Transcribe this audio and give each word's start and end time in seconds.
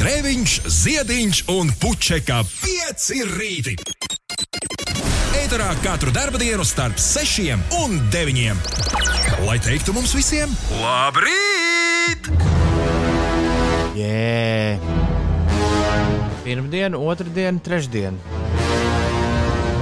Grēviņš, 0.00 0.52
Ziediņš 0.72 1.38
un 1.52 1.68
Puķeka 1.76 2.38
5 2.48 3.08
rīti. 3.34 3.74
Eterā 5.36 5.66
katru 5.84 6.08
dienu 6.40 6.64
starp 6.64 6.96
6 6.96 7.52
un 7.82 7.98
9. 8.08 8.62
Lai 9.44 9.58
teiktu 9.60 9.92
mums 9.92 10.14
visiem, 10.16 10.48
labrīt! 10.80 12.30
Jē, 14.00 14.80
pirmdiena, 16.48 16.96
otrdiena, 16.96 17.60
trešdiena. 17.60 18.16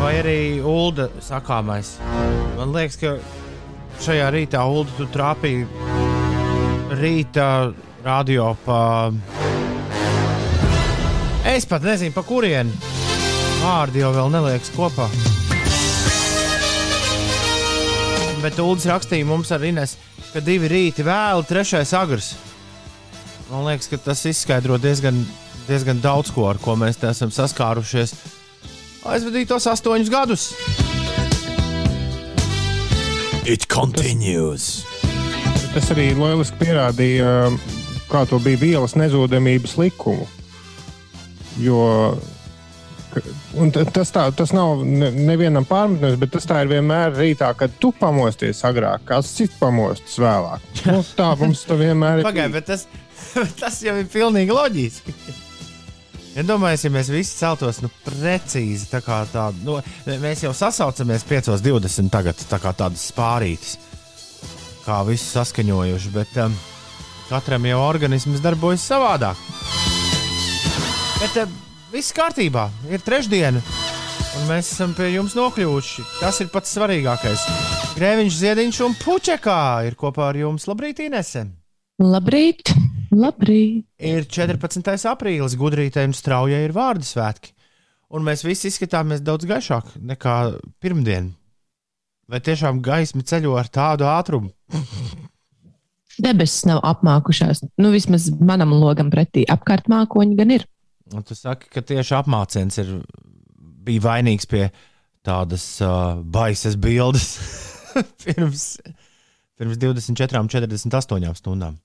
Vai 0.02 0.12
arī 0.18 0.38
ULDA 0.58 1.12
sakāmais. 1.22 1.94
Man 2.58 2.74
liekas, 2.74 2.98
ka 2.98 3.14
šajā 4.02 4.32
rītā 4.34 4.66
ULDA 4.66 4.98
tu 4.98 5.06
trāpīji 5.14 5.68
rīta 6.98 7.70
radio 8.02 8.56
pa. 8.66 8.80
Es 11.58 11.66
pat 11.66 11.82
nezinu, 11.82 12.14
pa 12.14 12.22
kurieni. 12.22 12.70
Vārdi 13.58 14.04
jau 14.04 14.12
vēl 14.14 14.30
neliekas 14.30 14.70
kopā. 14.76 15.08
Bet 18.38 18.60
Ulas 18.62 18.86
rakstīja 18.86 19.26
mums 19.26 19.50
ar 19.50 19.66
Ines, 19.66 19.96
ka 20.30 20.38
divi 20.44 20.70
rīti 20.70 21.02
vēlu, 21.02 21.42
trešais 21.48 21.90
agrs. 21.98 22.32
Man 23.50 23.66
liekas, 23.66 23.90
ka 23.90 23.98
tas 23.98 24.22
izskaidro 24.30 24.78
diezgan, 24.78 25.18
diezgan 25.66 25.98
daudz 26.04 26.30
ko, 26.30 26.46
ar 26.46 26.62
ko 26.62 26.78
mēs 26.78 27.00
te 27.02 27.10
esam 27.10 27.34
saskārušies 27.34 28.14
aizvadītos 29.08 29.66
astoņus 29.70 30.10
gadus. 30.12 30.46
It 33.48 33.66
continues. 33.72 34.84
Tas 35.72 35.90
arī 35.94 36.10
lieliski 36.16 36.58
pierādīja, 36.60 37.30
kā 38.10 38.24
to 38.28 38.40
bija 38.42 38.60
vielas 38.60 38.96
nezudamības 38.98 39.78
likumu. 39.80 40.26
Jo 41.58 42.16
tas, 43.92 44.10
tā, 44.12 44.26
tas 44.36 44.52
nav 44.52 44.82
nevienam 44.84 45.64
pārmetums, 45.68 46.18
bet 46.20 46.32
tas 46.34 46.46
tā 46.48 46.62
ir 46.62 46.72
vienmēr 46.74 47.16
rītā, 47.16 47.50
kad 47.56 47.72
tu 47.80 47.90
pamosties 47.96 48.60
agrāk, 48.68 49.06
kāds 49.08 49.32
cits 49.38 49.56
pamostas 49.60 50.18
vēlāk. 50.20 50.64
Nu, 50.86 51.00
tā 51.16 51.32
mums 51.40 51.64
tā 51.68 51.78
vienmēr 51.80 52.20
ir. 52.20 52.28
Pagaidiet, 52.28 52.54
bet 52.58 52.68
tas, 52.68 52.86
tas 53.62 53.80
jau 53.84 53.96
ir 53.98 54.08
pilnīgi 54.12 54.54
loģiski. 54.54 55.16
Iedomājieties, 56.38 56.84
ja 56.84 56.94
mēs 56.94 57.08
visi 57.10 57.38
celtos 57.40 57.80
nu, 57.82 57.90
precīzi 58.04 58.86
tā 58.92 59.00
kā 59.02 59.22
tādu. 59.32 59.64
Nu, 59.66 60.18
mēs 60.22 60.44
jau 60.44 60.52
sasaucamies 60.54 61.26
5.20 61.26 62.12
tagad, 62.14 62.46
tā 62.50 62.60
kā 62.62 62.74
tādas 62.78 63.08
spārītas, 63.10 63.78
kā 64.84 65.00
visi 65.08 65.26
saskaņojuši, 65.32 66.14
bet 66.14 66.38
um, 66.44 66.54
katram 67.32 67.66
jau 67.66 67.82
organisms 67.88 68.44
darbojas 68.44 68.86
savādāk. 68.92 69.48
Bet 71.18 71.34
um, 71.42 71.54
viss 71.90 72.14
kārtībā, 72.14 72.68
ir 72.86 73.02
trešdiena, 73.02 73.58
un 74.38 74.44
mēs 74.46 74.68
esam 74.70 74.92
pie 74.94 75.08
jums 75.16 75.32
nokļuvuši. 75.34 76.04
Tas 76.20 76.38
ir 76.44 76.50
pats 76.52 76.76
svarīgākais. 76.76 77.42
Grēviņš, 77.96 78.36
Ziediņš 78.38 78.78
un 78.86 78.94
Puķekā 79.00 79.62
ir 79.88 79.96
kopā 79.98 80.28
ar 80.30 80.38
jums. 80.38 80.68
Labrīt, 80.70 81.02
Inesem! 81.02 81.50
Labrīt! 81.98 82.70
Labrīt! 83.10 83.88
Ir 83.98 84.28
14. 84.30 84.94
aprīlis, 85.10 85.58
gudrītē 85.58 86.06
un 86.06 86.14
straujai 86.14 86.62
ir 86.68 86.76
vārdu 86.76 87.10
svētki. 87.10 87.50
Un 88.14 88.22
mēs 88.22 88.46
visi 88.46 88.70
izskatāmies 88.70 89.26
daudz 89.26 89.50
gaišāk 89.50 89.96
nekā 89.98 90.38
pirmdien. 90.78 91.32
Vai 92.30 92.38
tiešām 92.46 92.78
gaisma 92.78 93.26
ceļo 93.26 93.58
ar 93.58 93.66
tādu 93.74 94.06
ātrumu? 94.06 94.54
Debesis 96.22 96.62
nav 96.70 96.84
apmākušās. 96.86 97.66
Nu, 97.82 97.90
vismaz 97.90 98.30
manam 98.38 98.70
logam 98.78 99.10
pretī. 99.10 99.42
Apkārt 99.50 99.90
mākoņi 99.90 100.38
gan 100.38 100.60
ir. 100.60 100.70
Un 101.16 101.24
tu 101.24 101.36
saki, 101.36 101.70
ka 101.72 101.82
tieši 101.84 102.16
apmāciens 102.18 102.80
ir, 102.82 102.94
bija 103.86 104.04
vainīgs 104.04 104.48
pie 104.50 104.66
tādas 105.24 105.64
uh, 105.84 106.20
baisas 106.20 106.76
bildes 106.80 107.28
pirms, 108.24 108.64
pirms 109.58 109.80
24, 109.80 110.44
48 110.52 111.38
stundām. 111.40 111.78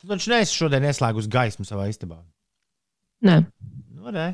Tu 0.00 0.10
taču 0.10 0.32
neesi 0.34 0.58
šodien 0.58 0.84
ieslēgus 0.84 1.30
gaismu 1.30 1.66
savā 1.68 1.86
istabā. 1.88 2.18
Nē. 3.24 3.38
Nu, 3.94 4.10
nē. 4.12 4.32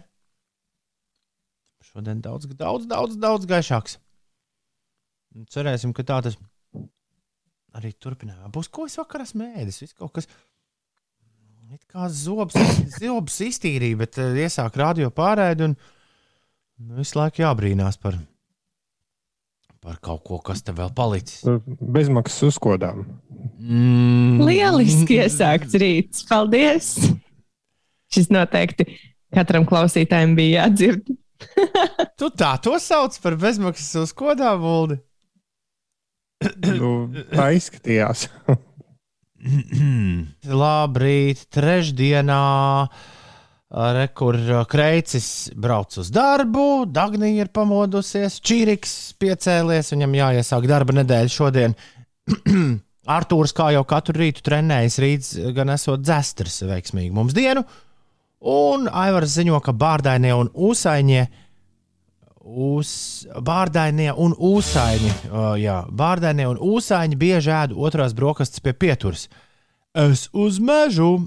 Šodien 1.90 2.22
daudz, 2.24 2.48
daudz, 2.58 2.88
daudz, 2.90 3.18
daudz 3.20 3.46
gaišāks. 3.50 3.98
Cerēsim, 5.50 5.92
ka 5.94 6.02
tā 6.06 6.18
tas 6.26 6.38
arī 7.78 7.92
turpinājumā 7.94 8.50
būs. 8.50 8.70
Ko 8.72 8.88
es 8.90 8.98
vakarā 8.98 9.26
smēdis? 9.28 9.80
Viss 9.84 9.96
kaut 9.98 10.14
kas. 10.16 10.26
It 11.70 11.84
kā 11.86 12.08
zobs, 12.10 12.56
zobs 12.98 13.36
iztīrīja, 13.46 13.98
bet 14.00 14.18
uh, 14.18 14.34
iesāk 14.42 14.74
radio 14.80 15.06
pārēdi 15.14 15.68
un 15.68 15.76
nu, 15.76 16.96
visu 16.98 17.14
laiku 17.20 17.44
jābrīnās 17.44 17.98
par, 18.02 18.16
par 19.78 20.00
kaut 20.02 20.24
ko, 20.26 20.40
kas 20.42 20.64
te 20.66 20.74
vēl 20.74 20.90
palicis. 20.96 21.44
Bezmaksas 21.78 22.48
uzkodām. 22.48 23.04
Mm. 23.62 24.40
Lieliski 24.48 25.20
iesākts 25.22 25.76
rīts. 25.78 26.24
Paldies! 26.26 26.96
Šis 28.10 28.26
noteikti 28.34 28.88
katram 29.30 29.62
klausītājam 29.68 30.34
bija 30.34 30.64
jādzird. 30.64 31.06
tu 32.18 32.32
tā 32.34 32.56
to 32.64 32.74
sauc 32.82 33.14
par 33.22 33.38
bezmaksas 33.38 34.08
uz 34.08 34.16
kodā, 34.16 34.56
Vuldi? 34.58 34.98
nu, 36.66 36.90
tā 37.30 37.52
izskatījās. 37.54 38.26
Labrīt, 40.62 41.46
trešdienā. 41.54 42.44
Re, 43.70 44.08
kur 44.18 44.34
Kreicis 44.66 45.50
brauc 45.54 45.94
uz 46.02 46.08
darbu, 46.10 46.88
Dagnija 46.90 47.44
ir 47.44 47.50
pamodusies, 47.54 48.40
Čīriks 48.42 48.94
piecēlies, 49.22 49.92
viņam 49.94 50.16
jāiesāk 50.18 50.66
darba 50.66 50.96
nedēļa 50.98 51.30
šodien. 51.30 51.76
Arthurs, 53.16 53.54
kā 53.54 53.68
jau 53.74 53.84
katru 53.86 54.18
rītu 54.24 54.42
trenējas, 54.46 54.98
rīts 55.02 55.30
gan 55.54 55.70
esot 55.74 56.02
dzestrs 56.02 56.64
veiksmīgi 56.66 57.14
mums 57.14 57.36
dienu. 57.36 57.62
Un 58.50 58.88
Aivars 58.90 59.36
ziņo, 59.38 59.60
ka 59.62 59.74
bārdainie 59.76 60.32
un 60.34 60.50
ūsaiņie, 60.50 61.24
uz, 62.40 62.90
bārdainie 63.44 64.10
un 64.16 64.34
ūsaiņi, 64.34 65.10
uh, 65.28 65.52
jā, 65.60 65.80
bārdainie 65.92 66.48
un 66.50 66.60
ūsaiņi 66.64 67.18
bieži 67.20 67.52
ēd 67.54 67.74
otrās 67.76 68.14
brokastis 68.16 68.62
pie 68.64 68.72
pieturas. 68.72 69.28
Es 69.96 70.28
uz 70.32 70.60
mežu, 70.62 71.26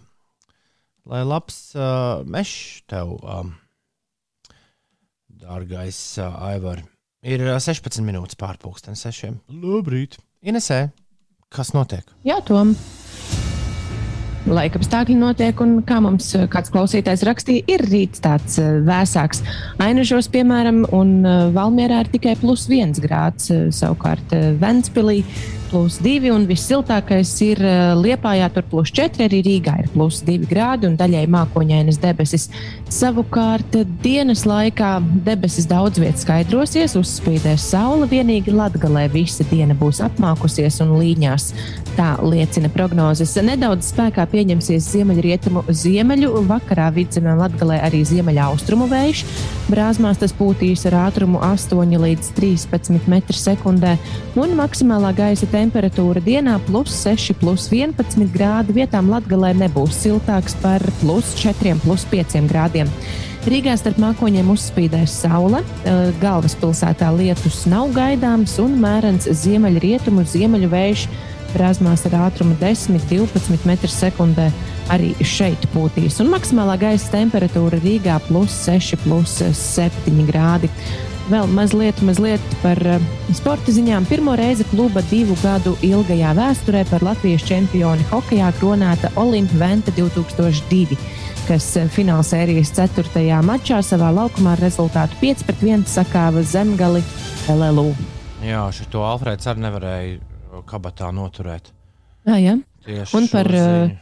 lai 1.09 1.24
labs 1.28 1.75
uh, 1.75 2.24
mežs 2.25 2.81
tev, 2.90 3.18
um, 3.22 3.53
dārgais 5.44 6.00
uh, 6.22 6.34
Aivar. 6.50 6.84
Ir 7.24 7.45
16 7.47 8.03
minūtes 8.03 8.40
pārpusdienas 8.40 9.06
sešiem. 9.06 9.40
Labrīt! 9.63 10.19
Inesē! 10.44 10.90
Kas 11.53 11.72
notiek? 11.75 12.07
Jā, 12.25 12.41
Tom. 12.44 12.74
Laika 14.44 14.76
apstākļi 14.76 15.14
notiek, 15.16 15.62
un 15.64 15.78
kā 15.88 16.02
mums 16.04 16.34
eh, 16.36 16.50
kāds 16.52 16.72
klausītājs 16.74 17.22
rakstīja, 17.24 17.64
ir 17.72 17.84
rīts 17.88 18.20
tāds 18.24 18.58
eh, 18.59 18.81
vēsāks. 18.84 19.40
Ainažos, 19.84 20.28
piemēram, 20.34 20.81
un 20.92 21.14
eh, 21.24 21.46
Valmierā 21.56 22.02
ir 22.04 22.12
tikai 22.12 22.36
plus 22.42 22.66
viens 22.68 23.00
grāds, 23.00 23.48
savukārt 23.72 24.36
Ventspilī 24.59 25.22
plus 25.73 25.97
2, 26.06 26.29
un 26.29 26.44
vissiltākais 26.45 27.31
ir 27.41 27.57
eh, 27.66 27.95
Liepājā, 27.97 28.45
tur 28.53 28.66
plus 28.69 28.91
4, 28.94 29.25
arī 29.25 29.39
Rīgā 29.41 29.73
ir 29.81 29.88
plus 29.89 30.19
2 30.22 30.45
grādi 30.45 30.85
un 30.85 30.97
daļai 31.00 31.23
mākoņainas 31.34 31.97
debesis. 32.03 32.45
Savukārt 32.94 33.73
dienas 34.03 34.44
laikā 34.45 35.00
debesis 35.25 35.66
daudz 35.69 35.97
vietā 35.97 36.22
skaidrosies, 36.22 36.94
uzspīdēs 37.00 37.66
saule, 37.73 38.06
vienīgi 38.12 38.53
Latgalē 38.53 39.07
visa 39.16 39.45
diena 39.50 39.73
būs 39.73 40.03
apmākusies 40.06 40.78
un 40.85 40.94
līņās. 41.00 41.50
Tā 41.97 42.12
liecina 42.25 42.69
prognozes. 42.73 43.33
Nedaudz 43.41 43.89
spēkā 43.89 44.28
pieņemsies 44.29 44.91
ziemeļrietumu 44.94 45.66
ziemeļu, 45.73 46.31
vakarā 46.50 46.92
vidzemē 46.94 47.33
Latgalē 47.42 47.81
arī 47.86 48.03
ziemeļaustrumu 48.09 48.89
vējš. 48.94 49.25
Brāzmās 49.74 50.21
tas 50.21 50.33
pūtīs 50.38 50.86
ar 50.89 51.00
ātrumu 51.07 51.42
8 51.42 51.98
līdz 52.06 52.33
13 52.38 53.01
m2 53.09 53.98
un 54.42 54.57
maksimālā 54.57 55.13
gaisa 55.18 55.50
temperatūra 55.50 55.62
temperatūra 55.63 56.21
dienā 56.24 56.60
plus 56.68 56.94
6, 57.06 57.33
plus 57.39 57.69
11 57.71 58.27
grādi. 58.33 58.75
Vietām 58.75 59.10
Latvijā 59.13 59.54
nebūs 59.56 60.04
siltāks 60.04 60.57
par 60.62 60.83
plus 61.00 61.33
4, 61.39 61.77
plus 61.86 62.04
5 62.12 62.44
grādiem. 62.51 62.92
Rīgā 63.44 63.74
starp 63.75 63.98
mākoņiem 64.00 64.54
uzspīdēs 64.54 65.18
saule, 65.25 65.60
galvaspilsētā 66.21 67.10
lietus 67.18 67.65
nav 67.68 67.92
gaidāms 67.95 68.56
un 68.63 68.77
mērens 68.80 69.27
ziemeļrietumu 69.27 70.24
ziemeļu 70.31 70.69
vējš 70.71 71.07
brāzmās 71.54 72.06
ar 72.07 72.15
ātrumu 72.30 72.56
10-12 72.62 73.68
m2 73.68 74.48
arī 74.94 75.12
šeit 75.27 75.68
pūtīs. 75.75 76.21
Un 76.24 76.31
maksimālā 76.33 76.77
gaisa 76.81 77.12
temperatūra 77.18 77.80
Rīgā 77.83 78.19
plus 78.30 78.56
6, 78.63 79.00
plus 79.04 79.39
7 79.60 80.24
grādi. 80.30 80.71
Vēl 81.31 81.48
mazliet, 81.56 82.02
mazliet 82.04 82.44
par 82.60 82.80
uh, 82.84 83.04
sporta 83.31 83.72
ziņām. 83.72 84.04
Pirmo 84.10 84.34
reizi 84.36 84.66
kluba 84.68 85.00
divu 85.08 85.38
gadu 85.40 85.72
ilgajā 85.86 86.34
vēsturē 86.36 86.81
par 86.90 87.06
Latvijas 87.06 87.46
čempioni 87.48 88.04
hokeja 88.10 88.50
kronēta 88.58 89.14
Olimpa 89.22 89.56
Venta 89.62 89.94
2002, 89.96 90.98
kas 91.48 91.70
uh, 91.80 91.88
finālsērijas 91.96 92.74
4. 92.75 93.24
mačā 93.48 93.80
savā 93.88 94.12
laukumā 94.12 94.58
ar 94.58 94.66
rezultātu 94.66 95.16
5-1 95.24 95.88
sakāva 95.88 96.44
zemgali 96.44 97.00
LLU. 97.48 97.94
Jā, 98.44 98.68
šo 98.75 99.08
Alfrēds 99.08 99.48
arī 99.48 99.64
nevarēja 99.64 100.64
kabatā 100.68 101.14
noturēt. 101.16 101.72
Jā, 102.28 102.36
jā. 102.36 102.58
Tieši 102.84 103.16
Un 103.16 103.31
par, 103.31 103.48
uh, 103.56 103.94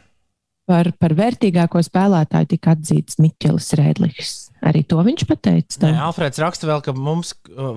par, 0.66 0.90
par 0.98 1.14
vērtīgāko 1.22 1.86
spēlētāju 1.86 2.56
tika 2.56 2.74
atzīts 2.74 3.22
Miķels 3.22 3.76
Rēdlis. 3.78 4.40
Arī 4.62 4.84
to 4.86 5.00
viņš 5.02 5.24
pateica. 5.26 5.78
Nē, 5.82 5.88
tev? 5.88 5.96
Alfrēds 6.06 6.38
raksta 6.38 6.68
vēl, 6.70 6.82
ka 6.86 6.92
mums, 6.94 7.32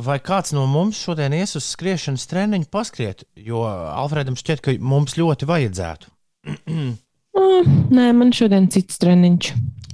vai 0.05 0.19
kāds 0.21 0.53
no 0.53 0.67
mums 0.69 0.99
šodien 1.01 1.33
ies 1.33 1.55
uz 1.57 1.65
skriešanas 1.73 2.27
treniņu 2.29 2.69
paskriet, 2.73 3.23
jo 3.41 3.63
Alfrēdam 3.65 4.37
šķiet, 4.37 4.61
ka 4.61 4.75
mums 4.85 5.17
ļoti 5.17 5.49
vajadzētu. 5.49 6.13
Ah, 7.35 7.65
Nē, 7.91 8.13
man 8.15 8.29
šodien 8.31 8.69
cits 8.71 8.95
treniņš. 9.01 9.47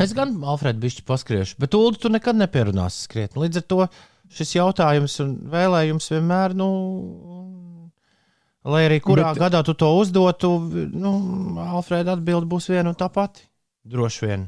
Es 0.03 0.11
gan 0.13 0.35
Alfrēdu 0.45 0.77
bišķi 0.83 1.01
paskriešu, 1.09 1.55
bet 1.63 1.73
Ulu 1.73 1.97
tu 1.97 2.11
nekad 2.13 2.38
nepierunāsi 2.38 3.07
skriet. 3.07 3.33
Līdz 3.33 3.57
ar 3.57 3.65
to 3.65 3.79
šis 4.38 4.51
jautājums 4.59 5.15
un 5.25 5.31
vēlējums 5.49 6.11
vienmēr, 6.13 6.53
nu, 6.59 6.67
lai 8.61 8.83
arī 8.91 8.99
kurā 9.01 9.31
Bet- 9.31 9.39
bet... 9.39 9.41
gadā 9.47 9.63
tu 9.65 9.73
to 9.73 9.89
uzdotu, 9.97 10.51
nu, 10.93 11.15
Alfrēda 11.65 12.13
atbild 12.13 12.45
būs 12.51 12.69
viena 12.69 12.93
un 12.93 12.99
tā 12.99 13.09
pati. 13.09 13.47
Droši 13.89 14.27
vien. 14.29 14.45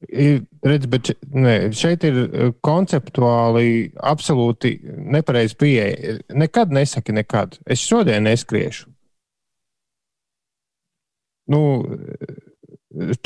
Redz, 0.00 0.86
bet 0.88 1.10
ne, 1.36 1.54
šeit 1.76 2.06
ir 2.08 2.16
eh, 2.24 2.52
konceptuāli 2.64 3.90
absolūti 4.00 4.72
nepareizi 5.12 5.58
pieeja. 5.60 6.14
Nekad 6.32 6.72
nesaki, 6.72 7.12
nekad. 7.12 7.58
Es 7.68 7.84
šodien 7.84 8.24
neskriešu. 8.24 8.88
Nu, 11.50 11.60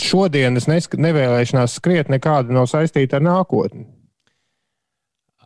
šodien 0.01 0.59
es 0.59 0.67
nesk 0.67 0.97
nevēlēšanās 0.99 1.77
skriet 1.79 2.11
nekāda 2.11 2.57
nav 2.57 2.67
saistīta 2.73 3.21
ar 3.21 3.27
nākotni. 3.27 3.87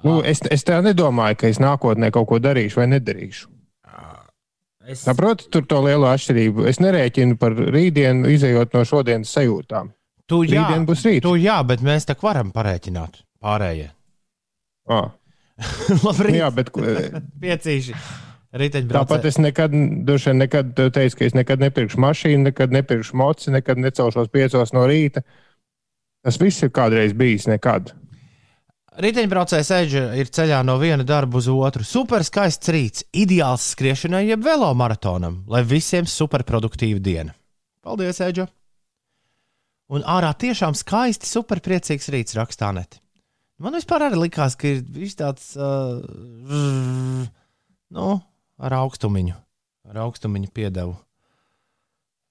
Nu, 0.07 0.21
es, 0.23 0.41
es 0.55 0.65
tā 0.65 0.79
nedomāju, 0.85 1.41
ka 1.41 1.51
es 1.51 1.59
nākotnē 1.61 2.13
kaut 2.15 2.29
ko 2.31 2.39
darīšu 2.41 2.81
vai 2.81 2.89
nedarīšu. 2.95 3.51
Es, 4.89 5.03
Saprotu, 5.05 5.51
tur 5.53 5.67
to 5.69 5.83
lielo 5.85 6.09
atšķirību. 6.09 6.65
Es 6.71 6.79
nerēķinu 6.81 7.37
par 7.37 7.53
rītdienu, 7.59 8.31
izējot 8.33 8.73
no 8.73 8.87
šodienas 8.89 9.35
sajūtām. 9.37 9.91
Tu, 10.29 10.43
jā, 10.47 10.63
Rītdien 10.63 10.87
būs 10.89 11.05
rīt. 11.07 11.23
tu, 11.25 11.35
jā, 11.41 11.59
bet 11.67 11.83
mēs 11.85 12.09
tā 12.09 12.17
varam 12.23 12.53
parēķināt 12.55 13.23
pārējie. 13.43 13.91
Ah, 14.89 15.11
Labrīt, 16.07 16.39
jā, 16.39 16.49
bet 16.55 16.73
piecīši. 17.45 17.99
Tāpat 18.49 19.27
es 19.29 19.37
nekad, 19.37 19.75
vien, 19.77 20.39
nekad 20.41 20.71
teicu, 20.73 21.19
ka 21.19 21.27
es 21.27 21.35
nekad 21.37 21.61
nepirkšu 21.61 22.01
mašīnu, 22.01 22.47
nekad 22.47 22.73
nepirkšu 22.73 23.19
moci, 23.21 23.53
nekad 23.53 23.81
necelšos 23.85 24.31
piecos 24.33 24.73
no 24.73 24.87
rīta. 24.89 25.21
Tas 26.25 26.41
viss 26.41 26.65
ir 26.65 26.73
kādreiz 26.73 27.13
bijis, 27.17 27.45
nekad. 27.51 27.93
Riteņbraucējs 28.99 29.69
Eģe 29.77 30.05
ir 30.19 30.31
ceļā 30.35 30.63
no 30.67 30.75
viena 30.81 31.05
darba 31.07 31.39
uz 31.39 31.47
otru. 31.53 31.85
Super 31.87 32.25
skaists 32.27 32.73
rīts, 32.73 33.05
ideāls 33.15 33.69
skriešanai, 33.77 34.25
jeb 34.33 34.43
velomaratonam, 34.43 35.45
lai 35.47 35.61
visiem 35.69 36.09
superproduktīva 36.09 37.05
diena. 37.05 37.37
Paldies, 37.85 38.19
Eģe! 38.25 38.49
Un 39.89 40.05
ārā 40.05 40.35
tiešām 40.37 40.77
skaisti, 40.77 41.29
superpriecīgs 41.29 42.11
rīts 42.13 42.37
rakstā 42.37 42.71
net. 42.77 42.99
Man 43.59 43.75
vispār 43.75 44.05
arī 44.07 44.21
likās, 44.21 44.55
ka 44.59 44.69
ir 44.71 44.83
viņš 44.85 45.15
tāds 45.19 45.47
uh, 45.59 45.99
nu, 47.97 48.11
ar 48.61 48.77
augstumiņu, 48.83 49.35
ar 49.91 50.03
augstumiņu 50.05 50.53
piedevu. 50.55 50.95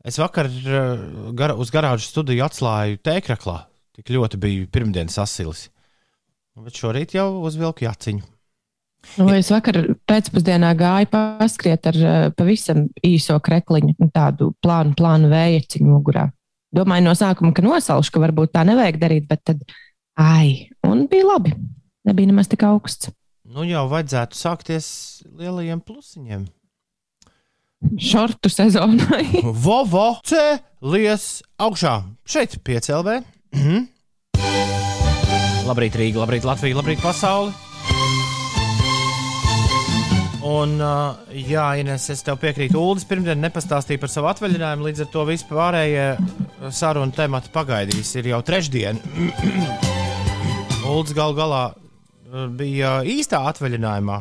Es 0.07 0.21
vakar 0.21 0.47
uh, 0.47 1.01
gar, 1.35 1.57
uz 1.59 1.73
garāžas 1.73 2.13
studiju 2.13 2.45
atklāju 2.45 3.01
tēkraklā. 3.03 3.57
Tik 3.97 4.13
ļoti 4.13 4.39
bija 4.39 4.69
pirmdienas 4.71 5.17
asilis. 5.19 5.65
Bet 6.57 6.77
šorīt 6.77 7.17
jau 7.17 7.27
uzvilku 7.45 7.83
jaciņu. 7.83 8.23
Nu, 9.17 9.27
es 9.33 9.49
vakar 9.51 9.81
pēcpusdienā 10.09 10.71
gāju 10.77 11.09
paskriet 11.11 11.89
ar 11.89 11.99
uh, 11.99 12.15
pavisam 12.37 12.85
īso 13.05 13.35
krekliņu, 13.43 13.97
tādu 14.13 14.53
plānu, 14.63 14.95
plānu 14.97 15.33
vējaciņu 15.33 15.89
mugurā. 15.91 16.29
Domāju 16.75 17.05
no 17.05 17.13
sākuma, 17.15 17.53
ka 17.55 17.63
nosalšu, 17.63 18.11
ka 18.13 18.21
varbūt 18.25 18.51
tā 18.57 18.65
nevajag 18.67 18.99
darīt, 18.99 19.27
bet 19.29 19.43
tad, 19.47 19.63
ai, 20.19 20.67
un 20.87 21.05
bija 21.11 21.29
labi. 21.29 21.53
Nebija 22.07 22.31
nemaz 22.31 22.49
tik 22.51 22.63
augsts. 22.67 23.11
Nu 23.47 23.63
jau 23.67 23.85
vajadzētu 23.91 24.35
sākties 24.35 24.87
lielajiem 25.39 25.79
plusiņiem. 25.83 26.47
Šortu 28.01 28.51
sezonai. 28.51 29.23
Vovo 29.65 30.09
cēlies 30.27 31.27
augšā. 31.61 31.99
Šeit 32.27 32.57
piecēlē. 32.67 33.21
Mhm. 33.55 33.87
Labrīt, 35.67 35.95
Rīga, 35.99 36.23
labrīt, 36.23 36.47
Latvija, 36.47 36.79
labrīt, 36.79 37.01
pasauli. 37.03 37.66
Un, 40.47 40.75
uh, 40.79 41.17
jā, 41.33 41.63
Ines, 41.81 42.05
es 42.13 42.21
tev 42.23 42.37
piekrītu. 42.41 42.77
Uldis 42.79 43.07
pirmdien 43.09 43.39
nepastāstīja 43.41 43.99
par 44.03 44.11
savu 44.13 44.29
atvaļinājumu, 44.31 44.85
līdz 44.87 45.03
ar 45.05 45.09
to 45.15 45.23
vispārējie 45.27 46.05
sarunu 46.77 47.15
temati 47.17 47.51
pagaidīs. 47.55 48.11
Ir 48.21 48.29
jau 48.31 48.39
trešdiena. 48.45 49.01
Uldis 50.93 51.15
gal 51.17 51.33
galā 51.37 51.63
uh, 51.73 52.45
bija 52.59 52.99
īstā 53.09 53.41
atvaļinājumā. 53.49 54.19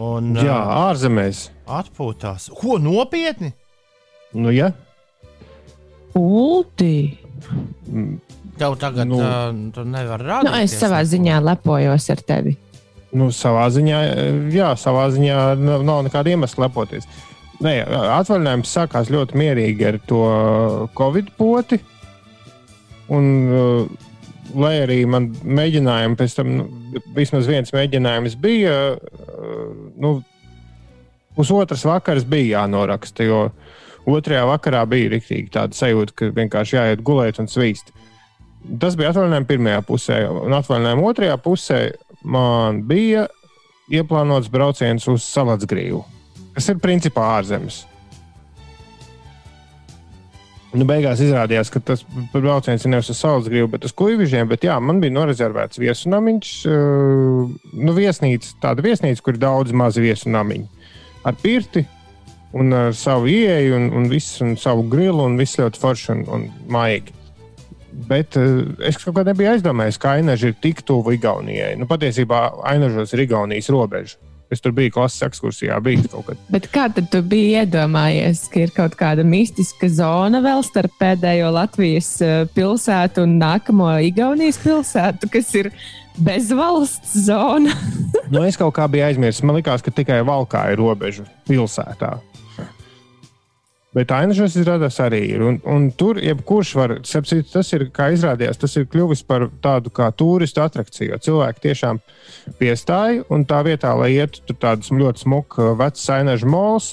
Un, 0.00 0.30
uh, 0.38 0.44
Jā, 0.46 0.58
ārzemēs. 0.86 1.48
Atpūtās. 1.70 2.48
Ko 2.56 2.78
nopietni? 2.80 3.50
Nu, 4.38 4.52
ja. 4.54 4.70
Ulti. 6.16 7.18
Tev 8.60 8.74
tagad 8.80 9.08
Nu. 9.10 9.18
uh, 9.18 9.50
tu 9.74 9.84
nevari 9.84 10.26
rādīt. 10.30 10.46
Nu, 10.48 10.56
es 10.62 10.74
savā 10.78 11.02
ziņā 11.08 11.38
lepojos 11.42 12.06
ar 12.14 12.22
tevi. 12.28 12.56
Nu, 13.10 13.30
savā 13.34 13.64
ziņā, 13.74 14.00
jā, 14.54 14.70
savā 14.78 15.08
ziņā 15.10 15.38
nav, 15.58 15.82
nav 15.86 16.04
nekāda 16.06 16.30
iemesla 16.30 16.68
lepoties. 16.68 17.08
Nē, 17.60 17.80
atvaļinājums 18.20 18.70
sākās 18.70 19.10
ļoti 19.12 19.36
mierīgi 19.36 19.88
ar 19.88 19.98
to 20.08 20.20
Covid 20.96 21.32
poti. 21.36 21.80
Un, 23.10 23.26
uh, 23.50 24.06
lai 24.56 24.74
arī 24.84 25.00
man 25.08 25.30
mēģinājumi 25.44 26.18
pēc 26.18 26.36
tam, 26.38 26.52
nu, 26.60 27.02
vismaz 27.16 27.48
viens 27.50 27.72
mēģinājums 27.74 28.36
bija, 28.40 28.74
nu, 30.00 30.12
pusotras 31.36 31.84
vakaras 31.86 32.26
bija 32.28 32.60
jānoraksta, 32.60 33.26
jo 33.26 33.42
otrajā 34.10 34.44
vakarā 34.48 34.84
bija 34.90 35.14
rīktīgi 35.14 35.52
tāda 35.54 35.76
sajūta, 35.76 36.16
ka 36.16 36.30
vienkārši 36.36 36.78
jāiet 36.78 37.04
gulēt 37.06 37.40
un 37.42 37.50
svīst. 37.50 37.92
Tas 38.80 38.96
bija 38.98 39.12
atvaļinājums 39.12 39.48
pirmajā 39.48 39.82
pusē, 39.88 40.20
un 40.28 40.56
atvaļinājuma 40.58 41.06
otrajā 41.12 41.36
pusē 41.40 41.80
man 42.22 42.82
bija 42.88 43.26
ieplānots 43.90 44.50
brauciens 44.52 45.06
uz 45.10 45.24
Salatsgrīvu, 45.26 46.02
kas 46.56 46.68
ir 46.72 46.82
principā 46.82 47.26
ārzemes. 47.38 47.84
Nu, 50.70 50.84
beigās 50.86 51.18
izrādījās, 51.18 51.70
ka 51.74 51.80
tas 51.82 52.04
brauciens 52.30 52.84
ir 52.84 52.92
nevis 52.92 53.10
uz 53.10 53.18
Salatsgrīvu, 53.18 53.72
bet 53.72 53.88
uz 53.88 53.94
Kuivižiem. 53.98 54.46
Bet 54.52 54.62
jā, 54.68 54.76
man 54.78 55.00
bija 55.02 55.16
norezervēts 55.16 55.80
viesunamiņš, 55.82 56.50
uh, 56.70 57.48
nu, 57.74 57.94
viesnīca, 57.96 58.52
tāda 58.62 58.84
viesnīca, 58.86 59.24
kur 59.26 59.34
ir 59.34 59.42
daudz 59.42 59.74
mazi 59.74 60.04
viesunamiņi 60.04 60.68
ar 61.26 61.34
pirti. 61.42 61.84
Un 62.54 62.74
ar 62.74 62.94
savu 62.98 63.28
ieeju, 63.30 63.76
un, 63.76 63.90
un, 63.94 64.06
visu, 64.10 64.42
un 64.42 64.56
savu 64.58 64.82
grilu, 64.90 65.22
un 65.22 65.36
viss 65.38 65.58
ļoti 65.58 65.78
forši 65.78 66.08
un, 66.16 66.22
un 66.34 66.46
mājīgi. 66.74 67.19
Bet 67.90 68.38
uh, 68.38 68.64
es 68.86 68.98
kaut 69.02 69.16
kā 69.18 69.24
nebiju 69.26 69.52
aizdomājies, 69.54 69.98
ka 70.00 70.16
Ainaža 70.18 70.50
ir 70.50 70.58
tik 70.62 70.84
tuvu 70.86 71.16
Igaunijai. 71.16 71.74
Nu, 71.80 71.88
patiesībā 71.90 72.42
Ainažos 72.70 73.14
ir 73.14 73.26
Igaunijas 73.26 73.70
robeža. 73.72 74.20
Es 74.50 74.58
tur 74.58 74.72
biju 74.74 74.90
klases 74.90 75.22
ekskursijā, 75.22 75.76
bija 75.82 76.08
kaut 76.10 76.26
kad. 76.26 76.38
Bet 76.50 76.66
kā 76.74 76.88
tad 76.90 77.06
tu 77.12 77.20
biji 77.22 77.52
iedomājies, 77.60 78.48
ka 78.50 78.64
ir 78.64 78.72
kaut 78.74 78.96
kāda 78.98 79.22
mistiska 79.22 79.86
zona 79.94 80.40
vēl 80.42 80.64
starp 80.66 80.96
pēdējo 80.98 81.52
Latvijas 81.54 82.08
eh, 82.26 82.40
pilsētu 82.56 83.28
un 83.28 83.36
nākamo 83.38 83.92
Igaunijas 84.08 84.58
pilsētu, 84.64 85.30
kas 85.30 85.52
ir 85.54 85.70
bezvalsts 86.18 87.14
zona? 87.28 87.76
Nu, 88.30 88.44
es 88.46 88.54
kaut 88.54 88.76
kā 88.76 88.84
biju 88.86 89.02
aizmirsis. 89.08 89.42
Man 89.42 89.56
liekas, 89.58 89.82
ka 89.82 89.90
tikai 89.90 90.20
Valkā 90.26 90.68
ir 90.70 90.78
robeža 90.78 91.24
pilsētā. 91.48 92.12
Bet 93.90 94.12
Ainažos 94.14 94.54
izrādās 94.54 95.00
arī 95.02 95.18
ir. 95.32 95.42
Un, 95.42 95.56
un 95.66 95.88
tur 95.98 96.20
jebkurš 96.22 96.68
var, 96.78 96.92
sapcīt, 97.02 97.48
tas 97.50 97.72
ir, 97.74 97.88
kā 97.90 98.12
izrādījās, 98.14 98.60
tas 98.62 98.76
ir 98.78 98.84
kļuvis 98.86 99.24
par 99.26 99.48
tādu 99.64 99.90
kā 99.90 100.06
turistu 100.14 100.62
atrakciju. 100.62 101.18
Cilvēki 101.18 101.64
tiešām 101.64 101.98
piestāja 102.60 103.24
un 103.34 103.42
tā 103.50 103.64
vietā, 103.66 103.90
lai 103.98 104.12
ietu 104.20 104.44
tur 104.46 104.60
tāds 104.62 104.92
ļoti 104.94 105.24
smuks, 105.24 105.58
vecs 105.80 106.06
Ainažu 106.14 106.46
mols, 106.46 106.92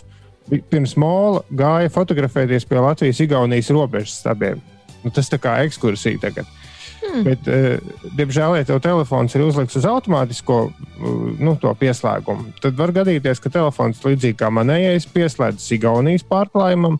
bi- 0.49 0.63
pirms 0.73 0.95
mola 0.97 1.43
gāja 1.53 1.93
fotografēties 1.93 2.65
pie 2.65 2.81
Latvijas-Igaunijas 2.81 3.69
robežas 3.77 4.17
stabiem. 4.23 4.63
Nu, 5.03 5.13
tas 5.13 5.29
tā 5.29 5.37
kā 5.37 5.59
ekskursija 5.67 6.17
tagad. 6.25 6.49
Mm. 7.07 7.23
Bet, 7.25 7.47
uh, 7.49 8.11
diemžēl, 8.19 8.57
ja 8.59 8.67
tev 8.67 8.81
telefons 8.83 9.35
ir 9.37 9.45
uzlikts 9.45 9.79
uz 9.79 9.87
automātisko 9.87 10.59
uh, 10.67 11.17
nu, 11.39 11.55
pieslēgumu, 11.57 12.53
tad 12.63 12.77
var 12.79 12.93
gadīties, 12.95 13.41
ka 13.43 13.53
telefons 13.53 14.03
līdzīgi 14.05 14.39
kā 14.41 14.51
manējais 14.53 15.07
pieslēdzas 15.13 15.73
Igaunijas 15.77 16.27
pārklājumam, 16.27 16.99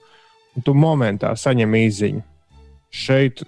un 0.58 0.66
tu 0.66 0.76
momentā 0.78 1.36
saņem 1.38 1.80
īziņu. 1.84 2.26
Šeit 2.98 3.44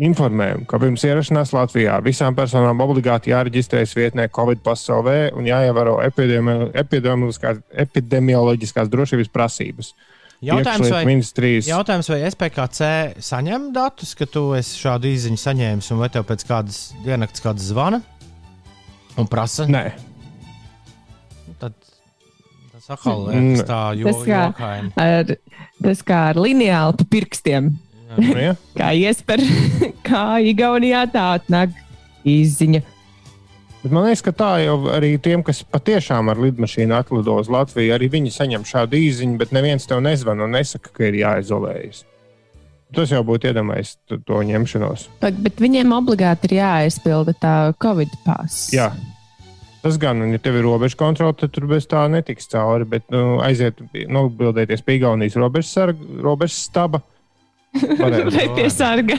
informējam, 0.00 0.64
ka 0.68 0.78
pirms 0.80 1.04
ierašanās 1.04 1.52
Latvijā 1.54 1.98
visām 2.04 2.36
personām 2.36 2.80
obligāti 2.84 3.32
jāreģistrējas 3.32 3.94
vietnē 3.96 4.28
Covid-19 4.32 5.36
un 5.36 5.48
jāievēro 5.48 5.98
epidemioloģiskās, 6.06 7.60
epidemioloģiskās 7.84 8.90
drošības 8.92 9.32
prasības. 9.32 9.92
Jautājums 10.42 10.90
vai, 10.90 11.02
ministrijas... 11.06 11.68
jautājums, 11.70 12.08
vai 12.10 12.18
SPKC 12.26 12.86
saņem 13.22 13.68
datus, 13.76 14.16
ka 14.18 14.26
tu 14.26 14.48
esi 14.58 14.80
šādu 14.80 15.06
izziņu 15.12 15.38
saņēmis, 15.38 15.90
un 15.94 16.00
vai 16.02 16.08
tev 16.10 16.26
pēc 16.26 16.42
kādas 16.48 16.80
diennakts 17.04 17.44
kādas 17.44 17.68
zvana 17.70 18.00
un 19.14 19.28
prasa? 19.30 19.68
Nē. 19.70 19.84
Tad 21.62 21.76
tas 22.72 22.90
atkal 22.96 23.28
ir 23.30 23.62
tā, 23.68 23.80
jo, 24.00 24.10
tas 24.10 24.26
kā, 24.26 24.82
ar, 24.98 25.32
tas 25.86 26.02
kā 26.10 26.24
ar 26.32 26.42
lineālu 26.42 26.98
pa 26.98 27.06
pirkstiem. 27.14 27.70
Nu, 28.18 28.34
ja. 28.34 28.56
kā 28.80 28.90
iesper, 28.98 29.44
kā 30.08 30.26
Igaunijā 30.42 31.04
tā 31.14 31.28
atnāk 31.38 31.78
izziņa. 32.26 32.82
Bet 33.82 33.90
man 33.90 34.06
liekas, 34.06 34.22
ka 34.22 34.32
tā 34.36 34.50
jau 34.62 34.76
arī 34.94 35.16
tiem, 35.18 35.42
kas 35.42 35.64
patiešām 35.66 36.30
ar 36.30 36.38
lidmašīnu 36.38 36.94
atlido 36.94 37.34
uz 37.40 37.50
Latviju, 37.50 37.94
arī 37.96 38.08
viņi 38.12 38.30
saņem 38.30 38.66
šādu 38.68 38.98
īziņu, 38.98 39.38
bet 39.40 39.54
neviens 39.54 39.88
tev 39.90 40.04
nezvan 40.04 40.44
un 40.44 40.54
nesaka, 40.54 40.92
ka 40.94 41.08
ir 41.08 41.18
jāizolējas. 41.18 42.04
Tas 42.94 43.10
jau 43.10 43.22
būtu 43.26 43.48
iedomājies 43.48 43.96
to 44.06 44.42
ņemšanos. 44.52 45.08
Bet, 45.22 45.40
bet 45.42 45.58
viņiem 45.64 45.94
obligāti 45.96 46.50
ir 46.50 46.58
jāaizpilda 46.60 47.34
tā 47.40 47.54
Covid 47.82 48.14
pass. 48.26 48.68
Jā, 48.74 48.92
Tas 49.82 49.96
gan, 49.98 50.20
un, 50.22 50.30
ja 50.30 50.38
tev 50.38 50.60
ir 50.60 50.62
robeža 50.62 50.94
kontrole, 50.94 51.34
tad 51.34 51.50
tur 51.50 51.64
bez 51.66 51.88
tā 51.90 52.04
netiks 52.10 52.46
cauri. 52.52 52.86
Bet 52.86 53.08
nu, 53.10 53.40
aiziet, 53.42 53.80
nu, 53.82 54.04
nobildēties 54.14 54.84
pie 54.86 55.00
Igaunijas 55.00 55.34
robežas, 55.42 55.72
sarga, 55.74 56.06
robežas 56.22 56.60
staba. 56.68 57.00
Vai 57.98 58.46
pie 58.54 58.68
sarga? 58.70 59.18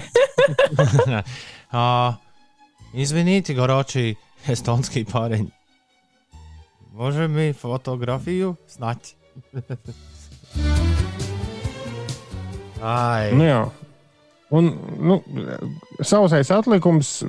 uh, 1.74 2.15
Izvinīti, 3.03 3.58
Garoči, 3.58 4.13
estońskiej 4.47 5.05
parę. 5.05 5.39
Możemy 6.93 7.53
fotografię 7.53 8.53
znać. 8.67 9.15
Ai. 12.83 13.31
Nu, 13.33 13.43
jā. 13.47 13.69
Un 14.53 14.67
nu, 15.00 15.21
sausais 16.03 16.51
atlikums 16.51 17.23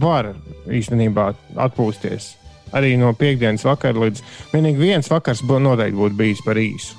var 0.00 0.32
īstenībā 0.66 1.28
atpūsties. 1.68 2.32
Arī 2.74 2.96
no 3.00 3.12
piekdienas 3.16 3.64
vakara 3.64 4.00
līdz 4.06 4.24
vienīgi 4.52 4.80
viens 4.80 5.12
vakars 5.12 5.44
noteikti 5.44 6.00
būtu 6.00 6.18
bijis 6.18 6.42
par 6.44 6.58
īsu. 6.60 6.96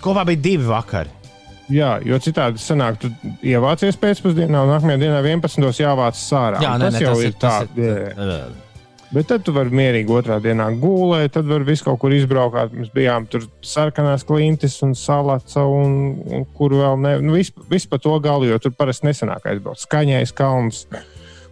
Kopā 0.00 0.24
bija 0.28 0.42
divi 0.42 0.66
vakari. 0.70 1.15
Jā, 1.72 1.96
jo 2.06 2.18
citādi 2.22 2.62
sanāk, 2.62 3.00
tu 3.02 3.10
ievācies 3.42 3.98
pēcpusdienā, 3.98 4.60
un 4.62 4.70
nākamajā 4.70 5.00
dienā 5.02 5.18
11. 5.24 5.66
jāvāc 5.82 6.18
sārā. 6.20 6.62
Jā, 6.62 6.76
ne, 6.78 6.90
tas 6.90 6.98
ne, 6.98 7.02
jau 7.02 7.16
tas 7.16 7.26
ir 7.26 7.34
tā. 7.42 7.56
Ir, 7.74 8.62
Bet 9.14 9.28
tad 9.30 9.44
tu 9.46 9.52
vari 9.54 9.70
mierīgi 9.70 10.10
otrā 10.10 10.40
dienā 10.42 10.64
gulēt, 10.82 11.36
tad 11.36 11.46
var 11.46 11.62
visu 11.66 11.86
kaut 11.86 12.00
kur 12.02 12.14
izbraukt. 12.14 12.74
Mēs 12.74 12.90
bijām 12.94 13.28
tur 13.30 13.44
sarkanās 13.64 14.26
klintis 14.26 14.80
un 14.82 14.96
salāca, 14.98 15.62
un, 15.62 16.16
un 16.26 16.42
kur 16.58 16.74
vēl 16.74 16.98
ne. 17.04 17.12
Nu, 17.22 17.36
viss 17.38 17.54
vis 17.70 17.86
pa 17.86 18.00
to 18.02 18.16
galu, 18.22 18.50
jo 18.50 18.58
tur 18.62 18.74
parasti 18.74 19.06
nesanāk 19.06 19.46
aizbraukt. 19.46 19.84
Skaņais 19.86 20.34
kalns, 20.36 20.82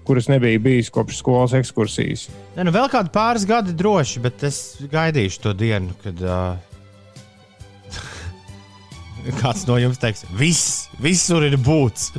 kuras 0.04 0.26
nebija 0.28 0.58
bijis 0.66 0.90
kopš 0.94 1.22
skolas 1.22 1.54
ekskursijas. 1.54 2.26
Ne, 2.58 2.66
nu 2.66 2.74
vēl 2.74 2.90
kādi 2.92 3.14
pāris 3.14 3.46
gadi 3.46 3.74
droši, 3.78 4.24
bet 4.26 4.42
es 4.50 4.60
gaidīšu 4.90 5.46
to 5.46 5.58
dienu, 5.64 5.94
kad. 6.02 6.20
Uh 6.20 6.73
Kāds 9.40 9.64
no 9.68 9.78
jums 9.80 10.00
teiks, 10.00 10.26
viss, 10.36 10.86
visur 11.00 11.44
ir 11.46 11.56
būts. 11.60 12.12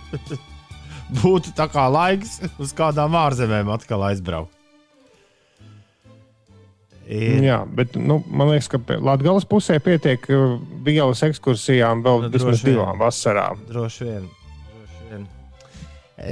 Būtu 1.22 1.54
tā 1.54 1.68
kā 1.70 1.86
laiks 1.92 2.40
uz 2.58 2.74
kādām 2.74 3.14
ārzemēm 3.20 3.70
atkal 3.76 4.08
aizbraukt. 4.08 4.56
Ir... 7.06 7.44
Jā, 7.46 7.60
bet 7.70 7.94
nu, 8.02 8.18
man 8.34 8.50
liekas, 8.50 8.72
ka 8.72 8.80
Latvijas 8.98 9.46
pusē 9.46 9.78
pietiek 9.84 10.24
uh, 10.34 10.56
vielas 10.86 11.22
ekskursijām 11.28 12.02
vēl 12.06 12.26
nu, 12.26 12.32
vismaz 12.34 12.64
divām 12.66 12.98
vasarām. 12.98 13.62
Droši 13.70 14.08
vien. 14.08 14.26
droši 14.72 15.10
vien. 15.12 15.28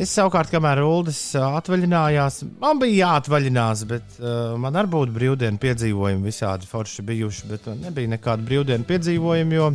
Es 0.01 0.15
savukārt, 0.17 0.49
kamēr 0.49 0.81
Ulas 0.81 1.21
uh, 1.37 1.59
atvaļinājās, 1.59 2.41
man 2.63 2.81
bija 2.81 3.11
jāatvaļinās, 3.11 3.85
bet 3.91 4.17
uh, 4.17 4.55
man 4.57 4.81
arī 4.81 4.95
būtu 4.95 5.13
brīvdienu 5.13 5.61
piedzīvojumi 5.61 6.25
visādi 6.25 6.69
forši 6.71 7.05
bijuši, 7.05 7.49
bet 7.53 7.69
man 7.69 7.85
nebija 7.91 8.15
nekāda 8.17 8.49
brīvdienu 8.49 8.89
piedzīvojuma, 8.89 9.59
jo 9.59 9.69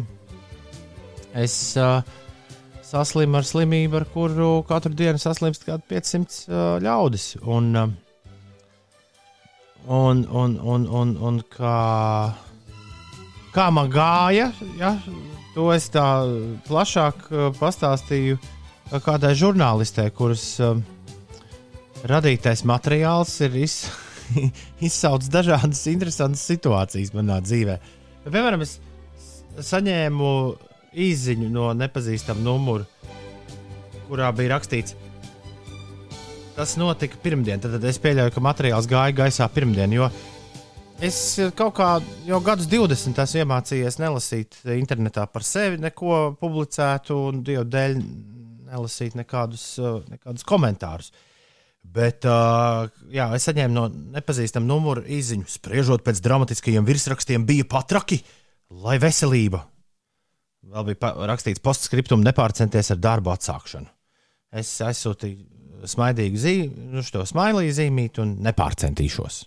Es 1.36 1.76
uh, 1.76 2.00
saslimu 2.88 3.38
ar 3.40 3.46
slimību, 3.46 4.00
ar 4.00 4.06
kuru 4.12 4.50
katru 4.68 4.94
dienu 4.96 5.20
saslimst 5.20 5.66
kaut 5.68 5.84
500 5.90 6.36
uh, 6.48 6.58
ļaudis. 6.82 7.30
Un, 7.44 7.72
uh, 7.76 7.88
un, 9.86 10.24
un, 10.24 10.58
un, 10.58 10.86
un, 11.00 11.16
un 11.30 11.40
kā, 11.52 11.78
kā 13.54 13.68
man 13.74 13.90
gāja, 13.92 14.50
ja, 14.80 14.94
to 15.54 15.68
es 15.74 15.90
tā 15.92 16.06
plašāk 16.68 17.26
uh, 17.28 17.48
pastāstīju 17.58 18.38
kādai 19.04 19.34
žurnālistei, 19.36 20.08
kuras 20.16 20.44
uh, 20.64 20.78
radītais 22.08 22.64
materiāls 22.68 23.34
ir 23.44 23.58
iz, 23.66 23.82
izsaucis 24.88 25.32
dažādas 25.32 25.84
interesantas 25.92 26.46
situācijas 26.48 27.12
manā 27.16 27.40
dzīvē. 27.44 27.76
Piemēram, 28.28 28.64
es 28.64 28.78
saņēmu 29.68 30.32
īsiņu 30.94 31.50
no 31.52 31.72
nepazīstama 31.76 32.42
numura, 32.44 32.86
kurā 34.08 34.30
bija 34.36 34.56
rakstīts, 34.56 34.96
tas 36.56 36.74
notika 36.80 37.20
pirmdien. 37.22 37.60
Tad, 37.62 37.76
tad 37.76 37.86
es 37.88 38.00
pieļauju, 38.02 38.34
ka 38.34 38.42
materiāls 38.44 38.88
gāja 38.90 39.16
gaisā 39.22 39.48
pirmdien. 39.52 39.94
Jo 39.94 40.08
es 41.04 41.18
kaut 41.58 41.76
kā 41.78 41.92
jau 42.26 42.40
gadus 42.42 42.66
20 42.70 43.22
esmu 43.22 43.44
iemācījies 43.44 44.00
nelasīt 44.02 44.58
internetā 44.74 45.28
par 45.30 45.46
sevi, 45.46 45.78
neko 45.82 46.34
publicētu 46.40 47.22
un 47.28 47.44
dievu 47.46 47.64
dēļ 47.68 47.96
nelasīt 48.68 49.16
nekādus, 49.18 49.70
nekādus 50.10 50.46
komentārus. 50.48 51.12
Bet 51.88 52.26
uh, 52.28 52.90
jā, 53.14 53.30
es 53.38 53.46
saņēmu 53.48 53.72
no 53.72 53.86
nepazīstama 54.18 54.66
numura 54.68 55.06
īsiņu, 55.08 55.46
spriežot 55.48 56.02
pēc 56.04 56.20
dramatiskajiem 56.20 56.84
virsrakstiem, 56.84 57.46
bija 57.48 57.64
patraki, 57.70 58.18
lai 58.84 58.98
veselība 59.00 59.62
Vēl 60.68 60.90
bija 60.90 61.12
rakstīts 61.30 61.62
postscriptum, 61.64 62.24
nepārcenties 62.26 62.92
ar 62.92 62.98
darbu 63.00 63.32
atsākšanu. 63.32 63.88
Es 64.58 64.70
aizsūtīju 64.84 65.86
smaidīgu 65.88 66.40
zīmi, 66.40 66.88
nu, 66.92 67.04
šo 67.04 67.24
smiliju 67.28 67.74
zīmīti 67.76 68.22
un 68.24 68.34
nepārcentīšos. 68.44 69.38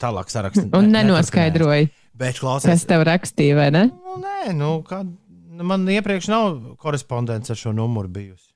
Tālāk 0.00 0.30
sarakstīt. 0.32 0.70
Un 0.74 0.88
ne, 0.88 1.02
nenoskaidroju. 1.02 1.90
Bet 2.16 2.40
klausies. 2.40 2.70
Kas 2.70 2.86
tev 2.88 3.04
rakstīja, 3.08 3.58
vai 3.58 3.68
ne? 3.74 3.84
Nu, 3.92 4.16
nē, 4.22 4.54
nu, 4.56 4.70
kā, 4.86 5.02
man 5.60 5.84
iepriekš 5.90 6.30
nav 6.32 6.58
korespondents 6.80 7.52
ar 7.52 7.60
šo 7.60 7.74
numuru 7.76 8.10
bijusi. 8.14 8.48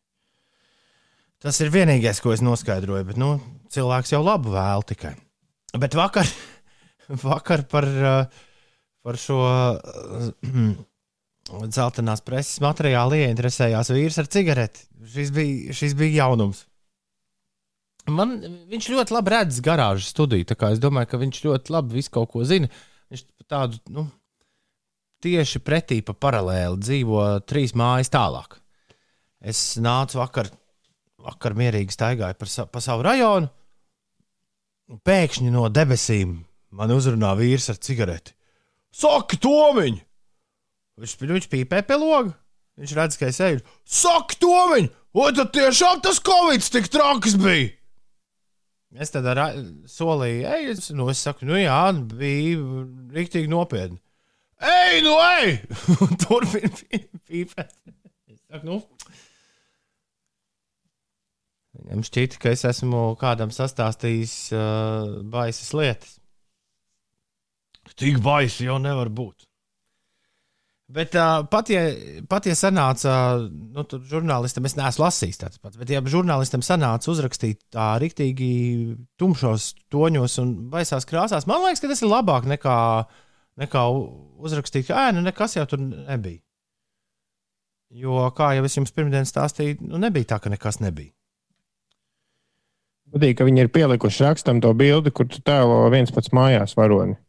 Tas 1.42 1.58
ir 1.62 1.70
vienīgais, 1.74 2.18
ko 2.22 2.32
es 2.34 2.42
noskaidroju, 2.42 3.06
bet 3.10 3.20
nu, 3.20 3.36
cilvēks 3.74 4.14
jau 4.14 4.22
labu 4.24 4.54
vēl 4.54 4.86
tikai. 4.88 5.12
Bet 5.78 5.94
vakar, 5.98 6.26
vakar 7.28 7.66
par, 7.70 7.86
par 9.04 9.20
šo 9.20 9.42
Zeltenās 11.48 12.20
preses 12.24 12.60
materiāli 12.60 13.22
ieinteresējās 13.24 13.92
vīrs 13.94 14.18
ar 14.20 14.28
cigareti. 14.28 14.84
Šis 15.08 15.32
bija, 15.32 15.74
šis 15.76 15.94
bija 15.96 16.24
jaunums. 16.24 16.66
Man, 18.08 18.36
viņš 18.68 18.88
ļoti 18.92 19.14
labi 19.14 19.32
redz 19.34 19.60
garāžas 19.64 20.12
studiju. 20.12 20.46
Es 20.70 20.80
domāju, 20.80 21.10
ka 21.10 21.20
viņš 21.20 21.42
ļoti 21.44 21.74
labi 21.74 21.98
visu 21.98 22.12
kaut 22.12 22.32
ko 22.32 22.44
zina. 22.48 22.68
Viņš 23.12 23.24
tādu 23.48 23.80
nu, 23.92 24.06
tieši 25.24 25.60
pretī 25.64 26.00
pa 26.04 26.14
paralēli 26.16 26.80
dzīvo 26.80 27.24
trīs 27.48 27.74
mājas 27.76 28.12
tālāk. 28.12 28.58
Es 29.40 29.76
nācu 29.80 30.20
vakar, 30.20 30.50
vakar 31.22 31.56
mierīgi 31.56 31.94
staigāju 31.94 32.38
pa, 32.40 32.48
pa 32.72 32.84
savu 32.84 33.06
rajonu. 33.06 33.48
Pēkšņi 35.04 35.52
no 35.52 35.68
debesīm 35.68 36.38
man 36.76 36.92
uzrunā 36.92 37.34
vīrs 37.36 37.68
ar 37.72 37.80
cigareti. 37.84 38.32
Saki, 38.92 39.36
Tomiņ! 39.40 40.07
Viņš, 40.98 41.16
viņš 41.22 41.48
pīpē 41.52 41.82
pie 41.86 41.98
loga. 42.00 42.34
Viņš 42.78 42.94
redz, 42.94 43.18
ka 43.18 43.30
es 43.30 43.40
eju. 43.42 43.62
Saka, 43.86 44.38
Tomiņ, 44.42 44.88
vai 45.16 45.28
tad 45.34 45.52
tiešām 45.54 46.02
tas 46.04 46.20
Covid 46.22 46.66
tik 46.74 46.90
traks 46.94 47.38
bija? 47.38 47.72
Es 48.98 49.12
tad 49.12 49.26
solīju, 49.90 50.44
ej, 50.48 50.70
es, 50.72 50.86
nu, 50.96 51.10
es 51.12 51.20
saku, 51.20 51.44
nu 51.48 51.58
jā, 51.58 51.80
bija 52.08 52.60
rīktīgi 53.12 53.50
nopietni. 53.52 53.98
Ej, 54.64 55.02
nu, 55.04 55.12
ej! 55.36 55.58
Turpiniet 56.24 56.80
pīpēt. 57.28 57.74
Es 58.32 58.40
saku, 58.46 58.64
nu, 58.64 58.78
Viņam 61.78 62.02
šķita, 62.04 62.38
ka 62.42 62.52
es 62.56 62.64
esmu 62.66 63.02
kādam 63.20 63.52
sastāstījis 63.54 64.32
uh, 64.56 65.20
baisas 65.30 65.70
lietas. 65.78 66.16
Tik 67.98 68.18
baisi 68.22 68.66
jau 68.66 68.76
nevar 68.82 69.08
būt. 69.08 69.47
Bet 70.88 71.12
uh, 71.20 71.42
pat, 71.52 71.68
ja, 71.68 71.82
pat 72.32 72.46
ja 72.48 72.54
sanāca, 72.56 73.12
nu, 73.44 73.82
tur 73.84 74.00
žurnālistam, 74.08 74.64
es 74.64 74.72
neesmu 74.78 75.04
lasījis 75.04 75.40
tāds 75.42 75.60
pats, 75.60 75.76
bet 75.76 75.90
ja 75.92 76.00
žurnālistam 76.00 76.64
sanāca 76.64 77.10
uzrakstīt 77.12 77.60
tā 77.76 77.90
rīktīgi 78.00 78.48
tumšos 79.20 79.74
toņos 79.92 80.38
un 80.40 80.54
baisās 80.72 81.04
krāsās, 81.10 81.44
man 81.50 81.66
liekas, 81.66 81.84
ka 81.84 81.92
tas 81.92 82.00
ir 82.00 82.08
labāk 82.08 82.48
nekā, 82.48 82.78
nekā 83.60 83.84
uzrakstīt, 84.40 84.88
ka, 84.88 85.10
nu, 85.12 85.26
nekas 85.28 85.58
jau 85.58 85.66
tur 85.68 85.84
nebija. 85.84 86.40
Jo, 87.92 88.24
kā 88.36 88.54
jau 88.56 88.64
es 88.64 88.80
jums 88.80 88.96
pirmdien 88.96 89.28
stāstīju, 89.28 89.82
nu, 89.92 90.00
nebija 90.00 90.32
tā, 90.32 90.40
ka 90.40 90.56
nekas 90.56 90.80
nebija. 90.80 91.12
Patīk, 93.12 93.36
ka 93.36 93.44
viņi 93.44 93.66
ir 93.66 93.74
pielikuši 93.76 94.24
rakstam 94.24 94.64
to 94.64 94.72
bildi, 94.76 95.12
kur 95.12 95.28
tu 95.28 95.44
tēlo 95.44 95.84
viens 95.92 96.12
pats 96.16 96.32
mājās 96.32 96.76
varoni. 96.80 97.20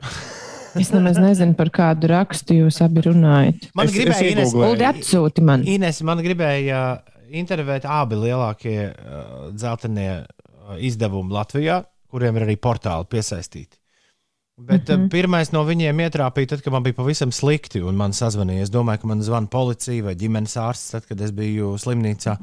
Es 0.78 0.92
nemaz 0.94 1.18
nezinu, 1.18 1.56
par 1.58 1.70
kādu 1.74 2.10
rakstu 2.12 2.56
jūs 2.60 2.80
abi 2.84 3.02
runājat. 3.08 3.70
Man 3.74 3.88
Es- 3.88 3.94
gribēja, 3.94 4.26
es 4.26 4.36
Ines. 4.36 4.54
Lūdzu, 4.54 4.86
atsūti 4.90 5.42
man. 5.46 5.66
Ines, 5.66 6.02
man 6.06 6.22
gribēja 6.22 6.82
intervēt 7.30 7.86
abi 7.86 8.18
lielākie 8.18 8.78
uh, 8.90 9.50
dzeltenie 9.54 10.12
uh, 10.20 10.78
izdevumi 10.78 11.34
Latvijā, 11.34 11.82
kuriem 12.10 12.38
ir 12.38 12.48
arī 12.48 12.56
portāli 12.58 13.06
piesaistīti. 13.10 13.80
Bet 14.60 14.88
mm. 14.88 14.94
-hmm. 14.94 15.08
pirmais 15.08 15.52
no 15.52 15.62
viņiem 15.64 16.02
ietrāpīja, 16.04 16.48
tad, 16.52 16.62
kad 16.62 16.72
man 16.72 16.82
bija 16.84 16.98
pavisam 16.98 17.32
slikti, 17.32 17.80
un 17.80 17.96
man 17.96 18.12
sazvanīja. 18.12 18.66
Es 18.66 18.70
domāju, 18.70 19.00
ka 19.00 19.06
man 19.06 19.22
zvana 19.22 19.48
policija 19.48 20.04
vai 20.04 20.14
ģimenes 20.14 20.56
ārsts, 20.60 20.90
tad, 20.92 21.06
kad 21.08 21.20
es 21.20 21.32
biju 21.32 21.78
slimnīcā. 21.80 22.36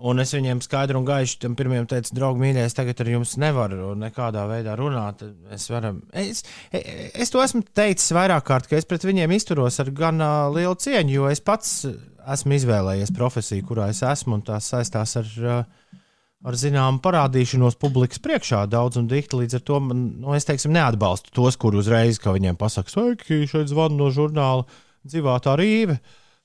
Un 0.00 0.22
es 0.22 0.30
viņiem 0.32 0.62
skaidri 0.64 0.96
un 0.96 1.04
gaiši 1.04 1.42
tam 1.42 1.54
pirmajam 1.58 1.84
teicu, 1.90 2.14
draugi, 2.16 2.40
mīļie, 2.40 2.62
es 2.64 2.76
tagad 2.76 3.02
ar 3.02 3.10
jums 3.12 3.34
nevaru 3.40 3.90
nekādā 4.00 4.46
veidā 4.48 4.72
runāt. 4.78 5.20
Es, 5.52 5.66
varam, 5.68 5.98
es, 6.16 6.40
es 6.72 7.32
to 7.32 7.42
esmu 7.44 7.60
teicis 7.76 8.14
vairāk 8.16 8.46
kārt, 8.48 8.70
ka 8.70 8.78
es 8.78 8.88
pret 8.88 9.04
viņiem 9.04 9.34
izturos 9.36 9.76
ar 9.82 9.90
gan 9.96 10.22
uh, 10.24 10.46
lielu 10.54 10.78
cieņu, 10.80 11.12
jo 11.18 11.28
es 11.28 11.44
pats 11.44 11.82
esmu 11.84 12.56
izvēlējies 12.56 13.12
profesiju, 13.16 13.66
kurā 13.68 13.90
es 13.92 14.00
esmu, 14.06 14.38
un 14.38 14.46
tās 14.46 14.70
saistās 14.72 15.18
ar, 15.20 15.30
uh, 15.44 16.00
ar 16.48 16.60
zināmu 16.62 17.02
parādīšanos 17.04 17.76
publikas 17.80 18.24
priekšā 18.24 18.64
daudz 18.72 18.96
un 19.00 19.10
dikti. 19.10 19.42
Līdz 19.42 19.60
ar 19.60 19.66
to 19.68 19.84
man, 19.84 20.06
nu, 20.24 20.32
es 20.38 20.48
teiksim, 20.48 20.72
neatbalstu 20.76 21.34
tos, 21.36 21.60
kur 21.60 21.76
uzreiz, 21.76 22.22
ka 22.22 22.32
viņiem 22.36 22.56
pasaka, 22.60 22.92
sveiki, 22.92 23.44
šeit 23.50 23.68
zvanu 23.68 24.00
no 24.00 24.08
žurnāla 24.14 24.64
dzīvā 25.04 25.36
tā 25.44 25.60
rīve, 25.60 26.00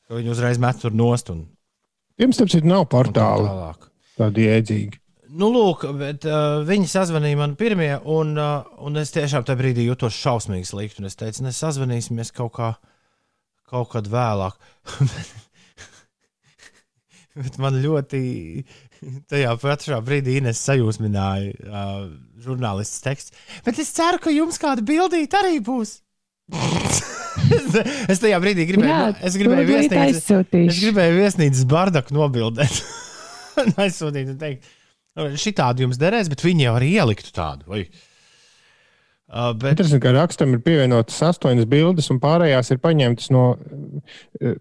ka 0.10 0.20
viņi 0.20 0.36
uzreiz 0.36 0.60
met 0.60 0.84
tur 0.84 0.96
nost 0.96 1.32
un, 1.32 1.46
Tiem 2.16 2.36
starp 2.36 2.52
citu 2.54 2.70
nav 2.72 2.86
tālāk. 2.92 3.90
tādi 4.16 4.46
jēdzīgi. 4.48 5.02
Nu, 5.36 5.50
lūk, 5.52 5.82
bet 6.00 6.24
uh, 6.30 6.62
viņi 6.64 6.88
sazvanīja 6.88 7.40
man 7.42 7.56
pirmie, 7.60 7.92
un, 8.08 8.38
uh, 8.40 8.64
un 8.80 9.02
es 9.02 9.12
tiešām 9.12 9.44
tajā 9.44 9.60
brīdī 9.60 9.84
jutos 9.84 10.16
šausmīgi 10.16 10.70
slikti. 10.70 11.04
Es 11.04 11.20
teicu, 11.20 11.44
mēs 11.44 11.60
sazvanīsimies 11.60 12.32
kaut, 12.32 12.54
kā, 12.56 12.70
kaut 13.68 13.92
kad 13.92 14.08
vēlāk. 14.08 14.56
bet 17.42 17.58
man 17.60 17.82
ļoti 17.84 18.22
tajā 19.30 19.56
pašā 19.60 20.00
brīdī 20.06 20.38
Ines 20.40 20.62
sajūsmināja 20.64 21.52
uh, 21.68 22.08
žurnālists 22.46 23.04
teksts. 23.04 23.36
Bet 23.66 23.80
es 23.82 23.92
ceru, 23.96 24.22
ka 24.24 24.34
jums 24.34 24.60
kāda 24.62 24.86
bildīte 24.86 25.40
arī 25.42 25.60
būs. 25.64 25.98
Es 28.12 28.22
tajā 28.22 28.40
brīdī 28.42 28.68
gribēju, 28.70 28.92
Jā, 28.92 29.14
es 29.28 29.38
gribēju 29.40 29.68
viesnīcu, 29.70 30.42
es 30.62 30.82
gribēju 30.84 31.20
viesnīcas 31.20 31.64
bardaku 31.70 32.16
nobildēt. 32.18 32.82
Aizsūtīt 33.82 34.34
un 34.34 34.42
teikt, 34.42 34.68
šī 35.42 35.56
tāda 35.58 35.86
jums 35.86 36.00
derēs, 36.02 36.30
bet 36.32 36.44
viņi 36.46 36.68
jau 36.68 36.76
arī 36.78 36.92
ieliktu 37.00 37.34
tādu. 37.36 37.70
Vai? 37.72 37.86
Uh, 39.26 39.52
bet, 39.58 39.74
Interesanti, 39.74 40.04
ka 40.04 40.14
rakstam 40.14 40.54
ir 40.54 40.62
pievienotas 40.66 41.18
astoņas 41.32 41.66
bildes, 41.70 42.12
un 42.14 42.22
pārējās 42.22 42.70
ir 42.76 42.82
paņemtas 42.84 43.32
no. 43.34 43.46
eh, 44.42 44.60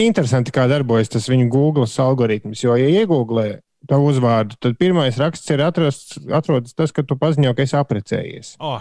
Interesanti, 0.00 0.54
kā 0.56 0.64
darbojas 0.70 1.12
tas 1.12 1.28
viņu 1.28 1.50
Google 1.52 1.84
algoritms. 1.84 2.62
Jo, 2.64 2.78
ja 2.80 2.88
iegūglē 3.02 3.60
tavu 3.90 4.08
uzvārdu, 4.14 4.56
tad 4.64 4.78
pirmais 4.80 5.18
raksts 5.20 5.52
ir 5.52 5.60
atrasts, 5.64 6.16
atrodas 6.32 6.72
tas, 6.76 6.92
ka 6.96 7.04
tu 7.04 7.18
paziņo, 7.20 7.52
ka 7.56 7.66
esi 7.66 7.76
apprecējies. 7.76 8.54
oh, 8.64 8.80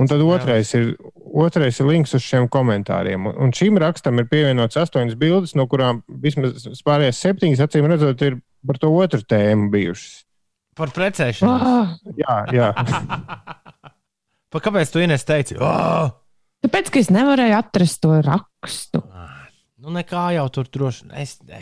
Un 0.00 0.08
tad 0.10 0.22
otrais 0.24 0.70
ir, 0.74 0.94
otrais 1.34 1.78
ir 1.80 1.88
links 1.88 2.14
uz 2.16 2.24
šiem 2.24 2.48
komentāriem. 2.52 3.28
Un- 3.30 3.52
šim 3.54 3.78
rakstam 3.82 4.18
ir 4.22 4.28
pievienotas 4.30 4.82
astoņas 4.84 5.16
bildes, 5.20 5.54
no 5.58 5.66
kurām 5.70 6.02
vismaz 6.08 6.66
pārējās 6.86 7.20
septiņas, 7.24 7.62
acīm 7.66 7.88
redzot, 7.90 8.22
ir 8.26 8.40
par 8.66 8.80
to 8.82 8.90
otru 8.94 9.22
tēmu 9.22 9.70
bijušas. 9.74 10.24
Par 10.74 10.90
precēšanos. 10.90 11.62
Oh, 11.62 12.14
Jā, 12.18 12.38
jā. 12.54 12.72
Pa 14.54 14.60
kāpēc 14.62 14.90
tu 14.94 15.02
Ines 15.02 15.24
teici? 15.26 15.56
Oh! 15.58 16.12
tāpēc, 16.64 16.90
ka 16.94 17.00
es 17.02 17.10
nevarēju 17.12 17.56
atrast 17.58 18.00
to 18.04 18.14
rakstu. 18.24 19.02
Nu, 19.84 19.92
nekā 19.92 20.28
jau 20.36 20.46
tur 20.54 20.68
droši. 20.72 21.10
Es, 21.20 21.36
ne. 21.44 21.60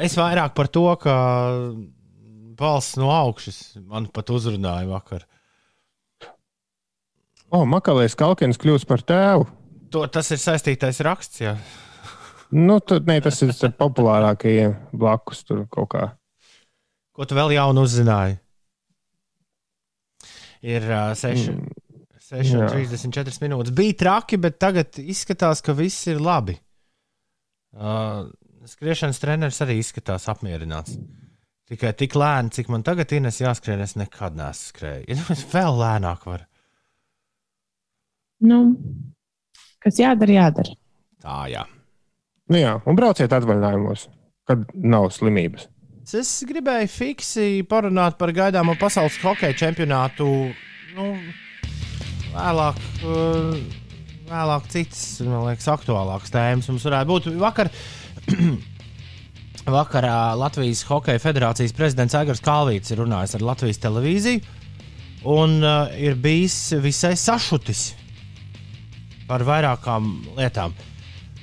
es 0.00 0.14
vairāk 0.16 0.54
par 0.56 0.70
to, 0.72 0.86
ka 1.02 1.14
balss 2.60 2.94
no 3.00 3.10
augšas 3.12 3.58
man 3.82 4.06
pat 4.14 4.30
uzrunāja 4.32 4.88
vakar. 4.88 5.26
O, 7.50 7.64
Makalējs 7.66 8.14
Kalkins 8.18 8.60
kļūst 8.62 8.86
par 8.86 9.02
tēvu. 9.02 9.46
To, 9.90 10.04
tas 10.06 10.28
ir 10.30 10.38
saistītais 10.38 11.00
raksts. 11.02 11.40
Jā. 11.42 11.56
Nu, 12.54 12.78
tad, 12.82 13.06
ne, 13.10 13.18
tas 13.22 13.40
ir 13.42 13.52
populārākajiem 13.78 14.76
blakus 14.98 15.42
tur 15.46 15.64
kaut 15.70 15.90
kā. 15.94 16.04
Ko 17.14 17.26
tu 17.26 17.34
vēl 17.38 17.56
jaunu 17.56 17.84
uzzināji? 17.86 18.38
Ir 20.66 20.86
uh, 20.86 21.12
6, 21.16 21.50
Mm, 21.50 21.70
6 22.30 22.52
jā. 22.54 22.66
34 22.70 23.42
minūtes. 23.42 23.74
Bija 23.74 23.96
traki, 24.04 24.38
bet 24.38 24.58
tagad 24.62 24.98
izskatās, 25.02 25.62
ka 25.64 25.74
viss 25.74 26.06
ir 26.10 26.20
labi. 26.22 26.54
Uh, 27.74 28.28
skriešanas 28.68 29.18
treneris 29.22 29.58
arī 29.64 29.78
izskatās 29.80 30.28
apmierināts. 30.30 30.98
Tikai 31.70 31.92
tik 31.94 32.16
lēni, 32.18 32.50
cik 32.54 32.70
man 32.70 32.82
tagad 32.86 33.12
ir 33.14 33.26
jāskrien, 33.26 33.82
es 33.82 33.96
nekad 33.98 34.38
neesmu 34.38 34.70
skrējis. 34.72 35.26
Es 35.36 35.46
vēl 35.52 35.78
lēnāk 35.78 36.26
varu. 36.26 36.49
Nu, 38.40 38.60
kas 39.84 40.00
jādara, 40.00 40.38
jādara. 40.38 40.76
Tā, 41.20 41.42
jā. 41.52 41.66
Nu, 42.50 42.56
jā, 42.58 42.78
un 42.88 42.96
brauciet 42.98 43.32
atvaļinājumos, 43.36 44.06
kad 44.48 44.64
nav 44.74 45.10
slimības. 45.14 45.68
Es 46.10 46.30
gribēju 46.48 46.88
fiksi 46.90 47.44
parunāt 47.70 48.16
par 48.18 48.32
gaidāmo 48.34 48.74
pasaules 48.80 49.18
hokeja 49.22 49.54
čempionātu. 49.60 50.26
Nu, 50.96 51.10
vēlāk, 52.32 52.80
uh, 53.04 53.60
vēlāk 54.30 54.66
citas, 54.72 55.04
man 55.22 55.44
liekas, 55.46 55.68
aktuālākas 55.70 56.34
tēmas 56.34 56.70
mums 56.72 56.88
varētu 56.88 57.12
būt. 57.12 57.28
Vakar, 57.38 57.70
vakarā 59.78 60.16
Latvijas 60.40 60.82
Hokeja 60.88 61.22
federācijas 61.22 61.76
prezidents 61.76 62.16
Aigars 62.18 62.42
Kalvīts 62.42 62.90
ir 62.90 63.04
runājis 63.04 63.36
ar 63.38 63.46
Latvijas 63.52 63.78
televīziju 63.84 64.58
un 65.30 65.60
uh, 65.60 65.92
ir 66.00 66.16
bijis 66.18 66.72
visai 66.80 67.12
sašutis 67.20 67.90
par 69.30 69.46
vairākām 69.46 70.10
lietām. 70.38 70.74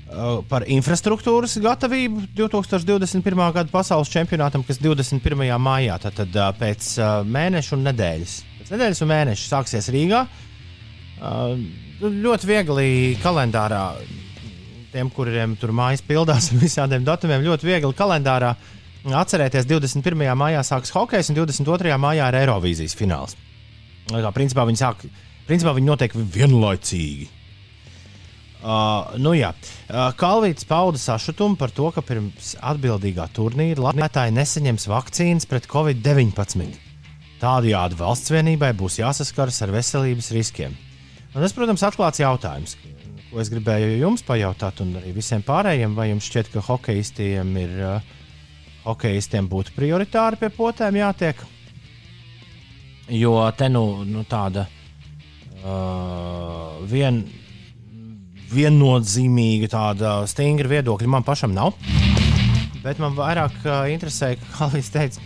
Uh, 0.08 0.40
par 0.48 0.64
infrastruktūras 0.72 1.58
gatavību 1.60 2.30
2021. 2.38 3.42
gada 3.58 3.68
pasaules 3.72 4.12
čempionātam, 4.12 4.64
kas 4.64 4.80
21. 4.80 5.50
maijā, 5.60 5.98
tātad 6.00 6.32
uh, 6.32 6.54
pēc 6.56 6.94
uh, 7.02 7.10
mēneša 7.28 7.76
un 7.76 7.84
nedēļas. 7.90 8.38
Pēc 8.62 8.72
nedēļas 8.72 9.04
un 9.04 9.12
mēneša 9.12 9.50
sāksies 9.50 9.92
Rīgā. 9.92 10.24
Uh, 11.18 11.60
ļoti 12.00 12.48
viegli 12.48 12.88
kalendārā, 13.20 13.84
tiem, 14.94 15.12
kuriem 15.12 15.58
tur 15.60 15.76
mājas 15.76 16.06
pildās 16.08 16.54
ar 16.54 16.64
visādiem 16.64 17.04
datumiem, 17.08 17.44
ļoti 17.44 17.68
viegli 17.68 17.92
kalendārā 17.98 18.56
atcerēties, 19.08 19.68
21. 19.68 20.24
maijā 20.40 20.64
sāksies 20.64 20.96
hokejs 20.96 21.32
un 21.32 21.42
22. 21.42 22.00
maijā 22.00 22.32
ir 22.32 22.42
Eirovīzijas 22.46 22.96
fināls. 22.96 23.36
Kā, 24.08 24.32
principā 24.36 24.64
viņi 24.68 24.80
sāk, 24.80 25.04
principā 25.48 25.76
viņi 25.76 25.92
notiek 25.92 26.16
vienlaicīgi. 26.16 27.34
Uh, 28.58 29.14
nu 29.22 29.36
jā, 29.38 29.52
uh, 29.54 30.08
Kalvīts 30.18 30.66
pauda 30.66 30.98
sašutumu 30.98 31.60
par 31.60 31.70
to, 31.70 31.92
ka 31.94 32.02
pirms 32.02 32.56
atbildīgā 32.58 33.28
turnīra 33.36 33.92
Latvijai 33.92 34.32
nesaņems 34.34 34.88
vakcīnas 34.90 35.46
pret 35.46 35.70
covid-19. 35.70 36.74
Tādējādi 37.38 38.00
valsts 38.00 38.34
vienībai 38.34 38.72
būs 38.74 38.98
jāsaskaras 38.98 39.62
ar 39.62 39.76
veselības 39.76 40.32
riskiem. 40.34 40.74
Un 41.36 41.44
tas, 41.44 41.54
protams, 41.54 41.86
atklāts 41.86 42.24
jautājums, 42.24 42.74
ko 43.30 43.44
es 43.44 43.54
gribēju 43.54 44.00
jums 44.00 44.26
pajautāt, 44.26 44.82
un 44.82 44.96
arī 44.98 45.14
visiem 45.20 45.46
pārējiem, 45.46 45.94
vai 45.94 46.10
jums 46.10 46.26
šķiet, 46.26 46.50
ka 46.56 46.66
hokeistiem 46.66 47.54
ir 47.62 47.78
uh, 47.78 48.14
hokeistiem 48.88 49.46
būtu 49.52 49.78
prioritāri 49.78 50.42
pie 50.42 50.50
potēm 50.56 50.98
jātiek? 50.98 51.46
Jo 53.14 53.38
te 53.54 53.70
nu, 53.70 54.02
nu 54.02 54.26
tāda 54.26 54.66
uh, 55.62 56.82
vien, 56.90 57.22
viennozīmīga 58.52 59.72
tāda 59.72 60.20
stingra 60.30 60.72
viedokļa 60.78 61.10
man 61.12 61.26
pašam 61.28 61.56
nav. 61.56 61.76
Bet 62.84 63.02
man 63.04 63.18
vairāk 63.18 63.58
uh, 63.66 63.84
interesē, 63.92 64.36
kā 64.40 64.54
Kalvijas 64.56 64.92
teica, 64.94 65.24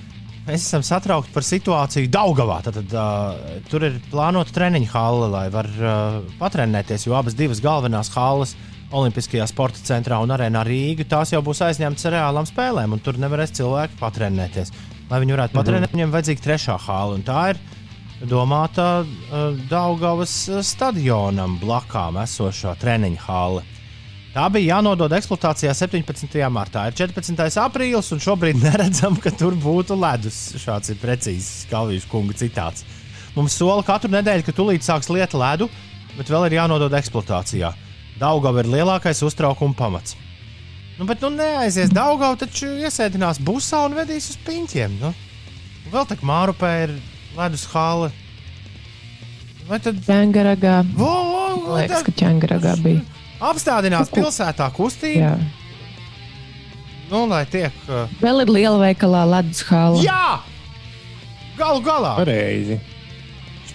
mēs 0.47 0.65
esam 0.65 0.83
satraukti 0.85 1.33
par 1.35 1.45
situāciju 1.45 2.09
Daugavā. 2.11 2.61
Tad, 2.65 2.79
tad 2.79 2.95
uh, 2.97 3.57
tur 3.69 3.85
ir 3.85 3.99
plānota 4.11 4.55
treniņa 4.55 4.91
hale, 4.93 5.31
lai 5.35 5.47
var 5.53 5.69
uh, 5.77 6.21
patrenēties, 6.41 7.05
jo 7.07 7.17
abas 7.19 7.37
divas 7.37 7.61
galvenās 7.63 8.11
halas 8.15 8.55
Olimpiskajā 8.91 9.45
sporta 9.47 9.79
centrā 9.87 10.17
un 10.19 10.33
arēnā 10.35 10.65
Rīgā 10.67 11.05
tās 11.07 11.31
jau 11.31 11.39
būs 11.45 11.61
aizņemtas 11.63 12.09
ar 12.09 12.17
reālām 12.17 12.47
spēlēm, 12.49 12.97
un 12.97 13.03
tur 13.03 13.19
nevarēs 13.21 13.53
cilvēki 13.55 13.95
patrenēties. 14.01 14.73
Lai 15.11 15.21
viņi 15.23 15.35
varētu 15.37 15.55
patrenēt, 15.55 15.79
mm 15.79 15.85
-hmm. 15.85 15.95
viņiem 15.95 16.15
vajadzīga 16.15 16.43
trešā 16.43 16.75
hale, 16.87 17.15
un 17.15 17.23
tā 17.23 17.45
ir 17.53 17.61
domāta 18.29 19.01
uh, 19.01 19.57
Daugavas 19.69 20.33
stadionam 20.65 21.57
blakām 21.61 22.19
esošā 22.21 22.75
treniņa 22.81 23.23
hale. 23.25 23.63
Tā 24.31 24.45
bija 24.47 24.77
jānodod 24.77 25.11
eksploatācijā 25.11 25.73
17. 25.75 26.37
martā. 26.53 26.85
Ir 26.87 26.95
14. 26.95 27.59
aprīlis, 27.59 28.11
un 28.15 28.21
šobrīd 28.23 28.61
neredzam, 28.67 29.17
ka 29.19 29.33
tur 29.35 29.57
būtu 29.59 29.97
ledus. 29.99 30.39
Šāds 30.61 30.93
ir 30.93 30.99
precīzs 31.01 31.67
Kalvijas 31.71 32.07
kunga 32.07 32.37
citāts. 32.39 32.85
Mums 33.35 33.55
sola 33.59 33.83
katru 33.87 34.11
nedēļu, 34.11 34.45
ka 34.47 34.55
tūlīt 34.55 34.87
sāks 34.87 35.11
lieta 35.11 35.39
ledu, 35.39 35.67
bet 36.17 36.31
vēl 36.31 36.47
ir 36.47 36.59
jānodod 36.61 36.95
eksploatācijā. 36.99 37.73
Daugava 38.21 38.63
ir 38.63 38.71
lielākais 38.71 39.23
uztraukuma 39.25 39.75
pamats. 39.75 40.15
Nu, 40.99 41.07
bet 41.09 41.23
nu 41.23 41.31
neaizies 41.33 41.91
Daugava, 41.95 42.37
taču 42.39 42.69
iesēdinās 42.85 43.39
busā 43.43 43.85
un 43.87 43.95
vedīs 43.97 44.29
uz 44.31 44.39
piņķiem. 44.45 44.99
Nu. 45.01 45.11
Vēl 45.91 46.07
tā 46.07 46.19
kā 46.19 46.27
Mārupē 46.27 46.71
ir 46.85 46.95
ledus 47.37 47.65
hāle. 47.73 48.11
Vai 49.69 49.79
tad 49.79 49.99
Čangaragā. 50.05 50.81
Liekas, 50.97 52.01
tā- 52.01 52.05
ka 52.05 52.11
Čangaragā 52.11 52.75
bija. 52.83 53.01
apstādinās 53.41 54.09
pilsētā 54.11 54.67
kustību? 54.75 55.21
Jā. 55.21 55.35
Nu, 57.11 57.25
lai 57.27 57.43
tiek. 57.45 57.71
Uh, 57.89 58.07
Vēl 58.21 58.41
ir 58.45 58.47
liela 58.55 58.79
veikalā 58.79 59.25
ledus 59.27 59.61
hala. 59.67 59.99
jā! 60.03 60.39
Galu 61.57 61.81
galā! 61.83 62.15
Pareizi. 62.21 62.79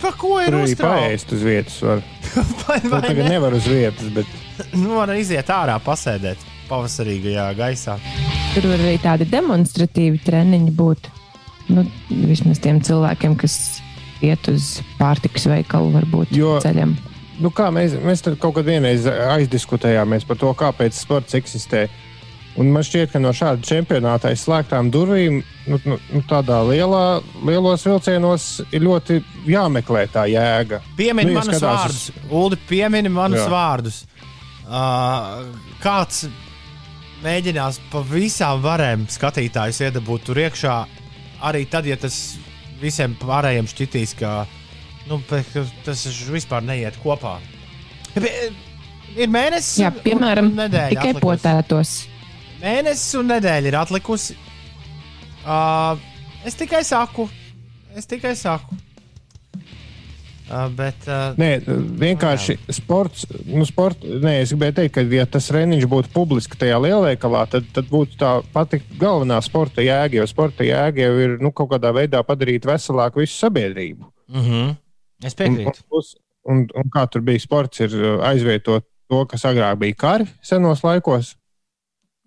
Par 0.01 0.12
ko 0.12 0.38
ir 0.40 0.51
Tur 0.51 0.59
arī 0.61 0.73
uztraukts? 0.73 1.01
paēst 1.01 1.33
uz 1.33 1.42
vietas. 1.45 1.77
Var. 1.83 2.03
Vai, 2.66 2.79
Nu, 2.85 2.90
vai 2.90 3.01
tagad 3.01 3.25
ne? 3.25 3.29
nevar 3.37 3.53
uz 3.57 3.64
vietas, 3.69 4.09
bet 4.12 4.27
Nu, 4.77 4.95
var 4.97 5.09
iziet 5.16 5.47
ārā, 5.53 5.77
pasēdēt 5.81 6.37
pavasarīgajā 6.69 7.47
gaisā. 7.57 7.99
Tur 8.55 8.66
var 8.73 8.81
arī 8.85 8.97
tādi 9.01 9.25
demonstratīvi 9.29 10.21
treniņi 10.25 10.73
būt. 10.77 11.09
Nu, 11.68 11.83
vismaz 12.11 12.61
tiem 12.62 12.79
cilvēkiem, 12.81 13.37
kas 13.40 13.57
iet 14.22 14.46
uz 14.48 14.76
pārtikas 15.00 15.48
veikalu, 15.50 15.90
varbūt 15.98 16.31
Jo- 16.37 16.59
ceļam. 16.62 16.94
nu, 17.42 17.50
kā 17.50 17.70
mēs, 17.74 17.96
mēs 18.07 18.22
tur 18.22 18.37
kaut 18.40 18.55
kad 18.55 18.64
vienreiz 18.64 19.05
aizdiskutējāmies 19.07 20.26
par 20.26 20.37
to, 20.40 20.52
kāpēc 20.55 20.92
sports 20.94 21.35
eksistē. 21.35 21.88
Un 22.57 22.70
man 22.72 22.81
šķiet, 22.87 23.11
ka 23.12 23.18
no 23.20 23.35
šāda 23.37 23.61
čempionāta 23.68 24.31
aiz 24.31 24.46
slēgtām 24.46 24.88
durvīm, 24.90 25.42
nu, 25.66 25.79
nu, 25.85 25.98
nu, 26.14 26.22
tādā 26.24 26.62
lielā, 26.64 27.20
lielos 27.44 27.85
vilcienos, 27.85 28.46
ir 28.72 28.81
ļoti 28.87 29.18
jāmeklē 29.46 30.07
tā 30.09 30.24
jēga. 30.33 30.81
Piemini 30.96 31.35
Nu, 31.35 31.37
ja 31.37 31.42
manus 31.42 31.59
skatās 31.59 31.83
vārdus, 31.83 32.31
Ulu, 32.31 32.57
piemini 32.70 33.12
manus 33.12 33.42
Jā. 33.44 33.50
vārdus. 33.52 33.98
Uh, 34.66 35.44
kāds 35.85 36.24
mēģinās 37.22 37.79
pa 37.92 38.00
visām 38.09 38.62
varēm 38.64 39.05
skatītājus 39.12 39.83
iedabūt 39.90 40.24
tur 40.31 40.40
iekšā, 40.46 40.79
arī 41.44 41.64
tad, 41.70 41.87
ja 41.88 41.96
tas 42.01 42.37
visiem 42.81 43.14
pārējiem 43.20 43.68
šķitīs, 43.70 44.14
ka, 44.18 44.33
nu, 45.09 45.20
tas 45.85 46.07
vispār 46.31 46.64
neiet 46.66 46.96
kopā. 47.03 47.38
Ir 49.16 49.31
mēnesis, 49.33 49.79
Jā, 49.81 49.90
piemēram, 50.05 50.51
nedēļa 50.57 50.92
tikai 50.92 51.12
atlikusi. 51.14 51.25
potētos. 51.25 51.92
Mēnesis 52.61 53.14
un 53.20 53.31
nedēļa 53.33 53.70
ir 53.70 53.77
atlikusi. 53.81 54.37
Uh, 55.46 56.01
es 56.44 56.57
tikai 56.59 56.83
saku, 56.85 57.29
es 57.96 58.09
tikai 58.11 58.35
saku. 58.37 58.77
Uh, 60.46 60.68
bet, 60.78 60.94
uh, 61.11 61.32
Nē, 61.40 61.48
vienkārši 61.98 62.54
sports, 62.70 63.24
nu, 63.50 63.64
sport, 63.66 64.04
nē, 64.06 64.37
es 64.44 64.52
gribēju 64.54 64.76
teikt, 64.76 64.92
ka, 64.94 65.02
ja 65.11 65.24
tas 65.26 65.48
treniņš 65.50 65.87
būtu 65.90 66.12
publiski 66.14 66.59
tajā 66.61 66.76
lielveikalā, 66.85 67.40
tad, 67.50 67.66
tad 67.74 67.88
būtu 67.90 68.14
tā 68.20 68.30
pati 68.54 68.78
galvenā 69.00 69.40
sporta 69.42 69.82
jēga. 69.82 70.20
Jo 70.20 70.26
sporta 70.30 70.62
jēga 70.62 71.02
jau 71.09 71.16
ir 71.24 71.35
nu, 71.42 71.50
kaut 71.50 71.72
kādā 71.72 71.90
veidā 71.96 72.20
padarīt 72.26 72.68
veselāku 72.68 73.24
visu 73.24 73.35
sabiedrību. 73.40 74.06
mm 74.28 74.44
-hmm. 74.46 74.76
Es 75.24 75.35
Un, 75.35 75.46
un, 75.46 75.56
piekrītu. 75.56 75.82
plus- 75.90 76.14
un, 76.44 76.66
un 76.74 76.90
kā 76.94 77.06
tur 77.11 77.22
bija 77.26 77.40
sports, 77.40 77.80
ir 77.80 77.90
uh, 77.96 78.22
aizvietot 78.28 78.85
to, 79.09 79.24
kas 79.26 79.42
agrāk 79.44 79.78
bija 79.78 79.94
kari 79.94 80.26
senos 80.42 80.82
laikos. 80.85 81.35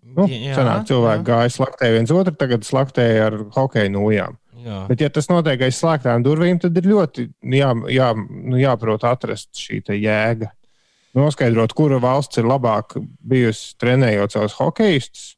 Nu, 0.04 0.26
Jā, 0.28 0.56
senāk 0.58 0.88
cilvēki 0.90 1.24
gāja 1.24 1.50
slaktē 1.54 1.92
viens 1.94 2.12
otru, 2.12 2.34
tagad 2.36 2.64
slaktēja 2.66 3.26
ar 3.28 3.36
hokeja 3.56 3.90
nūjām. 3.94 4.39
Jā. 4.66 4.80
Bet, 4.90 5.02
ja 5.04 5.10
tas 5.14 5.30
notiek 5.32 5.62
aiz 5.66 5.78
slēgtām 5.80 6.24
durvīm, 6.26 6.60
tad 6.62 6.78
ir 6.80 6.88
ļoti 6.90 7.28
jā, 7.56 7.70
jā, 7.94 8.10
nu, 8.18 8.58
jāprot 8.60 9.06
atrast 9.08 9.54
šī 9.56 9.82
jēga. 9.96 10.52
Noskaidrot, 11.18 11.74
kura 11.74 11.98
valsts 12.02 12.38
ir 12.38 12.46
labāk 12.46 12.98
bijusi 13.00 13.74
trenējot 13.82 14.36
savus 14.36 14.58
hokeistus. 14.60 15.32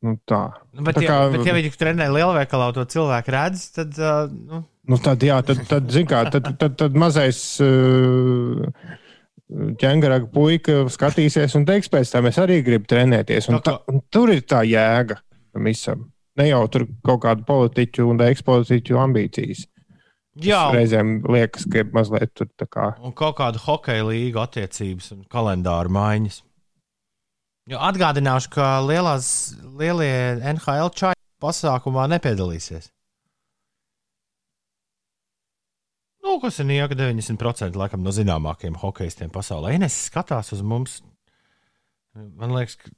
Nu, 0.00 0.14
tā. 0.24 0.44
Nu, 0.72 0.84
bet, 0.86 0.96
Tā 0.96 1.02
ja, 1.04 1.10
kā- 1.10 1.32
bet, 1.34 1.44
ja 1.44 1.54
viņi 1.56 1.72
trenē 1.76 2.06
lielveikalā, 2.08 2.70
to 2.72 2.86
cilvēku 2.88 3.34
redz, 3.34 3.66
tad. 3.76 3.96
Uh, 3.98 4.30
nu, 4.30 4.64
Nu, 4.90 4.96
tad, 4.98 5.22
jā, 5.22 5.36
tad, 5.44 5.60
tad, 5.68 5.92
kā, 6.08 6.22
tad, 6.32 6.46
tad, 6.58 6.72
tad 6.80 6.96
mazais 6.98 7.60
uh, 7.62 8.64
ķēngaraga 9.78 10.30
puika 10.32 10.80
skatīsies 10.90 11.54
un 11.58 11.66
teiks, 11.68 11.90
pēc 11.92 12.10
tam 12.10 12.26
es 12.30 12.38
arī 12.42 12.56
gribu 12.66 12.88
trenēties. 12.90 13.50
Un 13.52 13.60
Tā 13.60 13.62
tā, 13.68 13.74
un 13.92 14.00
tur 14.10 14.32
ir 14.34 14.42
tā 14.48 14.64
jēga 14.66 15.20
tam 15.52 15.68
visam. 15.68 16.08
Ne 16.40 16.46
jau 16.48 16.62
tur 16.72 16.86
kaut 17.04 17.20
kādu 17.26 17.44
politiķu 17.48 18.06
un 18.08 18.22
ekspolitiķu 18.24 18.96
ambīcijas. 19.00 19.66
jā, 20.40 20.60
un, 20.70 20.76
Reizēm 20.78 21.16
liekas, 21.28 21.66
ka 21.68 21.82
ir 21.82 21.90
mazliet 21.96 22.32
tur 22.38 22.48
tā 22.56 22.66
kā. 22.70 22.92
un 23.04 23.12
kaut 23.16 23.36
kāda 23.40 23.60
hokeja 23.60 24.06
līga 24.08 24.46
attiecības 24.46 25.10
un 25.16 25.26
kalendāra 25.28 25.92
maiņas. 25.92 26.40
Jo 27.70 27.82
atgādināšu, 27.86 28.50
ka 28.54 28.70
lielās, 28.82 29.26
lielie 29.78 30.40
NHL 30.54 30.90
čaļi 30.96 31.20
pasākumā 31.42 32.06
nepiedalīsies. 32.14 32.88
Nu, 36.24 36.38
kas 36.42 36.58
ir 36.62 36.68
nieka 36.68 36.96
90% 36.98 37.76
laikam, 37.80 38.02
no 38.04 38.12
zināmākajiem 38.14 38.76
hokeistiem 38.80 39.30
pasaulē. 39.34 39.74
Ines 39.76 39.96
skatās 40.08 40.52
uz 40.56 40.60
mums. 40.62 40.98
Man 42.14 42.56
liekas, 42.56 42.76
ka 42.80 42.90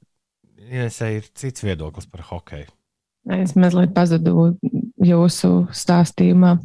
Inesai 0.62 1.16
ir 1.18 1.26
cits 1.34 1.64
viedoklis 1.66 2.06
par 2.06 2.22
hokeju. 2.28 2.70
Es 3.30 3.52
mazliet 3.54 3.92
pazudu 3.94 4.56
jūsu 4.98 5.52
stāstījumā. 5.70 6.56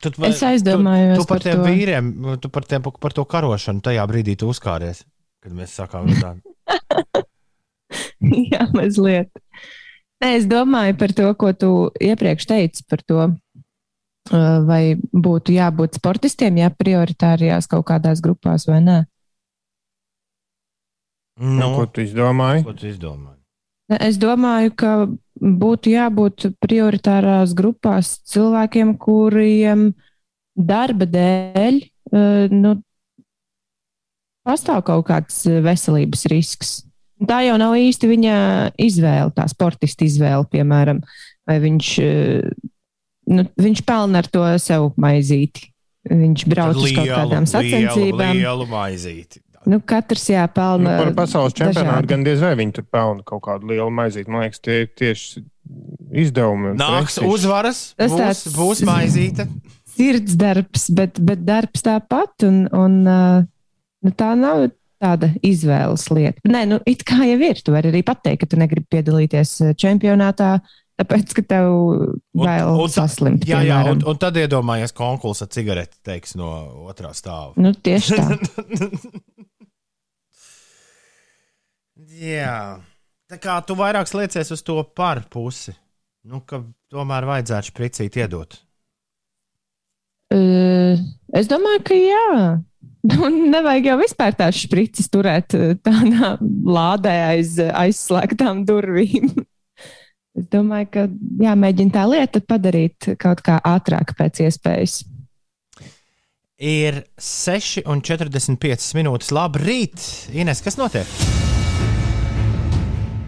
Tu, 0.00 0.10
Es 0.24 0.40
aizdomājos 0.44 1.18
tu, 1.18 1.24
tu 1.24 1.28
par 1.28 1.38
par 1.38 1.44
tiem 1.44 1.60
to. 1.60 1.64
vīriem, 1.68 2.08
tu 2.40 2.48
par, 2.52 2.64
tiem, 2.68 2.82
par 3.00 3.12
to 3.16 3.24
karošanu 3.28 3.80
tajā 3.84 4.04
brīdī 4.08 4.34
tu 4.40 4.48
uzkāries, 4.52 5.04
kad 5.44 5.52
mēs 5.56 5.76
sākām 5.76 6.08
runāt. 6.08 6.40
Jā, 8.52 8.66
mazliet. 8.74 9.30
Nē, 10.24 10.30
es 10.38 10.46
domāju 10.48 10.96
par 11.00 11.12
to, 11.16 11.28
ko 11.36 11.52
tu 11.52 11.70
iepriekš 12.00 12.46
teici 12.48 12.84
par 12.88 13.02
to, 13.04 13.26
uh, 13.28 14.58
vai 14.64 14.96
būtu 15.12 15.52
jābūt 15.56 15.98
sportistiem, 16.00 16.60
ja 16.64 16.70
prioritārajās 16.72 17.68
kaut 17.68 17.84
kādās 17.92 18.22
grupās 18.24 18.64
vai 18.70 18.80
nē. 18.84 18.98
Nu, 21.40 21.70
ko 21.74 21.84
Nu, 21.84 21.86
tu 21.90 22.00
izdomāji? 22.04 22.64
ko 22.64 22.72
tu 22.78 22.86
izdomāji? 22.88 23.40
Es 24.00 24.16
domāju, 24.22 24.70
ka 24.78 24.90
būtu 25.40 25.92
jābūt 25.94 26.48
prioritārās 26.62 27.54
grupās 27.56 28.18
cilvēkiem, 28.30 28.94
kuriem 29.00 29.90
darba 30.54 31.06
dēļ 31.10 31.80
uh, 31.80 32.52
nu, 32.54 32.76
pastāv 34.46 34.84
kaut 34.86 35.06
kāds 35.10 35.42
veselības 35.44 36.26
risks. 36.30 36.74
Tā 37.24 37.40
jau 37.46 37.56
nav 37.58 37.76
īsti 37.78 38.10
viņa 38.10 38.38
izvēle, 38.82 39.32
tā 39.34 39.46
sportista 39.50 40.06
izvēle, 40.06 40.46
piemēram, 40.50 41.02
vai 41.48 41.60
viņš, 41.62 41.92
uh, 42.04 42.72
nu, 43.34 43.46
viņš 43.60 43.84
pelna 43.86 44.22
ar 44.22 44.30
to 44.30 44.46
sev 44.62 44.92
maizīti. 45.00 45.70
Viņš 46.04 46.42
brauc 46.52 46.76
uz 46.76 46.90
kaut 46.92 47.08
kādām 47.08 47.46
sacensībām. 47.48 48.36
Lielu, 48.36 48.44
lielu 48.44 48.66
maizīti. 48.68 49.40
Nu, 49.66 49.80
katrs 49.80 50.28
Nu, 50.28 50.34
jāpelna. 50.36 50.96
par 51.00 51.12
pasaules 51.24 51.54
čempionātu 51.56 52.06
gan 52.10 52.24
diez 52.26 52.40
vai 52.40 52.54
viņi 52.58 52.72
tur 52.78 52.84
pelna 52.92 53.22
kaut 53.24 53.42
kādu 53.46 53.70
lielu 53.72 53.90
maizīti. 53.90 54.28
Man 54.28 54.42
liekas, 54.44 54.60
tie 54.60 54.82
ir 54.84 54.90
tieši 54.96 55.44
izdevumi. 56.12 56.70
un 56.74 56.76
Nāks 56.78 57.16
prestižs. 57.18 57.32
uzvaras, 57.34 57.80
Tas 57.96 58.12
būs, 58.12 58.20
tāds- 58.20 58.54
būs 58.58 58.82
maizīte. 58.84 59.48
sirds 59.96 60.36
darbs, 60.36 60.88
bet, 60.90 61.18
bet 61.24 61.44
darbs 61.44 61.82
tāpat. 61.82 62.44
Un, 62.46 62.68
un, 62.72 63.02
nu, 63.04 64.10
tā 64.12 64.34
nav 64.36 64.70
tāda 65.02 65.32
izvēles 65.44 66.08
lieta. 66.10 66.40
Nē, 66.48 66.66
nu, 66.68 66.80
it 66.86 67.04
kā 67.04 67.24
jau 67.24 67.40
ir. 67.40 67.54
Tu 67.62 67.72
vari 67.72 67.90
arī 67.92 68.02
pateikt, 68.04 68.40
ka 68.40 68.46
tu 68.46 68.56
negribi 68.56 68.86
piedalīties 68.90 69.74
čempionātā, 69.76 70.60
tāpēc, 71.00 71.34
ka 71.34 71.42
tev 71.42 71.66
bail 72.34 72.68
un 72.70 72.88
tā- 72.88 72.94
saslimt. 73.00 73.44
Jā, 73.44 73.60
jā, 73.66 73.80
un, 73.90 73.98
piemēram. 74.00 74.08
un 74.08 74.16
tad 74.22 74.34
iedomājies 74.36 74.92
konkursu 74.96 75.42
ar 75.42 75.48
cigareti, 75.48 75.96
teiks 76.04 76.36
no 76.36 76.48
otrā 76.88 77.10
stāva. 77.12 77.52
Nu, 77.56 77.72
tieši 77.72 78.16
tā. 78.16 78.28
jā. 82.20 82.58
Tā 83.30 83.40
kā 83.40 83.56
tu 83.66 83.76
vairāk 83.78 84.10
liecies 84.14 84.52
uz 84.54 84.62
to 84.62 84.76
par 84.96 85.22
pusi, 85.32 85.72
nu, 86.28 86.42
ka 86.46 86.60
tomēr 86.92 87.26
vajadzētu 87.28 87.72
spricīt 87.72 88.18
iedot. 88.20 88.58
Uh, 90.34 90.98
es 91.36 91.48
domāju, 91.50 91.82
ka 91.88 91.98
jā. 91.98 92.28
Un 93.24 93.40
nevajag 93.52 93.90
jau 93.90 93.96
vispār 94.00 94.36
tās 94.36 94.62
sprites 94.64 95.10
turēt 95.12 95.52
tādā 95.84 96.34
lādē 96.40 97.14
aiz 97.34 97.58
aizslēgtām 97.60 98.64
durvīm. 98.68 99.32
es 100.38 100.46
domāju, 100.52 100.90
ka 100.94 101.08
jāmēģina 101.44 101.96
tā 101.96 102.06
lieta 102.10 102.44
padarīt 102.44 103.14
kaut 103.20 103.44
kā 103.44 103.58
ātrāk 103.74 104.16
pēc 104.18 104.46
iespējas. 104.48 105.02
Ir 106.64 107.02
6,45 107.20 108.94
minūtes. 108.96 109.34
Labrīt, 109.34 110.06
Ines, 110.32 110.62
kas 110.64 110.78
notiek? 110.80 111.52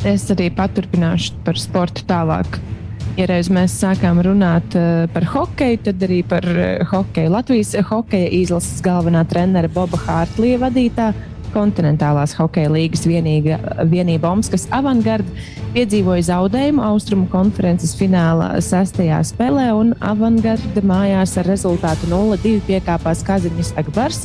Es 0.06 0.28
arī 0.30 0.52
paturpināšu 0.54 1.40
par 1.42 1.58
sportu 1.58 2.04
tālāk. 2.06 2.60
Ja 3.16 3.24
reiz 3.26 3.48
mēs 3.50 3.72
sākām 3.80 4.20
runāt 4.22 4.76
uh, 4.78 5.08
par 5.10 5.24
hokeju, 5.32 5.80
tad 5.88 6.04
arī 6.06 6.20
par 6.28 6.46
uh, 6.46 6.84
hokeju. 6.92 7.32
Latvijas 7.32 7.72
hokeja 7.88 8.28
izlases 8.38 8.78
galvenā 8.84 9.24
trenera 9.26 9.70
Boba 9.72 9.98
Hārtlija 10.04 10.60
vadītā 10.62 11.08
kontinentālās 11.56 12.36
hokeja 12.36 12.70
līgas 12.72 13.06
vienīga, 13.08 13.58
vienība 13.88 14.30
Omskas 14.34 14.68
Avangard 14.76 15.26
piedzīvoja 15.74 16.26
zaudējumu 16.30 16.84
Austrumu 16.84 17.26
konferences 17.32 17.96
fināla 17.98 18.54
sestajā 18.64 19.18
spēlē, 19.28 19.66
un 19.76 19.92
Avangarda 20.04 20.84
mājās 20.86 21.36
ar 21.40 21.48
rezultātu 21.50 22.08
0-2 22.12 22.60
piekāpās 22.68 23.24
Kaziņš 23.26 23.74
Agbars, 23.82 24.24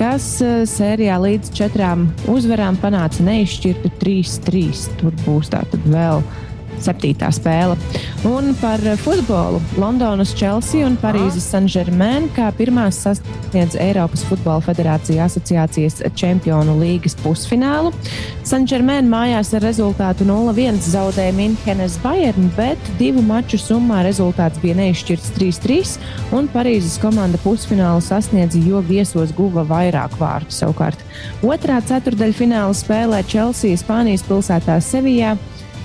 kas 0.00 0.32
uh, 0.44 0.62
sērijā 0.68 1.16
līdz 1.22 1.54
četrām 1.56 2.08
uzvarām 2.32 2.80
panāca 2.80 3.24
neizšķirtu 3.26 3.94
3-3. 4.02 4.86
Tur 5.00 5.16
būs 5.24 5.52
tātad 5.54 5.88
vēl 5.88 6.24
septītā 6.84 7.30
spēle. 7.34 7.76
Un 8.28 8.52
par 8.60 8.82
futbolu 9.00 9.60
Londonas 9.80 10.34
Chelsea 10.36 10.84
un 10.86 10.96
Parīzes 11.00 11.46
Saint-Germain 11.52 12.28
kā 12.36 12.50
pirmās 12.56 12.98
sasniedz 13.04 13.76
Eiropas 13.80 14.24
Futbola 14.28 14.60
Federācija 14.64 15.24
asociācijas 15.28 16.00
čempionu 16.18 16.76
līgas 16.80 17.16
pusfinālu. 17.22 17.92
Saint-Germain 18.46 19.08
mājās 19.08 19.52
ar 19.56 19.64
rezultātu 19.64 20.26
0-1 20.28 20.80
zaudēja 20.90 21.32
Minhenes 21.36 21.96
Bayern, 22.02 22.50
bet 22.56 22.90
divu 22.98 23.22
maču 23.24 23.60
summā 23.60 24.02
rezultāts 24.06 24.60
bija 24.62 24.76
neizšķirts 24.80 25.32
3-3, 25.38 25.94
un 26.36 26.50
Parīzes 26.52 26.98
komanda 27.02 27.40
pusfinālu 27.44 28.02
sasniedza, 28.04 28.60
jo 28.66 28.82
viesos 28.84 29.32
guva 29.36 29.64
vairāk 29.68 30.16
vārtu. 30.20 30.52
Savukārt 30.60 31.00
otrā 31.46 31.80
ceturdaļfināla 31.86 32.76
spēlē 32.76 33.22
Chelsea 33.28 33.78
Spānijas 33.80 34.26
pilsētā 34.26 34.80
Sevijā 34.84 35.36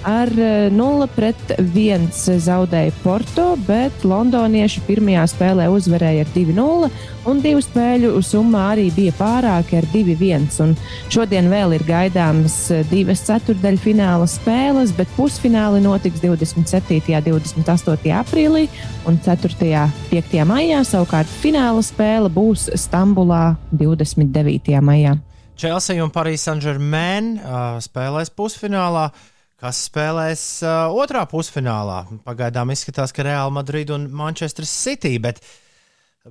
ar 0.06 0.30
0 0.72 1.04
eh, 1.04 1.10
pret 1.16 1.52
1 1.58 2.08
zaudēja 2.46 2.94
Porto, 3.02 3.48
bet 3.66 4.06
londonieši 4.06 4.84
pirmajā 4.86 5.26
spēlē 5.32 5.66
uzvarēja 5.74 6.26
ar 6.26 6.32
2-0, 6.36 6.90
un 7.26 7.42
divu 7.42 7.64
spēļu 7.66 8.12
summa 8.26 8.68
arī 8.76 8.92
bija 8.94 9.16
pārāka 9.18 9.80
ar 9.82 9.90
2-1. 9.94 10.76
Šodien 11.14 11.50
vēl 11.50 11.78
ir 11.80 11.86
gaidāmas 11.90 12.58
eh, 12.70 12.86
divas 12.92 13.26
ceturdaļfināla 13.26 14.30
spēles, 14.30 14.94
bet 14.96 15.12
pusfināli 15.18 15.82
notiks 15.84 16.22
27. 16.22 17.02
un 17.10 17.26
28. 17.42 18.16
aprīlī 18.22 18.68
un 19.10 19.18
4. 19.26 19.54
un 19.82 20.02
5. 20.14 20.42
maijā. 20.46 20.82
Savukārt 20.86 21.38
fināla 21.42 21.82
spēle 21.86 22.30
būs 22.30 22.70
Stambulā 22.78 23.56
29. 23.74 24.82
maijā. 24.86 25.18
Chelsea 25.56 26.04
un 26.04 26.12
Parīzes 26.12 26.50
Saint-Germain 26.50 27.38
uh, 27.40 27.78
spēlēs 27.80 28.30
pusfinālā. 28.36 29.08
Uh, 29.08 29.32
kas 29.66 29.86
spēlēs 29.90 30.42
uh, 30.66 30.94
otrā 30.94 31.24
pusfinālā. 31.30 32.04
Pagaidām 32.26 32.74
izskatās, 32.74 33.14
ka 33.16 33.26
Real 33.26 33.54
Madrid 33.54 33.90
un 33.94 34.08
Manchester 34.14 34.68
City, 34.70 35.16
bet, 35.22 35.40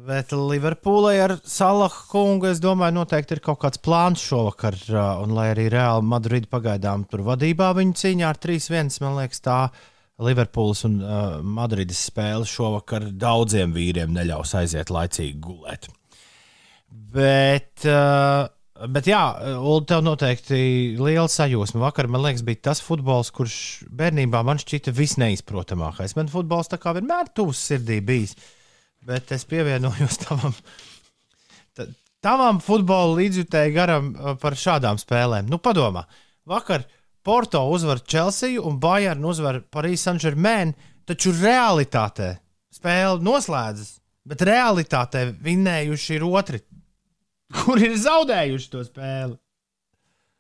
bet 0.06 0.30
Liverpoolai 0.34 1.16
ar 1.24 1.34
Salaha 1.42 2.04
kungu, 2.10 2.52
es 2.52 2.62
domāju, 2.62 3.00
noteikti 3.00 3.34
ir 3.34 3.42
kaut 3.42 3.58
kāds 3.64 3.82
plāns 3.82 4.22
šovakar. 4.22 4.78
Uh, 4.86 5.24
un 5.24 5.34
lai 5.34 5.48
arī 5.54 5.66
Real 5.74 6.04
Madrid 6.06 6.46
pagaidām 6.52 7.08
tur 7.10 7.24
vadībā 7.26 7.72
viņu 7.74 7.98
cīņā 8.04 8.30
ar 8.30 8.40
3-1, 8.44 9.00
man 9.02 9.18
liekas, 9.18 9.42
tā 9.42 9.58
Liverpools 10.22 10.84
un 10.86 11.00
uh, 11.02 11.22
Madrides 11.42 12.06
spēle 12.06 12.46
šovakar 12.46 13.10
daudziem 13.18 13.74
vīriem 13.74 14.14
neļaus 14.14 14.54
aiziet 14.60 14.94
laicīgi 14.94 15.40
gulēt. 15.42 15.90
Bet 17.14 17.82
uh, 17.90 18.46
Bet 18.74 19.06
jā, 19.06 19.20
Ulu, 19.54 19.84
tev 19.86 20.00
noteikti 20.02 20.56
liela 20.98 21.28
sajūsma. 21.30 21.78
Vakar, 21.84 22.08
man 22.10 22.24
liekas, 22.24 22.42
bija 22.42 22.72
tas 22.72 22.80
futbols, 22.82 23.30
kurš 23.34 23.56
bērnībā 23.86 24.40
man 24.42 24.58
šķita 24.58 24.90
visneizprotamākais. 24.96 26.16
Man 26.18 26.30
futbols 26.32 26.72
tā 26.72 26.80
kā 26.82 26.96
vienmēr 26.96 27.30
tuvs 27.38 27.60
sirdī 27.68 28.00
bijis. 28.02 28.34
Bet 29.06 29.30
es 29.36 29.46
pievienojos 29.46 30.18
tavam, 30.24 30.56
tavam 32.24 32.58
futbola 32.64 33.14
līdzjutēji 33.20 33.76
garam 33.76 34.10
uh, 34.10 34.34
par 34.42 34.58
šādām 34.58 34.98
spēlēm. 34.98 35.46
Nu, 35.52 35.62
padomā, 35.62 36.08
vakar 36.50 36.88
Porto 37.24 37.62
uzvar 37.70 38.02
Chelsea 38.02 38.58
un 38.58 38.82
Bayern 38.82 39.22
uzvar 39.24 39.62
Paris 39.70 40.02
Saint-Germain, 40.02 40.74
taču 41.06 41.30
realitātē 41.38 42.34
spēle 42.74 43.22
noslēdzas, 43.22 44.00
bet 44.26 44.42
realitātē 44.42 45.28
vinnējuši 45.46 46.18
ir 46.18 46.26
otri 46.26 46.66
kur 47.64 47.82
ir 47.82 47.96
zaudējuši 48.00 48.70
to 48.72 48.84
spēli. 48.86 49.36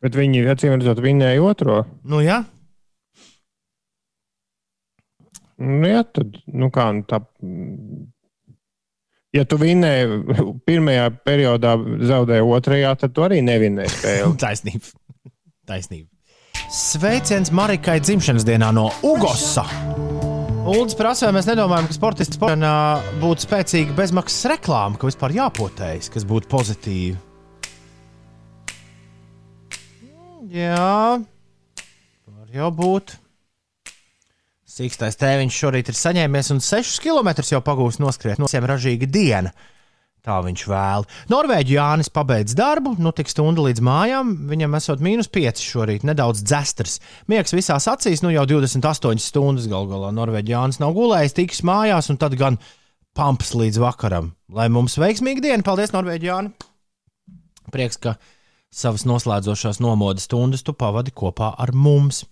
Bet 0.04 0.16
viņi, 0.18 0.42
acīm 0.52 0.74
redzot, 0.76 1.00
vinnēja 1.00 1.40
otro. 1.44 1.84
Nu, 2.04 2.20
jā. 2.20 2.42
Nu, 5.56 5.86
jā, 5.88 6.02
tad, 6.04 6.34
nu 6.50 6.68
kā, 6.74 6.90
nu 6.92 7.06
tā. 7.08 7.22
Ja 9.34 9.46
tu 9.48 9.58
vinnēji 9.58 10.20
pirmajā 10.68 11.08
periodā, 11.24 11.76
zaudēji 12.10 12.48
otrajā, 12.58 12.92
tad 13.00 13.16
tu 13.16 13.24
arī 13.26 13.40
nevinnēji 13.46 13.94
spēli. 13.96 14.36
Taisnība. 14.44 14.92
Taisnība. 15.68 16.10
Sveiciens 16.74 17.52
Marikai 17.54 18.00
dzimšanas 18.02 18.46
dienā 18.46 18.72
no 18.74 18.88
Ugosa! 19.06 19.66
Uldis 20.64 20.96
prasa, 20.96 21.26
vai 21.28 21.34
mēs 21.36 21.46
nedomājam, 21.50 21.84
ka 21.90 21.92
sportists 21.92 22.38
sportā 22.38 22.72
būtu 23.20 23.44
spēcīga 23.44 23.92
bezmaksas 23.98 24.46
reklāma, 24.48 24.96
ka 24.96 25.10
vispār 25.10 25.34
jāpotējas, 25.36 26.08
kas 26.14 26.24
būtu 26.24 26.48
pozitīvi. 26.48 27.18
Jā, 30.54 31.20
var 31.20 32.56
jau 32.56 32.70
būt. 32.80 33.12
Sīkstais 34.74 35.20
tēviņš 35.20 35.60
šorīt 35.60 35.92
ir 35.92 36.00
saņēmies 36.00 36.50
un 36.56 36.64
6 36.64 36.96
km 37.04 37.34
jau 37.44 37.60
pagūst 37.60 38.00
noskriet. 38.00 38.40
No 38.40 38.48
visiem 38.48 38.64
ražīga 38.64 39.04
diena. 39.04 39.52
Tā 40.24 40.38
viņš 40.40 40.62
vēl. 40.70 41.04
Norvēģi 41.28 41.74
Jānis 41.76 42.08
pabeidz 42.08 42.54
darbu, 42.56 42.94
nu 42.96 43.10
tik 43.12 43.28
stundu 43.28 43.66
līdz 43.66 43.82
mājām. 43.84 44.30
Viņam 44.48 44.76
esot 44.78 45.02
mīnus 45.04 45.28
5 45.28 45.60
šorīt, 45.60 46.06
nedaudz 46.08 46.40
dzestars. 46.40 46.96
Miegs 47.28 47.52
visās 47.52 47.84
acīs, 47.92 48.22
nu 48.24 48.32
jau 48.32 48.46
28 48.48 49.20
stundas 49.20 49.68
gal 49.68 49.84
galā. 49.90 50.14
Norvēģi 50.16 50.54
Jānis 50.54 50.80
nav 50.80 50.94
gulējis, 50.96 51.36
tiks 51.36 51.60
mājās 51.68 52.08
un 52.08 52.20
tad 52.22 52.38
gan 52.40 52.56
pamps 53.12 53.52
līdz 53.52 53.82
vakaram. 53.84 54.32
Lai 54.48 54.70
mums 54.72 54.96
veiksmīga 54.96 55.44
diena, 55.44 55.66
paldies 55.66 55.92
Norvēģi 55.92 56.30
Jāni! 56.30 56.54
Prieks, 57.74 58.00
ka 58.00 58.16
savas 58.72 59.04
noslēdzošās 59.08 59.82
nomodas 59.84 60.24
stundas 60.24 60.64
tu 60.64 60.72
pavadi 60.72 61.12
kopā 61.12 61.52
ar 61.60 61.74
mums. 61.76 62.22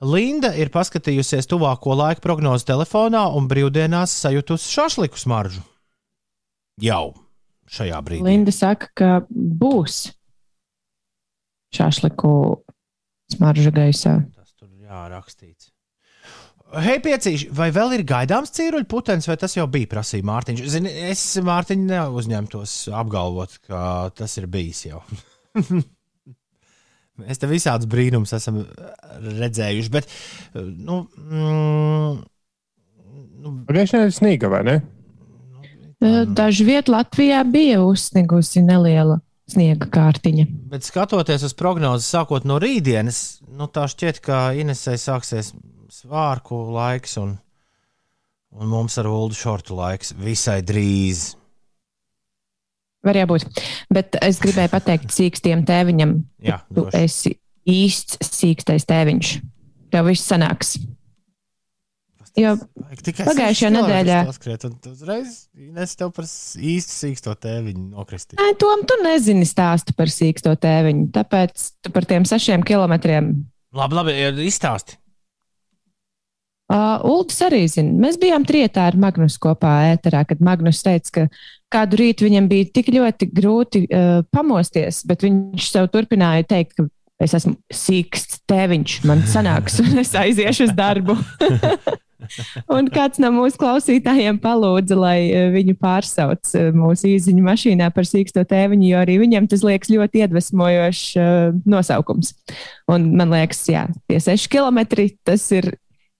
Linda 0.00 0.54
ir 0.56 0.72
paskatījusies 0.72 1.52
tuvāko 1.52 2.00
laiku 2.00 2.24
prognozi 2.24 2.68
telefonā 2.72 3.26
un 3.36 3.44
brīvdienās 3.52 4.16
sajutusi 4.24 4.72
šašliku 4.72 5.20
smaržu. 5.20 5.60
Jau! 6.80 7.25
Šajā 7.70 8.02
brīdī? 8.06 8.26
Linda 8.26 8.54
saka, 8.54 8.90
ka 8.96 9.10
būs 9.30 10.06
šāšliku 11.76 12.32
smarža 13.32 13.72
gaisā. 13.74 14.18
Tas 14.36 14.52
tur 14.54 14.70
jārakstīts. 14.86 15.72
Hei, 16.82 16.98
piecīši, 16.98 17.52
vai 17.54 17.68
vēl 17.70 17.94
ir 17.94 18.02
gaidāms 18.06 18.50
cīruļu 18.56 18.88
putekļs, 18.90 19.28
vai 19.30 19.36
tas 19.38 19.54
jau 19.54 19.68
bija 19.70 19.86
prasīja 19.92 20.26
Mārtiņš? 20.26 20.62
Zini, 20.72 20.90
es 21.12 21.22
Mārtiņu 21.46 21.86
neuzņemtos 21.92 22.74
apgalvot, 22.98 23.60
ka 23.68 23.82
tas 24.18 24.34
ir 24.40 24.48
bijis 24.50 24.82
jau. 24.88 25.04
Mēs 27.22 27.40
te 27.40 27.48
visādus 27.48 27.88
brīnumus 27.88 28.34
esam 28.36 28.58
redzējuši, 29.38 29.92
bet. 29.94 30.10
Nu, 30.56 31.04
mm, 31.06 32.18
nu, 33.40 33.54
Pagājušajā 33.70 34.02
nedēļā 34.02 34.18
snīga, 34.18 34.50
vai 34.52 34.62
ne? 34.66 34.76
Dažu 36.36 36.66
vietu 36.68 36.92
Latvijā 36.94 37.40
bija 37.48 37.80
uzsniegusi 37.84 38.62
neliela 38.64 39.20
sniega 39.50 39.86
kārtiņa. 39.92 40.46
Bet 40.72 40.86
skatoties 40.86 41.44
uz 41.46 41.54
prognozi, 41.54 42.06
sākot 42.08 42.46
no 42.48 42.58
rītdienas, 42.62 43.40
nu, 43.46 43.68
tā 43.70 43.86
šķiet, 43.90 44.20
ka 44.24 44.40
Inesai 44.58 44.96
sāksies 44.98 45.52
svārku 45.92 46.58
laiks 46.74 47.16
un, 47.22 47.36
un 48.56 48.70
mums 48.72 48.98
ar 48.98 49.06
ulu 49.10 49.36
šortu 49.36 49.78
laiks 49.78 50.14
visai 50.18 50.58
drīz. 50.66 51.34
Var 53.06 53.20
jābūt. 53.20 53.46
Bet 53.94 54.16
es 54.18 54.40
gribēju 54.42 54.72
pateikt 54.72 55.14
sīkstiem 55.14 55.62
tēviņam, 55.68 56.16
Jā, 56.42 56.58
tu 56.74 56.88
esi 56.96 57.36
īsts 57.70 58.18
sīkstais 58.26 58.86
tēviņš. 58.90 59.30
tev 59.94 60.10
viss 60.10 60.26
sanāks. 60.26 60.74
Jo 62.36 62.52
pagājušajā 63.24 63.70
nedēļā- 63.72 64.18
tu 64.60 64.90
Uzreiz 64.92 65.48
es 65.82 65.94
tev 65.96 66.12
par 66.12 66.26
īstu 66.28 66.92
sīksto 66.92 67.32
tēviņu 67.32 67.86
nokristīt. 67.94 68.36
Nē, 68.36 68.50
Tom, 68.60 68.84
tu 68.84 68.98
nezini 69.02 69.48
stāstu 69.48 69.96
par 69.96 70.12
sīksto 70.12 70.52
tēviņu, 70.60 71.08
tāpēc 71.16 71.70
tu 71.80 71.90
par 71.94 72.04
tiem 72.04 72.28
sešiem 72.28 72.64
kilometriem. 72.66 73.32
Labi, 73.72 73.94
labi, 73.94 74.12
izstāsti. 74.44 74.98
Uh, 76.66 76.98
Uldis 77.06 77.38
arī 77.46 77.60
zina. 77.70 77.92
Mēs 77.94 78.16
bijām 78.18 78.42
trietā 78.42 78.88
ar 78.90 78.96
Magnusu 78.98 79.38
kopā 79.38 79.94
ēterā, 79.94 80.24
kad 80.26 80.40
Magnus 80.42 80.80
teica, 80.82 81.12
ka 81.14 81.26
kādu 81.70 82.00
rītu 82.00 82.26
viņam 82.26 82.48
bija 82.50 82.66
tik 82.74 82.90
ļoti 82.90 83.28
grūti 83.30 83.84
uh, 83.86 84.24
pamosties, 84.34 85.04
bet 85.06 85.22
viņš 85.22 85.68
sev 85.70 85.86
turpināja 85.94 86.42
teikt, 86.50 86.74
ka 86.74 86.88
es 87.22 87.36
esmu 87.36 87.54
sīksts 87.72 88.42
tēviņš, 88.50 88.98
man 89.08 89.22
sanāks, 89.28 89.80
un 89.84 89.98
es 90.04 90.14
aiziešu 90.16 90.68
uz 90.68 90.74
darbu. 90.76 91.16
Un 92.72 92.88
kāds 92.90 93.20
no 93.22 93.28
mūsu 93.34 93.58
klausītājiem 93.60 94.38
palūdza, 94.42 94.96
lai 94.98 95.28
eh, 95.28 95.48
viņu 95.54 95.76
pārsauc 95.78 96.52
eh, 96.58 96.70
mūsu 96.74 97.10
īziņu 97.12 97.44
mašīnā 97.44 97.90
par 97.94 98.08
sīksto 98.08 98.42
tēviņu, 98.48 98.88
jo 98.88 99.02
arī 99.02 99.18
viņam 99.22 99.48
tas 99.52 99.62
liekas 99.66 99.92
ļoti 99.92 100.24
iedvesmojošs 100.24 101.02
uh, 101.20 101.58
nosaukums. 101.68 102.32
Un 102.90 103.10
man 103.20 103.34
liekas, 103.34 103.60
jā, 103.70 103.84
tie 104.10 104.20
seši 104.22 104.50
kilometri, 104.56 105.10
tas 105.26 105.44
ir 105.54 105.74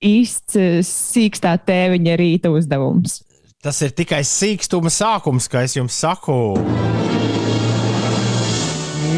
īsts 0.04 0.58
sīkstā 0.86 1.56
tēviņa 1.66 2.18
rīta 2.20 2.52
uzdevums. 2.54 3.22
Tas 3.64 3.80
ir 3.82 3.96
tikai 3.96 4.20
sīkstuma 4.22 4.92
sākums, 4.92 5.48
kā 5.50 5.64
es 5.66 5.78
jums 5.78 5.96
saku. 6.04 6.36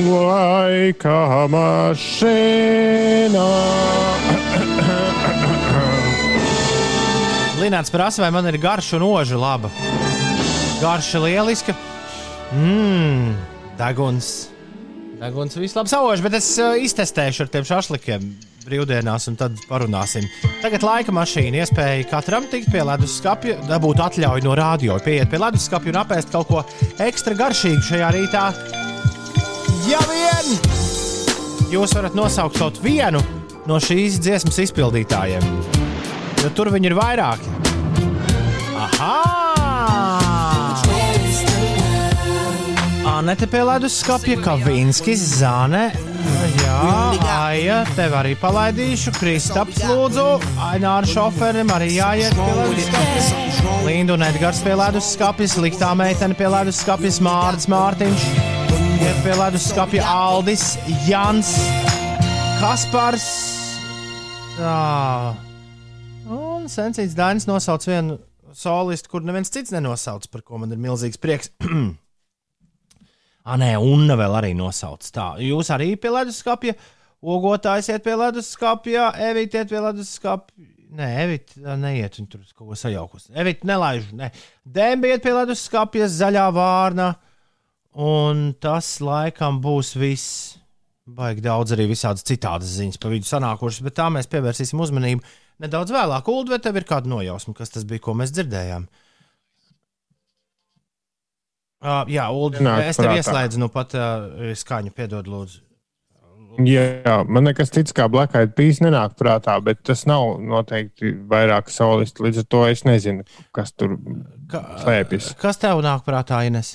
Laika 0.08 1.46
mašīnā. 1.52 3.46
Lināts 7.58 7.92
prasa, 7.92 8.22
vai 8.24 8.30
man 8.32 8.48
ir 8.48 8.56
garša 8.62 8.96
un 8.96 9.04
oža 9.10 9.36
laba. 9.40 9.68
Garša 10.80 11.20
lieliska. 11.26 11.74
Mmm, 12.54 13.34
deguns. 13.76 14.48
Deguns 15.18 15.58
viss 15.58 15.76
labi 15.76 15.90
sauž, 15.92 16.22
bet 16.24 16.38
es 16.38 16.52
uh, 16.62 16.78
iztestēšu 16.78 17.44
ar 17.44 17.50
tiem 17.52 17.66
šašlikiem 17.68 18.28
brīvdienās, 18.68 19.28
un 19.30 19.36
tad 19.40 19.56
parunāsim. 19.68 20.26
Tagad 20.62 20.84
laika 20.86 21.12
mašīna 21.14 21.64
iespēja 21.64 22.08
katram 22.10 22.48
tikt 22.52 22.70
pie 22.72 22.84
leduskapja, 22.86 23.60
dabūt 23.68 24.04
atļauju 24.08 24.46
no 24.46 24.56
rādio, 24.58 24.98
pieiet 25.04 25.32
pie 25.32 25.40
leduskapja 25.42 25.92
un 25.94 26.02
apēst 26.04 26.32
kaut 26.34 26.52
ko 26.52 26.64
ekstra 27.04 27.36
garšīgu 27.38 27.88
šajā 27.90 28.12
rītā. 28.16 28.44
Ja 29.88 30.00
vien 30.04 30.50
jūs 31.72 31.94
varat 31.96 32.16
nosaukt 32.16 32.58
kaut 32.60 32.78
vienu 32.84 33.22
no 33.68 33.78
šīs 33.80 34.18
dziesmas 34.24 34.58
izpildītājiem, 34.64 35.44
jo 36.42 36.50
tur 36.56 36.70
viņi 36.72 36.90
ir 36.90 36.96
vairāki. 36.98 37.56
Aha! 38.78 39.38
Anete 43.18 43.48
pie 43.50 43.64
leduskapja, 43.66 44.36
Kavinskis, 44.44 45.24
Zane. 45.40 45.88
Jā, 46.60 46.82
Aija, 47.34 47.78
tev 47.96 48.14
arī 48.14 48.34
palaidīšu. 48.38 49.14
Kristaps, 49.16 49.80
lūdzu, 49.88 50.26
Aināra 50.68 51.08
šoferim 51.08 51.72
arī 51.74 51.94
jāiet 51.96 52.36
pie 52.36 52.52
leduskapja. 52.60 53.72
Linda 53.88 54.14
un 54.14 54.28
Edgars 54.28 54.62
pie 54.62 54.76
leduskapja, 54.78 55.50
sliktā 55.56 55.90
meitene 55.98 56.38
pie 56.38 56.52
leduskapja, 56.52 57.16
Mārcis 57.26 57.72
Mārtiņš. 57.72 58.57
Iet 58.98 59.18
pie 59.22 59.34
leduskapja 59.38 60.02
Aldis, 60.10 60.72
Jans, 61.06 61.52
Kaspars. 62.58 63.26
Tā. 64.56 65.36
Un 66.34 66.66
Sensīts 66.66 67.14
Dainis 67.14 67.46
nosauc 67.46 67.86
vienu 67.86 68.16
solistu, 68.58 69.12
kur 69.12 69.22
neviens 69.22 69.52
cits 69.54 69.70
nenosauc, 69.70 70.26
par 70.32 70.42
ko 70.42 70.58
man 70.58 70.74
ir 70.74 70.82
milzīgs 70.82 71.20
prieks. 71.22 71.52
Ah, 73.48 73.56
nē, 73.56 73.70
Unna 73.80 74.12
vēl 74.20 74.34
arī 74.36 74.50
nosauc. 74.52 75.06
Tā, 75.14 75.30
jūs 75.40 75.70
arī 75.72 75.94
pie 75.96 76.10
leduskapja, 76.12 76.74
ogotājs 77.24 77.86
iet 77.88 78.02
pie 78.04 78.12
leduskapja, 78.20 79.06
Evita 79.24 79.62
iet 79.62 79.70
pie 79.70 79.80
leduskapja. 79.80 80.66
Nē, 80.98 81.06
Evita 81.22 81.78
neiet, 81.80 82.18
viņa 82.18 82.28
tur 82.28 82.42
kaut 82.50 82.74
ko 82.74 82.76
sajaukus. 82.76 83.30
Evita 83.32 83.70
nelaiž, 83.70 84.10
ne. 84.20 84.28
Dēmbi 84.68 85.14
iet 85.14 85.24
pie 85.24 85.32
leduskapja, 85.32 86.10
zaļā 86.12 86.44
vārna, 86.52 87.08
un 87.98 88.52
tas 88.62 88.98
laikam 89.02 89.60
būs 89.64 89.96
viss. 89.98 90.54
Baigi 91.08 91.40
daudz 91.40 91.72
arī 91.72 91.86
visādas 91.88 92.26
citādas 92.28 92.74
ziņas 92.76 93.00
pa 93.00 93.08
vidu 93.08 93.24
sanākušas, 93.24 93.80
bet 93.86 93.94
tā 93.96 94.10
mēs 94.12 94.28
pievērsīsim 94.28 94.80
uzmanību 94.84 95.24
nedaudz 95.64 95.94
vēlāk. 95.94 96.26
Ulu, 96.28 96.50
vai 96.52 96.58
tev 96.60 96.76
ir 96.76 96.84
kāda 96.88 97.08
nojausma, 97.08 97.54
kas 97.56 97.72
tas 97.72 97.86
bija, 97.88 98.02
ko 98.04 98.12
mēs 98.18 98.34
dzirdējām? 98.36 98.84
Uh, 101.78 102.02
jā, 102.10 102.26
Ulu, 102.34 102.60
es 102.82 102.98
tev 102.98 103.14
ieslēdzu 103.14 103.62
nu 103.62 103.70
pat 103.72 103.96
uh, 103.96 104.52
skaņu, 104.58 104.92
piedod, 104.92 105.30
lūdzu. 105.30 105.62
Jā, 106.66 107.20
man 107.30 107.46
nekas 107.46 107.70
cits 107.70 107.94
kā 107.94 108.08
Black 108.10 108.34
Eyed 108.34 108.56
Peas 108.58 108.80
nenāk 108.82 109.14
prātā, 109.20 109.54
bet 109.62 109.84
tas 109.86 110.02
nav 110.10 110.40
noteikti 110.42 111.12
vairāk 111.30 111.70
solisti. 111.70 112.24
Līdz 112.26 112.42
ar 112.42 112.48
to 112.50 112.62
es 112.66 112.82
nezinu, 112.88 113.22
kas 113.54 113.70
tur 113.78 113.94
Ka, 114.50 114.64
slēpjas. 114.82 115.30
kas 115.38 115.62
tev 115.62 115.78
nāk 115.86 116.02
prātā, 116.08 116.42
Ines? 116.50 116.74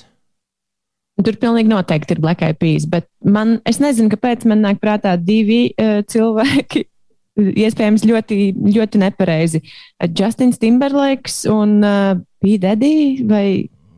Tur 1.22 1.36
pilnīgi 1.38 1.70
noteikti 1.70 2.16
ir 2.16 2.22
Black 2.24 2.42
Eyed 2.42 2.58
Peas, 2.58 2.88
bet 2.90 3.06
man, 3.22 3.60
es 3.70 3.78
nezinu, 3.82 4.10
kāpēc 4.10 4.48
man 4.50 4.64
nāk 4.64 4.80
prātā 4.82 5.14
divi 5.20 5.68
uh, 5.78 6.00
cilvēki. 6.10 6.88
Iespējams, 7.64 8.04
ļoti, 8.06 8.38
ļoti 8.74 8.98
nepareizi. 9.02 9.60
Justins 10.14 10.58
Timberlakes 10.62 11.44
un 11.50 11.78
uh, 11.82 12.18
P.D. 12.42 12.90
vai 13.30 13.46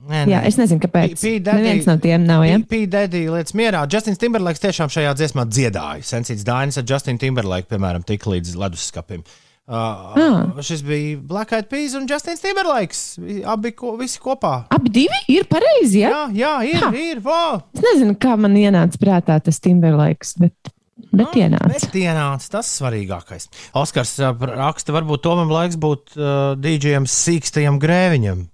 Nē, 0.07 0.21
Jā, 0.31 0.41
es 0.47 0.55
nezinu, 0.55 0.79
kāpēc. 0.85 1.19
Neviens 1.43 1.89
no 1.89 1.97
tiem 1.99 2.23
nav. 2.29 2.45
Ja? 2.47 2.61
P.D. 2.63 3.09
lietas 3.11 3.57
mierā. 3.59 3.81
Justins 3.91 4.21
Timberlakes 4.23 4.63
tiešām 4.63 4.93
šajā 4.93 5.17
dziesmā 5.19 5.49
dziedāja. 5.51 6.05
Sensīts 6.07 6.47
Dainis 6.47 6.79
ar 6.79 6.87
Justinu 6.87 7.19
Timberlake, 7.19 7.67
piemēram, 7.73 8.05
tika 8.07 8.31
līdz 8.31 8.55
leduskapim. 8.61 9.25
Uh, 9.27 9.46
Ah. 9.67 10.15
Šis 10.63 10.83
bija 10.87 11.19
Black 11.19 11.53
Eyed 11.53 11.67
Peas 11.67 11.95
un 11.99 12.07
Justins 12.07 12.41
Timberlakes. 12.41 13.19
Abi 13.51 13.73
ko, 13.75 13.97
visi 13.99 14.21
kopā. 14.23 14.61
Abi 14.71 14.93
divi 14.95 15.19
ir 15.35 15.49
pareizi. 15.51 16.05
Ja? 16.05 16.11
Jā, 16.31 16.31
jā, 16.39 16.53
ir. 16.71 16.85
Ha. 16.85 16.91
ir 16.95 17.21
vo! 17.25 17.39
Es 17.75 17.83
nezinu, 17.83 18.15
kā 18.23 18.37
man 18.39 18.55
ienāca 18.59 19.01
prātā 19.03 19.41
tas 19.43 19.59
Timberlakes, 19.65 20.37
bet, 20.39 20.71
bet 21.11 21.35
ienāca. 21.35 21.73
Bet 21.73 21.99
ienāca 21.99 22.53
tas 22.55 22.71
svarīgākais. 22.79 23.49
Oskars 23.83 24.15
uh, 24.23 24.31
raksta, 24.53 24.95
varbūt 24.95 25.25
Tomam 25.27 25.51
laiks 25.51 25.81
būt 25.83 26.15
uh, 26.15 26.55
DJam 26.63 27.11
sīkstajam 27.11 27.83
grēviņam. 27.83 28.47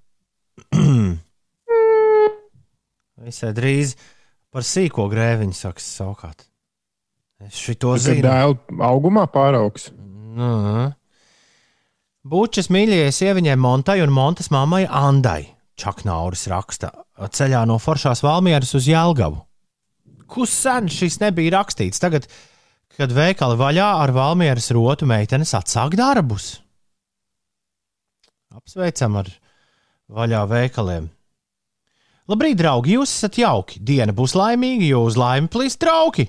Visai 3.26 3.52
drīz 3.54 3.92
par 4.52 4.64
sīko 4.64 5.10
grēviņu 5.12 5.60
saks 5.60 5.92
savukārt. 6.00 6.48
Es 7.42 7.60
šito 7.60 7.92
zinu. 8.00 8.24
dēlu 8.24 8.80
augumā 8.88 9.28
pāraugs. 9.28 9.90
Nu. 10.32 10.92
Bučas 12.22 12.68
mīļajai 12.70 13.10
sieviņai 13.10 13.54
Montai 13.58 13.96
un 14.04 14.12
Montas 14.14 14.46
mammai 14.54 14.84
Andai. 14.86 15.56
Čaknauris 15.74 16.44
raksta 16.46 16.92
ceļā 17.18 17.64
no 17.66 17.80
Foršās 17.82 18.20
Valmieras 18.22 18.76
uz 18.78 18.84
Jālgavu. 18.86 19.40
Kus 20.30 20.52
sen 20.54 20.86
šis 20.86 21.18
nebija 21.18 21.56
rakstīts? 21.56 21.98
Tagad, 21.98 22.28
kad 22.94 23.10
veikali 23.10 23.56
vaļā 23.58 23.88
ar 24.04 24.12
Valmieras 24.14 24.70
rotu 24.70 25.08
meitenes 25.10 25.50
atsāk 25.58 25.96
darbus. 25.98 26.60
Apsveicam 28.54 29.18
ar 29.18 29.32
vaļā 30.06 30.44
veikaliem. 30.46 31.08
Labrīt, 32.30 32.60
draugi, 32.60 32.94
jūs 33.00 33.16
esat 33.16 33.40
jauki. 33.42 33.80
Diena 33.82 34.14
būs 34.14 34.36
laimīga, 34.38 34.86
jo 34.92 35.02
uz 35.08 35.18
laimi 35.18 35.50
plīst 35.50 35.80
trauki. 35.82 36.28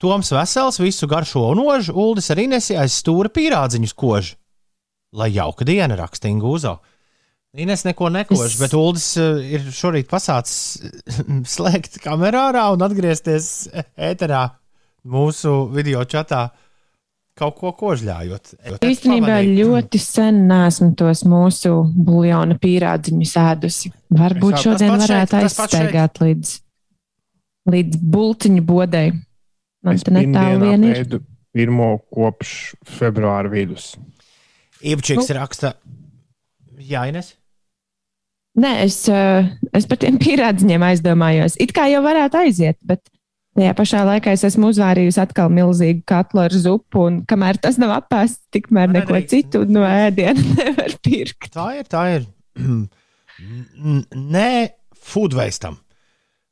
Toms 0.00 0.32
vesels, 0.32 0.80
visu 0.80 1.04
garšo 1.10 1.44
un 1.52 1.60
ožu, 1.66 1.92
Uldis 1.92 2.32
ar 2.32 2.40
Inesi 2.40 2.78
aiz 2.80 2.96
stūra 2.96 3.28
pīrādziņus 3.28 3.92
kož. 3.92 4.32
Lai 5.14 5.30
jauka 5.34 5.66
diena, 5.68 5.94
raksta 5.98 6.28
Ingūzo. 6.30 6.78
Ines 7.54 7.84
neko 7.86 8.08
nekož, 8.10 8.48
Es- 8.48 8.58
bet 8.58 8.72
Uldis 8.74 9.12
uh, 9.22 9.38
ir 9.38 9.62
šorīt 9.70 10.08
pasācis 10.10 10.82
slēgt 11.54 12.00
kamerā 12.02 12.48
un 12.74 12.82
atgriezties 12.82 13.68
ēterā 13.94 14.48
mūsu 15.06 15.52
video 15.70 16.02
čatā 16.08 16.48
kaut 17.38 17.56
ko 17.58 17.72
kožļājot. 17.78 18.52
Īstenībā 18.86 19.40
ļoti 19.46 20.00
sen 20.02 20.44
nesmu 20.50 20.92
tos 20.98 21.24
mūsu 21.26 21.72
buļļona 22.06 22.58
pīrādziņus 22.62 23.34
ēdusi. 23.42 23.90
Varbūt 24.14 24.60
šodien 24.62 24.94
varētu 24.94 25.38
aizstaigāt 25.40 26.20
līdz, 26.22 26.52
līdz 27.74 28.02
bulciņu 28.14 28.66
bodai. 28.66 29.08
Man 29.84 29.98
te 30.00 30.14
netālu 30.14 30.70
vien 30.70 30.86
ir. 30.90 31.18
pirmo 31.54 31.90
kopš 32.14 32.74
februāra 32.98 33.50
vidus. 33.52 33.92
Iepriekš 34.84 35.28
Nu. 35.30 35.38
raksta, 35.40 35.74
Jā, 36.84 37.06
Ines. 37.08 37.32
Nē, 38.60 38.70
es, 38.84 39.08
eh, 39.08 39.46
es 39.72 39.86
par 39.88 39.96
tiem 40.02 40.18
pīrādziņiem 40.20 40.82
aizdomājos. 40.84 41.56
It 41.58 41.72
kā 41.74 41.86
jau 41.90 42.02
varētu 42.04 42.42
aiziet, 42.44 42.76
bet 42.84 43.00
Tajā 43.54 43.70
pašā 43.78 44.00
laikā 44.02 44.32
es 44.34 44.42
esmu 44.42 44.66
uzvārījusi 44.72 45.20
atkal 45.22 45.46
milzīgu 45.54 46.00
katlu 46.10 46.40
ar 46.42 46.50
zupu, 46.58 47.04
un 47.06 47.20
kamēr 47.22 47.54
tas 47.62 47.76
nav 47.78 47.92
apēsts, 48.02 48.40
tikmēr 48.50 48.88
Man 48.90 48.96
neko 48.98 49.14
nedrīkst. 49.14 49.30
citu 49.30 49.60
no 49.70 49.84
ēdiena 49.86 50.42
nevar 50.58 50.96
pirkt. 51.06 51.52
Tā 51.54 51.68
ir, 51.78 51.84
tā 51.86 52.02
ir. 52.16 52.24
Nē, 54.34 54.50
food 54.98 55.36
wasteam. 55.38 55.78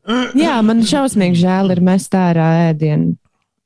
Jā, 0.44 0.60
man 0.62 0.84
šausmīgi 0.86 1.42
žēl 1.42 1.74
ir 1.74 1.80
mest 1.82 2.14
ārā 2.14 2.46
ēdienu. 2.70 3.16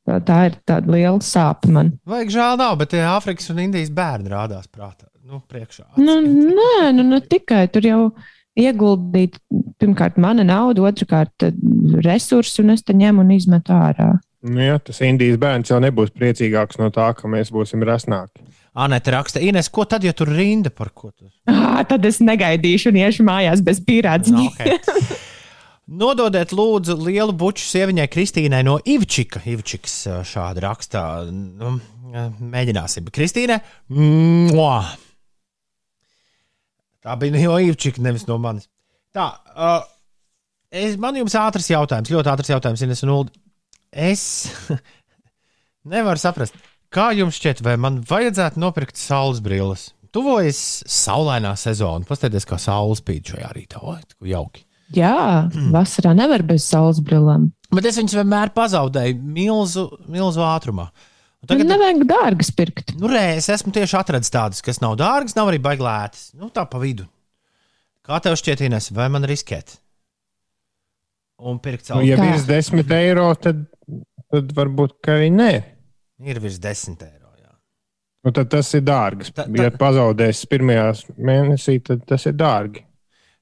Tā, 0.07 0.20
tā 0.22 0.38
ir 0.46 0.57
tāda 0.68 0.92
liela 0.94 1.18
sāpe 1.24 1.70
man. 1.74 1.90
Vajag 2.07 2.30
žēl 2.36 2.61
nav, 2.61 2.76
bet 2.78 2.92
tie 2.94 3.02
Āfrikas 3.11 3.50
un 3.50 3.64
Indijas 3.64 3.90
bērni 3.94 4.30
rādās 4.30 4.68
prātā. 4.70 5.09
Nu, 5.26 5.40
priekšā. 5.50 5.88
Nu, 5.98 6.20
nē, 6.22 6.92
nu, 6.94 7.02
nu 7.11 7.18
tikai 7.18 7.64
tur 7.74 7.88
jau 7.88 8.00
ieguldīt 8.57 9.40
pirmkārt 9.82 10.20
mana 10.22 10.46
nauda, 10.46 10.86
otrkārt 10.86 11.48
eh, 11.48 11.57
resursi, 12.07 12.62
un 12.62 12.76
es 12.76 12.86
te 12.86 12.94
ņemu 12.94 13.24
un 13.24 13.34
izmetu 13.34 13.74
ārā. 13.74 14.12
Nu, 14.46 14.62
jā, 14.62 14.78
tas 14.86 15.02
Indijas 15.02 15.40
bērns 15.42 15.72
jau 15.72 15.80
nebūs 15.82 16.14
priecīgāks 16.14 16.78
no 16.78 16.92
tā, 16.94 17.11
ka 17.18 17.26
mēs 17.30 17.50
būsim 17.50 17.82
rasnāki. 17.86 18.46
Anēta 18.76 19.16
raksta, 19.16 19.40
Ines, 19.42 19.70
ko 19.72 19.88
tad, 19.88 20.04
ja 20.07 20.12
tur 20.14 20.30
rinda 20.30 20.70
par 20.70 20.92
ko? 20.94 21.11
Tu? 21.11 21.26
Ah, 21.50 21.80
tad 21.88 22.04
es 22.07 22.20
negaidīšu 22.22 22.92
un 22.92 23.00
iešu 23.02 23.24
mājās 23.26 23.64
bez 23.64 23.80
pīrādziņa. 23.82 24.36
No, 24.36 24.52
okay. 24.52 25.16
Nododiet, 25.87 26.51
lūdzu, 26.51 26.97
lielu 27.07 27.30
buču 27.39 27.62
sieviņai 27.62 28.09
Kristīnai 28.11 28.64
no 28.66 28.80
Ivčika. 28.82 29.39
Ivčiks 29.47 30.01
šādi 30.26 30.64
rakstā. 30.64 31.03
Nu, 31.30 31.76
mēģināsim. 32.43 33.07
Kristīne, 33.14 33.61
mua! 33.95 34.80
tā 37.07 37.14
bija 37.20 37.39
no 37.39 37.59
Ivčika, 37.62 38.03
nevis 38.03 38.26
no 38.26 38.39
manis. 38.43 38.66
Tā, 39.14 39.30
uh, 39.55 39.87
es, 40.74 40.99
man 41.01 41.16
jums 41.20 41.37
ātrs 41.39 41.70
jautājums, 41.70 42.11
ļoti 42.12 42.32
ātrs 42.34 42.53
jautājums, 42.53 42.82
Ines 42.84 43.05
un 43.07 43.14
Ulu. 43.14 43.34
Es 43.95 44.24
nevaru 45.95 46.20
saprast, 46.20 46.59
kā 46.93 47.12
jums 47.16 47.39
šķiet, 47.39 47.62
vai 47.64 47.78
man 47.80 48.03
vajadzētu 48.11 48.61
nopirkt 48.61 48.99
saules 49.01 49.39
brilles? 49.45 49.93
Tuvojas 50.16 50.59
saulainā 50.91 51.53
sezona. 51.61 52.07
Paskatieties, 52.09 52.49
kā 52.49 52.59
saule 52.61 52.97
spīd 52.99 53.34
šajā 53.34 53.53
rītā. 53.55 53.82
Cik 54.11 54.30
jauki. 54.32 54.65
Jā, 54.95 55.49
vasarā 55.74 56.12
nevar 56.14 56.43
bez 56.47 56.64
saules 56.70 57.01
brillām. 57.03 57.49
Bet 57.74 57.84
es 57.91 57.97
viņus 57.99 58.14
vienmēr 58.20 58.53
pazaudēju 58.55 59.16
milzu, 59.22 59.89
milzu 60.09 60.41
ātrumā. 60.47 60.91
Un 61.43 61.49
Tagad 61.51 61.66
nevajag 61.66 62.05
dārgas 62.07 62.51
pirkt. 62.55 62.95
nu, 62.99 63.09
re, 63.11 63.37
es 63.41 63.49
esmu 63.51 63.72
tieši 63.74 63.97
atradzis 63.99 64.30
tādus, 64.30 64.62
kas 64.62 64.78
nav 64.80 64.95
dārgas, 64.97 65.34
nav 65.37 65.51
arī 65.51 65.59
baiglētas. 65.62 66.30
Nu, 66.39 66.49
tā 66.55 66.64
pa 66.70 66.78
vidu. 66.78 67.07
Kā 68.07 68.20
tev 68.22 68.37
šķiet, 68.39 68.62
Ines, 68.68 68.91
vai 68.95 69.09
man 69.11 69.26
riskēt? 69.26 69.76
Un 71.39 71.59
pirkt 71.61 71.84
Nu, 71.91 71.97
savu. 71.97 72.07
ja 72.07 72.16
Tā. 72.16 72.30
virs 72.30 72.47
10 72.49 72.93
eiro, 72.97 73.26
tad, 73.34 73.66
tad 74.32 74.53
varbūt 74.57 74.95
arī 75.12 75.28
nē. 75.34 75.51
Ir 76.24 76.39
virs 76.41 76.59
10 76.62 77.03
eiro. 77.05 77.28
Jā. 77.43 77.53
Nu, 78.24 78.32
tad 78.32 78.49
tas 78.55 78.70
ir 78.74 78.82
dārgi. 78.87 79.32
Ta- 79.34 79.45
ta- 79.45 79.62
Ja 79.66 79.70
pazaudēs 79.70 80.47
pirmajā 80.49 80.87
mēnesī, 81.18 81.82
tad 81.84 82.07
tas 82.07 82.24
ir 82.26 82.32
dārgi. 82.32 82.84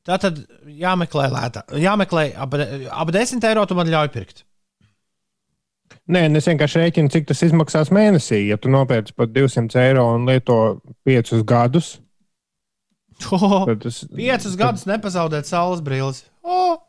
Tā 0.04 0.18
tad 0.20 0.42
jāmeklē 0.68 1.30
lētā. 1.32 1.64
Jāmeklē 1.80 2.26
ap, 2.36 2.56
ap 2.92 3.12
10 3.14 3.46
eiro, 3.48 3.64
tu 3.64 3.76
man 3.78 3.88
ļauj 3.88 4.10
pirkt. 4.12 4.44
Nē, 6.12 6.26
es 6.36 6.48
vienkārši 6.50 6.82
rēķinu, 6.82 7.12
cik 7.12 7.28
tas 7.30 7.40
izmaksās 7.46 7.88
mēnesī. 7.94 8.42
Ja 8.50 8.58
tu 8.60 8.68
nopērci 8.72 9.16
par 9.16 9.30
200 9.32 9.80
eiro 9.80 10.04
un 10.12 10.26
lieto 10.28 10.58
5 11.08 11.40
gadus, 11.48 11.94
Oh, 13.30 13.62
tad 13.68 13.82
tas 13.84 14.02
piecus 14.10 14.56
gadus 14.58 14.84
nepazaudēt 14.90 15.48
saules 15.48 15.82
brilles. 15.84 16.24
Oh, 16.42 16.80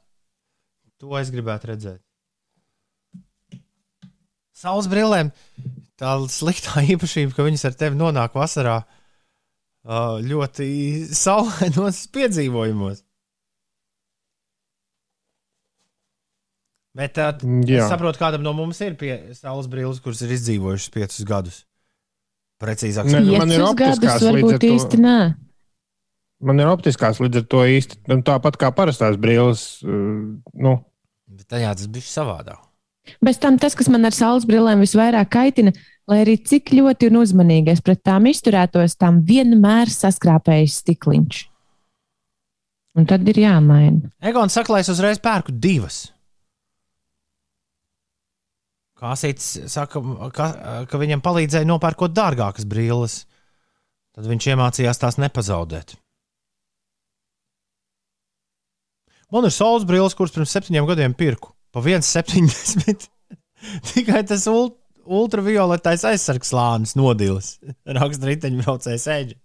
to 0.99 1.13
es 1.19 1.29
gribētu 1.33 1.69
redzēt. 1.69 2.01
Saules 4.55 4.89
brillēm 4.89 5.31
tā 5.99 6.15
sliktā 6.31 6.81
īpašība, 6.95 7.35
ka 7.35 7.45
viņas 7.45 7.67
ar 7.69 7.77
tevi 7.79 7.99
nonāk 7.99 8.35
vasarā 8.37 8.81
ļoti 10.25 10.67
saulainos 11.13 12.07
piedzīvojumos. 12.15 13.04
Bet 16.95 17.15
tā, 17.17 17.29
Jā. 17.67 17.81
es 17.83 17.89
saprotu, 17.91 18.19
kādam 18.21 18.43
no 18.45 18.53
mums 18.55 18.79
ir 18.85 18.93
pie 18.99 19.17
saules 19.35 19.67
brilles, 19.67 19.99
kuras 20.03 20.21
ir 20.23 20.31
izdzīvojušas 20.31 20.93
piecus 20.93 21.25
gadus. 21.27 21.57
Precīzāk, 22.63 23.09
Ne, 23.11 23.19
nu, 23.19 23.35
man 23.35 23.51
ir 23.51 23.65
optiskās 23.65 24.23
līdz 24.23 24.53
ar 24.55 24.61
to. 24.63 24.69
īsti 24.77 24.99
nē. 25.03 25.17
Man 26.45 26.61
ir 26.63 26.69
optiskās 26.71 27.19
līdz 27.19 27.41
ar 27.41 27.47
to 27.51 27.63
īsti 27.67 27.99
nu, 28.11 28.21
tāpat 28.23 28.55
kā 28.61 28.69
parastās 28.75 29.17
brilles. 29.19 29.65
uh, 29.83 30.39
Nu, 30.53 30.77
Bet 31.35 31.49
tajā 31.51 31.73
tas 31.75 31.87
bija 31.91 32.05
savādāk. 32.07 32.61
Bez 33.21 33.37
tam 33.41 33.57
tas, 33.59 33.75
kas 33.75 33.89
man 33.91 34.05
ar 34.07 34.15
saules 34.15 34.45
brillēm 34.47 34.79
visvairāk 34.81 35.27
kaitina, 35.35 35.73
lai 36.07 36.21
arī 36.23 36.37
cik 36.41 36.71
ļoti 36.73 37.09
un 37.11 37.19
uzmanīgi 37.21 37.73
es 37.73 37.81
pret 37.83 37.99
tām 38.07 38.25
izturētos, 38.31 38.95
tām 38.97 39.19
vienmēr 39.27 39.91
saskrāpējas 39.91 40.79
stikliņš. 40.81 41.41
Un 42.95 43.05
tad 43.09 43.27
ir 43.27 43.41
jāmaina. 43.43 44.13
Egons 44.23 44.55
saka, 44.55 44.71
lai 44.73 44.79
es 44.85 44.89
uzreiz 44.93 45.19
pērku 45.19 45.51
divas. 45.51 46.05
Kāsīts 49.05 49.49
saka, 49.69 50.01
ka, 50.33 50.47
ka 50.89 50.97
viņam 50.97 51.21
palīdzēja 51.21 51.67
nopērkot 51.69 52.13
dārgākas 52.15 52.65
brilles. 52.65 53.19
Tad 54.15 54.25
viņš 54.31 54.47
iemācījās 54.53 55.01
tās 55.01 55.19
nepazaudēt. 55.21 55.93
Man 59.33 59.45
ir 59.45 59.53
saules 59.53 59.85
brilles, 59.85 60.15
kuras 60.17 60.33
pirms 60.33 60.53
septiņiem 60.55 60.87
gadiem 60.89 61.13
pirku. 61.17 61.51
Pa 61.75 61.83
1,70. 61.83 63.05
Tikai 63.91 64.23
tas 64.25 64.45
ult 64.49 64.79
ultravioletais 65.05 66.05
aizsargs 66.09 66.49
slānis 66.49 66.95
nodilis. 66.97 67.55
Raksta 67.99 68.31
riteņbraucējs 68.31 69.09
eģi. 69.19 69.37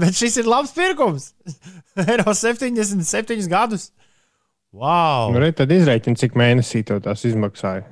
Bet 0.00 0.16
šis 0.18 0.40
ir 0.40 0.48
labs 0.50 0.72
pirkums. 0.74 1.30
Eiro 2.06 2.32
77 2.34 3.50
gadus. 3.50 3.90
Wow! 4.76 5.30
nu 5.32 5.40
re, 5.40 5.52
tad 5.56 5.70
izreikini, 5.72 6.18
cik 6.20 6.34
mēnesī 6.36 6.82
tev 6.84 6.98
tās 7.04 7.22
izmaksāja. 7.24 7.84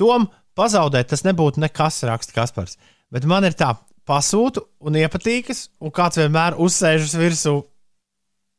Tom 0.00 0.28
pazaudēt, 0.58 1.10
tas 1.12 1.24
nebūtu 1.26 1.62
nekas, 1.62 2.02
raksta 2.08 2.36
Kaspars. 2.36 2.78
Bet 3.12 3.26
man 3.28 3.44
ir 3.48 3.56
tā, 3.58 3.74
pasūtu 4.08 4.64
un 4.84 4.96
iepatīkas, 5.00 5.66
un 5.82 5.92
kāds 5.94 6.20
vienmēr 6.20 6.56
uzsēžas 6.60 7.16
virsū. 7.18 7.58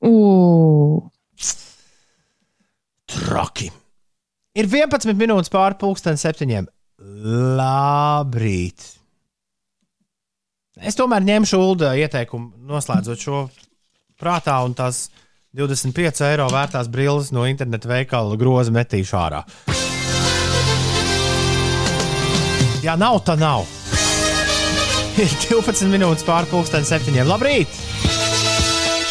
Ugh, 0.04 1.10
Traki. 3.14 3.70
Ir 4.58 4.70
11 4.70 5.18
minūtes 5.18 5.52
pāri 5.54 5.78
pusdienas 5.82 6.24
septiņiem. 6.26 6.68
Labrīt! 7.58 8.86
Es 10.84 10.98
tomēr 10.98 11.26
ņemšu 11.26 11.60
ULDA 11.62 11.94
ieteikumu, 12.02 12.52
noslēdzot 12.70 13.26
šo 13.26 13.44
prātā, 14.20 14.58
un 14.66 14.74
tās 14.78 15.08
25 15.58 16.26
eiro 16.32 16.50
vērtās 16.54 16.90
brilles 16.94 17.34
no 17.36 17.46
interneta 17.50 17.92
veikala 17.92 18.40
groza 18.42 18.74
metīšu 18.74 19.20
ārā. 19.22 19.44
Ja 22.84 22.96
nav, 23.00 23.22
tad 23.24 23.40
nav. 23.40 23.64
Ir 25.16 25.30
12 25.48 25.88
minūtes 25.88 26.26
pāri 26.28 26.50
pusdienas 26.52 26.90
septiņiem. 26.92 27.30
Labrīt! 27.30 27.78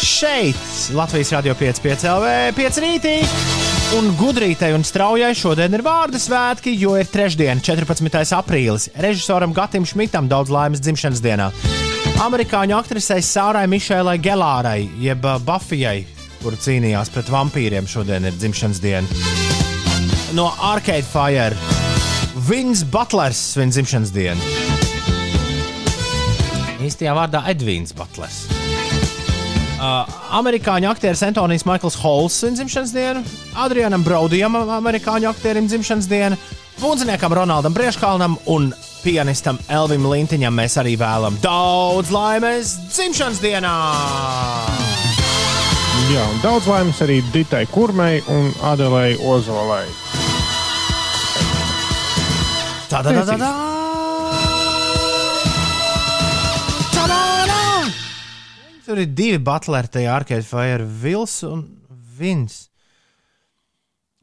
Šeit 0.03 0.59
Latvijas 0.93 1.31
Rādio 1.33 1.55
5,5 1.57 2.05
LV 2.11 2.33
5 2.57 2.79
rītī. 2.83 3.13
Un 3.97 4.11
gudrītai 4.19 4.71
un 4.75 4.85
straujai 4.85 5.31
šodien 5.37 5.73
ir 5.73 5.83
vārdu 5.85 6.21
svētki, 6.21 6.75
jo 6.77 6.93
ir 6.99 7.09
trešdiena, 7.09 7.61
14. 7.65 8.33
aprīlis. 8.37 8.89
Režisoram 8.93 9.53
Gatam 9.57 9.87
Šmitam 9.89 10.29
daudz 10.29 10.53
laimes 10.53 10.81
dzimšanas 10.83 11.21
dienā. 11.23 11.49
Amerikāņu 12.21 12.77
aktrisei 12.77 13.25
Sārai 13.25 13.65
Mišēlai 13.71 14.19
Gelārai, 14.21 14.83
jeb 15.01 15.25
Buffijai, 15.47 16.03
kur 16.43 16.57
cīnījās 16.61 17.09
pret 17.13 17.31
vampīriem, 17.33 17.89
šodien 17.89 18.29
ir 18.29 18.37
dzimšanas 18.37 18.83
diena. 18.83 19.23
No 20.37 20.51
Arcade 20.73 21.05
Fire 21.09 21.82
Vins 22.33 22.81
Butlers 22.83 23.37
svin 23.37 23.69
dzimšanas 23.69 24.09
dienu. 24.09 24.41
Īstajā 26.81 27.13
vārdā 27.13 27.43
Edvīns 27.51 27.93
Butlers. 27.93 28.47
Uh, 29.83 30.07
amerikāņu 30.39 30.89
aktieris 30.89 31.21
Antonijs 31.27 31.65
Maikls 31.67 31.97
Hols 32.01 32.39
svin 32.39 32.57
dzimšanas 32.57 32.93
dienu, 32.95 33.21
Adrianam 33.59 34.01
Braudijam, 34.05 34.57
amerikāņu 34.57 35.29
aktierim 35.29 35.67
dzimšanas 35.69 36.09
dienu, 36.09 36.39
mūzikam 36.81 37.35
Ronaldam 37.37 37.75
Brieškalnam 37.75 38.39
un 38.49 38.71
pianistam 39.03 39.59
Elvim 39.69 40.07
Lintiņam 40.09 40.57
mēs 40.57 40.79
arī 40.81 40.95
vēlam 40.97 41.37
daudz 41.43 42.09
laimes 42.15 42.73
dzimšanas 42.95 43.43
dienā! 43.43 43.77
Jā, 46.09 46.25
un 46.25 46.41
daudz 46.41 46.65
laimes 46.71 47.05
arī 47.05 47.21
Ditai 47.35 47.67
Kurmei 47.69 48.23
un 48.31 48.49
Adelei 48.73 49.19
Ozolai. 49.21 49.85
Tā, 52.93 52.99
tā, 53.01 53.09
tā, 53.09 53.21
tā. 53.25 53.47
Tā-da-da! 56.93 57.61
Tur 58.85 59.01
ir 59.01 59.15
divi 59.17 59.39
butleri, 59.41 59.89
tajā 59.95 60.11
Arcade 60.13 60.45
Fire, 60.45 60.85
Vils 61.01 61.39
un 61.47 61.63
Vins. 61.89 62.59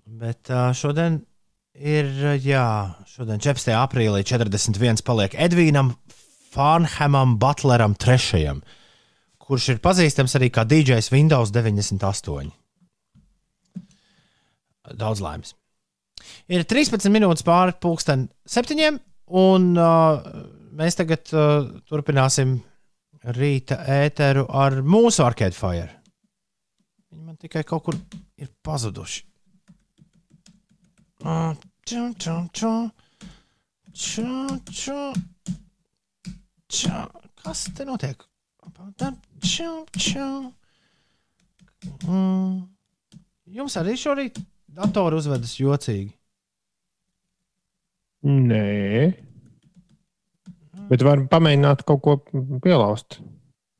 Bet 0.06 0.52
uh, 0.54 0.68
šodien 0.70 1.18
ir, 1.74 2.14
jā, 2.46 2.62
šodien 3.10 3.42
14. 3.42 3.74
aprīlī 3.74 4.22
41 4.22 5.02
paliek 5.02 5.34
Edvīnam 5.34 5.96
Farnhamam 6.54 7.40
Butleram 7.42 7.98
III, 7.98 8.60
kurš 9.42 9.72
ir 9.74 9.82
pazīstams 9.82 10.38
arī 10.38 10.54
kā 10.54 10.62
DJs 10.62 11.10
Windows 11.10 11.50
98. 11.58 12.54
Daudz 14.94 15.26
laimes. 15.26 15.56
Ir 16.50 16.64
13 16.66 17.06
minūtes 17.14 17.44
pāri 17.46 17.76
pusdien 17.78 18.24
septiņiem, 18.50 18.96
un 19.38 19.70
uh, 19.78 20.24
mēs 20.74 20.98
tagad 20.98 21.30
uh, 21.30 21.68
turpināsim 21.86 22.56
rīta 23.36 23.78
ēteru 24.00 24.48
ar 24.48 24.80
mūsu 24.82 25.22
Arcade 25.22 25.54
Fire. 25.54 25.92
Viņi 27.10 27.22
man 27.22 27.38
tikai 27.38 27.62
kaut 27.68 27.84
kur 27.86 27.98
ir 28.40 28.50
pazuduši. 28.66 29.22
Uh, 31.22 31.54
ču, 31.86 32.08
ču, 32.18 32.36
ču. 32.56 32.74
Ču, 33.94 34.28
ču. 34.74 34.98
Ču. 36.70 37.00
Kas 37.44 37.66
te 37.76 37.86
notiek? 37.86 38.26
Ču, 39.44 39.72
ču. 39.94 40.30
Mm. 42.06 42.64
Jums 43.50 43.76
arī 43.80 43.94
šorīt 43.98 44.38
datoru 44.70 45.18
uzvedas 45.20 45.54
jocīgi. 45.58 46.14
Nē, 48.20 49.12
bet 50.90 51.04
varam 51.06 51.24
pamēģināt 51.30 51.86
kaut 51.88 52.02
ko 52.04 52.16
pielauzt, 52.60 53.20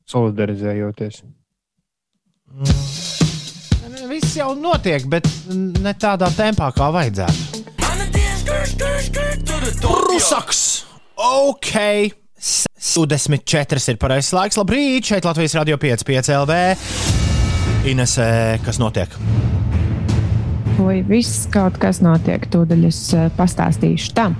solidarizējoties. 0.09 1.21
Mm. 2.51 3.01
Viss 4.11 4.33
jau 4.35 4.49
notiek, 4.57 5.05
bet 5.07 5.27
ne 5.53 5.93
tādā 5.95 6.27
tempā, 6.35 6.71
kā 6.75 6.89
vajadzētu. 6.91 7.61
Rusaks! 10.09 10.63
Ok! 11.15 11.75
24 12.81 13.93
ir 13.93 14.01
pareizais 14.01 14.33
laiks. 14.35 14.57
Labrīt! 14.59 15.13
Šeit 15.13 15.27
Latvijas 15.29 15.55
radio 15.61 15.77
5, 15.79 16.03
5 16.07 16.33
LV. 16.41 16.59
Inesē, 17.93 18.31
kas 18.65 18.81
notiek? 18.81 19.13
Oi, 20.81 21.01
viss 21.05 21.45
kaut 21.53 21.75
kas 21.81 21.99
notiek, 22.01 22.45
tūdaļ 22.49 22.85
es 22.89 22.99
uh, 23.13 23.27
pastāstīšu 23.37 24.13
tā. 24.17 24.31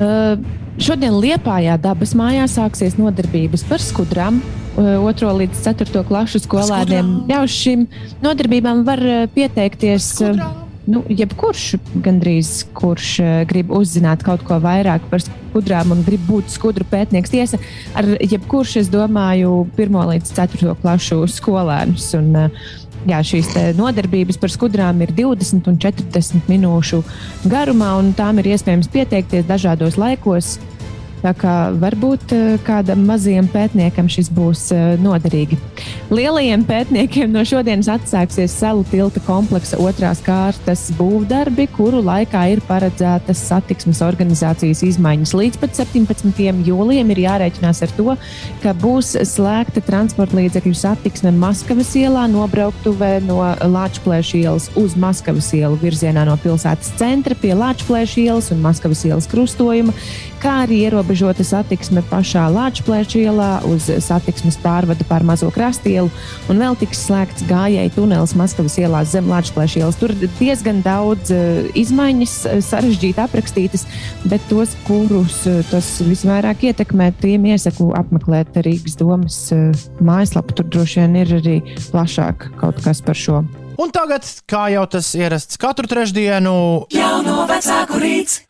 Uh, 0.00 0.40
šodien 0.80 1.18
Liepājā 1.20 1.76
dabas 1.82 2.14
mājā 2.16 2.46
sāksies 2.48 2.96
nodarbības 2.96 3.66
par 3.68 3.82
skudrām. 3.84 4.40
Uh, 4.72 4.96
otro 5.04 5.34
līdz 5.36 5.60
ceturto 5.66 6.04
klašu 6.08 6.40
skolēniem 6.46 7.12
jau 7.28 7.42
šīm 7.58 7.84
nodarbībām 8.24 8.84
var 8.88 9.02
pieteikties. 9.34 10.08
Uh, 10.24 10.40
nu, 10.88 11.04
jebkurš, 11.12 11.66
gandrīz 12.02 12.54
kurš 12.74 13.10
grib 13.50 13.70
uzzināt 13.76 14.24
kaut 14.26 14.46
ko 14.48 14.56
vairāk 14.62 15.04
par 15.10 15.20
skudrām 15.22 15.92
un 15.94 16.00
grib 16.06 16.24
būt 16.26 16.48
skudru 16.54 16.86
pētnieks, 16.88 17.34
tiesa 17.34 17.60
ar 17.98 18.08
jebkurš, 18.16 18.78
es 18.80 18.88
domāju, 18.90 19.66
pirmo 19.76 20.06
līdz 20.08 20.32
ceturto 20.32 20.74
klašu 20.80 21.26
skolēnus. 21.30 22.08
Un, 22.18 22.32
uh, 22.46 22.72
Jā, 23.02 23.18
šīs 23.26 23.48
nodarbības 23.74 24.38
par 24.38 24.52
skudrām 24.52 25.00
ir 25.02 25.10
20 25.16 25.66
un 25.66 25.78
40 25.82 26.50
minūšu 26.50 27.00
garumā, 27.50 27.96
un 27.98 28.12
tām 28.14 28.38
ir 28.38 28.52
iespējams 28.54 28.90
pieteikties 28.92 29.48
dažādos 29.48 29.98
laikos. 29.98 30.54
Tā 31.22 31.30
kā 31.38 31.56
varbūt 31.78 32.32
eh, 32.34 32.54
kādam 32.66 33.04
mazajam 33.06 33.46
pētniekam 33.52 34.08
šis 34.10 34.26
būs 34.34 34.64
eh, 34.74 34.94
noderīgi. 34.98 35.58
Lielajiem 36.10 36.64
pētniekiem 36.66 37.30
no 37.30 37.44
šodienas 37.46 37.88
atsāksies 37.94 38.54
Selu 38.58 38.82
tilta 38.90 39.22
kompleksa 39.22 39.78
otrās 39.82 40.22
kārtas 40.26 40.88
būvdarbi, 40.98 41.68
kuru 41.76 42.02
laikā 42.02 42.42
ir 42.56 42.62
paredzētas 42.66 43.44
satiksmes 43.52 44.02
organizācijas 44.04 44.82
izmaiņas. 44.88 45.34
Līdz 45.38 45.60
pat 45.62 45.78
17. 45.78 46.42
jūlijam 46.66 47.14
ir 47.14 47.22
jārēķinās 47.22 47.84
ar 47.86 47.94
to, 47.94 48.16
ka 48.64 48.74
būs 48.82 49.14
slēgta 49.30 49.84
transporta 49.86 50.40
līdzekļu 50.40 50.74
satiksme 50.76 51.30
Maskavas 51.38 51.94
ielā, 51.98 52.26
nobrauktuvē 52.34 53.12
no 53.28 53.38
Lāčplēša 53.62 54.42
ielas 54.42 54.68
uz 54.80 54.98
Maskavas 54.98 55.52
ielu 55.54 55.78
virzienā 55.78 56.26
no 56.26 56.34
pilsētas 56.42 56.92
centra 56.98 57.38
pie 57.38 57.54
Lāčplēša 57.54 58.20
ielas 58.26 58.50
un 58.50 58.62
Maskavas 58.66 59.06
ielas 59.06 59.30
krustojuma 59.30 59.94
kā 60.42 60.52
arī 60.64 60.80
ierobežota 60.88 61.44
satiksme 61.46 62.02
pašā 62.10 62.48
Lāčplēša 62.50 63.20
ielā 63.20 63.50
uz 63.68 63.86
satiksmes 64.02 64.58
pārvadu 64.62 65.06
pār 65.06 65.22
Mazo 65.26 65.50
Krastielu, 65.54 66.10
un 66.50 66.60
vēl 66.62 66.76
tiks 66.80 67.04
slēgts 67.06 67.46
gājēju 67.46 67.94
tunelis 67.94 68.34
Maskavas 68.38 68.76
ielā 68.82 69.04
zem 69.06 69.30
Lāčplēša 69.30 69.82
ielas. 69.82 69.98
Tur 70.00 70.14
diezgan 70.40 70.82
daudz 70.82 71.30
uh, 71.34 71.62
izmaiņas, 71.78 72.36
uh, 72.50 72.58
sarežģīti 72.66 73.22
aprakstītas, 73.22 73.86
bet 74.26 74.44
tos, 74.50 74.74
kurus 74.88 75.44
uh, 75.46 75.62
tas 75.70 75.94
visvairāk 76.02 76.66
ietekmē, 76.72 77.12
tiem 77.22 77.46
iesaku 77.54 77.92
apmeklēt 77.98 78.58
Rīgas 78.66 78.98
domas 78.98 79.40
mājaslapu. 80.02 80.58
Tur 80.58 80.70
droši 80.74 81.04
vien 81.04 81.18
ir 81.22 81.36
arī 81.38 81.58
plašāk 81.88 82.50
kaut 82.60 82.82
kas 82.84 83.02
par 83.04 83.18
šo. 83.18 83.44
Un 83.80 83.90
tagad, 83.94 84.26
kā 84.50 84.66
jau 84.74 84.84
tas 84.90 85.14
ierasts 85.16 85.60
katru 85.60 85.88
trešdienu, 85.90 86.54
Jauno 86.92 87.44
vecāku 87.50 88.02
rīts! 88.02 88.42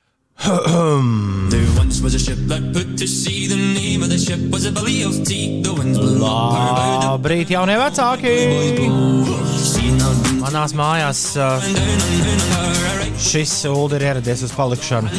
There 1.53 1.71
once 1.79 2.01
was 2.03 2.15
a 2.15 2.19
ship 2.19 2.39
that 2.51 2.73
put 2.73 2.99
to 2.99 3.07
sea. 3.07 3.47
The 3.47 3.57
name 3.57 4.03
of 4.03 4.09
the 4.11 4.19
ship 4.19 4.41
was 4.51 4.67
a 4.67 4.73
belly 4.73 5.03
of 5.03 5.25
tea. 5.25 5.63
The 5.63 5.73
winds 5.73 5.99
blew 5.99 6.25
up 6.25 6.53
her 6.55 6.75
bow. 6.75 7.03
labrīt, 7.13 7.53
jaunie 7.55 7.77
vecāki! 7.79 8.35
Seen 9.63 10.03
on 10.03 10.17
Manās 10.43 10.75
mājās 10.75 11.21
uh, 11.39 11.63
šis 13.23 13.55
ulu 13.71 13.95
ir 14.01 14.09
ieradies 14.09 14.43
uz 14.49 14.55
palikšanu. 14.57 15.13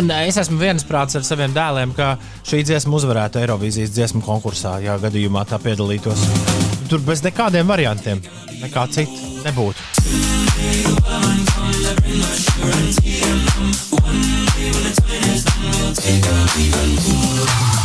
Un 0.00 0.08
es 0.14 0.38
esmu 0.40 0.56
viensprāts 0.56 1.18
ar 1.18 1.24
saviem 1.28 1.52
dēliem, 1.52 1.90
ka 1.92 2.14
šī 2.48 2.62
dziesma 2.64 2.96
uzvarētu 2.96 3.36
Eirovīzijas 3.42 3.92
dziesmu 3.92 4.22
konkursā, 4.24 4.78
ja 4.80 4.94
gadījumā 5.02 5.42
tā 5.50 5.58
piedalītos. 5.60 6.22
Tur 6.88 7.04
bez 7.04 7.20
nekādiem 7.26 7.68
variantiem, 7.68 8.22
nekā 8.62 8.86
cita 8.96 9.44
nebūtu. 9.44 9.76
Un 16.00 17.79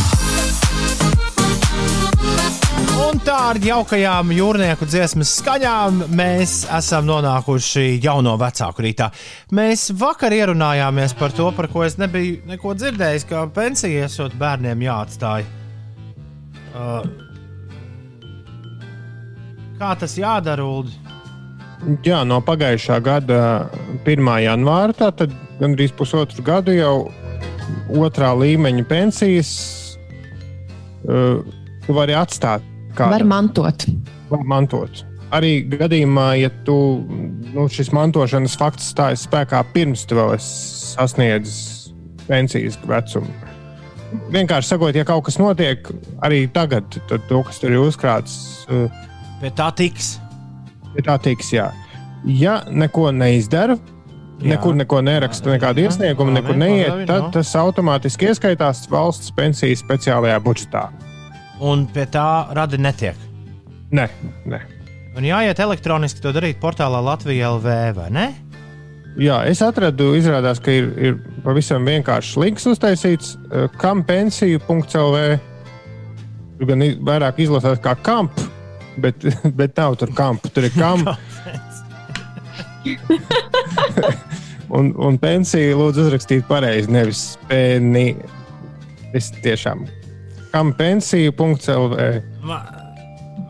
tā 3.23 3.35
ar 3.51 3.57
jaukajām 3.61 4.31
jūrnieku 4.33 4.87
dziesmas 4.89 5.29
skaņām 5.39 6.01
mēs 6.17 6.55
esam 6.73 7.05
nonākuši 7.07 7.99
jauno 8.03 8.33
vecāku 8.41 8.83
rītā. 8.83 9.07
Mēs 9.55 9.87
vakar 9.95 10.33
ierunājāmies 10.35 11.13
par 11.19 11.35
to, 11.35 11.51
par 11.55 11.69
ko 11.71 11.85
es 11.85 11.95
nebiju 12.01 12.41
neko 12.49 12.73
dzirdējis, 12.75 13.27
ka 13.29 13.45
pensija 13.55 14.09
esot 14.09 14.35
bērniem 14.41 14.83
jāatstāj. 14.87 15.45
Uh, 16.75 17.07
kā 19.79 19.93
tas 20.01 20.17
jādara, 20.19 20.65
Ulu? 20.65 20.91
Jā, 22.03 22.23
no 22.27 22.41
pagājušā 22.43 22.99
gada 23.05 23.41
1. 24.03 24.31
janvāra, 24.49 24.97
tātad 25.05 25.33
gandrīz 25.61 25.95
pusotru 25.95 26.43
gadu 26.43 26.75
jau 26.75 26.95
otrā 27.95 28.35
līmeņa 28.35 28.87
pensijas 28.89 29.51
uh, 31.07 31.43
tu 31.85 31.95
vari 31.95 32.17
atstāt. 32.17 32.74
Var 32.95 33.11
Kādam, 33.19 33.27
mantot. 33.31 33.85
var 34.29 34.43
mantot. 34.47 35.03
Arī 35.35 35.65
gadījumā, 35.71 36.27
ja 36.39 36.49
tu, 36.67 36.75
nu, 37.53 37.65
šis 37.71 37.89
mantošanas 37.95 38.55
fakts 38.59 38.91
stājas 38.93 39.25
spēkā 39.25 39.63
pirms 39.73 40.05
tu 40.07 40.15
vēl 40.15 40.35
esi 40.37 40.93
sasniedzis 40.93 41.57
pensijas 42.27 42.77
vecumu. 42.87 43.31
Vienkārši 44.31 44.69
sakot, 44.69 44.95
ja 44.95 45.03
kaut 45.03 45.25
kas 45.27 45.39
notiek 45.41 45.89
arī 46.23 46.45
tagad, 46.53 46.87
tad 47.09 47.25
to, 47.27 47.41
kas 47.43 47.59
tur 47.59 47.73
ir 47.73 47.81
uzkrāts, 47.83 48.37
Pie 49.41 49.51
tā 49.51 49.67
tiks. 49.75 50.13
Ja 50.95 51.03
tā 51.09 51.17
tiks, 51.25 51.49
jā. 51.51 51.65
Ja 52.23 52.61
neko 52.71 53.09
neizdara, 53.11 53.75
Jā. 54.39 54.53
nekur 54.53 54.75
neko 54.75 55.01
neraksta, 55.03 55.51
nekādu 55.51 55.83
iesniegumu, 55.83 56.31
nekur 56.37 56.55
neiet, 56.59 57.05
tad 57.07 57.27
tas 57.35 57.51
automātiski 57.59 58.29
ieskaitās 58.31 58.85
valsts 58.91 59.31
pensijas 59.35 59.83
speciālajā 59.83 60.39
budžetā. 60.43 60.85
Un 61.63 61.85
pie 61.87 62.03
tā 62.11 62.51
rada 62.55 62.77
netiek. 62.79 63.15
Nē, 63.95 64.09
nē. 64.49 64.59
Un 65.15 65.23
jāiet 65.23 65.59
elektroniski 65.63 66.19
to 66.23 66.33
darīt 66.35 66.59
portālā 66.59 66.99
Latvijā 67.03 67.53
LV, 67.55 67.75
vai 67.95 68.09
ne? 68.11 68.25
Jā, 69.15 69.45
es 69.47 69.61
atradu, 69.63 70.09
izrādās, 70.17 70.59
ka 70.59 70.73
ir, 70.75 70.89
ir 70.99 71.15
pavisam 71.45 71.85
vienkāršs 71.87 72.35
links 72.41 72.65
uztaisīts, 72.67 73.37
eh, 73.47 73.69
kam 73.79 74.03
pensiju.clv. 74.03 75.39
Tur 76.59 76.67
gan 76.67 76.83
vairāk 77.07 77.39
izlasās 77.45 77.79
kā 77.83 77.95
kamp, 78.03 78.35
bet, 78.99 79.23
bet 79.59 79.71
nav 79.79 79.95
tur 80.01 80.11
kamp, 80.15 80.43
tur 80.51 80.63
ir 80.67 80.75
kam. 80.75 81.07
un, 84.75 84.91
un 84.99 85.17
pensiju 85.21 85.79
lūdzu 85.79 86.09
uzrakstīt 86.09 86.43
pareizi, 86.51 86.91
nevis 86.91 87.37
pēni. 87.47 88.17
Es 89.15 89.31
tiešām 89.39 89.87
kam 90.55 90.71
pensija.lv. 90.71 91.95
Ma, 92.47 92.57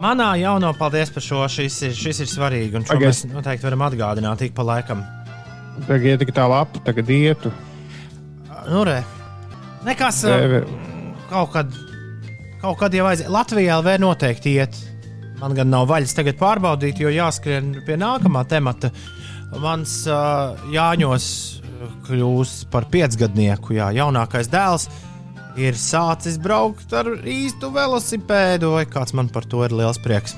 manā 0.02 0.32
jauno 0.42 0.72
paldies 0.74 1.12
par 1.14 1.22
šo. 1.22 1.44
Šis 1.52 1.78
ir, 1.86 1.94
šis 1.94 2.24
ir 2.24 2.32
svarīgi. 2.32 2.80
Un 2.80 2.88
šo 2.88 2.96
Pagaid. 2.96 3.12
mēs 3.12 3.20
noteikti 3.30 3.68
varam 3.68 3.84
atgādināt 3.86 4.42
ik 4.48 4.56
pa 4.58 4.66
laikam. 4.66 5.04
Tagad 5.86 6.24
iet 6.24 6.34
tā 6.34 6.48
lapa, 6.50 6.82
tagad 6.88 7.12
ietu. 7.14 7.52
Nu, 8.72 8.82
re. 8.88 9.04
Nekas 9.86 10.24
uh, 10.26 10.34
Vēve. 10.34 10.64
kaut 11.30 11.54
kad, 11.54 11.78
kaut 12.64 12.80
kad 12.82 12.98
jau 12.98 13.06
aiziet. 13.12 13.30
Latvijā 13.30 13.78
vēl 13.86 14.02
noteikti 14.02 14.56
iet. 14.58 14.82
Man 15.38 15.54
gan 15.54 15.70
nav 15.70 15.86
vaļas 15.92 16.16
tagad 16.18 16.40
pārbaudīt, 16.42 17.04
jo 17.04 17.12
jāskrien 17.14 17.76
pie 17.86 18.00
nākamā 18.02 18.48
temata. 18.50 18.90
Mans 19.62 20.00
uh, 20.10 20.58
Jāņos 20.74 21.28
kļūs 22.08 22.64
par 22.74 22.90
piecgadnieku. 22.90 23.76
Jā, 23.78 23.92
jaunākais 23.94 24.50
dēls 24.50 24.90
ir 25.60 25.78
sācis 25.80 26.38
braukt 26.42 26.94
ar 26.96 27.10
īstu 27.22 27.72
velosipēdu, 27.74 28.74
vai 28.76 28.86
kāds 28.90 29.16
man 29.16 29.30
par 29.32 29.48
to 29.50 29.64
ir 29.66 29.76
liels 29.76 30.00
prieks. 30.04 30.36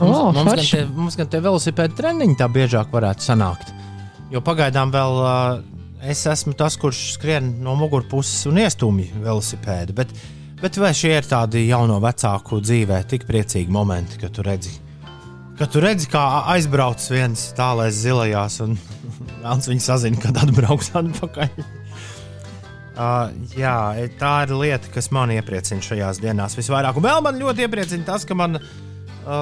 O, 0.00 0.08
mums, 0.08 0.34
gan 0.34 0.48
forši. 0.50 0.70
tie, 0.70 0.84
mums 0.90 1.16
gan 1.18 1.30
tie 1.30 1.40
velosipēdu 1.44 1.96
treniņi 1.98 2.38
tā 2.40 2.48
biežāk 2.50 2.90
varētu 2.92 3.24
sanākt. 3.24 3.70
Jo 4.32 4.42
pagaidām 4.42 4.90
vēl 4.94 5.18
uh, 5.22 5.60
es 6.02 6.24
esmu 6.26 6.56
tas, 6.58 6.76
kurš 6.80 7.12
skrien 7.14 7.54
no 7.64 7.76
mugurpuses 7.78 8.48
un 8.50 8.58
iestūmj 8.64 9.12
velosipēdu. 9.22 9.94
Bet, 9.96 10.10
bet 10.60 10.80
vai 10.82 10.90
šie 10.96 11.14
ir 11.20 11.28
tādi 11.28 11.68
jauno 11.68 12.00
vecāku 12.02 12.58
dzīvē, 12.64 13.04
tik 13.10 13.28
priecīgi 13.28 13.72
momenti, 13.72 14.18
kad 14.20 14.34
tu 14.34 14.42
redzi, 14.46 14.74
kad 15.60 15.70
tu 15.70 15.84
redzi 15.84 16.10
kā 16.10 16.24
aizbrauc 16.56 17.06
viens 17.14 17.46
tālēs 17.56 18.02
zilajās, 18.02 18.58
un 18.66 18.74
Jānis 19.44 19.70
viņu 19.70 19.86
sazina, 19.86 20.20
kad 20.26 20.42
atbrauks 20.42 20.90
atpakaļ. 20.98 21.83
Uh, 22.94 23.32
jā, 23.58 23.74
tā 24.20 24.32
ir 24.44 24.52
lieta, 24.54 24.86
kas 24.94 25.10
man 25.10 25.32
iepriecina 25.34 25.82
šajās 25.82 26.20
dienās 26.22 26.54
visvairāk. 26.54 26.94
Un 26.94 27.02
vēl 27.08 27.24
man 27.26 27.40
ļoti 27.40 27.64
iepriecina 27.66 28.06
tas, 28.06 28.22
ka 28.22 28.36
man 28.38 28.60
uh, 28.60 28.68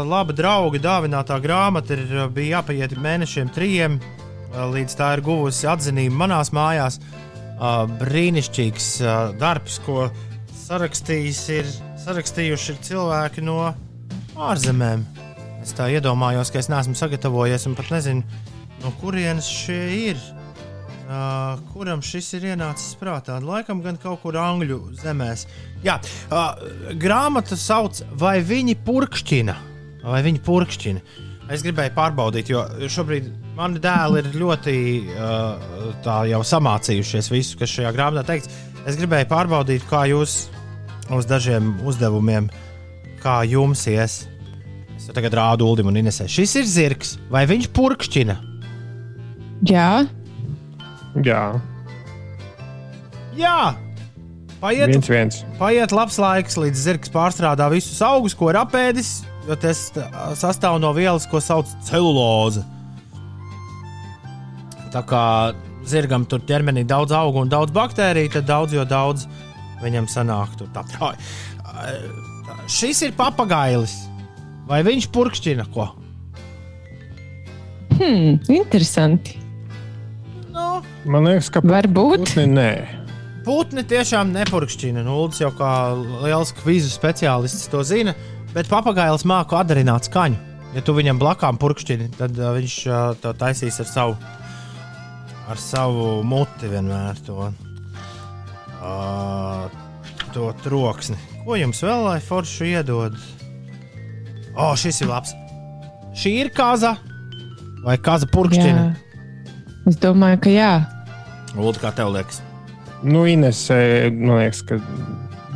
laba 0.08 0.32
drauga 0.32 0.80
dāvinātā 0.80 1.36
grāmata 1.44 1.92
ir, 1.98 2.06
uh, 2.16 2.30
bija 2.32 2.62
jāpaiet 2.62 2.96
mēnešiem, 2.96 3.52
trijiem, 3.52 3.98
uh, 4.00 4.64
līdz 4.72 4.96
tā 4.96 5.10
ir 5.18 5.24
guvusi 5.26 5.68
atzinību 5.68 6.16
manās 6.16 6.48
mājās. 6.56 6.96
Uh, 7.62 7.84
brīnišķīgs 8.00 8.88
uh, 9.04 9.36
darbs, 9.36 9.76
ko 9.84 10.08
sarakstījis 10.64 11.42
ir, 11.52 11.68
sarakstījuši 12.06 12.72
ir 12.72 12.84
cilvēki 12.88 13.44
no 13.44 13.58
ārzemēm. 14.40 15.04
Es 15.62 15.76
tā 15.76 15.92
iedomājos, 15.92 16.48
ka 16.50 16.58
es 16.62 16.72
neesmu 16.72 16.96
sagatavojies 16.98 17.68
un 17.68 17.76
pat 17.76 17.92
nezinu, 17.92 18.24
no 18.80 18.96
kurienes 19.02 19.46
šie 19.46 19.82
ir. 20.08 20.24
Uh, 21.02 21.58
kuram 21.72 22.02
šis 22.04 22.28
ir 22.38 22.52
ienācis 22.52 22.94
prātā? 23.00 23.40
Laikam 23.42 23.80
gan 23.82 23.98
kaut 24.00 24.22
kur 24.22 24.36
Angļu 24.38 24.78
zemēs. 25.00 25.48
Jā, 25.82 25.96
uh, 26.30 26.52
grāmata 27.00 27.58
sauc 27.58 27.98
Vai 28.20 28.36
viņi 28.46 28.76
purkšķina? 28.86 29.56
Vai 30.06 30.22
viņi 30.24 30.42
purkšķina? 30.46 31.02
Es 31.52 31.64
gribēju 31.66 31.92
pārbaudīt, 31.96 32.52
jo 32.52 32.62
šobrīd 32.88 33.26
mani 33.58 33.82
dēli 33.82 34.22
ir 34.22 34.28
ļoti 34.40 34.74
uh, 35.10 36.06
jau 36.30 36.40
samācījušies 36.46 37.32
visu, 37.34 37.58
kas 37.60 37.74
šajā 37.74 37.90
grāmatā 37.96 38.22
teikts. 38.30 38.62
Es 38.86 38.96
gribēju 38.98 39.28
pārbaudīt, 39.30 39.84
kā 39.90 40.06
jūs 40.10 40.46
uz 41.12 41.26
dažiem 41.28 41.74
uzdevumiem, 41.86 42.48
kā 43.22 43.42
jums 43.50 43.84
ies. 43.90 44.22
Es 44.96 45.10
tagad 45.10 45.34
rādu 45.34 45.66
Ulimam 45.66 45.90
un 45.90 46.00
Inesē. 46.04 46.28
Šis 46.30 46.54
ir 46.62 46.70
zirgs, 46.70 47.16
vai 47.30 47.42
viņš 47.50 47.68
purkšķina? 47.74 48.38
Jā, 49.66 50.04
Jā, 51.20 51.60
Jā! 53.36 53.74
Paiet, 54.62 54.92
viens 54.92 55.08
viens. 55.10 55.36
paiet 55.58 55.90
labs 55.90 56.20
laiks, 56.22 56.54
līdz 56.60 56.82
zirgs 56.84 57.10
pārstrādā 57.10 57.66
visus 57.72 57.98
augus, 58.06 58.36
ko 58.38 58.52
ir 58.52 58.60
apēdis, 58.60 59.24
jo 59.48 59.56
tas 59.58 59.88
tā, 59.90 60.04
sastāv 60.38 60.76
no 60.78 60.92
vielas, 60.94 61.26
ko 61.26 61.40
sauc 61.42 61.66
par 61.66 61.82
celulozi. 61.88 62.62
Tā 64.94 65.02
kā 65.08 65.24
zirgam 65.88 66.28
tur 66.30 66.44
ķermenī 66.46 66.84
daudz 66.86 67.10
augu 67.16 67.42
un 67.42 67.50
daudz 67.50 67.74
baktēriju, 67.74 68.30
tad 68.36 68.46
daudz 68.46 68.76
jo 68.76 68.86
daudz 68.86 69.26
viņam 69.82 70.06
sanāk. 70.06 70.54
tur 70.60 70.70
Tā. 70.70 70.86
Ai, 71.02 71.16
Šis 72.70 73.02
ir 73.02 73.16
papagailis. 73.18 73.96
Vai 74.70 74.84
viņš 74.86 75.10
purkšķina 75.10 75.66
ko? 75.74 75.90
hmm, 77.98 78.38
interesanti. 78.54 79.41
Man 81.02 81.26
liekas, 81.26 81.48
ka 81.50 81.62
Varbūt. 81.66 82.22
putni 82.22 82.44
nē. 82.46 82.70
Putni 83.42 83.82
tiešām 83.82 84.30
nepurkšķina. 84.36 85.02
Nu, 85.02 85.16
Uldis 85.24 85.40
jau 85.42 85.50
kā 85.58 85.72
liels 86.22 86.52
kvizu 86.60 86.92
speciālists 86.92 87.66
to 87.72 87.82
zina, 87.82 88.14
bet 88.54 88.70
papagailis 88.70 89.26
māku 89.26 89.58
atdarināt 89.58 90.06
skaņu. 90.06 90.38
Ja 90.76 90.80
tu 90.86 90.94
viņam 90.96 91.18
blakām 91.20 91.58
purkšķini, 91.60 92.12
tad 92.16 92.38
uh, 92.38 92.52
viņš 92.54 92.76
uh, 92.86 93.00
to 93.20 93.34
taisīs 93.36 93.80
ar 93.82 93.90
savu, 93.90 94.14
ar 95.50 95.58
savu 95.60 96.22
muti 96.24 96.70
vienmēr 96.70 97.18
to, 97.26 97.50
uh, 98.78 99.66
to 100.32 100.48
troksni. 100.62 101.18
Ko 101.42 101.58
jums 101.58 101.82
vēl 101.82 102.06
lai 102.06 102.18
foršu 102.22 102.70
iedod? 102.70 103.18
O, 104.54 104.70
šis 104.78 105.02
ir 105.02 105.10
labs. 105.10 105.34
Šī 106.16 106.38
ir 106.44 106.52
kaza 106.54 106.94
vai 107.82 107.98
kaza 107.98 108.30
purkšķina? 108.30 108.86
Jā. 108.86 109.11
Es 109.88 109.98
domāju, 109.98 110.38
ka 110.44 110.52
jā. 110.52 110.72
Ulu, 111.56 111.72
kā 111.80 111.90
tev 111.96 112.12
liekas? 112.14 112.40
Nu, 113.02 113.24
Ines, 113.26 113.64
eh, 113.74 114.08
man 114.14 114.38
liekas, 114.38 114.62
ka 114.66 114.78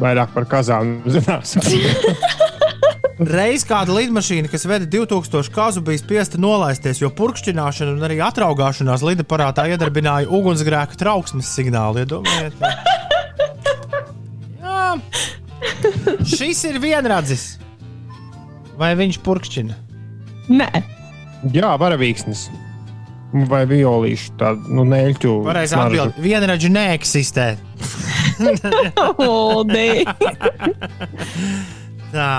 vairāk 0.00 0.32
par 0.34 0.48
kazām 0.50 0.98
zinās. 1.06 1.54
Reiz 3.16 3.62
kāda 3.64 3.94
lidmašīna, 3.96 4.50
kas 4.52 4.66
veda 4.68 4.84
2000 4.92 5.48
kazu, 5.54 5.80
bija 5.86 6.02
spiesta 6.02 6.40
nolaisties, 6.42 6.98
jo 7.00 7.08
purkšķināšana 7.16 7.94
un 7.94 8.04
arī 8.04 8.18
atraugāšanās 8.26 9.04
lidaparātā 9.06 9.64
iedarbināja 9.72 10.28
ugunsgrēka 10.28 10.98
trauksmes 11.00 11.48
signālu. 11.56 12.02
Iedomājieties! 12.02 12.60
Jā, 14.60 14.98
šis 16.28 16.60
ir 16.68 16.82
vienradzis. 16.82 17.46
Vai 18.76 18.92
viņš 18.98 19.22
purkšķina? 19.24 19.80
Nē, 20.52 20.68
Jā, 21.54 21.74
varavīksnis. 21.78 22.46
Vai 23.32 23.64
violīšu 23.68 24.36
tādu 24.40 24.70
nu, 24.76 24.84
neļķu. 24.88 25.32
Pareizi 25.44 25.76
atbildēt. 25.76 26.20
Vienradži 26.22 26.70
neeksistē. 26.72 27.46
Uldi. 29.26 30.06
Tā. 32.14 32.36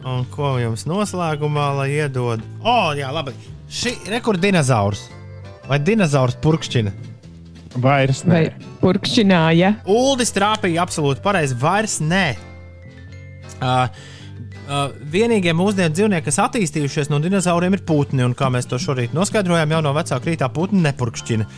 Un 0.00 0.22
ko 0.32 0.54
jums 0.62 0.86
noslēgumā 0.88 1.66
lai 1.76 1.88
iedod? 1.98 2.44
O, 2.62 2.76
jā, 2.96 3.10
labi. 3.12 3.34
Šī 3.70 3.92
rekords 4.10 4.40
dinozaurs. 4.42 5.02
Vai 5.68 5.78
dinozaurs 5.82 6.38
purkšķina? 6.42 6.94
Vairs 7.82 8.24
nē. 8.26 8.38
Vai 8.38 8.70
purkšķināja? 8.80 9.74
Uldis 9.90 10.32
trāpīja 10.34 10.82
absolūti 10.86 11.22
pareizi. 11.22 11.58
Vairs 11.60 11.98
nē. 12.02 12.24
Uh, 13.60 13.86
uh, 14.70 14.94
vienīgie 15.12 15.52
mūsdienu 15.56 15.94
dzīvnieki, 15.94 16.26
kas 16.28 16.40
attīstījušies 16.46 17.10
no 17.12 17.20
dinozauriem, 17.22 17.76
ir 17.76 17.84
putni. 17.86 18.24
Un 18.26 18.36
kā 18.38 18.50
mēs 18.52 18.68
to 18.70 18.76
šorīt 18.80 19.14
noskaidrojām, 19.16 19.74
jau 19.74 19.82
no 19.84 19.94
vecāka 19.96 20.30
rītā 20.30 20.50
putni 20.54 20.84
nepurkšķina. 20.86 21.48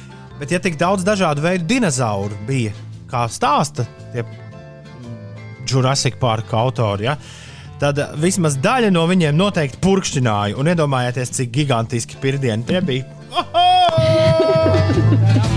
Bet, 0.40 0.54
ja 0.54 0.60
tik 0.62 0.78
daudz 0.80 1.06
dažādu 1.06 1.44
veidu 1.44 1.68
dinozauru 1.70 2.40
bija, 2.48 2.72
kā 3.10 3.20
stāsta 3.30 3.86
tie 4.14 4.22
Jurassic 5.68 6.14
Park 6.20 6.48
autori, 6.58 7.06
ja, 7.10 7.14
tad 7.82 7.94
uh, 8.02 8.16
vismaz 8.20 8.54
daļa 8.62 8.90
no 8.94 9.06
viņiem 9.10 9.38
noteikti 9.38 9.82
purkšķināja. 9.84 10.58
Un 10.58 10.72
iedomājieties, 10.72 11.34
cik 11.38 11.48
gigantiski 11.60 12.14
pirdieni 12.22 12.68
tie 12.68 12.80
bija. 12.84 13.04
Starp 13.32 15.48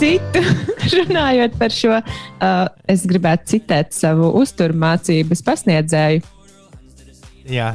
citu, 0.00 0.44
runājot 0.98 1.56
par 1.60 1.74
šo, 1.74 1.98
uh, 2.00 2.66
es 2.90 3.06
gribētu 3.08 3.54
citēt 3.54 3.94
savu 3.96 4.30
uzturmācības 4.42 5.44
pasniedzēju, 5.46 6.30
Jā, 7.44 7.74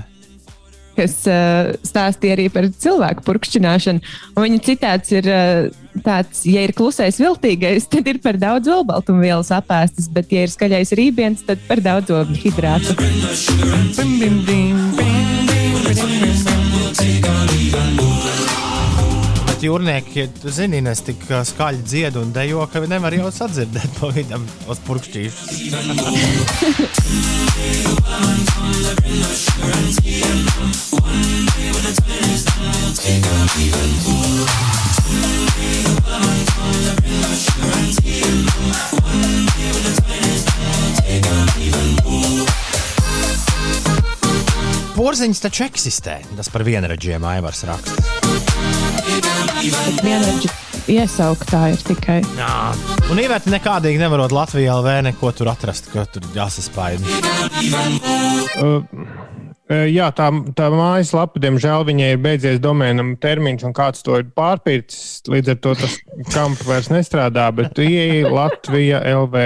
kas 0.98 1.14
uh, 1.30 1.72
stāstīja 1.86 2.36
arī 2.36 2.48
par 2.54 2.68
cilvēku 2.74 3.24
purkšķināšanu. 3.28 4.02
Un 4.36 4.48
Viņa 4.48 4.62
citāts 4.66 5.14
ir 5.14 5.30
uh, 5.30 5.70
tāds, 6.06 6.44
ja 6.50 6.64
ir 6.66 6.74
klusais 6.78 7.20
viltīgais, 7.22 7.88
tad 7.92 8.10
ir 8.10 8.20
par 8.24 8.40
daudz 8.42 8.72
olbaltumvielas 8.80 9.52
apēstas, 9.56 10.10
bet, 10.12 10.34
ja 10.34 10.46
ir 10.46 10.54
skaļais 10.54 10.96
rībiens, 10.98 11.46
tad 11.48 11.62
par 11.70 11.84
daudz 11.86 12.12
ogļu 12.16 12.38
hidrātu. 12.44 12.98
Savukārt 19.60 19.76
jūrnieki, 19.76 20.24
zini, 20.56 20.80
nes 20.80 21.02
tik 21.04 21.20
uh, 21.28 21.42
skaļi 21.44 21.82
dzied 21.84 22.16
un 22.16 22.30
dejo, 22.32 22.64
ka 22.72 22.80
nevar 22.88 23.12
jau 23.12 23.28
sadzirdēt 23.28 23.92
pa 24.00 24.08
vidam 24.16 24.46
uz 24.72 24.80
purkšķīšu. 24.88 25.36
Porziņš 44.96 45.44
taču 45.44 45.68
eksistē. 45.68 46.22
Tas 46.40 46.48
par 46.48 46.64
vienradžiem 46.64 47.28
Aivars 47.28 47.68
raksta. 47.68 49.29
Vienreģi 49.60 50.48
iesauktā 50.88 51.66
ir 51.74 51.82
tikai. 51.84 52.20
Jā. 52.38 52.52
Un 53.12 53.20
īvērti 53.20 53.52
nekādīgi 53.52 54.00
nevarot 54.00 54.32
Latvijā 54.32 54.78
LV 54.80 54.94
neko 55.10 55.34
tur 55.36 55.50
atrast, 55.52 55.90
ka 55.92 56.06
tur 56.08 56.24
jāsaspaida. 56.32 57.04
Uh, 58.64 58.80
uh, 58.88 59.84
jā, 59.92 60.08
tā, 60.16 60.30
tā 60.56 60.70
mājaslapa, 60.72 61.42
diemžēl, 61.44 61.84
viņai 61.92 62.10
ir 62.16 62.24
beidzies 62.24 62.64
domēnam 62.64 63.18
termiņš, 63.20 63.68
un 63.68 63.76
kāds 63.76 64.06
to 64.06 64.16
ir 64.22 64.32
pārpircis. 64.32 65.28
Līdz 65.28 65.54
ar 65.54 65.62
to 65.66 65.76
tas 65.84 66.00
kamps 66.32 66.64
vairs 66.70 66.92
nestrādā, 66.94 67.50
bet 67.56 67.76
tu 67.76 67.84
ieeji 67.84 68.32
Latvija 68.32 69.04
LV. 69.12 69.46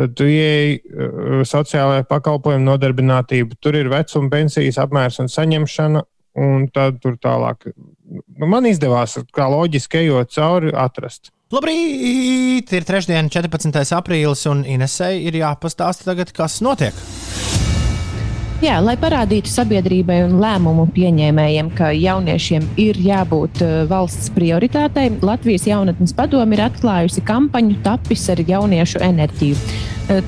Tad 0.00 0.18
tu 0.18 0.26
ieeji 0.26 0.80
uh, 0.80 1.42
sociālajā 1.46 2.08
pakalpojuma 2.10 2.72
nodarbinātība. 2.72 3.54
Tur 3.62 3.78
ir 3.78 3.92
vecuma, 3.92 4.32
pensijas 4.34 4.82
apmērs 4.82 5.22
un 5.22 5.30
saņemšana. 5.30 6.08
Un 6.38 6.68
tad 6.70 7.00
tur 7.02 7.16
tālāk. 7.18 7.72
Nu, 8.38 8.46
Man 8.46 8.68
izdevās, 8.70 9.16
kā 9.34 9.48
loģiski 9.50 10.04
ejot 10.04 10.30
cauri, 10.36 10.70
atrast. 10.76 11.32
Labrīt! 11.50 12.70
Ir 12.70 12.86
trešdiena, 12.86 13.26
14. 13.26 13.82
aprīlis, 13.96 14.46
un 14.46 14.62
Inesei 14.62 15.24
ir 15.26 15.40
jāpastāsta 15.40 16.12
tagad, 16.12 16.30
kas 16.36 16.60
notiek. 16.62 16.94
Jā, 18.60 18.74
lai 18.84 18.92
parādītu 19.00 19.48
sabiedrībai 19.48 20.18
un 20.26 20.34
lēmumu 20.42 20.84
pieņēmējiem, 20.92 21.70
ka 21.78 21.94
jauniešiem 21.96 22.66
ir 22.84 22.98
jābūt 23.00 23.62
eh, 23.64 23.70
valsts 23.88 24.28
prioritātei, 24.36 25.06
Latvijas 25.24 25.64
jaunatnes 25.70 26.12
padome 26.18 26.58
ir 26.58 26.66
atklājusi 26.66 27.24
kampaņu 27.24 27.78
Tapis 27.86 28.26
ar 28.34 28.44
jauniešu 28.44 29.00
enerģiju. 29.06 29.56
Eh, 30.10 30.20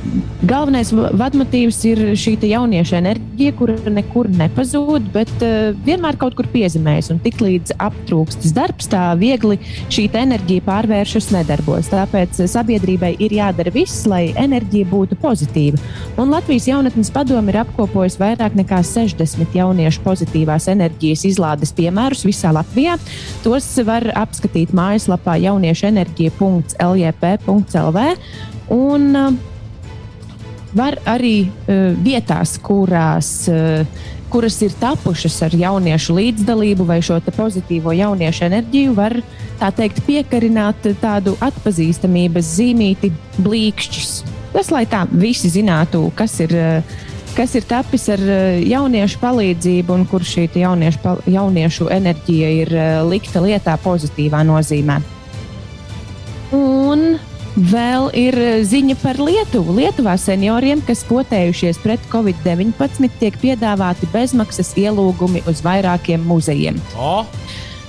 Galvenais 0.49 0.89
va- 0.97 1.11
vadmotīvs 1.21 1.79
ir 1.91 2.01
šī 2.19 2.33
te 2.41 2.49
jauniešu 2.49 2.97
enerģija, 3.03 3.53
kura 3.59 3.77
nekur 3.91 4.31
nepazūd, 4.33 5.11
bet 5.13 5.45
eh, 5.45 5.75
vienmēr 5.85 6.17
kaut 6.17 6.39
kur 6.39 6.49
piezemējas. 6.55 7.13
Tiklīdz 7.27 7.77
aptrūkstas 7.85 8.57
darbs, 8.57 8.89
tā 8.89 9.11
viegli 9.21 9.59
šī 9.93 10.07
enerģija 10.23 10.65
pārvēršas 10.71 11.29
nedarbos. 11.37 11.93
Tāpēc 11.93 12.41
sabiedrībai 12.49 13.13
ir 13.21 13.37
jādara 13.43 13.75
viss, 13.77 14.07
lai 14.09 14.31
enerģija 14.41 14.89
būtu 14.89 15.21
pozitīva. 15.21 15.85
Un 16.17 16.33
Latvijas 16.33 16.71
jaunatnes 16.71 17.13
padome 17.13 17.53
ir 17.53 17.61
apkopojusi 17.67 18.22
vairāk 18.23 18.53
nekā 18.59 18.79
60 18.87 19.57
jauniešu 19.59 20.01
pozitīvās 20.07 20.65
enerģijas 20.73 21.23
izlādes 21.29 21.73
piemērus 21.77 22.23
visā 22.29 22.51
Latvijā. 22.55 22.95
Tos 23.45 23.67
var 23.87 24.03
apskatīt 24.25 24.69
mājaslapā 24.77 25.35
jauniešu 25.43 25.85
enerģija.ljp.lv. 25.93 27.99
Un, 28.73 29.03
uh, 29.19 29.25
var 30.77 30.97
arī 31.09 31.45
uh, 31.45 31.49
vietās, 32.05 32.59
kurās, 32.63 33.49
uh, 33.53 33.87
kuras 34.33 34.57
ir 34.65 34.73
tapušas 34.81 35.37
ar 35.49 35.53
jauniešu 35.57 36.17
līdzdalību 36.17 36.87
vai 36.89 37.01
šo 37.05 37.19
pozitīvo 37.37 37.93
jauniešu 37.97 38.47
enerģiju, 38.49 38.95
var 38.97 39.13
tā 39.61 39.69
teikt 39.77 39.99
piekarināt 40.07 40.77
tādu 41.03 41.37
atpazīstamības 41.45 42.47
zīmīti 42.57 43.13
blīkšķis. 43.39 44.13
Tas, 44.53 44.71
lai 44.73 44.85
tā 44.89 45.07
visi 45.13 45.49
zinātu, 45.53 46.11
kas 46.17 46.41
ir. 46.45 46.51
Uh, 46.57 47.09
Kas 47.33 47.55
ir 47.57 47.65
tapis 47.65 48.05
ar 48.13 48.21
uh, 48.21 48.61
jauniešu 48.61 49.21
palīdzību, 49.23 49.95
un 49.97 50.07
kur 50.11 50.25
šī 50.27 50.51
jauniešu, 50.61 51.17
jauniešu 51.33 51.89
enerģija 51.95 52.55
ir 52.61 52.73
uh, 52.77 52.87
likta 53.09 53.41
lietā 53.41 53.79
pozitīvā 53.81 54.43
nozīmē. 54.45 55.01
Un 56.53 57.15
vēl 57.57 58.11
ir 58.17 58.37
eh, 58.39 58.53
ziņa 58.65 58.97
par 59.03 59.21
Lietuvu. 59.21 59.77
Lietuvā 59.81 60.17
senioriem, 60.21 60.83
kas 60.87 61.05
potējušies 61.09 61.81
pret 61.83 62.05
covid-19, 62.13 63.09
tiek 63.21 63.37
piedāvāti 63.41 64.09
bezmaksas 64.13 64.75
ielūgumi 64.81 65.45
uz 65.51 65.63
vairākiem 65.65 66.25
muzejiem. 66.29 66.81
O, 66.97 67.23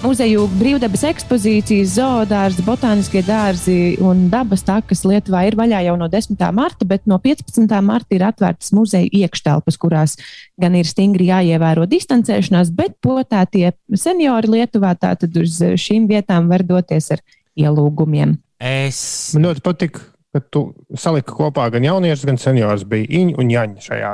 Muzeju 0.04 0.50
brīvdabas 0.60 1.06
ekspozīcijas, 1.08 1.94
zoodārzi, 1.96 2.64
botāniskie 2.68 3.22
dārzi 3.24 3.96
un 4.04 4.26
dabas 4.32 4.66
takas 4.68 5.06
Lietuvā 5.08 5.46
ir 5.48 5.56
vaļā 5.56 5.80
jau 5.86 5.94
no 5.96 6.10
10. 6.12 6.42
marta, 6.52 6.84
bet 6.84 7.06
no 7.08 7.16
15. 7.24 7.72
marta 7.80 8.12
ir 8.12 8.26
atvērtas 8.28 8.74
muzeju 8.76 9.08
iekštelpas, 9.22 9.78
kurās 9.80 10.18
gan 10.60 10.76
ir 10.76 10.90
stingri 10.90 11.30
jāievēro 11.30 11.86
distancēšanās, 11.88 12.74
bet 12.76 12.98
potētie 13.00 13.70
seniori 13.96 14.58
Lietuvā 14.58 14.92
tātad 15.00 15.38
uz 15.40 15.62
šīm 15.80 16.10
vietām 16.12 16.50
var 16.52 16.66
doties 16.68 17.08
ar 17.16 17.24
ielūgumiem. 17.56 18.36
es. 18.60 19.00
Man 19.38 19.48
ļoti 19.48 19.64
patīk, 19.64 20.02
ka 20.36 20.42
tu 20.52 20.66
saliki 21.00 21.32
kopā 21.32 21.70
gan 21.72 21.88
jauniešus, 21.88 22.26
gan 22.28 22.42
seniorus. 22.42 22.84
Bija 22.84 23.08
Iņa 23.22 23.38
un 23.40 23.54
Jaņa 23.56 23.88
šajā. 23.88 24.12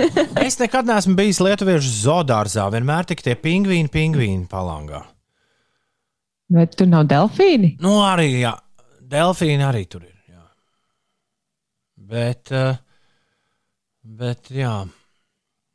Es 0.46 0.56
nekad 0.62 0.88
neesmu 0.88 1.12
bijis 1.18 1.42
Lietuviešu 1.44 1.92
zoodārzā. 2.06 2.70
Vienmēr 2.72 3.04
tik 3.12 3.20
tie 3.26 3.36
pingvīni, 3.36 3.92
pingvīni 3.92 4.48
palangā. 4.48 5.02
Vai 6.52 6.66
tur 6.70 6.86
nav 6.86 7.08
delfīni? 7.10 7.72
Nu, 7.82 7.96
arī, 8.06 8.28
jā, 8.44 8.52
delfīni 9.02 9.64
arī 9.66 9.82
tur 9.90 10.04
ir. 10.06 10.14
Jā. 10.30 10.44
Bet, 12.12 12.52
eh, 12.54 12.78
bet, 14.06 14.52
jā, 14.54 14.76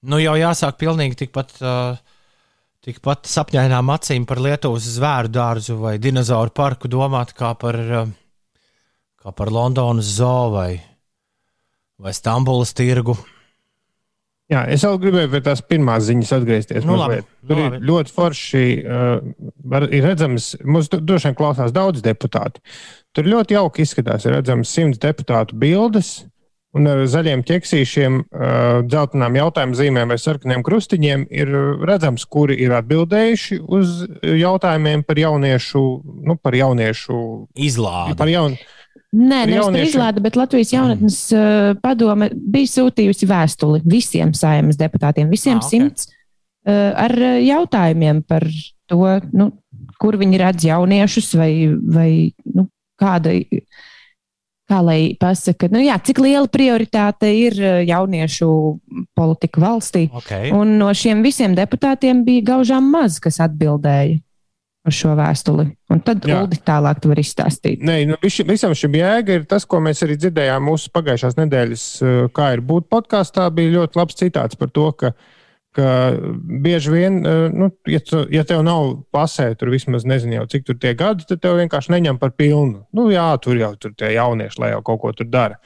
nu 0.07 0.21
jau 0.21 0.37
jāsāk 0.39 0.79
pilnīgi 0.79 1.19
tikpat, 1.25 1.51
eh, 1.59 1.97
tikpat 2.87 3.27
sapņainām 3.27 3.91
acīm 3.91 4.25
par 4.27 4.39
Lietuvas 4.39 4.87
zvēru 4.95 5.27
dārzu 5.27 5.77
vai 5.81 5.97
dinozauru 5.97 6.55
parku 6.55 6.87
domāt 6.87 7.35
kā 7.35 7.51
par, 7.59 7.75
eh, 7.75 8.07
kā 9.19 9.35
par 9.35 9.51
Londonas 9.51 10.05
zoo 10.05 10.51
vai, 10.55 10.81
vai 11.99 12.13
Stambulas 12.13 12.73
tirgu. 12.73 13.17
Jā, 14.51 14.65
es 14.67 14.83
vēl 14.83 14.97
gribēju 14.99 15.29
pie 15.31 15.39
tās 15.45 15.61
pirmās 15.63 16.03
ziņas 16.09 16.33
atgriezties. 16.35 16.87
Nu, 16.87 16.97
labi, 16.99 17.21
nu, 17.21 17.47
Tur 17.47 17.59
ir 17.61 17.69
labi. 17.69 17.85
ļoti 17.87 18.11
forši. 18.17 18.63
Uh, 18.83 19.85
ir 19.87 20.03
redzams, 20.09 20.49
mums 20.67 20.89
droši 20.91 21.29
vien 21.29 21.37
klausās 21.39 21.71
daudz 21.75 22.03
deputāti. 22.03 22.59
Tur 23.15 23.29
ļoti 23.31 23.55
jauki 23.55 23.85
izskatās. 23.85 24.27
Ir 24.27 24.35
redzams 24.35 24.73
simts 24.75 24.99
deputātu 24.99 25.55
bildes. 25.61 26.17
Un 26.71 26.85
ar 26.87 27.01
zaļiem 27.03 27.41
ķeksīšiem, 27.43 28.19
uh, 28.31 28.77
dzeltenām 28.87 29.35
jautājumu 29.35 29.75
zīmēm 29.75 30.11
vai 30.13 30.19
sarkaniem 30.19 30.61
krustiņiem 30.63 31.25
ir 31.35 31.49
redzams, 31.87 32.23
kuri 32.31 32.55
ir 32.63 32.71
atbildējuši 32.77 33.57
uz 33.67 33.97
jautājumiem 34.23 35.03
par 35.03 35.19
jauniešu, 35.19 35.81
nu, 36.27 36.37
par 36.39 36.55
jauniešu, 36.55 37.17
Izlāde. 37.59 38.15
par 38.19 38.31
jaunu. 38.31 38.59
Nē, 39.11 39.41
nevis 39.49 39.91
izlādi, 39.91 40.21
bet 40.23 40.37
Latvijas 40.39 40.69
jaunatnes 40.71 41.17
uh, 41.35 41.73
padome 41.83 42.29
bija 42.31 42.69
sūtījusi 42.77 43.27
vēstuli 43.27 43.81
visiem 43.83 44.31
saimnes 44.37 44.79
deputātiem, 44.79 45.27
visiem 45.31 45.59
Ah, 45.59 45.65
ok. 45.65 45.67
okay. 45.67 45.79
simts, 45.79 46.07
uh, 46.63 46.93
ar 46.95 47.15
jautājumiem 47.43 48.21
par 48.23 48.47
to, 48.87 49.01
nu, 49.35 49.49
kur 49.99 50.15
viņi 50.21 50.39
redz 50.39 50.67
jauniešus 50.69 51.33
vai, 51.35 51.51
vai 51.75 52.11
nu, 52.55 52.69
kāda. 52.99 53.35
Kā 54.71 54.77
lai 54.79 55.17
pasaka, 55.19 55.67
nu 55.67 55.81
jā, 55.83 55.97
cik 55.99 56.21
liela 56.23 56.47
prioritāte 56.47 57.27
ir 57.35 57.57
uh, 57.59 57.81
jauniešu 57.83 58.47
politika 59.19 59.59
valstī. 59.59 60.05
Okay. 60.21 60.53
Un 60.55 60.77
no 60.79 60.87
šiem 60.95 61.19
visiem 61.25 61.57
deputātiem 61.57 62.23
bija 62.23 62.53
gaužām 62.53 62.87
maz, 62.93 63.19
kas 63.19 63.41
atbildēja 63.43 64.21
uz 64.87 64.97
šo 64.97 65.13
vēstuli. 65.17 65.67
Un 65.93 65.99
tad 66.05 66.25
Jā. 66.25 66.39
Uldi 66.41 66.57
tālāk 66.65 67.01
tu 67.01 67.11
vari 67.11 67.23
izstāstīt. 67.25 67.83
Nē, 67.85 67.99
nu, 68.09 68.17
visi- 68.23 68.45
visam 68.47 68.73
šim 68.77 68.95
jēga 68.97 69.37
ir 69.37 69.45
tas, 69.45 69.65
ko 69.65 69.77
mēs 69.83 70.01
arī 70.05 70.17
dzirdējām 70.17 70.65
mūsu 70.65 70.89
pagājušās 70.95 71.37
nedēļas, 71.37 71.85
eh, 72.01 72.29
kā 72.33 72.53
ir 72.55 72.61
būt 72.65 72.89
podkāstā. 72.89 73.49
Bija 73.53 73.75
ļoti 73.77 73.95
labs 74.01 74.17
citāts 74.17 74.57
par 74.57 74.69
to, 74.69 74.91
ka, 74.91 75.13
ka 75.75 76.17
bieži 76.65 76.91
vien, 76.91 77.25
eh, 77.25 77.49
nu, 77.53 77.71
ja, 77.87 77.99
tu, 77.99 78.25
ja 78.31 78.43
tev 78.43 78.63
nav 78.63 79.03
pasē, 79.13 79.55
tur 79.57 79.69
vismaz 79.69 80.03
nezinu, 80.03 80.39
jau, 80.41 80.47
cik 80.47 80.65
tur 80.65 80.75
tie 80.75 80.95
gadi, 80.95 81.25
tad 81.27 81.41
tev 81.41 81.57
vienkārši 81.61 81.93
neņem 81.93 82.19
par 82.19 82.31
pilnu. 82.31 82.85
Nu, 82.93 83.09
jā, 83.13 83.39
tur 83.41 83.55
jau 83.55 83.75
tur 83.77 83.91
tie 83.93 84.15
jaunieši, 84.15 84.59
lai 84.59 84.71
jau 84.71 84.81
kaut 84.81 85.01
ko 85.01 85.11
tur 85.13 85.25
dara. 85.29 85.59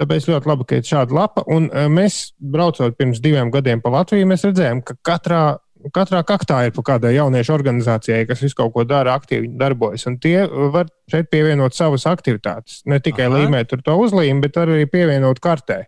Tāpēc 0.00 0.26
ļoti 0.28 0.46
labi, 0.46 0.64
ka 0.66 0.76
ir 0.76 0.82
šāda 0.82 1.12
lapa. 1.12 1.44
Un 1.46 1.70
eh, 1.72 1.88
mēs, 1.88 2.32
braucot 2.38 2.96
pirms 2.98 3.20
diviem 3.20 3.50
gadiem 3.50 3.80
pa 3.80 3.88
Latviju, 3.88 4.26
mēs 4.26 4.44
redzējām, 4.44 4.84
ka 4.84 4.94
katrā 5.04 5.58
katrā 5.94 6.22
kaktā 6.26 6.60
ir 6.66 6.74
pa 6.76 6.84
kādai 6.92 7.14
jauniešu 7.16 7.54
organizācijai, 7.54 8.26
kas 8.28 8.42
visu 8.44 8.58
kaut 8.58 8.74
ko 8.74 8.84
dara, 8.88 9.16
aktīvi 9.18 9.50
darbojas. 9.58 10.06
Un 10.10 10.18
tie 10.22 10.44
var 10.46 10.90
šeit 11.10 11.30
pievienot 11.32 11.76
savas 11.76 12.06
aktivitātes. 12.10 12.82
Ne 12.86 13.00
tikai 13.02 13.28
Aha. 13.28 13.40
līmēt 13.40 13.72
tur 13.72 13.82
to 13.84 13.96
uzlīmi, 14.04 14.42
bet 14.44 14.58
arī 14.62 14.86
pievienot 14.90 15.42
kartē. 15.42 15.84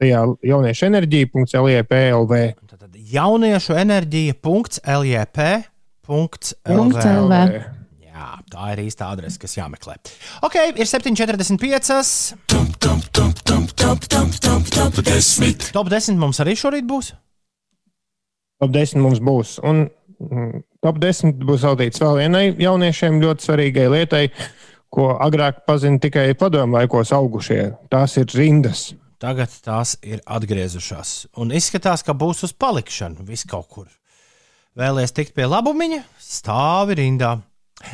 Tajā 0.00 0.22
jauniešu 0.48 0.86
enerģija.lv. 0.88 2.38
Tad 2.70 2.96
jauniešu 3.12 3.76
enerģija. 3.76 4.38
LJP. 4.40 5.50
Punkts 6.06 6.56
LV. 6.64 7.04
LV. 7.04 7.76
Jā, 8.20 8.34
tā 8.52 8.66
ir 8.74 8.82
īsta 8.84 9.06
adrese, 9.12 9.38
kas 9.40 9.54
jāmeklē. 9.56 9.94
Ok, 10.44 10.56
ir 10.74 10.88
7,45. 10.88 12.34
Top 15.72 15.88
10 15.92 16.18
mums 16.20 16.40
arī 16.42 16.56
šorīt 16.58 16.88
būs. 16.88 17.12
Top 18.60 18.72
10 18.74 19.00
mums 19.00 19.20
būs. 19.24 19.56
Un 19.64 19.86
mm, 20.20 20.64
top 20.84 20.98
10 21.00 21.38
būs 21.48 21.64
veltīts 21.64 22.02
vēl 22.02 22.18
vienai 22.20 22.44
jauniešiem 22.60 23.20
ļoti 23.22 23.46
svarīgai 23.46 23.86
lietai, 23.94 24.24
ko 24.92 25.14
agrāk 25.22 25.62
pazina 25.68 26.00
tikai 26.02 26.32
padomu 26.38 26.76
laikos 26.76 27.14
augušie. 27.16 27.62
Tās 27.92 28.18
ir 28.20 28.28
rindas. 28.36 28.90
tagad 29.20 29.52
tās 29.60 29.98
ir 30.00 30.22
atgriezušās. 30.24 31.30
Un 31.36 31.52
izskatās, 31.52 32.00
ka 32.00 32.14
būs 32.16 32.44
uz 32.46 32.54
palikšanu 32.56 33.26
vis 33.28 33.44
kaut 33.44 33.68
kur. 33.68 33.88
Vēlēs 34.80 35.12
tikt 35.12 35.34
pie 35.36 35.44
labumiņa, 35.44 36.00
stāvi 36.24 36.96
rindā. 37.02 37.34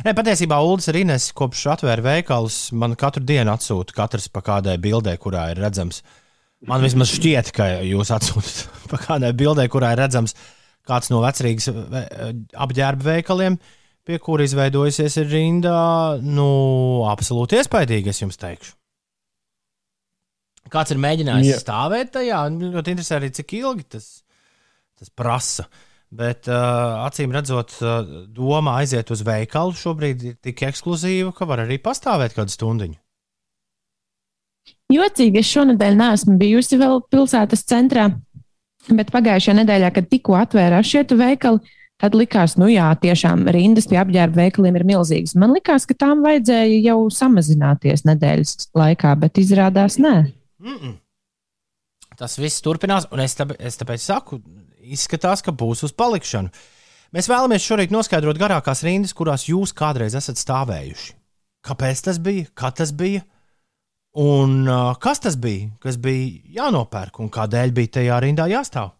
Ne, 0.05 0.13
patiesībā 0.15 0.59
Ulas 0.63 0.87
ir 0.91 1.01
Ines, 1.01 1.29
kopš 1.35 1.65
atvēra 1.73 2.05
veikalus, 2.05 2.69
man 2.71 2.95
katru 2.99 3.25
dienu 3.27 3.51
atsūta 3.51 3.95
katrs 3.95 4.27
pa 4.31 4.43
kādai 4.45 4.77
bildē, 4.79 5.17
kurā 5.19 5.49
ir 5.51 5.61
redzams. 5.63 6.01
Man 6.67 6.83
vismaz 6.83 7.11
šķiet, 7.11 7.51
ka 7.55 7.67
jūs 7.83 8.11
atsūtat 8.15 8.63
pa 8.91 9.01
kādai 9.03 9.33
bildē, 9.35 9.67
kurā 9.71 9.91
ir 9.95 10.03
redzams 10.05 10.35
kāds 10.87 11.11
no 11.11 11.21
vecrīgas 11.23 11.69
apģērba 12.65 13.09
veikaliem, 13.11 13.57
pie 14.07 14.19
kura 14.23 14.47
izveidojusies 14.47 15.19
ir 15.21 15.31
rinda. 15.31 15.77
Nu, 16.23 16.49
absolūti 17.11 17.59
iespaidīgi, 17.59 18.13
es 18.13 18.23
jums 18.23 18.39
teikšu. 18.41 18.77
Kāds 20.71 20.91
ir 20.91 20.99
mēģinājis 20.99 21.53
Jā. 21.53 21.59
stāvēt 21.63 22.13
tajā? 22.17 22.41
Ļoti 22.51 22.95
interesē 22.95 23.19
arī, 23.21 23.31
cik 23.35 23.53
ilgi 23.61 23.85
tas, 23.95 24.07
tas 24.99 25.11
prasa. 25.13 25.67
Bet 26.07 26.47
uh, 26.47 27.03
acīm 27.03 27.33
redzot, 27.35 27.73
uh, 27.83 27.97
doma 28.31 28.77
aiziet 28.79 29.11
uz 29.11 29.25
veikalu 29.27 29.75
šobrīd 29.75 30.23
ir 30.23 30.37
tik 30.43 30.63
ekskluzīva, 30.69 31.33
ka 31.35 31.47
var 31.49 31.65
arī 31.65 31.81
pastāvēt 31.83 32.35
kādu 32.37 32.53
stundu. 32.53 32.93
Jocīgi, 34.87 35.41
es 35.41 35.49
šonadēļ 35.51 35.97
neesmu 35.99 36.37
bijusi 36.39 36.79
vēl 36.79 37.01
pilsētas 37.11 37.65
centrā, 37.67 38.07
bet 38.95 39.11
pagājušajā 39.13 39.57
nedēļā, 39.61 39.91
kad 39.95 40.07
tikko 40.11 40.37
atvērās 40.39 40.87
šie 40.87 41.03
veikali, 41.17 41.73
tad 42.01 42.15
likās, 42.15 42.55
nu 42.61 42.69
jā, 42.71 42.87
tiešām 43.01 43.47
rindas 43.53 43.89
pie 43.89 43.99
apģērba 44.01 44.43
veikaliem 44.43 44.77
ir 44.77 44.85
milzīgas. 44.87 45.35
Man 45.39 45.55
likās, 45.55 45.87
ka 45.89 45.97
tām 45.97 46.21
vajadzēja 46.25 46.79
jau 46.85 46.99
samazināties 47.13 48.05
nedēļas 48.07 48.71
laikā, 48.77 49.15
bet 49.19 49.41
izrādās 49.41 49.97
nē. 49.99 50.15
Mm 50.63 50.77
-mm. 50.77 50.95
Tas 52.17 52.37
viss 52.37 52.61
turpinās, 52.65 53.05
un 53.11 53.19
es, 53.19 53.35
tāpēc, 53.37 53.59
es 53.59 53.77
tāpēc 53.77 54.01
saku, 54.01 54.41
izskatās, 54.81 55.43
ka 55.45 55.51
būs 55.51 55.83
uz 55.83 55.93
palikšanu. 55.93 56.49
Mēs 57.13 57.29
vēlamies 57.29 57.63
šorīt 57.63 57.93
noskaidrot 57.93 58.37
garākās 58.37 58.83
rindas, 58.83 59.13
kurās 59.13 59.47
jūs 59.47 59.73
kādreiz 59.73 60.15
esat 60.17 60.37
stāvējuši. 60.41 61.13
Kāpēc 61.67 62.01
tas 62.03 62.17
bija? 62.19 62.45
Kā 62.53 62.71
tas 62.71 62.91
bija? 62.91 63.21
Un 64.17 64.63
uh, 64.65 64.95
kas 64.97 65.21
tas 65.21 65.35
bija, 65.37 65.69
kas 65.83 65.99
bija 66.01 66.41
jānopērk 66.57 67.19
un 67.21 67.29
kādēļ 67.33 67.73
bija 67.77 67.97
tajā 67.99 68.21
rindā 68.23 68.47
jāstāv? 68.49 68.95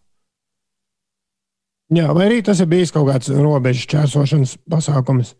Jā, 1.90 2.10
vai 2.14 2.28
arī 2.28 2.42
tas 2.44 2.60
ir 2.60 2.68
bijis 2.70 2.92
kaut 2.94 3.08
kāds 3.08 3.32
robežu 3.32 3.88
čērsošanas 3.90 4.58
pasākums? 4.70 5.32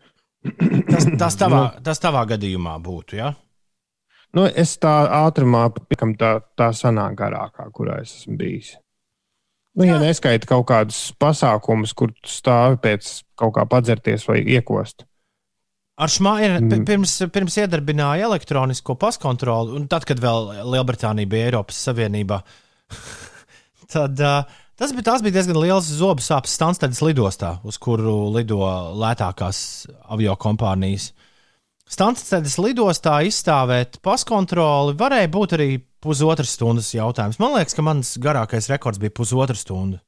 Tas, 0.88 1.06
tas, 1.20 1.36
tavā, 1.42 1.62
tas 1.84 2.02
tavā 2.02 2.24
gadījumā 2.30 2.74
būtu. 2.82 3.20
Ja? 3.20 3.34
Nu, 4.34 4.48
es 4.48 4.74
tā 4.82 4.94
ātrumā, 5.22 5.68
pikam, 5.88 6.16
tā, 6.18 6.38
tā 6.58 6.72
sanāk 6.76 7.14
garākā, 7.20 7.68
kurā 7.74 8.00
es 8.02 8.16
esmu 8.20 8.38
bijis. 8.40 8.74
Nu, 9.78 9.86
ja 9.86 10.00
neskaita 10.02 10.48
kaut 10.50 10.66
kādus 10.72 10.98
pasākumus, 11.22 11.94
kur 11.94 12.10
stāvi 12.26 12.80
pēc 12.82 13.12
kaut 13.38 13.54
kā 13.54 13.64
padzerties 13.70 14.26
vai 14.26 14.40
iekost. 14.42 15.04
Ar 15.98 16.12
šmāju 16.14 16.60
Mm. 16.62 16.84
pirms, 16.86 17.16
pirms 17.34 17.56
iedarbināja 17.58 18.28
elektronisko 18.28 18.94
paskontroli, 18.94 19.74
un 19.74 19.88
tad, 19.90 20.04
kad 20.06 20.20
vēl 20.22 20.62
Lielbritānija 20.62 21.26
bija 21.26 21.48
Eiropas 21.50 21.80
Savienībā, 21.88 22.38
tad 23.94 24.20
uh, 24.22 24.44
tas 24.78 24.94
bija, 24.94 25.08
tās 25.10 25.24
bija 25.26 25.40
diezgan 25.40 25.58
liels 25.58 25.90
zobu 25.98 26.22
sāpes 26.22 26.54
Stanstedas 26.54 27.02
lidostā, 27.02 27.56
uz 27.66 27.80
kuru 27.82 28.30
lido 28.36 28.62
lētākās 28.94 29.88
avio 30.06 30.36
kompānijas. 30.38 31.10
Stanstedas 31.88 32.58
lidostā 32.60 33.18
izstāvēt 33.26 33.98
paskontroli 34.04 34.94
varēja 34.98 35.30
būt 35.32 35.56
arī 35.56 35.70
pusotras 36.04 36.52
stundas 36.54 36.92
jautājums. 36.94 37.40
Man 37.40 37.56
liekas, 37.56 37.74
ka 37.74 37.82
mans 37.82 38.14
garākais 38.22 38.68
rekords 38.70 39.00
bija 39.02 39.14
pusotra 39.16 39.56
stunda. 39.56 39.98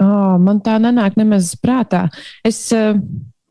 Oh, 0.00 0.36
man 0.40 0.62
tā 0.64 0.78
nenāk 0.80 1.18
nemaz 1.20 1.54
prātā. 1.60 2.06
Es, 2.44 2.72
eh, 2.72 2.94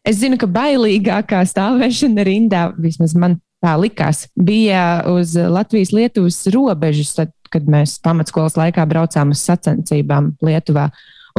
es 0.08 0.20
zinu, 0.22 0.38
ka 0.40 0.50
bailīgākā 0.52 1.44
stāvēšana 1.50 2.26
rindā, 2.28 2.68
vismaz 2.80 3.16
man 3.18 3.40
tā 3.64 3.78
likās, 3.80 4.28
bija 4.36 5.04
uz 5.12 5.38
Latvijas-Lietuvas 5.38 6.42
robežas, 6.54 7.14
tad, 7.20 7.32
kad 7.54 7.68
mēs 7.70 8.00
pamatskolas 8.04 8.58
laikā 8.60 8.86
braucām 8.90 9.32
uz 9.36 9.44
sacensībām 9.46 10.34
Lietuvā. 10.44 10.90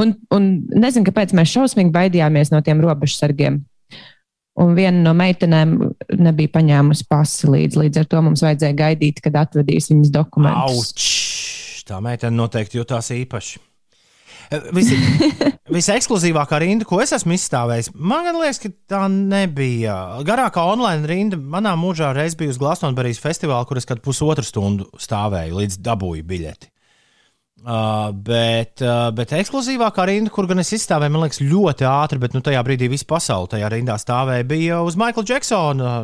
Un, 0.01 0.15
un 0.33 0.49
nezinu, 0.75 1.05
kāpēc 1.07 1.35
mēs 1.37 1.53
šausmīgi 1.53 1.93
baidījāmies 1.95 2.51
no 2.51 2.59
tiem 2.65 2.81
robežsargiem. 2.83 3.61
Un 4.55 4.71
viena 4.75 5.01
no 5.03 5.11
meitenēm 5.19 5.75
nebija 6.15 6.53
paņēmusi 6.53 7.07
pasi 7.11 7.49
līdzi. 7.51 7.79
Līdz 7.83 8.01
ar 8.01 8.09
to 8.11 8.21
mums 8.23 8.43
vajadzēja 8.43 8.77
gaidīt, 8.79 9.19
kad 9.23 9.35
atvedīs 9.43 9.91
viņas 9.91 10.13
dokumentus. 10.15 10.79
Auč! 10.79 11.07
Tā 11.85 11.99
meitene 12.01 12.33
noteikti 12.39 12.79
jutās 12.79 13.11
īpaši. 13.13 13.59
Visi, 14.75 14.97
visekskluzīvākā 15.77 16.59
rinda, 16.61 16.85
ko 16.87 16.99
es 17.03 17.13
esmu 17.15 17.35
izstāvējis, 17.35 17.91
man 17.95 18.29
liekas, 18.37 18.61
ka 18.61 18.71
tā 18.91 19.01
nebija. 19.11 19.95
Garākā 20.27 20.63
online 20.73 21.09
rinda 21.09 21.39
manā 21.39 21.75
mūžā 21.79 22.11
reiz 22.15 22.37
bija 22.37 22.53
uz 22.53 22.59
Glastonburgas 22.61 23.21
festivāla, 23.23 23.65
kur 23.67 23.81
es 23.81 23.89
kādu 23.89 24.03
pusotru 24.05 24.45
stundu 24.45 24.87
stāvēju, 25.01 25.59
līdz 25.61 25.81
dabūju 25.85 26.25
biļeti. 26.29 26.71
Uh, 27.65 28.11
bet, 28.13 28.77
uh, 28.85 29.07
bet 29.15 29.31
ekskluzīvākā 29.33 30.03
rinda, 30.05 30.29
kur 30.29 30.45
gan 30.45 30.61
es 30.61 30.69
izstāvēju, 30.75 31.13
man 31.15 31.23
liekas, 31.25 31.41
ļoti 31.41 31.87
ātri, 31.89 32.21
bet 32.21 32.35
nu, 32.37 32.43
tajā 32.45 32.61
brīdī 32.67 32.91
visa 32.91 33.07
pasaule 33.09 33.49
tajā 33.55 33.71
rindā 33.73 33.95
stāvēja, 33.97 34.45
bija 34.45 34.83
uz 34.85 34.97
Maikla 35.01 35.25
Džeksona 35.25 35.95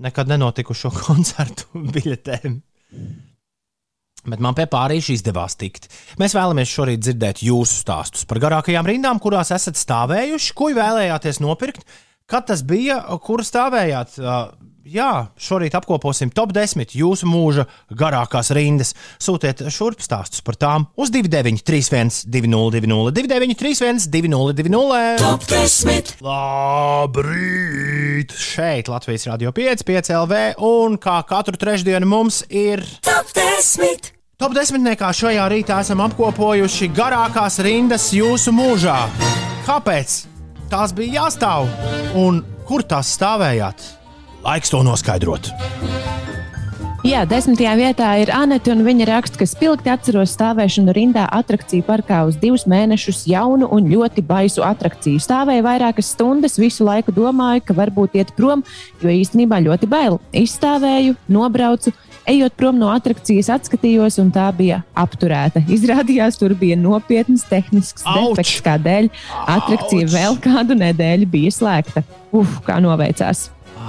nekad 0.00 0.30
nenotikušo 0.32 0.94
koncertu 1.02 1.82
biļetēm. 1.92 2.60
Bet 4.26 4.42
man 4.42 4.56
pie 4.58 4.66
pārīša 4.70 5.14
izdevās 5.14 5.54
tikt. 5.60 5.86
Mēs 6.18 6.34
vēlamies 6.36 6.72
šorīt 6.72 7.04
dzirdēt 7.04 7.42
jūsu 7.46 7.78
stāstus 7.84 8.26
par 8.28 8.40
garākajām 8.42 8.88
rindām, 8.88 9.20
kurās 9.22 9.52
esat 9.54 9.78
stāvējuši, 9.78 10.54
ko 10.58 10.72
vēlējāties 10.76 11.38
nopirkt, 11.44 11.86
kad 12.28 12.48
tas 12.50 12.64
bija, 12.66 12.98
kur 13.24 13.44
stāvējāt. 13.46 14.18
Jā, 14.88 15.28
šorīt 15.36 15.74
apkoposim 15.76 16.30
top 16.32 16.54
10 16.56 16.94
jūsu 16.96 17.26
mūža 17.28 17.66
garākās 17.92 18.48
rindas. 18.56 18.94
Sūtiet 19.20 19.60
šurp 19.74 20.00
stāstus 20.00 20.40
par 20.46 20.56
tām 20.56 20.86
uz 20.96 21.10
2931, 21.12 22.22
202, 22.32 23.12
2931, 23.12 24.06
202. 24.08 25.00
Top 25.20 25.44
10. 25.50 26.14
Labrīt! 26.24 28.32
Šeit 28.32 28.88
Latvijas 28.88 29.28
Rādio 29.28 29.52
5, 29.52 29.84
5 29.90 30.12
LV, 30.22 30.40
un 30.64 30.96
kā 31.02 31.18
katru 31.28 31.60
trešdienu 31.60 32.08
mums 32.08 32.40
ir 32.48 32.80
Top 33.04 33.28
10. 33.36 34.08
top 34.40 34.56
10. 34.56 34.88
Šajā 35.20 35.50
rītā 35.52 35.82
esam 35.84 36.00
apkopojuši 36.06 36.88
garākās 36.96 37.60
rindas 37.66 38.08
jūsu 38.16 38.56
mūžā. 38.56 38.96
Kāpēc 39.68 40.16
tās 40.72 40.96
bija 40.96 41.26
jāstāv 41.26 41.68
un 42.16 42.40
kur 42.64 42.88
tās 42.88 43.12
stāvējāt? 43.18 43.97
Laiks 44.44 44.70
to 44.70 44.84
noskaidrot. 44.86 45.50
Jā, 47.06 47.22
desmitajā 47.24 47.72
vietā 47.78 48.08
ir 48.20 48.30
Anete, 48.34 48.72
un 48.74 48.82
viņa 48.84 49.06
raksta, 49.08 49.38
ka 49.40 49.46
spilgti 49.48 49.90
atceros 49.90 50.32
stāvēšanu 50.34 50.92
rindā 50.92 51.28
attrakciju 51.32 51.86
parkā 51.86 52.24
uz 52.28 52.36
divus 52.36 52.66
mēnešus 52.68 53.22
jaunu 53.30 53.68
un 53.72 53.86
ļoti 53.90 54.24
baisu 54.26 54.64
attrakciju. 54.66 55.22
Stāvēju 55.22 55.64
vairākas 55.64 56.10
stundas, 56.12 56.58
visu 56.60 56.84
laiku 56.86 57.14
domāju, 57.14 57.62
ka 57.64 57.76
varbūt 57.78 58.18
iet 58.18 58.34
prom, 58.36 58.62
jo 59.00 59.14
īstenībā 59.14 59.62
ļoti 59.64 59.88
bail. 59.90 60.20
Izstāvēju, 60.36 61.16
nobraucu. 61.32 61.94
Ejot 62.28 62.58
prom 62.60 62.76
no 62.76 62.90
attrakcijas, 62.92 63.48
atskatījos, 63.54 64.18
un 64.20 64.28
tā 64.34 64.50
bija 64.52 64.82
apturēta. 64.98 65.62
Izrādījās, 65.64 66.36
tur 66.36 66.52
bija 66.58 66.76
nopietns 66.76 67.46
tehnisks 67.48 68.04
Auč! 68.04 68.36
defekts, 68.36 68.58
kādēļ 68.66 69.08
attrakcija 69.46 70.04
Auč! 70.10 70.16
vēl 70.18 70.42
kādu 70.44 70.76
nedēļu 70.82 71.30
bija 71.30 71.54
slēgta. 71.62 72.04
Uf, 72.36 72.58
kā 72.66 72.82
noveicās! 72.84 73.48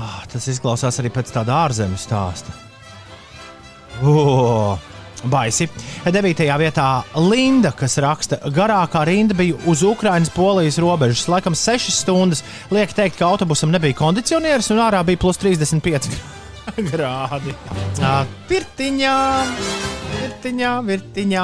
Ah, 0.10 0.24
tas 0.30 0.48
izklausās 0.50 0.98
arī 1.02 1.12
pēc 1.14 1.30
tāda 1.36 1.60
ārzemju 1.68 2.00
stāsta. 2.02 2.54
Oh, 4.00 4.80
baisi. 5.30 5.68
Devītajā 6.08 6.56
vietā 6.62 6.88
Linda, 7.20 7.72
kas 7.76 7.98
raksta, 8.02 8.40
garākā 8.56 9.04
rinda 9.06 9.38
bija 9.38 9.60
uz 9.70 9.84
Ukraiņas-Polijas 9.86 10.80
robežas. 10.82 11.28
Laikam 11.30 11.58
6 11.58 11.94
stundas. 11.94 12.42
Liek 12.74 12.96
teikt, 12.96 13.20
ka 13.20 13.30
autobusam 13.30 13.74
nebija 13.76 13.98
kondicionieris 14.00 14.72
un 14.74 14.82
ārā 14.88 15.04
bija 15.06 15.22
plus 15.22 15.42
35 15.44 16.10
grādi. 16.92 17.54
Pirtiņā, 18.50 19.18
virtiņā, 20.14 20.72
virtiņā. 20.88 21.44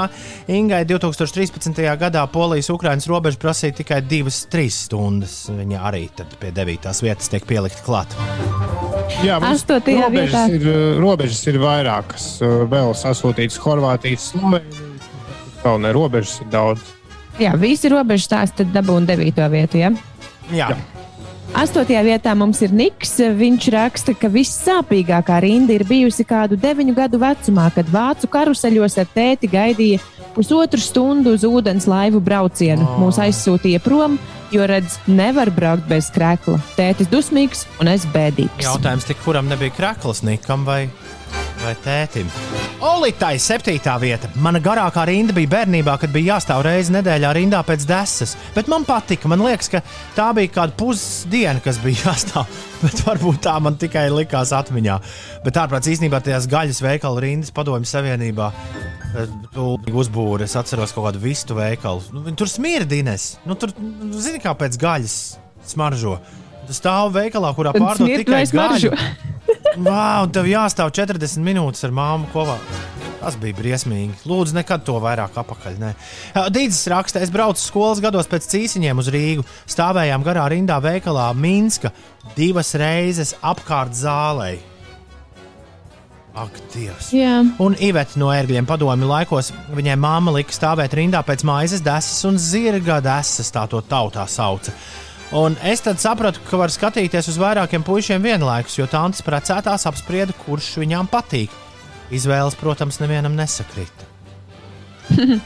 Ingai 0.56 0.82
2013. 0.88 1.82
gadā 2.02 2.24
Polijas-Ukraiņas 2.32 3.08
robeža 3.12 3.42
prasīja 3.42 3.78
tikai 3.82 4.02
2-3 4.06 4.66
stundas. 4.74 5.36
Viņa 5.52 5.84
arī 5.90 6.06
tad 6.16 6.34
pie 6.42 6.52
9. 6.56 6.90
vietas 7.06 7.32
tiek 7.32 7.46
pielikta 7.50 7.84
klāt. 7.86 8.16
Jā, 9.24 9.38
mums 9.42 9.62
Astotajā 9.62 10.08
robežas 10.08 10.34
vietā. 10.34 10.58
ir, 10.58 10.68
uh, 10.72 11.00
robežas 11.04 11.44
ir 11.52 11.60
vairākas. 11.62 12.28
uh, 12.42 12.66
Vēl 12.72 12.94
sasūtītas 12.98 13.60
Horvātijas, 13.62 14.32
Slovenijas. 14.34 14.82
Vēl 15.64 15.80
ne 15.82 15.94
robežas 15.96 16.40
ir 16.42 16.52
daudz. 16.54 16.92
Jā, 17.42 17.56
visi 17.60 17.90
robežu 17.92 18.30
stāsti 18.30 18.64
tad 18.64 18.76
dabūna 18.76 19.10
devīto 19.14 19.46
vietu. 19.52 19.82
Ja? 19.82 19.92
Jā. 20.54 20.70
Jā. 20.74 20.95
Astotajā 21.54 22.02
vietā 22.06 22.34
mums 22.38 22.62
ir 22.66 22.74
Niks. 22.74 23.14
Viņš 23.38 23.68
raksta, 23.76 24.16
ka 24.18 24.30
vissāpīgākā 24.32 25.38
rinda 25.46 25.76
ir 25.76 25.86
bijusi 25.88 26.26
kādu 26.28 26.58
deviņu 26.60 26.96
gadu 26.98 27.20
vecumā, 27.22 27.70
kad 27.76 27.90
vācu 27.92 28.30
karuseļos 28.32 28.98
ar 29.04 29.12
tēti 29.14 29.50
gaidīja 29.52 30.02
pusotru 30.36 30.82
stundu 30.82 31.36
uz 31.38 31.46
ūdens 31.48 31.88
laivu 31.88 32.20
braucienu. 32.24 32.88
Mūs 33.00 33.22
aizsūtīja 33.24 33.80
prom, 33.86 34.18
jo 34.52 34.66
redz, 34.68 34.98
nevar 35.08 35.52
braukt 35.54 35.88
bez 35.90 36.10
krēkla. 36.16 36.58
Tētis 36.76 37.12
dusmīgs 37.12 37.66
un 37.80 37.94
es 37.94 38.08
bēdīgs. 38.12 38.66
Jautājums 38.66 39.08
tik, 39.08 39.22
kuram 39.24 39.48
nebija 39.52 39.74
krakls, 39.78 40.26
Nikam 40.28 40.66
vai, 40.68 40.86
vai 41.66 41.74
tētim? 41.82 42.30
Olitai, 42.86 43.36
septītā 43.42 43.96
vieta. 44.02 44.30
Mana 44.42 44.60
garākā 44.64 45.06
rinda 45.10 45.34
bija 45.36 45.52
bērnībā, 45.56 45.96
kad 46.02 46.12
bija 46.14 46.36
jāstāv 46.36 46.64
reizi 46.68 46.94
nedēļā 46.94 47.32
rindā 47.38 47.62
pēc 47.66 47.86
desas. 47.90 48.36
Bet 48.56 48.70
man 48.72 48.86
patika. 48.88 49.30
Man 49.32 49.44
liekas, 49.46 49.72
ka 49.74 49.82
tā 50.18 50.30
bija 50.38 50.54
kāda 50.60 50.76
pusdiena, 50.78 51.64
kas 51.64 51.80
bija 51.84 52.04
jāstāv. 52.10 52.50
Bet 52.84 53.02
varbūt 53.08 53.42
tā 53.48 53.56
man 53.64 53.80
tikai 53.82 54.08
likās 54.14 54.54
atmiņā. 54.56 55.00
Bet 55.46 55.62
ārprāts 55.62 55.90
īstenībā 55.96 56.22
tajās 56.26 56.50
gaļas 56.52 56.84
veikalu 56.86 57.26
rindas 57.26 57.54
padomju 57.56 57.90
savienībā. 57.90 58.52
Tūlīt 59.56 59.92
uzbūvēja. 60.04 60.46
Es 60.50 60.58
atceros 60.60 60.94
kaut 60.96 61.10
kādu 61.10 61.24
vistu 61.24 61.58
veikalu. 61.58 62.04
Nu, 62.14 62.26
tur 62.38 62.52
smirdines. 62.52 63.36
Nu, 63.48 63.58
tur, 63.60 63.74
nu, 63.80 64.12
zini, 64.20 64.44
kā 64.44 64.54
pēc 64.60 64.78
gaļas 64.82 65.20
smaržo. 65.66 66.20
Stāv 66.74 67.14
veikalā, 67.16 67.52
kurā 67.58 67.74
pārdod 67.76 68.10
tikai 68.10 68.46
gaļu. 68.50 68.92
Wow, 69.76 70.26
un 70.26 70.32
tev 70.34 70.48
jāstāv 70.50 70.92
40 70.96 71.44
minūtes 71.46 71.84
ar 71.86 71.94
māmu 71.94 72.30
kopā. 72.34 72.56
Tas 73.20 73.36
bija 73.42 73.58
briesmīgi. 73.58 74.14
Lūdzu, 74.30 74.54
nekad 74.54 74.84
to 74.86 75.00
vairāk 75.02 75.34
apakaļ. 75.42 75.80
nē. 75.82 75.92
Dīdzis 76.54 76.86
raksta, 76.94 77.24
es 77.26 77.32
braucu 77.34 77.58
skolas 77.62 78.02
gados 78.04 78.30
pēc 78.30 78.46
cīsiņiem 78.52 79.02
uz 79.02 79.10
Rīgu. 79.14 79.46
Stāvējām 79.66 80.26
garā 80.26 80.46
rindā 80.54 80.78
veikalā 80.84 81.32
Minska 81.34 81.90
divas 82.38 82.76
reizes 82.78 83.34
apkārt 83.42 83.98
zālei. 83.98 84.60
Ak, 86.36 86.52
Dievs! 86.74 87.14
Jā, 87.16 87.40
Un 87.64 87.78
Iveta 87.80 88.20
no 88.20 88.28
ērgļiem 88.36 88.66
padomju 88.68 89.08
laikos 89.08 89.54
viņai 89.74 89.96
māma 89.96 90.34
lika 90.36 90.52
stāvēt 90.52 90.94
rindā 91.00 91.22
pēc 91.24 91.46
maizes 91.48 91.82
desas 91.82 92.20
un 92.28 92.36
zirga 92.36 93.00
desas, 93.02 93.54
tā 93.56 93.64
to 93.72 93.80
tautā 93.88 94.28
sauca. 94.28 94.74
Un 95.34 95.56
es 95.66 95.82
tad 95.82 95.98
sapratu, 96.02 96.40
ka 96.46 96.60
var 96.62 96.70
skatīties 96.74 97.32
uz 97.32 97.38
vairākiem 97.42 97.84
puišiem 97.86 98.22
vienlaikus, 98.22 98.78
jo 98.78 98.86
tādas 98.90 99.24
precētās 99.26 99.88
apsprieda, 99.90 100.36
kurš 100.46 100.76
viņām 100.84 101.10
patīk. 101.10 101.54
Izvēles, 102.14 102.58
protams, 102.60 103.02
nevienam 103.02 103.34
nesakrīt. 103.38 104.06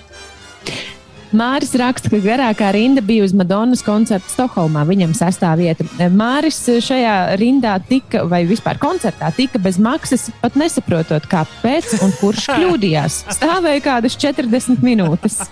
Māris 1.29 1.75
raksta, 1.77 2.09
ka 2.09 2.17
garākā 2.23 2.71
rinda 2.73 3.03
bija 3.05 3.21
uz 3.27 3.35
Madonas 3.37 3.83
koncerta 3.85 4.31
Stokholmā. 4.31 4.81
Viņam 4.89 5.13
sastāv 5.13 5.61
vieta. 5.61 5.85
Māris 6.09 6.57
šajā 6.81 7.37
rindā 7.37 7.75
tika, 7.85 8.23
vai 8.29 8.41
vispār 8.49 8.81
koncertā 8.81 9.29
tika 9.37 9.61
bez 9.61 9.77
maksas, 9.77 10.27
pat 10.41 10.57
nesaprotot, 10.57 11.29
kāpēc 11.29 11.99
un 12.01 12.15
kurš 12.17 12.49
kļūdījās. 12.55 13.21
Stāvēja 13.37 13.85
kādas 13.91 14.17
40 14.17 14.81
minūtes. 14.85 15.43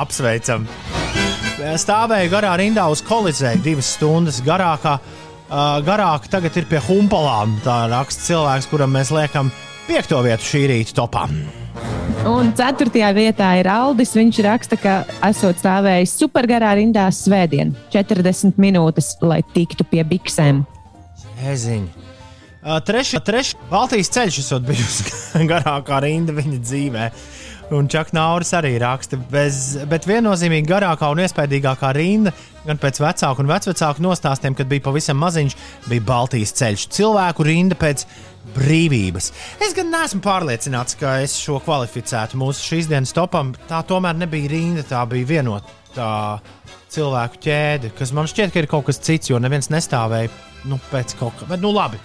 Apsveicam! 0.00 0.64
Stāvēju 1.60 2.30
garā 2.32 2.54
rindā 2.56 2.86
uz 2.88 3.02
kolizēju 3.04 3.60
divas 3.64 3.90
stundas 3.96 4.38
garākā. 4.44 4.96
Uh, 5.50 5.80
garāk 5.84 6.28
tagad 6.30 6.54
ir 6.56 6.64
pie 6.70 6.80
humpalām. 6.86 7.58
Tā 7.64 7.82
raksta 7.90 8.22
cilvēks, 8.30 8.68
kuram 8.70 8.94
mēs 8.94 9.10
liekam 9.12 9.50
piekto 9.88 10.22
vietu 10.24 10.46
šī 10.46 10.62
rīta 10.70 10.94
topā. 11.02 11.26
Un 12.30 12.52
ceturtajā 12.56 13.10
vietā 13.16 13.50
ir 13.60 13.68
Aldis. 13.68 14.14
Viņš 14.16 14.40
raksta, 14.46 14.78
ka 14.80 14.94
esot 15.28 15.60
stāvējis 15.60 16.16
supergarā 16.22 16.72
rindā 16.78 17.08
svētdien, 17.12 17.74
40 17.92 18.60
minūtes, 18.60 19.18
lai 19.20 19.42
tiktu 19.52 19.84
pie 19.90 20.04
biksēm. 20.06 20.62
Eziņa. 21.50 22.08
Trešā, 22.60 23.22
trešā 23.24 23.68
Baltijas 23.70 24.10
ceļš 24.12 24.40
esot 24.42 24.64
bijusi 24.68 25.12
garākā 25.50 26.00
rinda 26.04 26.34
viņa 26.36 26.58
dzīvē. 26.64 27.10
Un 27.70 27.86
Čakā 27.86 28.10
Nauris 28.16 28.50
arī 28.58 28.72
raksta, 28.82 29.14
bez, 29.30 29.76
bet 29.86 30.06
viennozīmīgi 30.08 30.66
garākā 30.66 31.06
un 31.12 31.20
iespaidīgākā 31.22 31.92
rinda, 31.94 32.32
gan 32.64 32.80
pēc 32.82 32.98
vecāku 32.98 33.44
un 33.44 33.50
vecāku 33.50 34.02
nostāstiem, 34.02 34.56
kad 34.58 34.66
bija 34.70 34.82
pavisam 34.88 35.20
maziņš, 35.22 35.54
bija 35.86 36.02
Baltijas 36.08 36.52
ceļš. 36.58 36.88
Cilvēku 36.96 37.46
rinda 37.46 37.78
pēc 37.78 38.02
brīvības. 38.56 39.30
Es 39.62 39.76
gan 39.76 39.92
neesmu 39.94 40.18
pārliecināts, 40.24 40.98
ka 40.98 41.20
es 41.22 41.36
šo 41.38 41.60
kvalificētu 41.62 42.40
mūsu 42.40 42.72
šīs 42.72 42.90
dienas 42.90 43.14
topam. 43.14 43.52
Tā 43.70 43.84
tomēr 43.86 44.18
nebija 44.18 44.50
rinda, 44.50 44.82
tā 44.86 45.04
bija 45.10 45.28
vienota 45.36 46.40
cilvēku 46.90 47.38
ķēde, 47.44 47.92
kas 47.98 48.10
man 48.16 48.26
šķiet, 48.30 48.50
ka 48.50 48.64
ir 48.64 48.70
kaut 48.70 48.88
kas 48.88 48.98
cits, 48.98 49.30
jo 49.30 49.38
neviens 49.38 49.70
nestāvēja 49.70 50.32
nu, 50.66 50.80
pēc 50.90 51.14
kaut 51.22 51.38
kā. 51.38 51.46
Bet, 51.52 51.62
nu, 51.62 51.70
labi. 51.76 52.02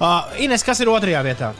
Uh, 0.00 0.24
Ines, 0.40 0.64
kas 0.64 0.80
ir 0.80 0.90
otrajā 0.92 1.20
vietā? 1.28 1.52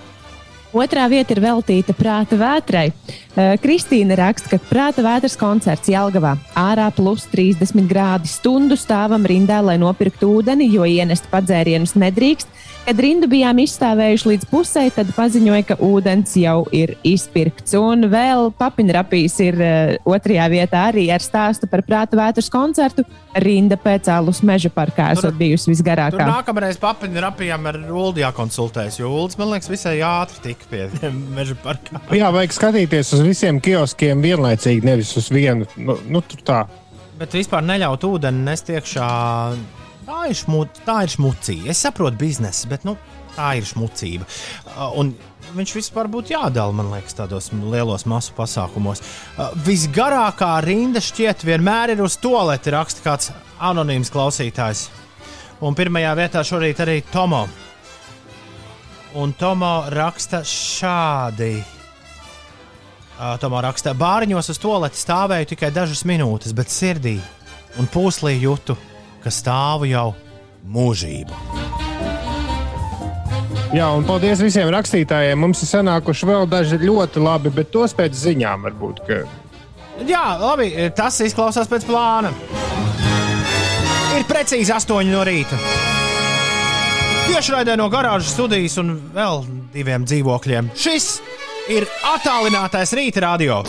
Otrā 0.73 1.05
vieta 1.13 1.35
ir 1.35 1.43
veltīta 1.45 1.93
prāta 1.93 2.37
vētrai. 2.41 2.87
Eh, 2.89 3.57
Kristīna 3.61 4.17
raksta, 4.17 4.55
ka 4.55 4.59
prāta 4.71 5.05
vētras 5.05 5.37
koncerts 5.37 5.91
Jālgavā 5.93 6.39
ārā 6.57 6.87
plus 6.97 7.27
30 7.29 7.85
grādi 7.91 8.31
stundu 8.33 8.79
stāvam 8.81 9.27
rindā, 9.29 9.61
lai 9.61 9.77
nopirktu 9.77 10.31
ūdeni, 10.39 10.71
jo 10.73 10.89
ienest 10.89 11.29
padzērienus 11.33 11.93
nedrīkst. 11.93 12.49
Kad 12.83 12.99
rindu 12.99 13.29
bijām 13.31 13.61
izstāvējuši 13.63 14.27
līdz 14.27 14.47
pusē, 14.51 14.83
tad 14.91 15.13
paziņoja, 15.15 15.63
ka 15.69 15.75
ūdens 15.87 16.33
jau 16.35 16.65
ir 16.75 16.97
izpirkts. 17.07 17.77
Un 17.79 18.09
vēl 18.11 18.49
papinrapīs 18.59 19.37
ir 19.45 19.59
uh, 19.63 19.93
otrajā 20.11 20.49
vietā 20.51 20.81
arī 20.89 21.05
ar 21.15 21.23
stāstu 21.23 21.69
par 21.71 21.85
prāta 21.87 22.19
vētras 22.19 22.51
koncertu. 22.51 23.05
Rinda 23.39 23.79
pēc 23.79 24.11
alus 24.11 24.43
meža 24.43 24.69
parkā 24.75 25.13
esot 25.15 25.39
bijusi 25.39 25.69
Tur 25.69 25.77
visgarākā. 25.77 26.27
nākamreiz 26.27 26.81
papildinājumā 26.83 27.23
rapījām 27.29 27.69
ar 27.71 27.79
Ulu 27.87 28.25
jākonsultējas, 28.25 28.99
jo 28.99 29.13
Ulas, 29.15 29.39
man 29.39 29.53
liekas, 29.55 29.71
visai 29.71 29.95
ātri 30.03 30.43
tika 30.49 30.67
pie 30.73 30.89
meža 31.39 31.55
parkā. 31.63 32.03
Jā, 32.19 32.33
vajag 32.35 32.57
skatīties 32.59 33.15
uz 33.15 33.23
visiem 33.29 33.63
kioskiem 33.63 34.27
vienlaicīgi, 34.27 34.83
nevis 34.91 35.15
uz 35.23 35.31
vienu. 35.31 35.71
Nu, 35.79 36.01
nu, 36.11 36.25
tur 36.27 36.43
tā. 36.51 36.65
Bet 37.23 37.39
vispār 37.39 37.63
neļaut 37.63 38.11
ūdeni 38.11 38.43
nest 38.51 38.75
iekšā. 38.75 39.07
Tā 40.13 40.27
ir, 40.29 40.37
šmu, 40.37 40.67
tā 40.85 40.99
ir 41.07 41.11
šmucība. 41.15 41.71
Es 41.73 41.79
saprotu 41.87 42.19
biznesu, 42.21 42.69
bet 42.69 42.83
nu, 42.85 42.93
tā 43.33 43.55
ir 43.57 43.65
šmucība. 43.65 44.27
Un 45.01 45.15
viņš 45.57 45.73
vispār 45.79 46.11
būtu 46.13 46.35
jādala, 46.35 46.75
man 46.77 46.91
liekas, 46.93 47.17
tādos 47.17 47.49
lielos 47.57 48.05
masu 48.05 48.35
pasākumos. 48.37 49.01
Visgarākā 49.65 50.51
rinda 50.67 51.01
šķiet 51.01 51.47
vienmēr 51.49 51.95
ir 51.95 52.05
uz 52.05 52.19
toleti, 52.21 52.75
raksta 52.77 53.07
kāds 53.07 53.33
anonīms 53.57 54.13
klausītājs. 54.13 54.85
Un 55.65 55.81
pirmajā 55.81 56.13
vietā 56.21 56.45
šorīt 56.45 56.85
arī 56.85 57.01
Tomo. 57.09 57.47
Un 59.17 59.33
Tomo 59.41 59.75
raksta 59.97 60.45
šādi. 60.45 61.55
Tomā 63.41 63.65
raksta, 63.65 63.97
bāriņos 63.97 64.53
uz 64.53 64.61
toleti 64.61 65.01
stāvēju 65.01 65.55
tikai 65.57 65.73
dažas 65.73 66.05
minūtes, 66.05 66.53
bet 66.53 66.69
sirdī 66.69 67.17
un 67.81 67.89
pūslī 67.89 68.37
jūtu, 68.43 68.77
ka 69.23 69.33
stāvu 69.33 69.89
jau 69.91 70.11
mūžību. 70.69 71.39
Jā, 73.73 73.87
un 73.97 74.05
paldies 74.05 74.43
visiem 74.45 74.69
rakstītājiem. 74.69 75.39
Mums 75.41 75.63
ir 75.65 75.71
sanākuši 75.71 76.29
vēl 76.29 76.49
daži 76.51 76.77
ļoti 76.83 77.23
labi, 77.25 77.53
bet 77.57 77.71
tos 77.73 77.95
pēc 77.97 78.13
ziņām 78.21 78.67
varbūt. 78.69 79.01
Ka... 79.07 79.23
Jā, 80.05 80.25
labi, 80.43 80.69
tas 80.97 81.17
izklausās 81.25 81.71
pēc 81.71 81.87
plāna. 81.89 82.35
Ir 84.19 84.27
precīzi 84.29 84.75
8 84.77 85.09
no 85.09 85.25
rīta. 85.25 85.57
Tiešraidē 87.31 87.79
no 87.81 87.89
garāžas 87.89 88.35
studijas 88.35 88.77
un 88.83 88.93
vēl 89.15 89.41
diviem 89.73 90.05
dzīvokļiem. 90.05 90.69
Šis 90.77 91.15
ir 91.73 91.89
attālinātais 92.13 92.93
rīta 92.99 93.25
radio. 93.25 93.63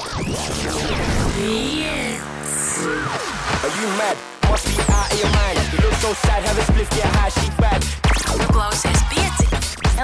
Are 4.04 4.33
out 5.14 5.20
of 5.20 5.20
your 5.22 5.32
mind. 5.32 5.58
You 5.74 5.80
look 5.86 5.94
so 5.94 6.14
sad, 6.14 6.44
have 6.44 6.58
a 6.58 6.64
split, 6.64 6.90
get 6.90 7.06
high, 7.16 7.30
she 7.30 7.50
bad. 7.62 7.82
Tu 7.82 8.48
klausies 8.54 9.02
pieci. 9.12 9.46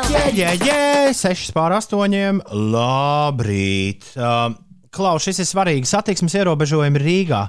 Jā, 0.09 0.25
jā, 0.33 0.51
jā, 0.65 1.13
6 1.13 1.53
pār 1.53 1.75
8. 1.77 2.41
Labrīt! 2.73 4.11
Uh, 4.17 4.53
Klaus, 4.89 5.25
šis 5.25 5.41
ir 5.43 5.49
svarīgi. 5.49 5.89
Satiksmes 5.89 6.35
ierobežojumi 6.37 7.01
Rīgā. 7.01 7.43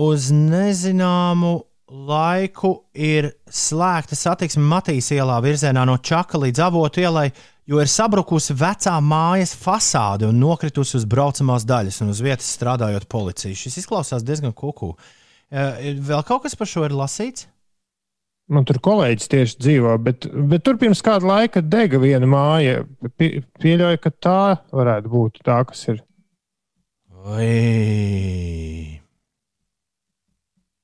Uz 0.00 0.30
nezināmu 0.32 1.54
laiku 1.90 2.74
ir 2.94 3.32
slēgta 3.50 4.14
satiksme 4.14 4.62
Matīs 4.62 5.10
ielā 5.10 5.40
virzienā 5.42 5.82
no 5.88 5.96
Čaka 5.98 6.38
līdz 6.38 6.62
Avotu 6.68 7.02
ielai, 7.02 7.30
jo 7.66 7.80
ir 7.82 7.90
sabrukusi 7.90 8.54
vecā 8.54 8.94
mājas 9.02 9.56
fasāde 9.58 10.28
un 10.28 10.38
nokritusi 10.38 11.00
uz 11.00 11.08
braucamās 11.08 11.66
daļas, 11.66 12.02
un 12.04 12.12
uz 12.14 12.20
vietas 12.22 12.52
strādājot 12.54 13.08
policija. 13.10 13.56
Šis 13.56 13.80
izklausās 13.82 14.26
diezgan 14.26 14.54
kuku. 14.54 14.94
Uh, 15.50 15.80
vēl 16.06 16.22
kaut 16.26 16.44
kas 16.44 16.54
par 16.58 16.70
šo 16.70 16.84
ir 16.86 16.94
lasīts? 16.94 17.48
Man 18.50 18.66
tur 18.66 18.80
kolēģis 18.82 19.30
tieši 19.30 19.58
dzīvo, 19.62 19.94
bet, 20.02 20.26
bet 20.50 20.64
tur 20.66 20.78
pirms 20.78 21.02
kāda 21.06 21.26
laika 21.26 21.62
dega 21.62 22.00
viena 22.02 22.26
māja. 22.26 22.82
Pie, 23.18 23.44
pieļauju, 23.62 24.00
ka 24.02 24.10
tā 24.10 24.40
varētu 24.74 25.12
būt 25.12 25.38
tā, 25.46 25.60
kas 25.68 25.84
ir. 25.92 26.00
Oi. 27.30 28.90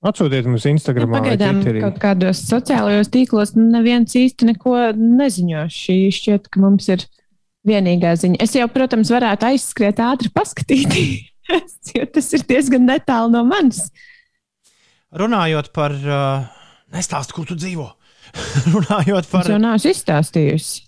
Atsūtiet 0.07 0.47
mums 0.47 0.67
Instagram, 0.71 1.11
Nu, 1.11 1.19
Pagaidām 1.19 1.63
kaut 1.65 1.99
kādos 2.03 2.45
sociālajos 2.47 3.11
tīklos 3.11 3.55
neviens 3.59 4.15
īsti 4.15 4.53
neko 4.53 4.77
neziņo. 4.95 5.67
Šī 5.73 5.97
šķiet, 6.15 6.51
ka 6.53 6.63
mums 6.63 6.87
ir 6.93 7.03
vienīgā 7.67 8.15
ziņa. 8.21 8.39
Es 8.45 8.55
jau, 8.55 8.69
protams, 8.71 9.11
varētu 9.11 9.49
aizskriet 9.51 10.03
ātri 10.03 10.31
paskatīties, 10.35 11.33
jo 11.97 12.07
tas 12.15 12.31
ir 12.37 12.47
diezgan 12.47 12.87
netālu 12.87 13.35
no 13.35 13.43
manis. 13.49 13.89
Runājot 15.23 15.73
par. 15.77 15.95
Uh, 16.03 16.53
Nestāst, 16.95 17.33
kur 17.35 17.47
tu 17.49 17.57
dzīvo. 17.59 17.87
Runājot 18.77 19.25
Es 19.25 19.31
par. 19.33 19.49
jau 19.51 19.57
neesmu 19.59 19.91
izstāstījusi. 19.91 20.83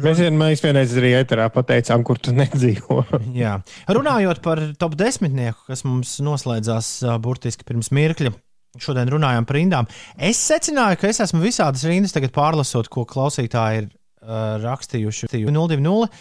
Mēs, 0.00 0.18
vien, 0.20 0.34
mēs 0.40 0.62
vienreiz 0.64 0.92
arī 0.96 1.10
ēterā 1.18 1.46
pateicām, 1.52 2.02
kur 2.04 2.18
tu 2.20 2.32
nedzīvo. 2.36 3.02
Jā. 3.36 3.58
Runājot 3.92 4.40
par 4.44 4.60
top 4.80 4.96
desmitnieku, 4.98 5.66
kas 5.68 5.84
mums 5.88 6.14
noslēdzās 6.24 6.88
uh, 7.06 7.16
burtiski 7.22 7.66
pirms 7.68 7.90
mirkļa. 7.96 8.32
Šodien 8.80 9.08
runājām 9.12 9.46
par 9.48 9.56
rindām. 9.56 9.88
Es 10.20 10.40
secināju, 10.50 10.98
ka 11.00 11.08
es 11.08 11.20
esmu 11.24 11.40
visādas 11.42 11.84
rindas 11.88 12.12
tagad 12.16 12.32
pārlasot, 12.36 12.90
ko 12.92 13.04
klausītāji 13.08 13.84
ir 13.84 13.88
uh, 13.88 14.58
rakstījuši. 14.64 15.30
020. 15.32 16.20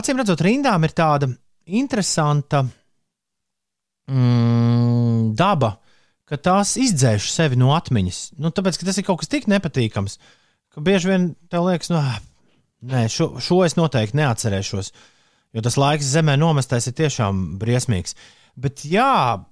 Acīm 0.00 0.20
redzot, 0.20 0.40
rindām 0.44 0.84
ir 0.88 0.94
tāda 0.96 1.28
interesanta 1.68 2.64
mm, 4.10 5.34
daba, 5.38 5.74
ka 6.30 6.38
tās 6.40 6.76
izdzēš 6.80 7.30
sevi 7.32 7.58
no 7.60 7.72
atmiņas. 7.76 8.20
Nu, 8.40 8.52
tāpēc, 8.54 8.78
ka 8.80 8.88
tas 8.88 9.00
ir 9.00 9.06
kaut 9.06 9.22
kas 9.22 9.32
tik 9.32 9.48
nepatīkams, 9.50 10.18
ka 10.74 10.84
bieži 10.84 11.10
vien 11.10 11.26
tev 11.52 11.68
liekas, 11.68 11.92
nu, 11.92 12.00
ā, 12.00 12.18
nē, 12.90 13.06
šo, 13.12 13.34
šo 13.44 13.62
es 13.66 13.76
noteikti 13.78 14.18
neatcerēšos. 14.20 14.92
Jo 15.54 15.62
tas 15.62 15.76
laiks 15.78 16.08
zemē 16.10 16.34
nomestais 16.40 16.88
ir 16.90 16.96
tiešām 16.98 17.44
briesmīgs. 17.60 18.16
Bet 18.58 18.82
jā, 18.88 19.44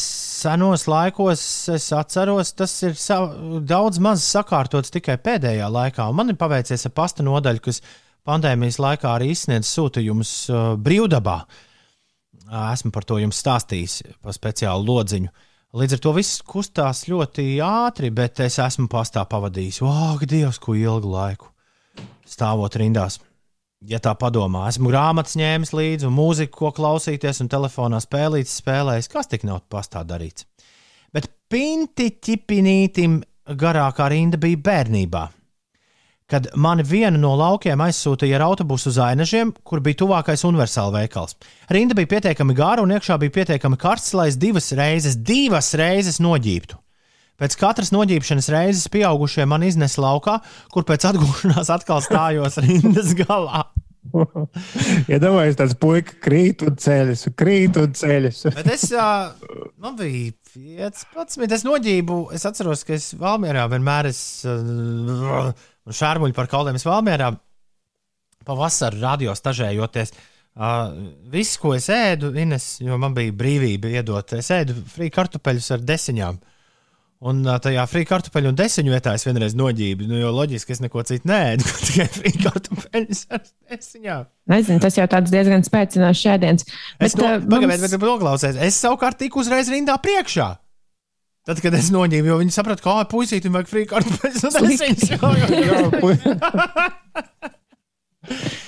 senos 0.00 0.86
laikos 0.88 1.42
es 1.74 1.86
atceros, 1.94 2.52
tas 2.56 2.72
ir 2.86 2.96
daudz 3.68 4.00
maz 4.02 4.24
sakārtots 4.24 4.90
tikai 4.94 5.18
pēdējā 5.22 5.68
laikā. 5.70 6.08
Man 6.16 6.32
ir 6.32 6.40
paveicies 6.40 6.88
ar 6.88 6.94
pasta 6.96 7.26
nodaļu, 7.26 7.62
kas 7.68 7.82
pandēmijas 8.26 8.80
laikā 8.82 9.12
arī 9.12 9.30
izsniedz 9.34 9.68
sūtījumus 9.70 10.32
uh, 10.50 10.68
brīvdabā. 10.80 11.40
Esmu 12.46 12.92
par 12.94 13.06
to 13.06 13.18
jums 13.20 13.38
stāstījis 13.42 14.00
pa 14.22 14.34
speciālu 14.34 14.86
lodziņu. 14.86 15.30
Līdz 15.76 15.92
ar 15.92 16.00
to 16.00 16.10
viss 16.16 16.38
kustās 16.40 17.02
ļoti 17.04 17.58
ātri, 17.60 18.08
bet 18.08 18.40
es 18.40 18.54
esmu 18.64 18.86
pastā 18.88 19.26
pavadījis, 19.28 19.82
oh, 19.84 20.22
Dievs, 20.24 20.56
ko 20.62 20.72
ilgu 20.72 21.10
laiku 21.12 21.50
stāvot 22.24 22.78
rindās. 22.80 23.18
Ja 23.84 24.00
tā 24.00 24.14
padomā, 24.16 24.64
esmu 24.70 24.88
grāmatas 24.88 25.36
ņēmis 25.36 25.74
līdzi, 25.76 26.08
mūziku, 26.08 26.54
ko 26.62 26.70
klausīties, 26.78 27.42
un 27.44 27.52
telefonā 27.52 28.00
spēlītas 28.00 28.56
spēlējis. 28.62 29.10
Kas 29.12 29.28
tik 29.28 29.44
nav 29.44 29.66
pastā 29.68 30.00
darīts? 30.08 30.48
Bet 31.12 31.28
pinti 31.52 32.08
ķipinītim 32.24 33.20
garākā 33.60 34.08
rinda 34.14 34.40
bija 34.40 34.62
bērnībā. 34.70 35.26
Kad 36.26 36.48
mani 36.58 36.82
vienu 36.82 37.20
no 37.22 37.36
laukiem 37.38 37.78
aizsūtīja 37.84 38.40
ar 38.40 38.48
autobusu 38.48 38.88
uz 38.90 38.96
ainažiem, 38.98 39.52
kur 39.62 39.78
bija 39.78 40.00
tuvākais 40.00 40.42
universāla 40.48 41.04
veikals. 41.04 41.36
Rinda 41.70 41.94
bija 41.94 42.16
pietiekami 42.16 42.56
gara 42.58 42.82
un 42.82 42.90
iekšā 42.96 43.14
bija 43.22 43.34
pietiekami 43.36 43.78
karsts, 43.78 44.10
lai 44.18 44.26
es 44.32 44.38
divas 44.42 44.72
reizes, 44.74 45.14
divas 45.22 45.70
reizes 45.78 46.18
noģībtu. 46.18 46.80
Pēc 47.38 47.54
katras 47.60 47.92
noģībšanas 47.94 48.48
reizes 48.50 48.90
pieaugušie 48.90 49.46
man 49.46 49.62
iznesa 49.68 50.02
laukā, 50.02 50.40
kur 50.74 50.86
pēc 50.88 51.06
atgūšanās 51.12 51.70
atkal 51.76 52.02
stājos 52.02 52.58
rindas 52.64 53.14
galā. 53.20 53.62
Iedomājieties, 55.12 55.60
tāds 55.60 55.76
puika 55.78 56.16
krīt 56.26 56.64
un 56.66 56.74
un 56.74 57.36
krīt 57.38 57.78
un 57.78 57.94
ceļas. 57.94 58.42
Bet 58.58 58.72
es, 58.74 58.88
ā, 58.90 59.30
man 59.82 59.94
bija 59.98 60.34
15, 60.56 61.54
es 61.54 61.66
noģību, 61.66 62.20
es 62.34 62.46
atceros, 62.48 62.82
ka 62.88 62.96
es 62.98 63.12
Valmjerā 63.20 63.66
vienmēr 63.70 64.10
esmu 64.10 65.52
šārmuļu 65.94 66.36
par 66.36 66.48
kauliem. 66.50 66.78
Es 66.78 66.86
Valmjerā 66.86 67.32
pavasarī 68.46 69.02
radio 69.02 69.34
stažējoties. 69.36 70.14
Uh, 70.56 70.88
viss, 71.28 71.58
ko 71.60 71.74
es 71.76 71.90
ēdu, 71.92 72.30
Ines, 72.40 72.78
jo 72.80 72.96
man 73.00 73.12
bija 73.16 73.34
brīvība 73.36 73.90
iedot, 73.98 74.32
es 74.38 74.48
ēdu 74.54 74.78
frī 74.88 75.10
kartupeļus 75.12 75.74
ar 75.76 75.82
desiņām. 75.84 76.38
Un 77.26 77.42
tajā 77.64 77.82
frī 77.88 78.02
kartupeļu 78.08 78.50
un 78.52 78.56
desiņu 78.56 78.92
vietā 78.92 79.14
es 79.16 79.24
vienreiz 79.24 79.54
noģību, 79.56 80.04
nu, 80.08 80.18
jo 80.20 80.30
loģiski 80.36 80.74
es 80.74 80.82
neko 80.84 81.04
citu 81.08 81.28
nēdu, 81.28 81.64
tikai 81.88 82.06
frī 82.12 82.32
kartupeļus 82.42 83.22
ar 83.32 83.44
desiņām. 83.72 84.26
Nezinu, 84.52 84.82
tas 84.84 84.96
jau 84.96 85.06
tāds 85.12 85.32
diezgan 85.32 85.64
spēcināts 85.64 86.24
šēdiens. 86.24 86.68
Es 87.00 87.16
no, 87.16 87.24
ā, 87.24 87.38
pagaidiet, 87.40 87.80
mums- 87.82 87.96
bet 87.96 88.08
noklausies. 88.08 88.60
Es 88.68 88.80
savukārt 88.84 89.20
tiku 89.20 89.40
uzreiz 89.44 89.68
rindā 89.72 89.96
priekšā. 90.00 90.50
Tad, 91.46 91.60
kad 91.62 91.74
es 91.78 91.92
noņēmu, 91.94 92.26
jo 92.32 92.36
viņi 92.40 92.54
saprata, 92.56 92.82
ka, 92.82 92.94
ah, 93.00 93.06
puisītim 93.10 93.54
vajag 93.54 93.68
frī 93.70 93.84
kartupeļus 93.90 94.46
un 94.48 94.56
desiņus. 94.66 95.10
Jā, 95.14 95.76
pu- 96.00 96.16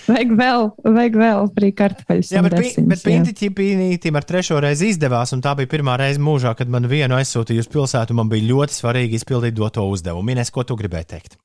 Vajag 0.08 0.30
vēl, 0.38 0.68
vajag 0.86 1.16
vēl 1.18 1.48
frī 1.56 1.68
kartupeļus. 1.76 2.30
Jā, 2.32 2.42
bet, 2.46 2.54
pi, 2.54 2.62
desiņus, 2.68 2.88
bet. 2.92 3.02
Pinti 3.04 3.34
ķipīnītim 3.42 4.16
ar 4.16 4.24
trešo 4.28 4.60
reizi 4.62 4.92
izdevās, 4.94 5.34
un 5.34 5.42
tā 5.44 5.56
bija 5.58 5.68
pirmā 5.74 5.98
reize 6.00 6.22
mūžā, 6.22 6.54
kad 6.56 6.70
man 6.70 6.86
vienu 6.88 7.18
aizsūtīja 7.18 7.66
uz 7.66 7.68
pilsētu. 7.72 8.14
Man 8.16 8.30
bija 8.30 8.46
ļoti 8.52 8.78
svarīgi 8.78 9.18
izpildīt 9.18 9.58
doto 9.58 9.84
uzdevumu. 9.90 10.24
Minēs, 10.30 10.54
ko 10.54 10.62
tu 10.64 10.78
gribēji 10.78 11.10
teikt? 11.12 11.36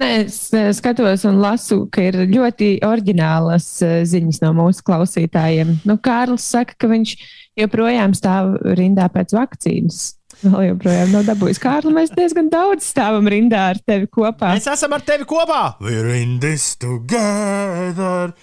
Nē, 0.00 0.08
es 0.26 0.40
eh, 0.52 0.72
skatos 0.76 1.22
un 1.28 1.38
lasu, 1.40 1.84
ka 1.92 2.02
ir 2.08 2.18
ļoti 2.28 2.72
oriģinālas 2.84 3.68
eh, 3.84 3.94
ziņas 4.08 4.42
no 4.42 4.50
mūsu 4.58 4.84
klausītājiem. 4.84 5.76
Nu, 5.88 5.96
Kārlis 6.04 6.44
saka, 6.52 6.76
ka 6.76 6.90
viņš 6.90 7.14
joprojām 7.62 8.12
stāv 8.16 8.56
rindā 8.76 9.06
pēc 9.12 9.32
vakcīnas. 9.36 10.15
Vēl 10.44 10.66
joprojām 10.70 11.14
nav 11.14 11.24
dabūjis. 11.30 11.60
Kārli, 11.62 11.92
mēs 11.96 12.10
diezgan 12.16 12.50
daudz 12.52 12.84
stāvam 12.90 13.24
rindā 13.32 13.70
ar 13.72 13.78
tevi 13.88 14.08
kopā. 14.12 14.52
Mēs 14.56 14.68
esam 14.74 14.92
ar 14.96 15.04
tevi 15.06 15.24
kopā! 15.28 15.62
We're 15.80 16.12
in 16.20 16.36
this 16.42 16.74
together! 16.76 18.34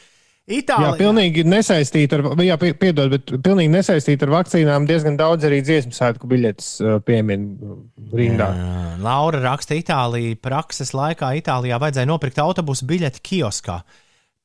Jā, 0.44 0.58
Itālijā. 0.60 0.96
pilnīgi 1.00 1.44
nesaistīta 1.48 2.18
ar, 2.18 2.24
jā, 2.44 2.58
pie- 2.60 2.74
piedod, 2.76 3.08
bet 3.14 3.30
pilnīgi 3.46 3.72
nesaistīta 3.72 4.26
ar 4.28 4.34
vakcīnām. 4.34 4.84
Diezgan 4.90 5.16
daudz 5.16 5.46
arī 5.48 5.62
dziesmu 5.64 5.96
svētku 5.96 6.28
biļetes 6.28 6.68
uh, 6.84 6.98
piemin 7.08 7.46
uh, 7.64 7.78
rindā. 8.12 8.50
Jā, 8.58 8.82
Laura 9.06 9.40
raksta, 9.46 9.78
Itālijā 9.80 10.36
prakses 10.44 10.92
laikā 10.98 11.30
Itālijā 11.40 11.80
vajadzēja 11.80 12.10
nopirkt 12.12 12.42
autobusu 12.44 12.90
biļeti 12.90 13.24
kioskā. 13.24 13.78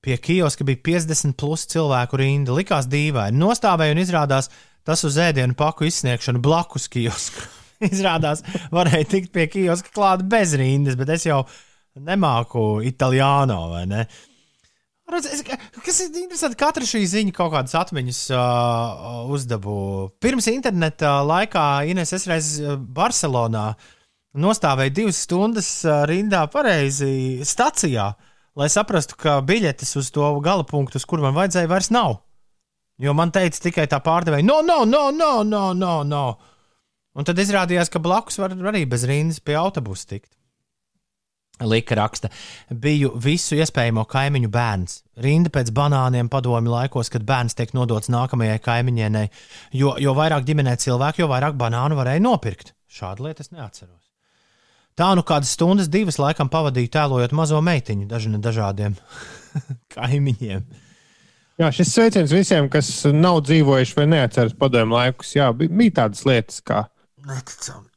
Pie 0.06 0.14
kioska 0.22 0.62
bija 0.68 0.78
50 0.86 1.34
plus 1.34 1.66
cilvēku 1.66 2.20
rinda. 2.22 2.54
Likās 2.54 2.86
dīvaini. 2.86 3.34
Nostāvēja 3.42 3.96
un 3.96 4.04
izrādās 4.04 4.52
tas 4.88 5.04
uz 5.04 5.20
ēdienu 5.20 5.56
paku 5.58 5.86
izsniegšanu 5.88 6.40
blakus 6.44 6.88
kioskam. 6.88 7.54
izrādās, 7.90 8.42
varēja 8.74 9.08
tikt 9.12 9.34
pie 9.34 9.46
kioska 9.50 9.92
klāt 9.94 10.24
bez 10.30 10.54
rindas, 10.58 10.98
bet 10.98 11.12
es 11.14 11.28
jau 11.28 11.42
nemāku 11.98 12.80
itāļāno 12.86 13.60
vai 13.72 13.84
ne. 13.90 14.06
Redz, 15.08 15.40
Kas 15.80 16.02
ir 16.04 16.10
interesanti, 16.20 16.58
katra 16.60 16.84
šī 16.84 17.00
ziņa 17.08 17.32
kaut 17.32 17.54
kādas 17.54 17.72
atmiņas 17.78 18.18
uh, 18.36 19.22
uzdabū. 19.32 19.78
Pirms 20.20 20.50
interneta 20.52 21.22
laikā 21.24 21.64
Ines 21.88 22.12
es 22.12 22.26
reiz 22.28 22.50
uh, 22.60 22.76
Barcelonā 22.76 23.70
nostāvēju 24.36 24.94
divas 24.98 25.22
stundas 25.24 25.70
uh, 25.86 26.02
rindā 26.10 26.42
pareizi 26.52 27.40
stacijā, 27.40 28.10
lai 28.58 28.68
saprastu, 28.68 29.16
ka 29.16 29.38
biļetes 29.48 29.96
uz 29.96 30.12
to 30.12 30.28
gala 30.44 30.68
punktu, 30.68 31.00
kur 31.08 31.24
man 31.24 31.36
vajadzēja, 31.38 31.72
vairs 31.72 31.88
nav. 31.94 32.18
Jo 32.98 33.14
man 33.14 33.30
teica 33.34 33.60
tikai 33.68 33.86
tā 33.90 34.00
pārdevēja, 34.02 34.46
no, 34.46 34.58
no, 34.66 34.82
no, 34.84 35.08
no, 35.14 35.42
no, 35.46 35.68
no, 35.74 35.94
no. 36.06 36.24
Un 37.18 37.26
tad 37.26 37.38
izrādījās, 37.38 37.90
ka 37.90 38.02
blakus 38.02 38.38
var 38.38 38.56
arī 38.70 38.84
bez 38.90 39.06
rindas 39.06 39.38
pie 39.42 39.54
autobusa 39.58 40.14
tikt. 40.14 40.32
Lika 41.58 41.96
raksta, 41.98 42.28
biju 42.70 43.10
visu 43.18 43.56
iespējamo 43.58 44.04
kaimiņu 44.06 44.50
bērns. 44.54 45.00
Rinda 45.24 45.50
pēc 45.50 45.72
banāniem 45.74 46.30
padomi 46.30 46.70
laikos, 46.70 47.10
kad 47.10 47.26
bērns 47.26 47.58
tiek 47.58 47.74
nodots 47.74 48.12
nākamajai 48.14 48.60
kaimiņienei, 48.62 49.30
jo, 49.74 49.96
jo 49.98 50.14
vairāk 50.14 50.46
ģimenē 50.46 50.76
cilvēku, 50.78 51.24
jo 51.24 51.30
vairāk 51.32 51.58
banānu 51.58 51.98
varēja 51.98 52.22
nopirkt. 52.22 52.76
Šādu 52.86 53.26
lietu 53.26 53.42
es 53.42 53.50
neatceros. 53.50 54.04
Tā 54.98 55.12
nu 55.18 55.22
kādas 55.26 55.50
stundas, 55.54 55.90
divas 55.90 56.18
laikam 56.18 56.50
pavadīju 56.50 56.90
tēlojot 56.94 57.34
mazo 57.34 57.58
meitiņu 57.62 58.06
daži, 58.10 58.30
dažādiem 58.42 58.94
kaimiņiem. 59.94 60.62
Jā, 61.58 61.72
šis 61.74 61.90
sveiciens 61.90 62.30
visiem, 62.30 62.68
kas 62.70 62.88
nav 63.10 63.40
dzīvojuši 63.48 63.96
vai 63.98 64.06
neatceras 64.12 64.54
padomu 64.58 64.94
laikus. 64.94 65.34
Jā, 65.34 65.48
bija, 65.56 65.72
bija 65.74 65.96
tādas 66.04 66.22
lietas, 66.28 66.60
kā 66.62 66.84
Neticami. 67.28 67.88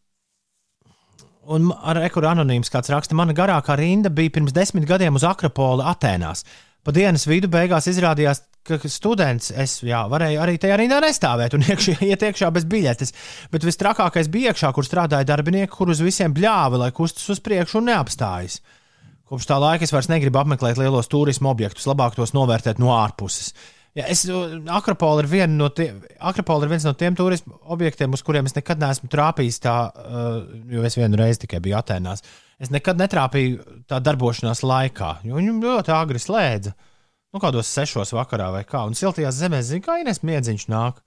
Un 1.52 1.72
ar 1.74 2.00
ekuru 2.06 2.30
anonīms 2.32 2.72
kāds 2.72 2.92
raksta, 2.94 3.18
mana 3.18 3.36
garākā 3.38 3.76
rinda 3.80 4.12
bija 4.14 4.34
pirms 4.38 4.54
desmit 4.56 4.86
gadiem 4.90 5.18
uz 5.18 5.26
Akropoli 5.28 5.86
Atēnās. 5.90 6.46
Pa 6.82 6.94
dienas 6.96 7.28
vidu 7.30 7.50
beigās 7.52 7.86
izrādījās, 7.92 8.44
ka 8.66 8.78
students 8.90 9.52
es 9.54 9.76
jā, 9.86 10.00
varēju 10.10 10.42
arī 10.42 10.58
tajā 10.62 10.78
rindā 10.82 10.98
nestāvēt 11.04 11.54
un 11.58 11.66
iekšā, 11.70 11.98
iet 12.08 12.26
iekšā 12.30 12.50
bez 12.56 12.66
biļetes. 12.70 13.14
Bet 13.54 13.66
vistrakākais 13.68 14.30
bija 14.34 14.54
iekšā, 14.54 14.72
kur 14.74 14.88
strādāja 14.88 15.28
darbinieki, 15.34 15.74
kur 15.76 15.94
uz 15.94 16.02
visiem 16.02 16.34
bļāva, 16.34 16.82
lai 16.86 16.92
kustas 16.96 17.30
uz 17.34 17.42
priekšu 17.46 17.82
un 17.82 17.92
neapstājas. 17.92 18.62
Kopš 19.32 19.48
tā 19.48 19.56
laika 19.64 19.88
es 19.88 19.94
vairs 19.96 20.10
negribu 20.12 20.42
apmeklēt 20.42 20.80
lielos 20.80 21.08
turismu 21.08 21.48
objektus, 21.54 21.88
labāk 21.88 22.18
tos 22.18 22.34
novērtēt 22.36 22.82
no 22.84 22.92
ārpuses. 22.98 23.54
Ja, 23.96 24.06
es, 24.12 24.24
Akropola 24.72 25.24
ir, 25.24 25.28
viena 25.32 25.52
no 25.52 25.68
tie, 25.76 25.90
Akropola 26.20 26.64
ir 26.68 26.72
viens 26.72 26.86
no 26.88 26.92
tiem 26.96 27.16
turismu 27.16 27.58
objektiem, 27.76 28.12
uz 28.16 28.24
kuriem 28.28 28.48
es 28.48 28.56
nekad 28.56 28.80
neesmu 28.80 29.08
trāpījis. 29.12 29.60
Tā, 29.64 29.76
uh, 29.88 30.38
jo 30.72 30.84
es 30.88 30.96
vienu 31.00 31.20
reizi 31.20 31.44
tikai 31.46 31.60
biju 31.64 31.76
Atenās. 31.80 32.24
Es 32.62 32.72
nekad 32.72 33.00
netrāpīju 33.00 33.84
tā 33.92 34.00
darbošanās 34.04 34.64
laikā, 34.68 35.12
jo 35.28 35.40
viņi 35.40 35.56
ļoti 35.64 35.94
agri 35.96 36.24
slēdza. 36.24 36.74
Nu, 37.32 37.40
kādos 37.44 37.72
sešos 37.72 38.12
vakarā 38.16 38.50
vai 38.52 38.64
kā. 38.68 38.84
Un 38.88 38.96
siltajās 39.00 39.40
zemēs 39.40 39.70
zina, 39.72 39.84
kā 39.86 40.00
Ines 40.04 40.20
miedziņš 40.28 40.68
nāk. 40.72 41.00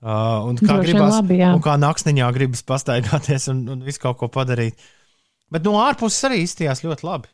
Uh, 0.00 0.48
un 0.48 0.56
kā 0.56 0.78
Droši 0.78 0.94
gribas, 0.94 1.18
labi, 1.18 1.36
jā. 1.42 1.50
un 1.52 1.60
kā 1.64 1.74
naktsniņā 1.76 2.30
gribas 2.32 2.64
pastaigāties 2.64 3.50
un, 3.52 3.66
un 3.68 3.84
visu 3.84 4.00
kaut 4.00 4.16
ko 4.20 4.30
padarīt. 4.32 4.80
Bet 5.52 5.64
no 5.68 5.76
ārpuses 5.82 6.24
arī 6.28 6.40
izstījās 6.46 6.80
ļoti 6.86 7.04
labi. 7.04 7.32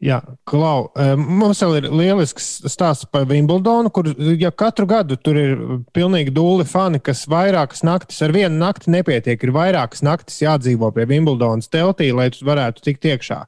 Jā, 0.00 0.16
Klau, 0.48 0.86
eh, 0.96 1.12
mums 1.12 1.58
vēl 1.60 1.74
ir 1.76 1.86
lielisks 1.92 2.46
stāsts 2.72 3.04
par 3.12 3.26
Wimbledonu, 3.28 3.90
kur 3.92 4.06
ja 4.40 4.48
katru 4.48 4.86
gadu 4.88 5.18
tur 5.20 5.36
ir 5.36 5.58
pilnīgi 5.92 6.32
dūli 6.32 6.64
fani, 6.64 7.02
kas 7.04 7.26
vairākas 7.28 7.84
naktis, 7.84 8.22
ar 8.24 8.32
vienu 8.32 8.56
nakti 8.62 8.88
nepietiek, 8.94 9.36
ir 9.44 9.52
vairākas 9.52 10.00
naktis 10.00 10.40
jādzīvo 10.40 10.88
pie 10.96 11.04
Wimbledonas 11.10 11.68
teltī, 11.68 12.08
lai 12.16 12.30
tu 12.32 12.48
varētu 12.48 12.86
tikt 12.86 13.04
iekšā. 13.12 13.42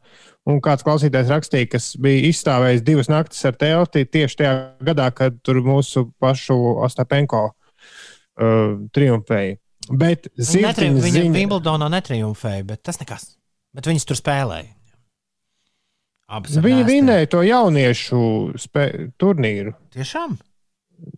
Un 0.53 0.61
kāds 0.61 0.85
klausītājs 0.85 1.33
rakstīja, 1.33 1.71
kas 1.73 1.89
bija 2.03 2.29
izstāvējis 2.29 2.85
divas 2.85 3.09
naktis 3.09 3.41
ar 3.49 3.57
telti 3.57 4.05
tieši 4.05 4.41
tajā 4.43 4.55
gadā, 4.85 5.09
kad 5.15 5.41
tur 5.47 5.63
mūsu 5.65 6.11
pašu 6.21 6.59
Ostapenko 6.85 7.47
uh, 7.49 8.77
triumfēja. 8.93 9.57
Bet 9.89 10.29
Netri, 10.29 10.51
zirdziņas 10.51 11.09
viņa 11.09 11.17
ziņa, 11.17 11.35
Wimbledonā 11.39 11.89
netriumfēja, 11.97 12.69
bet 12.75 12.85
tas 12.85 13.01
nekas. 13.01 13.31
Bet 13.73 13.89
viņas 13.89 14.11
tur 14.11 14.21
spēlēja. 14.21 14.75
Abas 16.33 16.57
viņi 16.65 16.87
vinēja 16.89 17.29
to 17.35 17.43
jauniešu 17.45 18.23
spē, 18.61 18.89
turnīru. 19.21 19.75
Tiešām? 19.93 20.39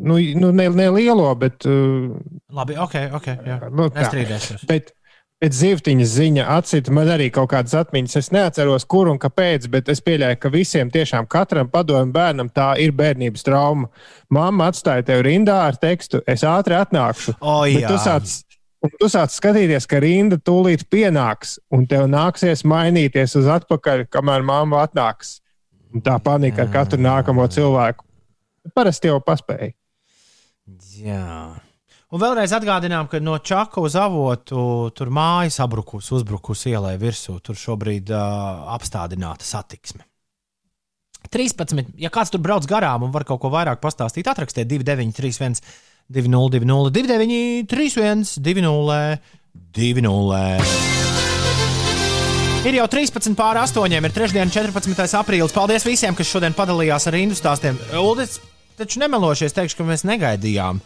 Nu, 0.01 0.17
nu 0.41 0.51
ne, 0.57 0.69
ne 0.73 0.89
lielo, 0.91 1.29
bet 1.39 1.67
uh, 1.69 2.11
Labi, 2.55 2.77
ok, 2.81 2.95
ok. 3.19 3.27
Jā. 3.47 3.59
Nu, 3.69 3.91
tā. 3.93 4.01
Nestrīdēšos. 4.01 4.65
Bet, 4.71 4.91
bet 5.43 5.55
zivtiņas 5.55 6.15
ziņa 6.17 6.47
atcita 6.57 6.95
man 6.97 7.13
arī 7.15 7.29
kaut 7.35 7.51
kādas 7.53 7.77
atmiņas. 7.83 8.17
Es 8.23 8.33
neatceros, 8.35 8.87
kur 8.91 9.13
un 9.13 9.21
kāpēc, 9.23 9.69
bet 9.71 9.91
es 9.93 10.01
pieļauju, 10.05 10.41
ka 10.41 10.53
visiem 10.55 10.91
tiešām 10.95 11.29
katram 11.31 11.71
padomju 11.71 12.15
bērnam 12.17 12.51
tā 12.55 12.73
ir 12.83 12.97
bērnības 12.97 13.47
trauma. 13.47 13.93
Mamma 14.35 14.73
atstāja 14.73 15.05
tevi 15.11 15.29
rindā 15.29 15.61
ar 15.69 15.79
tekstu, 15.79 16.25
es 16.27 16.47
ātri 16.49 16.79
atnākšu. 16.81 17.37
O, 17.39 17.61
Bet 17.69 17.85
jā. 17.85 17.93
tu 17.93 18.01
sāc, 18.01 18.41
tu 19.01 19.09
sāc 19.11 19.33
skatīties, 19.33 19.87
ka 19.89 20.01
rinda 20.03 20.37
tūlīt 20.41 20.87
pienāks, 20.93 21.59
un 21.73 21.87
tev 21.91 22.09
nāksies 22.11 22.65
mainīties 22.69 23.37
uz 23.41 23.49
atpakaļ, 23.57 24.07
kamēr 24.13 24.45
mamma 24.47 24.85
atnāks. 24.85 25.39
Un 25.95 26.03
tā 26.05 26.17
panika 26.23 26.65
ar 26.65 26.73
katru 26.75 26.99
nākamo 26.99 27.47
cilvēku. 27.49 28.05
Parasti 28.75 29.11
jau 29.11 29.21
paspēja. 29.23 29.75
Jā. 30.99 31.29
Un 32.15 32.21
vēlreiz 32.23 32.53
atgādinām, 32.55 33.09
ka 33.11 33.19
no 33.23 33.37
Čaka 33.43 33.83
uz 33.83 33.97
avotu 33.99 34.91
tur 34.95 35.11
mājas 35.15 35.59
sabrukus, 35.59 36.11
uzbrukus 36.15 36.67
ielai 36.71 36.95
virsū. 37.01 37.41
Tur 37.43 37.59
šobrīd 37.59 38.13
uh, 38.15 38.67
apstādināta 38.75 39.47
satiksme. 39.47 40.05
13. 41.33 41.95
Ja 41.99 42.11
kāds 42.15 42.31
tur 42.31 42.43
brauc 42.45 42.67
garām 42.71 43.07
un 43.07 43.15
var 43.15 43.25
kaut 43.27 43.41
ko 43.43 43.51
vairāk 43.51 43.81
pastāstīt, 43.83 44.29
atrakstiet 44.31 44.69
2931, 46.13 47.65
2020, 47.69 48.41
2931, 48.41 49.19
2020. 49.75 50.95
Ir 52.65 52.79
jau 52.79 52.87
13 52.89 53.35
pār 53.37 53.59
8, 53.61 53.93
ir 53.93 54.13
trešdiena, 54.13 54.49
14. 54.49 55.17
aprīlis. 55.19 55.53
Paldies 55.53 55.85
visiem, 55.85 56.17
kas 56.17 56.31
šodien 56.31 56.55
padalījās 56.57 57.05
ar 57.11 57.17
rindu 57.17 57.37
stāstiem. 57.37 57.77
Uldis, 58.01 58.39
taču 58.79 59.03
nemelošies, 59.03 59.53
teikšu, 59.53 59.77
ka 59.81 59.85
mēs 59.89 60.07
negaidījām, 60.09 60.81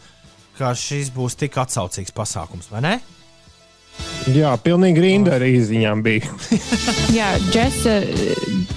ka 0.57 0.73
šis 0.75 1.07
būs 1.15 1.39
tik 1.39 1.55
atsaucīgs 1.61 2.11
pasākums, 2.15 2.67
vai 2.73 2.83
ne? 2.83 2.95
Jā, 4.31 4.51
pilnīgi 4.63 5.03
rinda 5.03 5.37
arī 5.37 5.53
izziņām 5.59 6.03
bija. 6.03 6.27
Jā, 7.17 7.31
Džesa, 7.47 7.95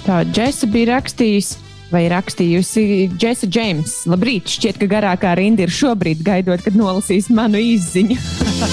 tā 0.07 0.23
Džesa 0.31 0.71
bija 0.71 0.95
rakstījusi. 0.95 1.72
Vai 1.93 2.07
rakstījusi 2.09 2.83
Džesa 3.13 3.45
Džeims? 3.45 3.91
Labrīt, 4.09 4.49
šķiet, 4.49 4.79
ka 4.81 4.87
garākā 4.89 5.35
rinda 5.37 5.67
ir 5.67 5.73
šobrīd 5.73 6.23
gaidot, 6.25 6.63
kad 6.65 6.73
nolasīs 6.73 7.27
manu 7.29 7.61
izziņu. 7.61 8.17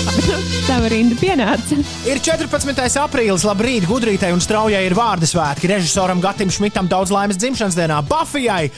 Tava 0.71 0.89
rinda 0.89 1.19
pienāca. 1.21 1.77
Ir 2.09 2.23
14. 2.25 2.81
aprīlis, 3.03 3.45
labrīt, 3.45 3.85
gudrītai 3.91 4.33
un 4.33 4.41
straujai 4.41 4.87
ir 4.87 4.97
vārdu 4.97 5.29
svētki. 5.29 5.69
Režisoram 5.69 6.23
Gatim 6.25 6.49
Šmitam 6.49 6.89
daudz 6.89 7.13
laimes 7.13 7.37
dzimšanas 7.41 7.77
dienā, 7.77 8.01
Bafijai, 8.09 8.71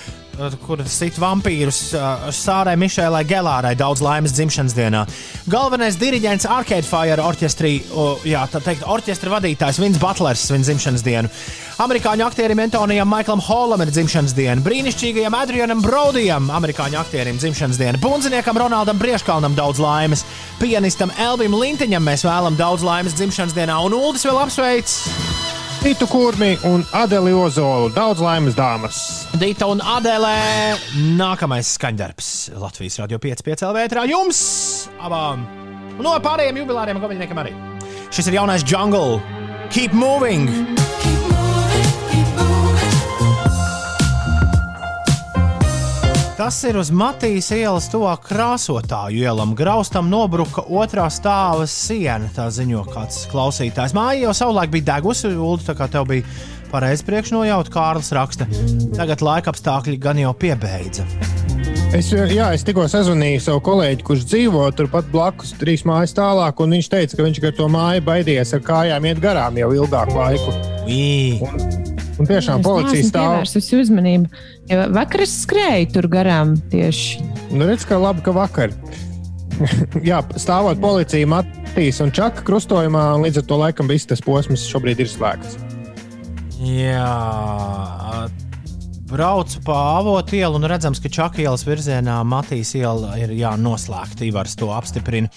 kur 0.65 0.81
sit 0.89 1.19
vampīrus, 1.21 1.93
Sārai 2.35 2.75
Mišēlai 2.81 3.23
Gelārai 3.29 3.73
daudz 3.79 4.03
laimes 4.05 4.33
dzimšanas 4.37 4.75
dienā. 4.77 5.03
Galvenais 5.53 5.99
diriģents 6.01 6.49
Arcade 6.51 6.89
Fire 6.89 7.23
orķestrī, 7.23 7.75
jā, 8.29 8.45
tā 8.51 8.63
teikt, 8.65 8.87
orķestra 8.89 9.35
vadītājs 9.37 9.81
Vins 9.83 10.01
Butlers 10.03 10.47
svin 10.49 10.65
dzimšanas 10.65 11.05
dienu. 11.07 11.31
Amerikāņu 11.83 12.27
aktierim 12.27 12.63
Antonijam 12.63 13.11
Maiklam 13.11 13.43
Holam 13.45 13.85
ir 13.85 13.93
dzimšanas 13.93 14.35
diena, 14.37 14.63
brīnišķīgajam 14.65 15.37
Adrianam 15.37 15.83
Brodijam, 15.85 16.51
amerikāņu 16.55 17.01
aktierim 17.01 17.41
dzimšanas 17.43 17.81
diena, 17.81 18.01
bundziniekam 18.03 18.61
Ronaldam 18.65 19.01
Brieškalnam 19.03 19.57
daudz 19.59 19.83
laimes, 19.83 20.25
pianistam 20.61 21.13
Elvim 21.21 21.57
Lintiņam 21.59 22.07
mēs 22.09 22.25
vēlam 22.29 22.59
daudz 22.61 22.87
laimes 22.87 23.19
dzimšanas 23.19 23.57
dienā, 23.57 23.81
un 23.85 23.99
Uldis 23.99 24.29
vēl 24.29 24.41
apsveic 24.45 25.62
Rītu 25.83 26.07
Kurmi 26.07 26.53
un 26.63 26.85
Adeli 26.95 27.33
Ozolu. 27.35 27.89
Daudz 27.91 28.21
laimes 28.23 28.55
dāmas. 28.55 28.99
Dita 29.35 29.67
un 29.67 29.81
Adēlē. 29.83 30.37
Nākamais 31.19 31.73
skaņdarbs 31.75 32.29
Latvijas 32.55 33.01
Radio 33.03 33.19
5,5 33.19 33.67
LV 33.67 34.07
jums 34.13 34.43
abām. 35.03 35.43
No 35.99 36.15
pārējiem 36.23 36.63
jubilāriem 36.63 37.03
gabaļniekiem 37.03 37.43
arī. 37.43 37.57
Šis 38.15 38.31
ir 38.31 38.39
jaunais 38.39 38.63
jungle. 38.63 39.19
Keep 39.75 39.99
moving! 39.99 40.47
Tas 46.43 46.57
ir 46.67 46.75
uz 46.75 46.89
Matīs 46.91 47.53
ielas 47.55 47.85
tuvāk 47.87 48.25
krāsotāju 48.27 49.21
ielam. 49.29 49.53
Graustam 49.55 50.09
nobruka 50.11 50.65
otrā 50.75 51.05
stāva 51.07 51.69
siena. 51.71 52.27
Tā 52.35 52.49
ziņo 52.51 52.83
kāds 52.89 53.21
klausītājs. 53.31 53.95
Māja 53.95 54.25
jau 54.25 54.33
savulaik 54.35 54.73
bija 54.73 54.89
degusi, 54.89 55.31
Ulu, 55.31 55.61
tā 55.63 55.77
kā 55.79 55.87
tev 55.93 56.09
bija 56.11 56.27
pareizi 56.73 57.07
priekšnojauta. 57.07 57.71
Kārlis 57.71 58.11
raksta, 58.19 58.49
tagad 58.99 59.23
laika 59.23 59.55
apstākļi 59.55 59.95
gan 60.03 60.19
jau 60.19 60.35
piebeidza. 60.35 61.07
Es, 61.95 62.11
jā, 62.11 62.51
es 62.51 62.67
tikko 62.67 62.89
sazvanīju 62.91 63.47
savu 63.47 63.63
kolēģi, 63.71 64.03
kurš 64.11 64.27
dzīvo 64.35 64.67
turpat 64.75 65.15
blakus, 65.15 65.55
trīs 65.63 65.87
mājas 65.87 66.19
tālāk, 66.19 66.59
un 66.59 66.75
viņš 66.75 66.91
teica, 66.97 67.21
ka 67.21 67.31
viņš 67.31 67.43
ar 67.53 67.59
to 67.63 67.71
māju 67.71 68.09
baidījies 68.11 68.59
ar 68.59 68.67
kājām 68.67 69.11
iet 69.13 69.23
garām 69.23 69.63
jau 69.63 69.71
ilgāku 69.79 70.19
laiku. 70.19 70.59
Ui. 70.91 71.92
Un 72.23 72.29
tiešām 72.31 72.63
policija 72.63 73.03
stāv. 73.09 73.33
pievērsusi 73.35 73.79
uzmanību. 73.83 74.43
Jo 74.71 74.85
vakar 74.95 75.25
es 75.25 75.33
skrēju 75.43 75.89
tur 75.97 76.07
garām 76.13 76.55
tieši. 76.71 77.25
Nu, 77.51 77.67
redz, 77.67 77.83
ka 77.89 77.99
labi, 77.99 78.23
ka 78.23 78.35
vakar. 78.37 78.71
jā, 80.11 80.21
stāvot 80.39 80.79
policija 80.83 81.29
Matīs 81.29 81.99
un 82.05 82.15
Čaka 82.15 82.45
krustojumā, 82.47 83.09
un 83.17 83.27
līdz 83.27 83.43
ar 83.43 83.49
to 83.51 83.59
laikam 83.59 83.91
viss 83.91 84.07
tas 84.09 84.23
posms 84.23 84.69
šobrīd 84.71 85.03
ir 85.03 85.11
slēgts. 85.11 85.59
Jā, 86.63 87.11
braucu 89.13 89.61
pa 89.67 89.77
avotu 89.99 90.39
ielu 90.39 90.57
un 90.57 90.67
redzams, 90.69 91.01
ka 91.03 91.11
Čakielas 91.13 91.67
virzienā 91.67 92.15
Matīs 92.25 92.73
iela 92.79 93.13
ir 93.21 93.35
jā, 93.37 93.53
noslēgta. 93.61 94.25
Ivars 94.27 94.57
to 94.59 94.71
apstiprina. 94.73 95.29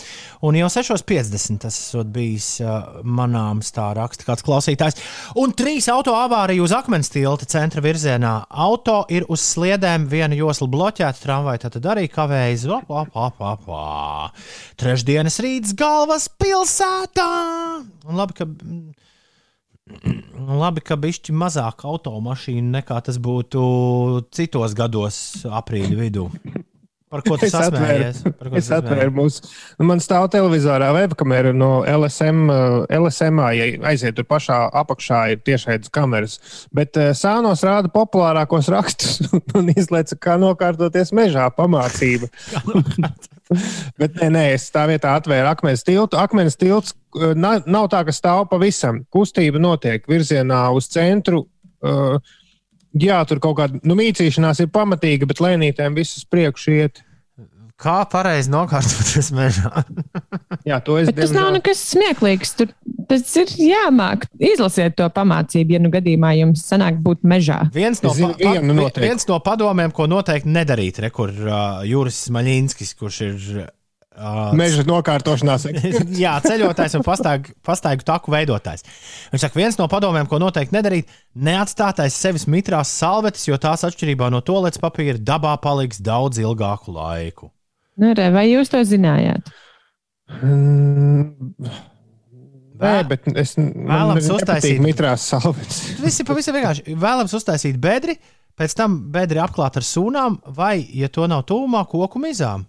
Un 0.45 0.55
jau 0.59 0.69
6.50 0.71 1.59
tas 1.65 1.77
bijis 2.15 2.49
manāms, 3.03 3.73
tā 3.75 3.89
raksta 3.97 4.27
kāds 4.27 4.45
klausītājs. 4.45 4.99
Un 5.41 5.55
trīs 5.57 5.89
auto 5.91 6.15
avāriju 6.15 6.65
uz 6.67 6.75
akmens 6.75 7.11
tilta 7.13 7.47
centra 7.49 7.83
virzienā. 7.83 8.33
Auto 8.49 9.01
ir 9.11 9.27
uz 9.31 9.43
sliedēm, 9.53 10.07
viena 10.11 10.37
josla 10.37 10.69
bloķēta, 10.71 11.21
tramvaja 11.23 11.65
tad 11.67 11.89
arī 11.95 12.07
kavējas. 12.11 12.67
Op, 12.75 12.91
op, 12.91 13.15
op, 13.15 13.41
op, 13.51 13.71
op. 13.75 14.45
Trešdienas 14.79 15.41
rīts 15.43 15.75
galvas 15.77 16.29
pilsētā! 16.41 17.31
Un 18.05 18.21
labi, 18.21 18.37
ka 18.37 18.47
Labi, 20.59 20.81
ka 20.81 20.95
bišķi 20.97 21.33
mazāk 21.41 21.83
automašīnu 21.85 22.71
nekā 22.75 22.97
tas 23.05 23.19
būtu 23.27 23.65
citos 24.33 24.73
gados, 24.77 25.19
aprīļa 25.61 25.99
vidū. 25.99 26.29
Par 27.15 27.23
ko 27.23 27.37
tas 27.39 27.53
ko 28.51 28.59
Es 28.59 28.67
atvēru 28.75 29.13
mūsu. 29.15 29.45
Nu, 29.79 29.87
man 29.87 30.01
stāv 30.03 30.27
televizorā 30.33 30.89
webkamera 30.95 31.53
no 31.55 31.69
LSM. 31.87 32.41
uh, 32.51 32.75
LSMā, 32.91 33.47
ja 33.55 33.67
aiziet 33.91 34.17
tur 34.17 34.27
pašā 34.27 34.57
apakšā, 34.83 35.21
ir 35.31 35.41
tiešais 35.47 35.91
kameras. 35.95 36.37
Bet 36.75 36.99
uh, 36.99 37.13
sānos 37.15 37.63
rāda 37.65 37.91
populārākos 37.93 38.67
rakstus 38.73 39.21
un 39.57 39.71
izlaica, 39.71 40.19
kā 40.19 40.35
nokārtoties 40.41 41.13
mežā 41.15 41.47
pamācība. 41.55 42.31
Bet 44.01 44.15
nē, 44.17 44.31
nē, 44.33 44.45
es 44.55 44.67
tā 44.73 44.87
vietā 44.89 45.13
atvēru 45.19 45.51
akmens 45.51 45.85
tiltu. 45.85 46.17
Akmens 46.17 46.57
tilts 46.59 46.95
na- 47.37 47.61
nav 47.69 47.91
tā, 47.93 48.01
ka 48.07 48.15
stāv 48.15 48.47
pavisam. 48.49 49.03
Kustība 49.13 49.61
notiek 49.61 50.09
virzienā 50.09 50.65
uz 50.75 50.89
centru. 50.91 51.45
Uh, 51.85 52.17
Jā, 52.95 53.17
tur 53.27 53.41
kaut 53.43 53.57
kāda 53.59 53.79
nu, 53.83 53.95
mītīšanās 53.99 54.61
ir 54.63 54.69
pamatīga, 54.71 55.27
bet 55.27 55.41
lēnītēm 55.43 55.97
viss 55.97 56.15
uz 56.21 56.23
priekšu 56.31 56.75
iet. 56.77 57.01
Kā 57.75 57.97
pareizi 58.07 58.47
nokārtoties 58.53 59.33
mežā? 59.35 59.83
Jā, 60.69 60.79
to 60.83 60.95
es 61.01 61.09
Bet 61.09 61.17
tas 61.19 61.33
nav 61.35 61.49
nekas 61.57 61.81
smieklīgs. 61.91 62.53
Tur, 62.55 62.69
tas 63.09 63.33
ir 63.41 63.51
jāmāk. 63.59 64.29
Izlasiet 64.39 64.95
to 64.95 65.07
pamācību, 65.11 65.75
ja 65.75 65.81
nu 65.83 65.91
gadījumā 65.91 66.31
jums 66.39 66.63
sanāk 66.69 67.01
būt 67.03 67.25
mežā. 67.27 67.65
Viens 67.75 67.99
no, 68.05 68.13
zinu 68.15 68.31
pa, 68.31 68.39
pa, 68.39 68.53
vienu 68.55 68.77
noteikti. 68.77 69.03
viens 69.03 69.27
no 69.27 69.41
padomiem, 69.43 69.91
ko 69.95 70.07
noteikti 70.07 70.53
nedarīt, 70.55 71.01
re, 71.03 71.09
kur 71.13 71.33
uh, 71.35 71.81
Juris 71.87 72.21
Maļinskis, 72.31 72.93
kurš 72.95 73.19
ir 73.27 73.35
uh, 73.59 74.55
meža 74.55 74.85
nokārtošanās. 74.87 75.67
Jā, 76.23 76.37
ceļotājs 76.47 76.95
un 76.95 77.03
pastaigu, 77.03 77.57
pastaigu 77.67 78.07
taku 78.07 78.31
veidotājs. 78.37 78.87
Viņš 79.33 79.45
saka, 79.49 79.59
viens 79.59 79.79
no 79.81 79.89
padomiem, 79.91 80.31
ko 80.31 80.39
noteikti 80.39 80.77
nedarīt, 80.77 81.11
neatstātais 81.35 82.15
sevis 82.15 82.47
mitrās 82.47 82.95
salvetes, 83.03 83.49
jo 83.49 83.59
tās 83.59 83.83
atšķirībā 83.83 84.31
no 84.31 84.39
toaletes 84.47 84.79
papīra 84.79 85.19
dabā 85.19 85.57
paliks 85.59 85.99
daudz 85.99 86.39
ilgāku 86.39 86.95
laiku. 86.95 87.51
Nu, 88.01 88.11
re, 88.17 88.29
vai 88.35 88.47
jūs 88.49 88.71
to 88.73 88.81
zinājāt? 88.83 89.51
Mm, 90.41 91.29
Nē, 92.75 92.95
bet 93.07 93.27
es 93.39 93.53
Vēlams 93.55 94.25
uztaisīt- 94.35 94.81
mitrās 94.83 95.23
salvetes. 95.31 95.77
Tas 96.01 96.19
ir 96.19 96.27
pavisam 96.27 96.57
vienkārši. 96.57 96.95
Vēlams 96.99 97.35
uztaisīt 97.37 97.77
bedri, 97.79 98.17
pēc 98.59 98.75
tam 98.75 98.97
bedri 99.13 99.39
apklāt 99.39 99.77
ar 99.79 99.85
sūnām, 99.87 100.41
vai, 100.57 100.81
ja 100.91 101.07
to 101.07 101.27
nav 101.31 101.45
tūmā, 101.47 101.85
koku 101.87 102.19
mizām. 102.19 102.65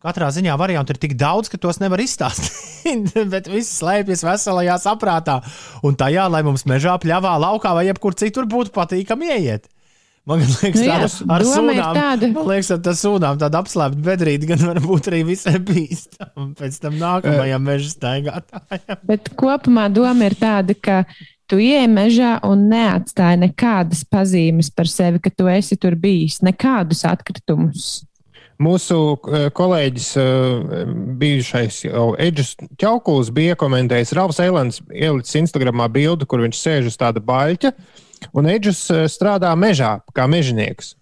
Katrā 0.00 0.30
ziņā 0.32 0.54
variantu 0.56 0.94
ir 0.94 1.00
tik 1.02 1.16
daudz, 1.20 1.50
ka 1.52 1.58
tos 1.60 1.80
nevar 1.82 2.00
izstāstīt. 2.00 3.10
Bet 3.34 3.50
viss 3.50 3.74
slēpjas 3.82 4.22
veselajā 4.24 4.78
saprātā. 4.80 5.40
Un 5.84 5.98
tajā, 5.98 6.30
lai 6.30 6.40
mums 6.46 6.64
mežā, 6.70 6.94
pļāvā, 7.02 7.34
laukā 7.42 7.74
vai 7.76 7.84
jebkur 7.90 8.14
citur 8.16 8.46
būtu 8.48 8.72
patīkami 8.72 9.28
ieiet. 9.34 9.66
Man 10.28 10.42
liekas, 10.44 10.76
Nu 10.76 10.84
jā, 10.84 10.96
ar 11.32 11.42
ir 11.42 11.48
sūnām, 11.48 11.96
tāda. 11.96 12.28
man 12.34 12.48
liekas, 12.50 12.68
ar 12.74 12.80
tā 12.84 12.92
sūnām 12.98 13.38
tāda 13.40 13.62
apslēpta 13.64 14.02
bedrīte 14.04 14.48
gan 14.50 14.60
var 14.68 14.80
būt 14.84 15.08
arī 15.10 15.22
visai 15.30 15.56
bīstama. 15.64 16.50
Pēc 16.58 16.76
tam 16.82 16.98
nākamajam 17.00 17.64
meža 17.64 17.88
staigātājam. 17.94 19.00
Bet 19.08 19.32
kopumā 19.40 19.88
doma 19.92 20.28
ir 20.28 20.36
tāda, 20.38 20.76
ka 20.76 21.00
tu 21.50 21.58
ieej 21.58 21.88
mežā 21.90 22.36
un 22.46 22.68
neatstāji 22.70 23.40
nekādas 23.46 24.04
pazīmes 24.06 24.68
par 24.70 24.92
sevi, 24.92 25.22
ka 25.24 25.32
tu 25.34 25.48
esi 25.50 25.80
tur 25.80 25.96
bijis, 25.98 26.38
nekādus 26.46 27.02
atkritumus. 27.08 27.88
Mūsu 28.60 28.98
eh, 29.16 29.48
kolēģis, 29.56 30.10
eh, 30.20 30.84
bijušais 31.22 31.80
Edžers 32.20 32.52
Čaukulis, 32.78 33.32
bija 33.32 33.56
komentējis, 33.58 34.12
Rāvs 34.18 34.40
Eilants 34.44 34.82
ielicis 34.92 35.40
Instagramā 35.40 35.88
bildi, 35.88 36.28
kur 36.28 36.44
viņš 36.44 36.60
sēž 36.60 36.92
uz 36.92 37.00
tāda 37.00 37.24
baļķa, 37.24 37.72
un 38.36 38.48
Edžers 38.50 38.82
eh, 38.92 39.04
strādā 39.10 39.52
mežā 39.58 39.98
kā 40.16 40.26
mežonieks. 40.30 40.94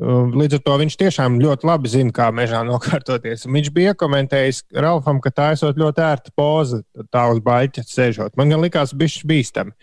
Uh, 0.00 0.30
Līdz 0.32 0.56
ar 0.56 0.60
to 0.64 0.74
viņš 0.80 0.94
tiešām 0.96 1.34
ļoti 1.42 1.66
labi 1.68 1.90
zina, 1.92 2.12
kā 2.16 2.30
mežā 2.32 2.62
nokārtoties. 2.68 3.44
Un 3.44 3.58
Viņš 3.58 3.70
bija 3.76 3.92
komentējis 3.98 4.62
Ralfam, 4.72 5.20
ka 5.20 5.32
tā 5.34 5.50
esot 5.56 5.76
ļoti 5.80 6.04
ērta 6.06 6.32
poza, 6.36 6.80
tā 7.12 7.26
uz 7.32 7.42
baļķa 7.44 7.84
sēžot. 7.84 8.36
Man 8.40 8.52
gan 8.52 8.64
likās, 8.64 8.94
bija 8.96 9.28
bīstami. 9.28 9.74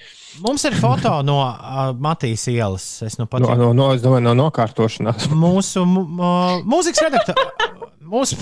Mums 0.42 0.66
ir 0.70 0.78
foto 0.80 1.20
no 1.28 1.38
uh, 1.44 1.92
Matīs 2.02 2.48
ielas. 2.50 2.88
Es 3.06 3.20
nu 3.22 3.28
pat 3.30 3.46
No, 3.46 3.54
no, 3.60 3.70
no, 3.78 3.92
domāju, 4.02 4.26
no 4.26 4.34
nokārtošanās. 4.42 5.30
mūsu 5.46 5.86
mūzikas 5.86 7.06
redaktors. 7.08 7.54
Mūsu, 8.08 8.38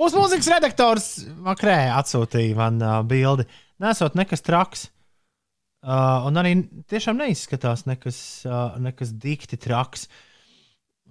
mūsu 0.00 0.16
mūzikas 0.16 0.46
redaktors 0.48 1.06
Makrē 1.44 1.90
atsūtīja 1.92 2.56
man 2.56 2.78
uh, 2.80 2.94
bildi. 3.04 3.44
Nesot 3.84 4.16
nekas 4.16 4.40
traks. 4.40 4.86
Uh, 4.88 5.01
un 5.82 6.38
arī 6.38 6.52
tiešām 6.90 7.18
neizskatās 7.18 7.86
nekas, 7.90 8.18
uh, 8.46 8.76
nekas 8.82 9.10
dikti 9.18 9.58
traks. 9.58 10.06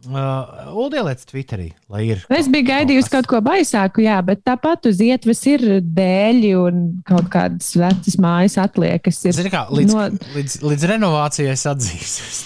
Uh, 0.01 0.71
Ulu 0.73 0.97
ieliec 0.97 1.21
Twitterī, 1.29 1.67
lai 1.91 2.07
ir. 2.07 2.23
Es 2.33 2.47
biju 2.49 2.65
gaidījusi 2.71 3.11
kaut 3.13 3.27
ko 3.29 3.37
baisāku, 3.45 4.01
jā, 4.01 4.15
bet 4.25 4.41
tāpat 4.47 4.87
uz 4.89 4.97
ietves 5.05 5.43
ir 5.51 5.65
dēļi 5.85 6.55
un 6.57 6.79
kaut 7.05 7.27
kādas 7.29 7.69
vecas 7.77 8.17
mājas 8.17 8.57
atliekas. 8.63 9.19
Ir 9.29 9.37
Zini, 9.37 9.51
kā, 9.53 9.67
līdz, 9.69 9.93
no- 9.93 10.07
līdz, 10.39 10.55
līdz 10.65 10.87
renovācijai 10.95 11.53
es 11.53 11.67
atzīšos. 11.69 12.41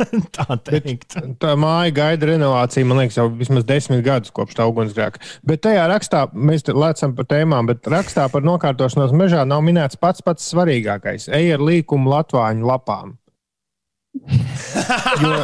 Tā 0.36 0.56
teikt. 0.64 1.16
Tā 1.42 1.54
māja 1.60 1.92
gaida 1.96 2.30
renovāciju, 2.32 2.88
man 2.90 3.02
liekas, 3.02 3.18
jau 3.20 3.28
vismaz 3.32 3.66
desmit 3.68 4.02
gadus 4.06 4.32
kopš 4.34 4.56
tā 4.58 4.66
ugunsgrēka. 4.70 5.20
Bet 5.46 5.62
tajā 5.66 5.86
rakstā, 5.90 6.24
mēs 6.34 6.64
lecam 6.72 7.14
par 7.18 7.28
tēmām, 7.30 7.68
bet 7.70 7.86
rakstā 7.90 8.26
par 8.32 8.44
nokārtošanos 8.46 9.12
mežā 9.16 9.44
nav 9.48 9.62
minēts 9.66 10.00
pats 10.00 10.24
pats 10.24 10.50
svarīgākais- 10.54 11.28
ej 11.38 11.54
ar 11.58 11.64
līkumu 11.64 12.10
latvāņu 12.14 12.64
lapām. 12.72 13.16
Jo, 15.22 15.34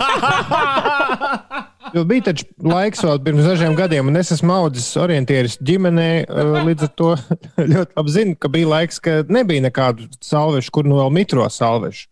jo 1.95 2.05
bija 2.09 2.24
taču 2.31 2.47
laiks 2.66 3.03
vēl 3.05 3.20
pirms 3.23 3.47
dažiem 3.47 3.77
gadiem, 3.78 4.09
un 4.11 4.19
es 4.19 4.33
esmu 4.35 4.53
audzis 4.57 4.89
orientieris 4.99 5.59
ģimenē. 5.62 6.09
eh, 6.27 6.51
Līdz 6.66 6.89
ar 6.89 6.93
to 6.99 7.12
ļoti 7.73 7.97
labi 7.97 8.15
zinu, 8.16 8.35
ka 8.41 8.51
bija 8.53 8.73
laiks, 8.73 8.99
ka 9.03 9.20
nebija 9.28 9.69
nekādu 9.69 10.09
salvešu, 10.24 10.74
kur 10.74 10.89
nu 10.89 10.99
vēl 10.99 11.15
mitro 11.15 11.47
salvešu. 11.47 12.09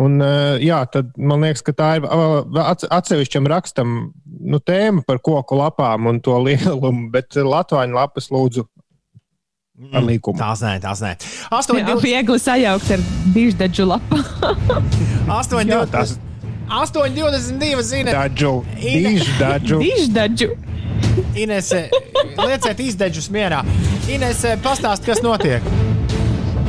Un, 0.00 0.16
eh, 0.24 0.62
jā, 0.64 0.80
tad 0.88 1.10
man 1.20 1.44
liekas, 1.44 1.62
ka 1.66 1.74
tā 1.76 1.88
ir 1.98 2.06
atsevišķam 2.08 3.48
rakstam 3.52 3.96
nu, 4.24 4.60
tēma 4.64 5.04
par 5.06 5.20
koku 5.20 5.58
lapām 5.58 6.08
un 6.08 6.20
to 6.24 6.38
lielumu, 6.46 7.10
bet 7.12 7.36
Latvijas 7.36 7.92
lapas 7.92 8.30
lūdzu 8.32 8.64
līkumu. 9.80 10.38
Tās 10.40 10.62
nē, 10.64 10.78
tās 10.80 11.02
nē. 11.04 11.14
Jā, 11.20 11.60
8, 11.60 12.00
viegli 12.04 12.40
sajaukt 12.40 12.90
ar 12.96 13.04
diždaģu 13.36 13.86
lapu. 13.88 14.20
8, 15.40 15.68
Jā, 15.68 15.84
tas 15.92 16.16
8, 16.70 17.14
22 17.16 17.82
zina. 17.82 18.12
dažu, 18.14 18.60
dažu. 19.40 19.80
Diždaģu. 19.82 20.50
Inese, 21.40 21.88
lieciet 22.38 22.82
izdeģus 22.84 23.30
mierā. 23.34 23.64
Inese, 24.10 24.56
pastāst, 24.62 25.06
kas 25.06 25.24
notiek. 25.24 25.64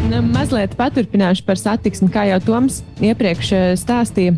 Nu, 0.09 0.21
Mazliet 0.25 0.73
paturpināšu 0.79 1.43
par 1.45 1.59
satiksmi, 1.59 2.09
kā 2.11 2.25
jau 2.29 2.39
Toms 2.45 2.81
iepriekš 3.03 3.51
eh, 3.53 3.65
stāstīja. 3.77 4.37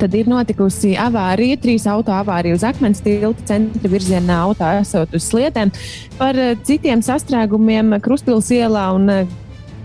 Tad 0.00 0.14
ir 0.16 0.30
notikusi 0.30 0.94
avārija, 0.98 1.58
trīs 1.60 1.84
auto 1.90 2.14
avārija 2.16 2.56
uz 2.56 2.64
akmens 2.66 3.02
tilta 3.04 3.44
centra 3.50 3.90
virzienā, 3.92 4.38
auto 4.48 4.66
esot 4.80 5.12
uz 5.14 5.26
sliedēm. 5.28 5.74
Par 6.18 6.38
eh, 6.40 6.54
citiem 6.64 7.04
sastrēgumiem 7.04 7.98
Krustpils 8.02 8.48
ielā 8.56 8.88
un, 8.96 9.10
eh, 9.12 9.36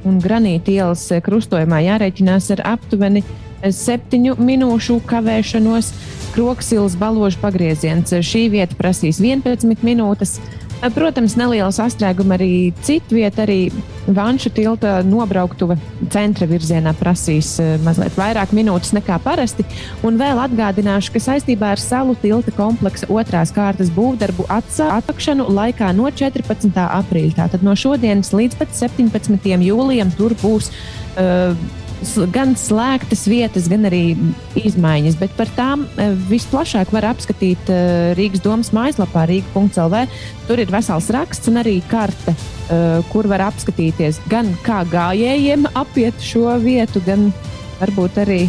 un 0.07 0.21
Granīta 0.23 0.71
ielas 0.71 1.03
krustojumā 1.25 1.83
jārēķinās 1.89 2.53
ar 2.55 2.63
aptuveni 2.77 3.25
septiņu 3.61 4.37
minūšu 4.39 5.01
kavēšanos. 5.09 5.91
Kroksilas 6.37 6.95
baložu 6.99 7.41
pagrieziens. 7.41 8.13
Šī 8.13 8.47
vieta 8.53 8.77
prasīs 8.77 9.19
11 9.23 9.83
minūtes. 9.83 10.37
Eh, 10.77 10.91
Protams, 10.93 11.33
neliela 11.33 11.71
sastrēguma 11.73 12.35
arī 12.37 12.71
citu 12.85 13.17
vietu, 13.17 13.41
arī 13.41 13.61
Vanšu 14.07 14.51
tilta 14.55 15.01
nobrauktuve 15.03 15.75
centra 16.13 16.45
virzienā 16.47 16.93
prasīs 16.95 17.55
eh, 17.59 17.73
mazliet 17.83 18.13
vairāk 18.15 18.53
minūtes 18.55 18.93
nekā 18.95 19.17
parasti. 19.23 19.65
Un 20.05 20.19
vēl 20.21 20.37
atgādināšu, 20.45 21.15
ka 21.15 21.23
saistībā 21.25 21.73
ar 21.73 21.81
salu 21.81 22.13
tilta 22.21 22.53
kompleksa 22.55 23.09
otrās 23.09 23.51
kārtas 23.55 23.89
būvdarbu 23.95 24.45
atsā- 24.53 24.91
atsākšanu 24.99 25.49
laikā 25.57 25.89
no 25.97 26.11
14. 26.13 26.69
aprīļa. 26.85 27.35
Tātad 27.41 27.65
no 27.65 27.73
šodienas 27.73 28.31
līdz 28.37 28.61
pat 28.61 28.77
17. 28.77 29.65
jūlijam 29.65 30.13
tur 30.15 30.37
būs. 30.39 30.69
Uh, 31.17 31.57
Gan 32.05 32.51
slēgtas 32.53 33.23
vietas, 33.25 33.65
gan 33.71 33.87
arī 33.89 34.11
izmaiņas, 34.59 35.15
bet 35.17 35.31
par 35.33 35.49
tām 35.57 35.87
eh, 35.97 36.11
visplašāk 36.29 36.91
var 36.93 37.07
apskatīt 37.09 37.71
eh, 37.73 38.11
Rīgas 38.17 38.43
domas 38.45 38.69
mājaslapā, 38.75 39.23
Rīga.CLV. 39.31 40.03
Tur 40.45 40.61
ir 40.61 40.69
vesels 40.69 41.09
raksts 41.13 41.49
un 41.49 41.57
arī 41.63 41.79
karte, 41.89 42.35
eh, 42.69 42.99
kur 43.09 43.25
var 43.31 43.47
apskatīties 43.47 44.21
gan 44.29 44.51
kā 44.65 44.83
gājējiem 44.91 45.65
apiet 45.73 46.21
šo 46.21 46.53
vietu, 46.61 47.01
gan 47.07 47.31
varbūt 47.79 48.21
arī 48.27 48.43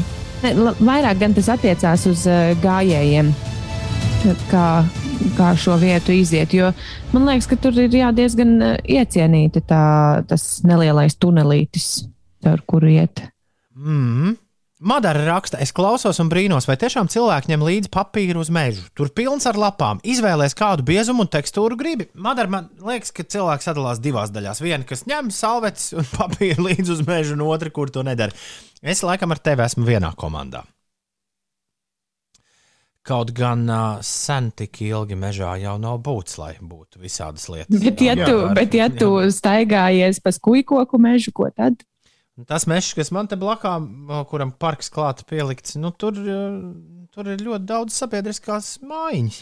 ne, 0.45 0.53
vairāk 0.77 1.25
gan 1.25 1.39
tas 1.39 1.49
attiecās 1.57 2.05
uz 2.12 2.27
gājējiem, 2.61 3.33
kā, 4.53 4.66
kā 5.41 5.55
šo 5.57 5.81
vietu 5.81 6.12
iziet. 6.12 6.53
Jo 6.53 6.75
man 7.16 7.31
liekas, 7.33 7.49
ka 7.49 7.57
tur 7.57 7.81
ir 7.81 7.97
jā, 7.97 8.12
diezgan 8.12 8.61
iecienīti 8.85 9.65
tā, 9.65 9.83
tas 10.29 10.47
nelielais 10.69 11.16
tunelītis, 11.16 11.91
caur 12.45 12.61
kuru 12.69 12.93
iet. 12.99 13.25
Mm. 13.79 14.37
Madara 14.79 15.25
raksta, 15.27 15.59
es 15.59 15.73
klausos 15.75 16.21
un 16.23 16.29
brīnos, 16.31 16.69
vai 16.71 16.77
tiešām 16.79 17.09
cilvēki 17.11 17.51
ņem 17.51 17.65
līdzi 17.67 17.91
papīru 17.91 18.45
uz 18.45 18.51
mežu. 18.55 18.85
Tur 18.95 19.09
pilns 19.11 19.47
ar 19.51 19.59
lapām. 19.59 19.99
Izvēlēs 20.07 20.55
kādu 20.59 20.85
biezumu 20.87 21.25
un 21.25 21.31
tekstūru 21.33 21.75
gribi. 21.81 22.07
Madara, 22.15 22.51
man 22.53 22.69
liekas, 22.87 23.11
ka 23.15 23.27
cilvēks 23.27 23.67
sadalās 23.67 23.99
divās 24.03 24.31
daļās. 24.31 24.63
Viena, 24.63 24.87
kas 24.87 25.03
ņem 25.11 25.33
salvetes 25.35 25.91
un 25.99 26.07
papīru 26.19 26.69
līdzi 26.69 26.95
uz 26.95 27.03
mežu, 27.11 27.35
un 27.35 27.43
otra, 27.51 27.73
kur 27.75 27.91
to 27.91 28.07
nedara. 28.07 28.35
Es 28.83 29.03
laikam 29.03 29.35
ar 29.35 29.43
tevi 29.43 29.67
esmu 29.67 29.89
vienā 29.89 30.13
komandā. 30.19 30.63
Kaut 33.09 33.31
gan 33.33 33.63
uh, 33.73 33.99
sen 34.05 34.51
tik 34.53 34.83
ilgi 34.85 35.17
mežā 35.17 35.55
jau 35.63 35.75
nav 35.81 35.99
būts, 36.05 36.37
lai 36.39 36.53
būtu 36.61 37.01
visādas 37.01 37.47
lietas. 37.49 37.81
Bet, 37.81 38.03
ja 38.05 38.15
Jā, 38.19 38.27
tu, 38.29 38.35
var- 38.43 38.55
bet, 38.59 38.75
ja 38.77 38.89
tu 38.93 39.09
staigājies 39.33 40.21
pa 40.21 40.33
skūjkoku 40.37 41.01
mežu, 41.01 41.33
ko 41.35 41.49
tad? 41.51 41.81
Tas 42.47 42.69
mežs, 42.70 42.93
kas 42.94 43.10
man 43.10 43.27
te 43.27 43.35
blakām, 43.40 43.89
kuram 44.31 44.52
parks 44.55 44.93
klāts 44.94 45.24
pielikts, 45.27 45.74
nu, 45.81 45.90
tur, 45.90 46.15
eh, 46.15 46.60
tur 47.15 47.27
ir 47.32 47.43
ļoti 47.43 47.66
daudz 47.66 47.97
sabiedriskās 47.98 48.77
mājiņas. 48.86 49.40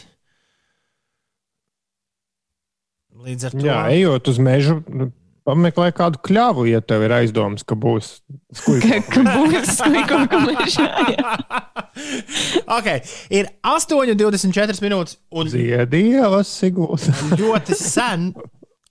Līdz 3.17 3.47
ar 3.49 3.55
to 3.55 3.65
Jā, 3.65 3.77
ejot 3.93 4.27
uz 4.29 4.37
mežu, 4.41 4.75
nu, 4.93 5.07
pameklē 5.47 5.87
kādu 5.95 6.19
kļavu, 6.27 6.67
ja 6.69 6.81
tev 6.85 7.05
ir 7.07 7.13
aizdoms, 7.17 7.63
ka 7.65 7.77
būs 7.79 8.09
Ka, 8.27 8.59
skuja. 8.61 8.99
ka 9.13 9.23
būs 9.25 9.71
skūpstūra 9.77 10.41
mežā. 10.45 10.87
jā. 11.13 11.37
ok, 12.77 12.89
ir 13.33 13.49
8,24 13.65 14.83
minūtes. 14.85 15.17
Un 15.33 15.49
Ziedievas, 15.49 16.51
Sigūs. 16.61 17.07
ļoti 17.39 17.77
sen 17.77 18.31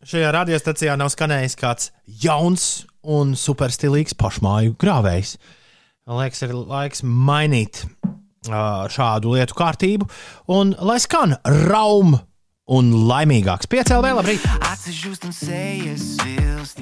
šajā 0.07 0.33
radiostacijā 0.41 0.97
nav 0.99 1.11
skanējis 1.15 1.59
kāds 1.61 1.93
jauns 2.23 2.67
un 3.07 3.35
superstilīgs 3.39 4.17
pašmāju 4.19 4.77
grāvējs. 4.81 5.37
Man 6.07 6.21
liekas, 6.21 6.43
ir 6.47 6.55
laiks 6.55 7.03
mainīt 7.07 7.85
ā, 8.51 8.87
šādu 8.93 9.35
lietu 9.37 9.57
kārtību, 9.59 10.09
un 10.55 10.75
lai 10.87 10.99
skan 11.03 11.37
raum 11.67 12.19
un 12.67 12.93
laimīgāks. 13.07 13.71
Piecēlē, 13.71 14.13
labrīt! 14.19 14.47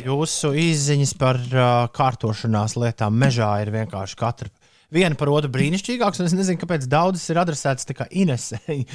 Jūsu 0.04 0.52
izziņas 0.60 1.14
par 1.20 1.40
uh, 1.40 1.70
kārtošanās 1.92 2.76
lietām 2.80 3.16
mežā 3.20 3.50
ir 3.64 3.72
vienkārši 3.74 4.20
katra. 4.20 4.52
Viena 4.94 5.18
par 5.18 5.32
otru 5.34 5.50
brīnišķīgāks, 5.54 6.20
un 6.22 6.28
es 6.30 6.36
nezinu, 6.36 6.60
kāpēc 6.60 6.86
daudzas 6.90 7.26
ir 7.32 7.40
adresētas 7.42 7.88
tā 7.88 7.96
kā 7.98 8.06
Inesei. 8.14 8.84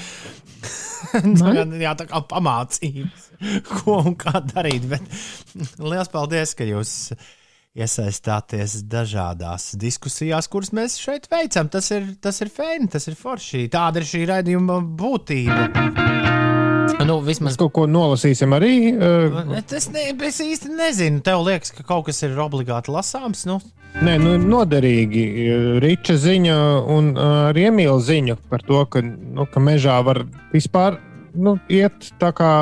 Tā 1.10 1.52
kā, 1.56 1.64
Jā, 1.80 1.94
tā 1.96 2.06
kā 2.10 2.20
pamācības, 2.28 3.28
ko 3.70 4.02
un 4.04 4.18
kā 4.20 4.42
darīt. 4.44 4.84
Bet 4.92 5.06
liels 5.80 6.12
paldies, 6.12 6.52
ka 6.60 6.68
jūs 6.68 6.92
iesaistāties 7.80 8.82
dažādās 8.90 9.72
diskusijās, 9.80 10.50
kuras 10.52 10.74
mēs 10.76 10.98
šeit 11.00 11.30
veicam. 11.32 11.72
Tas 11.72 11.88
ir, 11.96 12.12
tas 12.22 12.42
ir 12.44 12.52
fēni, 12.52 12.90
tas 12.92 13.08
ir 13.08 13.16
forši. 13.20 13.68
Tāda 13.72 14.04
ir 14.04 14.10
šī 14.10 14.26
raidījuma 14.30 14.82
būtība. 15.00 15.70
Nu, 17.08 17.22
vismaz 17.24 17.54
Mēs 17.54 17.60
kaut 17.62 17.72
ko 17.78 17.86
nolasīsim 17.90 18.54
arī. 18.58 18.74
Uh, 18.92 19.56
Es, 19.72 19.88
ne, 19.94 20.10
es 20.28 20.40
īsti 20.44 20.72
nezinu, 20.76 21.24
tev 21.26 21.46
liekas, 21.48 21.72
ka 21.74 21.86
kaut 21.88 22.10
kas 22.10 22.20
ir 22.28 22.36
obligāti 22.44 22.92
lasāms. 22.94 23.46
Nu, 23.50 23.62
Nē, 24.00 24.16
nu, 24.22 24.36
noderīgi. 24.40 25.24
Riča 25.84 26.16
ziņa 26.22 26.56
un 26.94 27.12
uh, 27.16 27.50
arī 27.50 27.68
Emīļa 27.72 27.98
ziņa 28.06 28.38
par 28.52 28.64
to, 28.64 28.84
ka, 28.92 29.02
nu, 29.04 29.48
ka 29.50 29.64
mežā 29.64 29.98
var 30.06 30.24
vispār 30.54 31.00
nu, 31.36 31.58
iet 31.72 32.12
tā 32.22 32.32
kā. 32.36 32.54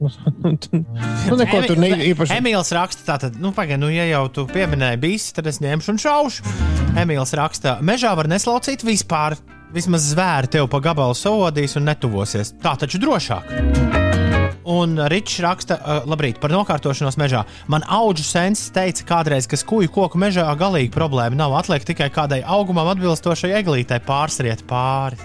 Nu, 0.00 1.36
neko 1.40 1.62
tur 1.68 1.80
īpaši. 1.80 2.38
Emīls 2.40 2.72
raksta, 2.74 3.06
tātad, 3.12 3.38
nu, 3.40 3.54
pagaidi, 3.56 3.80
nu, 3.84 3.92
ja 3.94 4.08
jau 4.10 4.26
tu 4.32 4.46
pieminēji 4.50 5.00
bijis, 5.04 5.30
tad 5.36 5.48
es 5.50 5.62
ņemšu 5.64 5.94
un 5.94 6.02
šaušu. 6.02 6.56
Emīls 7.00 7.34
raksta, 7.38 7.78
mežā 7.84 8.14
var 8.18 8.30
neslaucīt 8.30 8.86
vispār. 8.86 9.38
Vismaz 9.74 10.04
zvēri 10.12 10.52
tev 10.54 10.68
pa 10.70 10.78
gabalu 10.82 11.16
savādīs 11.18 11.74
un 11.80 11.88
netuvosies. 11.88 12.54
Tā 12.62 12.76
taču 12.78 13.00
drošāk. 13.02 14.33
Un 14.64 14.96
Ričs 15.12 15.42
raksta, 15.44 15.76
uh, 15.76 16.06
labrīt, 16.08 16.38
par 16.40 16.52
nokārtošanos 16.54 17.18
mežā. 17.20 17.42
Man 17.68 17.84
augu 17.84 18.24
sens 18.24 18.70
teica 18.72 19.04
kādreiz, 19.08 19.48
ka 19.50 19.58
skuju 19.60 19.90
koku 19.92 20.20
mežā 20.20 20.46
galīgi 20.56 20.92
problēma 20.94 21.36
nav. 21.36 21.52
Atliek 21.58 21.84
tikai 21.84 22.08
kādai 22.14 22.40
augumam 22.40 22.88
atbilstošai 22.94 23.52
eglītei 23.60 24.00
pārsriet 24.04 24.64
pāri. 24.70 25.20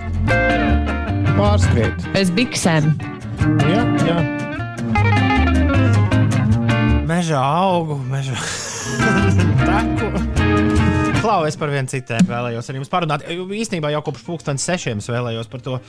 Pārskriet. 1.40 2.04
Bez 2.12 2.34
biksēm. 2.36 2.92
Jā, 3.64 3.86
jā. 4.10 4.18
Mežā 7.08 7.40
augu, 7.40 7.96
mežā 8.12 8.36
taku. 9.70 10.12
Klau, 11.20 11.44
es 11.48 11.58
par 11.60 11.72
vienu 11.72 11.88
citu 11.92 12.20
vēlējos 12.28 12.70
ar 12.72 12.78
jums 12.78 12.92
parunāt. 12.92 13.26
Īstenībā 13.28 13.92
jau 13.96 14.04
kopš 14.08 14.28
pulkstenes 14.28 14.68
sešiem 14.68 15.02
vēlējos 15.04 15.50
par 15.52 15.64
to, 15.64 15.80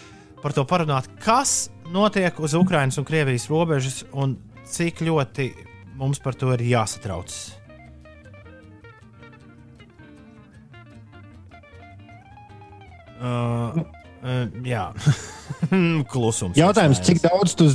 par 0.43 0.55
to 0.57 0.65
parunāt, 0.69 1.09
kas 1.23 1.71
notiek 1.93 2.37
uz 2.41 2.55
Ukrainas 2.59 2.99
un 3.01 3.07
Krievijas 3.09 3.49
robežas 3.51 4.03
un 4.13 4.37
cik 4.71 5.03
ļoti 5.05 5.51
mums 6.01 6.21
par 6.23 6.37
to 6.39 6.53
ir 6.55 6.63
jāsatraucas. 6.71 7.57
Uh, 13.21 13.83
uh, 14.25 14.47
jā, 14.65 14.87
klusums. 16.13 16.57
Jautājums, 16.57 17.03
cik 17.05 17.21
daudz, 17.21 17.53
tu, 17.59 17.67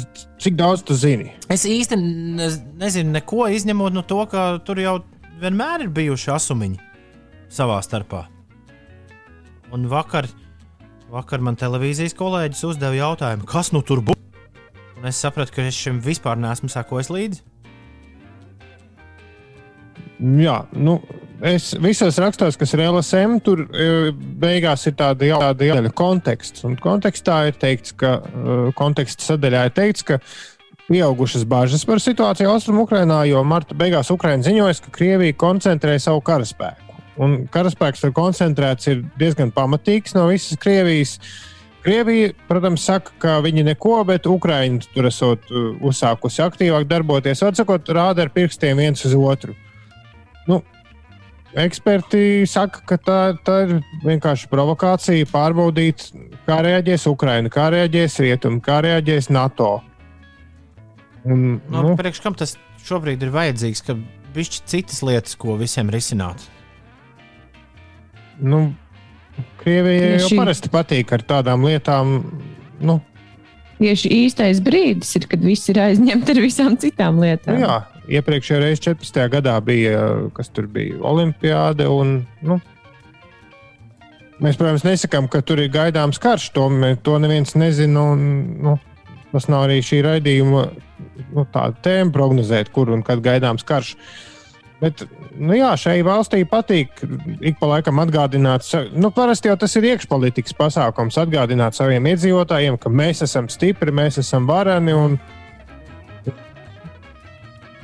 cik 0.42 0.56
daudz 0.58 0.82
tu 0.88 0.98
zini? 0.98 1.30
Es 1.54 1.68
īsti 1.70 2.00
ne, 2.02 2.50
nezinu 2.82 3.14
neko, 3.14 3.46
izņemot 3.54 3.94
no 3.94 4.02
to, 4.10 4.24
ka 4.32 4.56
tur 4.66 4.82
jau 4.82 4.96
vienmēr 5.44 5.86
ir 5.86 5.94
bijuši 5.94 6.34
asumiņi 6.34 6.82
savā 7.54 7.78
starpā. 7.86 8.24
Un 9.76 9.86
vakar, 9.92 10.26
vakar 11.16 11.44
man 11.44 11.58
televīzijas 11.60 12.16
kolēģis 12.18 12.64
uzdeva 12.72 12.98
jautājumu, 12.98 13.48
kas 13.50 13.72
nu 13.76 13.82
tur 13.86 14.04
būs. 14.06 14.20
Un 14.96 15.08
es 15.10 15.20
sapratu, 15.22 15.54
ka 15.56 15.68
es 15.68 15.78
šim 15.78 16.00
vispār 16.04 16.40
neesmu 16.40 16.72
sekojis 16.72 17.12
līdzi. 17.14 17.44
Jā, 20.40 20.62
nu, 20.80 20.96
es 21.44 21.74
visos 21.84 22.18
rakstos, 22.24 22.56
kas 22.60 22.72
ir 22.76 22.86
LSM, 22.86 23.40
tur 23.44 23.66
e, 23.68 23.88
beigās 24.40 24.86
ir 24.88 24.96
tāda 25.00 25.28
jau 25.28 25.42
tāda 25.44 25.68
daļa 25.76 25.92
konteksts. 25.96 26.64
Un 26.68 26.78
kontekstā 26.80 27.42
ir 27.50 27.60
teikts, 27.60 27.96
ka 28.00 28.18
e, 28.22 28.58
konteksta 28.80 29.34
sadaļā 29.34 29.66
ir 29.68 29.76
teikts, 29.76 30.08
ka 30.08 30.22
pieaugušas 30.88 31.44
bažas 31.50 31.84
par 31.88 32.00
situāciju 32.04 32.54
Austrumukrainā, 32.54 33.26
jo 33.28 33.44
marta 33.48 33.76
beigās 33.78 34.12
Ukraina 34.14 34.46
ziņoja, 34.46 34.80
ka 34.86 34.96
Krievija 34.96 35.36
koncentrē 35.44 36.00
savu 36.00 36.24
karaspēku. 36.26 36.85
Un 37.22 37.46
karaspēks 37.52 38.04
tur 38.04 38.12
koncentrēts 38.16 38.90
ir 38.92 39.04
diezgan 39.20 39.54
pamatīgs 39.56 40.16
no 40.18 40.28
visas 40.28 40.60
Krievijas. 40.60 41.16
Krievija, 41.86 42.32
protams, 42.50 42.82
saka, 42.88 43.14
ka 43.22 43.36
viņi 43.46 43.64
neko, 43.68 44.00
bet 44.10 44.26
Ukraiņa 44.26 44.90
tur 44.96 45.06
esot 45.06 45.52
uh, 45.52 45.68
uzsākusi 45.86 46.42
aktīvāk 46.42 46.88
darboties. 46.90 47.44
Atsakot, 47.46 47.92
rāda 47.94 48.26
ar 48.26 48.32
pirkstiem 48.34 48.82
viens 48.82 49.06
uz 49.06 49.14
otru. 49.14 49.54
Nu, 50.50 50.64
eksperti 51.54 52.44
saka, 52.50 52.82
ka 52.90 52.98
tā, 52.98 53.20
tā 53.46 53.60
ir 53.68 53.76
vienkārši 54.02 54.50
provokācija 54.50 55.30
pārbaudīt, 55.30 56.10
kā 56.50 56.60
reaģēs 56.66 57.06
Ukraiņa, 57.14 57.54
kā 57.54 57.70
reaģēs 57.78 58.18
Rietumi, 58.26 58.64
kā 58.66 58.82
reaģēs 58.86 59.30
NATO. 59.30 59.78
Un, 61.26 61.62
Nu, 61.70 61.86
nu, 61.86 61.94
Priekš 61.98 62.22
kam 62.22 62.36
tas 62.38 62.58
šobrīd 62.86 63.24
ir 63.26 63.32
vajadzīgs, 63.34 63.86
ka 63.86 63.96
bišķi 64.36 64.66
citas 64.74 65.06
lietas, 65.06 65.38
ko 65.38 65.56
visiem 65.62 65.90
risināt? 65.94 66.50
Nu, 68.40 68.74
Krievijai 69.60 70.14
jau 70.16 70.28
Tieši- 70.30 70.38
parasti 70.40 70.70
patīk 70.72 71.12
ar 71.12 71.20
tādām 71.28 71.66
lietām. 71.68 72.14
Nu, 72.80 73.02
Tieši 73.80 74.08
īstais 74.24 74.62
brīdis 74.64 75.10
ir, 75.18 75.26
kad 75.28 75.42
viss 75.44 75.68
ir 75.70 75.76
aizņemts 75.76 76.30
ar 76.32 76.40
visām 76.40 76.78
citām 76.80 77.18
Nu, 77.18 77.26
lietām. 77.26 77.58
jā, 77.60 77.84
iepriekšējā 78.08 78.60
reizē, 78.62 78.80
14. 78.96 79.28
gadā, 79.34 79.58
bija 79.66 80.30
kas 80.34 80.48
tur 80.50 80.68
bija 80.68 80.96
Olimpiāda. 81.04 81.90
Un, 81.92 82.26
nu, 82.42 82.62
mēs, 84.40 84.56
protams, 84.56 84.86
nesakām, 84.88 85.28
ka 85.32 85.42
tur 85.42 85.60
ir 85.60 85.70
gaidāms 85.74 86.20
karš. 86.22 86.50
To, 86.56 86.70
to 87.04 87.18
neviens 87.20 87.56
nezina. 87.60 88.06
Un, 88.14 88.24
nu, 88.64 88.78
tas 89.34 89.50
nav 89.52 89.68
arī 89.68 89.82
šī 89.84 90.00
raidījuma 90.06 90.64
nu, 91.36 91.46
tēma 91.84 92.12
prognozēt, 92.16 92.72
kur 92.72 92.94
un 92.96 93.04
kad 93.04 93.20
gaidāms 93.26 93.66
karš. 93.68 93.96
Bet, 94.80 95.06
nu 95.38 95.56
jā, 95.58 95.72
šai 95.80 96.00
valstī 96.06 96.42
patīk 96.50 97.02
ik 97.40 97.58
pa 97.60 97.70
laikam 97.76 98.00
atgādināt, 98.04 98.68
nu, 98.96 99.12
parasti 99.16 99.52
jau 99.52 99.58
tas 99.60 99.76
ir 99.80 99.90
iekšpolitikas 99.92 100.56
pasākums, 100.58 101.20
atgādināt 101.22 101.78
saviem 101.78 102.08
iedzīvotājiem, 102.12 102.78
ka 102.82 102.92
mēs 102.92 103.26
esam 103.26 103.50
stipri, 103.52 103.94
mēs 103.96 104.22
esam 104.24 104.48
vareni. 104.50 104.96
Un, 104.96 105.20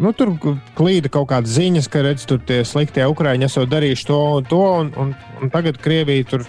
Nu, 0.02 0.16
tur 0.18 0.32
klīda 0.74 1.12
kaut 1.14 1.28
kādas 1.30 1.52
ziņas, 1.60 1.86
ka 1.92 2.02
redz, 2.02 2.24
tur 2.26 2.40
tie 2.48 2.64
sliktie 2.66 3.04
ukrāņi 3.06 3.46
esat 3.46 3.70
darījuši 3.70 4.08
to 4.08 4.18
un 4.40 4.48
to, 4.50 4.62
un, 4.80 4.88
un, 4.98 5.12
un 5.38 5.52
tagad 5.54 5.78
Krievija 5.84 6.26
tur, 6.32 6.46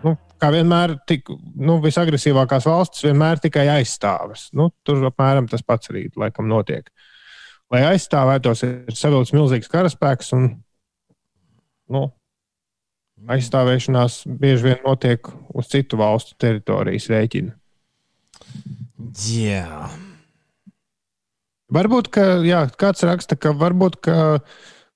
nu, 0.00 0.14
kā 0.40 0.48
vienmēr, 0.54 0.94
tik, 1.04 1.28
nu, 1.60 1.76
visagresīvākās 1.84 2.64
valstis 2.70 3.04
vienmēr 3.04 3.42
tikai 3.44 3.66
aizstāvas. 3.74 4.46
Nu, 4.56 4.70
tur 4.86 5.04
apmēram 5.10 5.50
tas 5.50 5.66
pats 5.66 5.92
arī 5.92 6.06
laikam 6.16 6.48
notiek. 6.48 6.88
Lai 7.74 7.82
aizstāvētos, 7.90 8.62
ir 8.66 8.94
savilcis 8.94 9.34
milzīgs 9.34 9.70
karaspēks, 9.72 10.30
un 10.36 10.48
nu, 11.90 12.06
aizstāvēšanās 13.34 14.22
bieži 14.30 14.70
vien 14.70 14.80
notiek 14.86 15.26
uz 15.50 15.72
citu 15.72 15.98
valstu 15.98 16.38
teritorijas 16.38 17.10
rēķina. 17.10 17.56
Jā, 19.34 19.88
Varbūt, 21.74 22.10
ka 22.12 22.24
jā, 22.44 22.66
kāds 22.78 23.02
raksta, 23.06 23.36
ka 23.40 23.54
varbūt 23.56 23.96
ka 24.04 24.16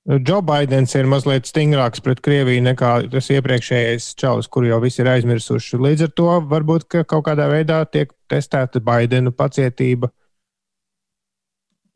Džo 0.09 0.39
Baidens 0.47 0.95
ir 0.97 1.09
mazliet 1.11 1.49
stingrāks 1.49 2.03
pret 2.05 2.21
Krieviju 2.25 2.63
nekā 2.65 2.93
tas 3.13 3.31
iepriekšējais 3.35 4.13
čalis, 4.21 4.49
kuru 4.53 4.71
jau 4.71 4.79
visi 4.85 5.03
ir 5.03 5.11
aizmirsuši. 5.15 5.81
Līdz 5.85 6.07
ar 6.07 6.13
to 6.21 6.29
varbūt 6.53 6.87
ka 6.93 7.03
kaut 7.09 7.27
kādā 7.27 7.49
veidā 7.51 7.83
tiek 7.91 8.13
testēta 8.31 8.81
Baidena 8.85 9.33
pacietība. 9.35 10.13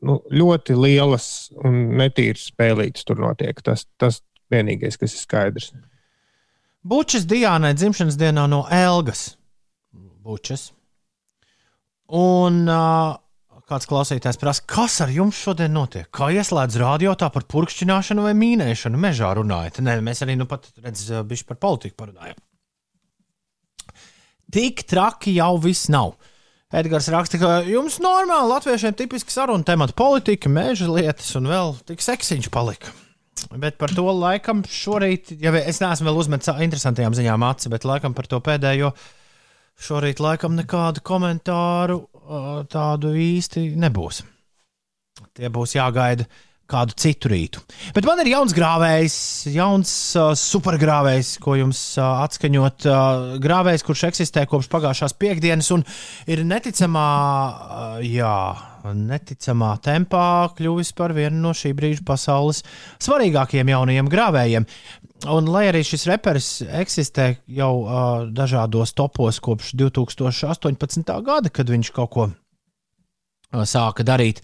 Nu, 0.05 0.19
ļoti 0.33 0.75
lielas 0.77 1.27
un 1.63 1.97
netīras 1.99 2.49
spēlītas 2.51 3.07
tur 3.07 3.21
notiek. 3.23 3.59
Tas, 3.65 3.87
tas 4.01 4.21
vienīgais, 4.53 4.99
kas 4.99 5.15
ir 5.15 5.23
skaidrs. 5.23 5.71
Bučas 6.83 7.27
Diānai 7.29 7.73
dzimšanas 7.77 8.19
dienā 8.19 8.45
no 8.51 8.65
Elgas. 8.71 9.33
Bučas. 10.23 10.71
Un 12.13 12.65
uh, 12.67 13.15
kāds 13.69 13.87
klausītājs 13.89 14.39
prasa, 14.39 14.63
kas 14.69 14.99
ar 15.03 15.11
jums 15.13 15.39
šodien 15.39 15.73
notiek? 15.73 16.09
Kā 16.13 16.29
ieslēdz 16.35 16.77
radio 16.81 17.15
tā 17.19 17.29
par 17.33 17.47
purkšķināšanu 17.49 18.25
vai 18.27 18.33
mīnēšanu 18.37 18.99
mežā 18.99 19.31
runājat? 19.39 19.79
Nē, 19.83 19.97
mēs 20.03 20.23
arī 20.25 20.35
nu 20.39 20.47
pat 20.49 20.67
redzam, 20.83 21.23
bišķi 21.29 21.49
par 21.49 21.61
politiku 21.63 21.97
parunājam. 22.03 22.39
Tik 24.53 24.83
traki 24.89 25.37
jau 25.39 25.55
viss 25.61 25.89
nav. 25.89 26.13
Edgars 26.73 27.05
raksta, 27.13 27.37
ka 27.37 27.49
jums 27.69 27.99
normāli 28.01 28.49
latviešiem 28.49 28.95
tipiski 28.97 29.29
saruna 29.29 29.61
temata 29.67 29.93
politika, 29.93 30.49
meža 30.49 30.87
lietas 30.89 31.27
un 31.37 31.45
vēl 31.51 31.75
tik 31.85 32.01
seksiņš 32.01 32.49
palika. 32.53 32.89
Bet 33.61 33.77
par 33.77 33.93
to 33.93 34.07
laikam 34.09 34.63
šorīt, 34.65 35.35
ja 35.37 35.51
es 35.59 35.81
neesmu 35.83 36.07
vēl 36.07 36.17
uzmetis 36.23 36.49
interesantajām 36.65 37.13
ziņām 37.17 37.45
aci, 37.45 37.69
bet 37.69 37.85
laikam 37.85 38.15
par 38.17 38.25
to 38.31 38.39
pēdējo 38.41 38.89
šorīt 39.85 40.21
laikam 40.23 40.57
nekādu 40.57 41.03
komentāru 41.05 41.99
tādu 42.73 43.13
īsti 43.21 43.67
nebūs. 43.77 44.23
Tie 45.37 45.53
būs 45.53 45.75
jāgaida 45.77 46.25
kādu 46.69 46.95
citu 46.97 47.29
rītu. 47.31 47.61
Bet 47.95 48.07
man 48.07 48.21
ir 48.23 48.31
jauns 48.31 48.55
grāvējs, 48.55 49.15
jauns 49.53 49.91
uh, 50.17 50.31
supergrāvējs, 50.37 51.35
ko 51.43 51.57
jums 51.59 51.81
uh, 51.99 52.23
atskaņot. 52.23 52.87
Uh, 52.87 53.33
grāvējs, 53.43 53.85
kurš 53.85 54.05
eksistē 54.09 54.45
kopš 54.49 54.69
pagājušās 54.71 55.17
piekdienas 55.19 55.69
un 55.75 55.83
ir 56.31 56.43
neticamā, 56.47 57.07
uh, 57.53 57.97
jā, 58.07 58.35
neticamā 58.91 59.75
tempā 59.83 60.25
kļuvis 60.57 60.93
par 60.97 61.13
vienu 61.15 61.39
no 61.45 61.53
šī 61.55 61.73
brīža 61.77 62.03
pasaules 62.07 62.63
svarīgākajiem 63.03 63.71
jaunajiem 63.73 64.11
grāvējiem. 64.11 64.67
Un, 65.31 65.47
lai 65.47 65.69
arī 65.69 65.83
šis 65.87 66.07
reperis 66.09 66.47
eksistē 66.67 67.29
jau 67.55 67.73
uh, 67.83 67.97
dažādos 68.27 68.91
topos 68.97 69.39
kopš 69.43 69.71
2018. 69.79 71.11
gada, 71.23 71.51
kad 71.53 71.71
viņš 71.71 71.91
kaut 71.95 72.11
ko 72.15 72.25
uh, 72.27 73.63
sāka 73.63 74.03
darīt, 74.03 74.43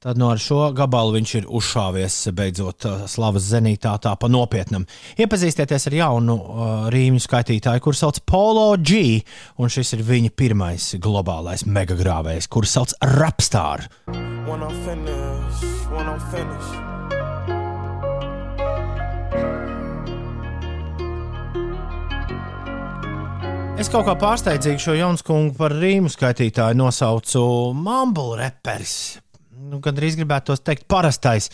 tad 0.00 0.18
no 0.18 0.30
šo 0.38 0.70
gabalu 0.76 1.16
viņš 1.16 1.34
ir 1.40 1.48
uzšāvies 1.58 2.16
beidzot 2.36 2.86
uh, 2.86 3.04
slavas 3.10 3.48
zenītā 3.50 3.96
tā 4.02 4.14
pa 4.20 4.30
nopietnam. 4.30 4.86
Iepazīstieties 5.18 5.88
ar 5.90 5.96
jaunu 5.98 6.36
uh, 6.38 6.66
rīņu 6.92 7.22
skaitītāju, 7.24 7.82
kurš 7.84 8.02
sauc 8.04 8.20
Polo 8.28 8.70
G, 8.78 9.20
un 9.58 9.72
šis 9.72 9.96
ir 9.98 10.04
viņa 10.06 10.34
pirmais 10.38 10.90
globālais 11.02 11.66
megagrāvējs, 11.66 12.50
kurš 12.52 12.74
sauc 12.76 12.94
Rapstar. 13.18 13.88
Es 23.78 23.86
kaut 23.86 24.08
kā 24.08 24.16
pārsteidzīgi 24.18 24.82
šo 24.82 24.94
Janskungu 24.98 25.54
par 25.54 25.70
rīmu 25.78 26.10
skaitītāju 26.10 26.74
nosaucu 26.80 27.42
Mumble 27.78 28.34
reperis. 28.40 28.98
Nu, 29.68 29.82
Gan 29.84 29.96
drīz 29.98 30.16
gribētu 30.16 30.56
teikt, 30.64 30.86
parastais, 30.88 31.50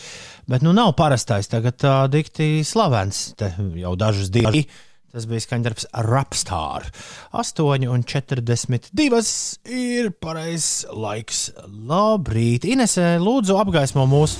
bet 0.49 0.63
nu 0.63 0.71
nav 0.75 0.93
parastais. 0.99 1.49
Tagad 1.51 1.79
tā 1.83 1.95
dikti 2.11 2.63
slavens 2.67 3.27
te 3.39 3.51
jau 3.81 3.95
dažus 3.99 4.31
dienas. 4.33 4.67
Tas 5.15 5.23
bija 5.31 5.39
skaņdarbs 5.39 5.85
Rapstar. 6.09 6.89
8,42 7.31 9.69
ir 9.71 10.11
pareizs 10.19 10.83
laiks. 10.91 11.55
Labrīt, 11.63 12.67
Inesē, 12.67 13.15
lūdzu, 13.23 13.55
apgaismo 13.61 14.03
mūs. 14.11 14.35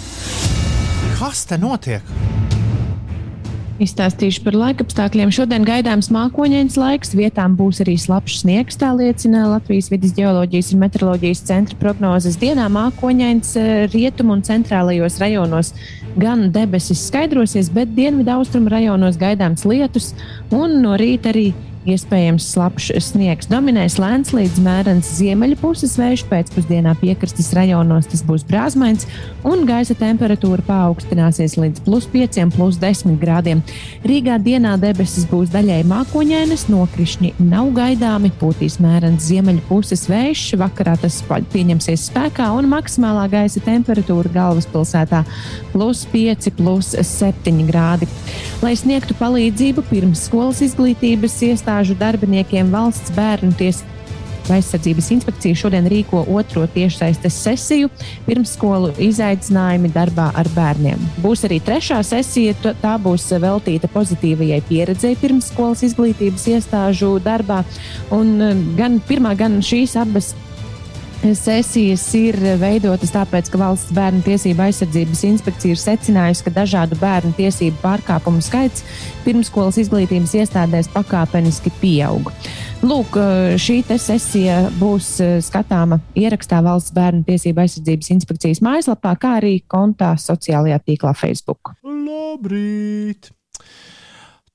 Kas 1.15 1.47
te 1.47 1.55
notiek? 1.61 2.34
Izstāstīšu 3.75 4.39
par 4.45 4.55
laikapstākļiem. 4.55 5.33
Šodien 5.35 5.65
gaidāms 5.67 6.07
mākoņains 6.15 6.77
laiks, 6.79 7.11
vietām 7.11 7.57
būs 7.59 7.81
arī 7.83 7.97
slapjš 7.99 8.37
sniegs. 8.45 8.77
Tā 8.79 8.93
liecina 8.95 9.49
Latvijas 9.51 9.89
vidus 9.91 10.13
geoloģijas 10.15 10.71
un 10.71 10.83
meteoroloģijas 10.85 11.43
centra 11.49 11.75
prognozes. 11.81 12.37
Dienā 12.39 12.69
mākoņains 12.71 13.51
eh, 13.59 13.73
rietumu 13.91 14.37
un 14.37 14.45
centrālajos 14.47 15.19
rajonos 15.19 15.73
gan 16.15 16.47
debesis 16.55 17.03
skaidrosies, 17.09 17.67
bet 17.75 17.91
dienvidu 17.97 18.37
austrumu 18.37 18.71
rajonos 18.71 19.19
gaidāms 19.19 19.67
lietus 19.67 20.13
un 20.55 20.79
no 20.79 20.95
rīta 20.95 21.33
arī 21.35 21.49
Iespējams, 21.85 22.47
slapjš 22.49 22.87
sniegs 23.05 23.45
dominēs 23.45 23.99
lēns 24.01 24.31
līdz 24.33 24.55
mērens 24.65 25.09
ziemeļu 25.19 25.59
puses 25.61 25.91
vējš. 25.99 26.23
Pēcpusdienā 26.31 26.95
piekrastes 26.97 27.51
rajonos 27.53 28.07
tas 28.09 28.23
būs 28.25 28.41
brāzmains, 28.47 29.05
un 29.45 29.67
gaisa 29.69 29.93
temperatūra 29.99 30.65
paaugstināsies 30.65 31.53
līdz 31.61 31.83
plus 31.85 32.07
5, 32.09 32.39
plus 32.55 32.79
10 32.81 33.19
grādiem. 33.21 33.61
Rīgā 34.01 34.39
dienā 34.41 34.71
debesis 34.81 35.27
būs 35.29 35.51
daļai 35.53 35.83
mākoņainas, 35.85 36.63
nokrišņi 36.73 37.35
nav 37.51 37.69
gaidāmi, 37.77 38.33
pūtīs 38.41 38.79
mērens 38.81 39.29
ziemeļu 39.29 39.61
puses 39.69 40.07
vējš. 40.09 40.47
Vakarā 40.63 40.97
tas 41.03 41.19
pieņemsies 41.53 42.07
spēkā, 42.09 42.49
un 42.57 42.71
maksimālā 42.73 43.27
gaisa 43.29 43.61
temperatūra 43.61 44.33
galvaspilsētā 44.33 45.21
plus 45.75 46.01
5, 46.09 46.49
plus 46.57 46.95
7 46.97 47.61
grādi. 47.69 48.09
Lai 48.65 48.73
sniegtu 48.73 49.13
palīdzību 49.21 49.85
pirms 49.91 50.25
skolas 50.25 50.65
izglītības 50.65 51.37
iestādes, 51.45 51.74
iestāžu 51.75 51.97
darbiniekiem 51.99 52.71
valsts 52.71 53.11
bērnu 53.15 53.51
tiesību. 53.59 53.91
Aizsardzības 54.45 55.07
inspekcija 55.09 55.57
šodien 55.57 55.87
rīko 55.89 56.19
otro 56.29 56.67
tiešsaistes 56.69 57.33
sesiju 57.47 57.89
pirmsskolu 58.27 58.91
izaicinājumi 59.01 59.89
darbā 59.89 60.27
ar 60.37 60.45
bērniem. 60.53 61.01
Būs 61.23 61.47
arī 61.47 61.57
trešā 61.65 61.97
sesija, 62.05 62.53
tā 62.61 62.93
būs 63.01 63.25
veltīta 63.41 63.89
pozitīvajai 63.89 64.61
pieredzei 64.69 65.15
pirmsskolas 65.17 65.81
izglītības 65.89 66.45
iestāžu 66.53 67.15
darbā. 67.25 67.63
Un 68.13 68.37
gan 68.77 69.01
pirmā, 69.09 69.33
gan 69.33 69.57
šīs 69.65 69.97
abas 69.97 70.35
Sesijas 71.23 72.03
ir 72.17 72.35
veidotas 72.59 73.13
tāpēc, 73.13 73.47
ka 73.49 73.59
Valsts 73.61 73.93
bērnu 73.95 74.21
tiesību 74.25 74.65
aizsardzības 74.67 75.23
inspekcija 75.29 75.73
ir 75.73 75.79
secinājusi, 75.81 76.43
ka 76.45 76.53
dažādu 76.53 76.97
bērnu 77.01 77.33
tiesību 77.37 77.79
pārkāpumu 77.81 78.43
skaits 78.45 78.83
pirmskolas 79.25 79.79
izglītības 79.81 80.35
iestādēs 80.41 80.91
pakāpeniski 80.93 81.73
pieaug. 81.81 82.29
Lūk, 82.85 83.17
šī 83.61 83.79
sesija 83.97 84.59
būs 84.77 85.15
skatāma 85.47 86.01
ierakstā 86.19 86.59
Valsts 86.65 86.93
bērnu 86.95 87.25
tiesību 87.29 87.63
aizsardzības 87.63 88.11
inspekcijas 88.17 88.61
mājaslapā, 88.65 89.15
kā 89.17 89.37
arī 89.39 89.55
kontā 89.71 90.13
sociālajā 90.21 90.83
tīklā 90.85 91.15
Facebook. 91.17 91.73
Labrīt! 91.81 93.31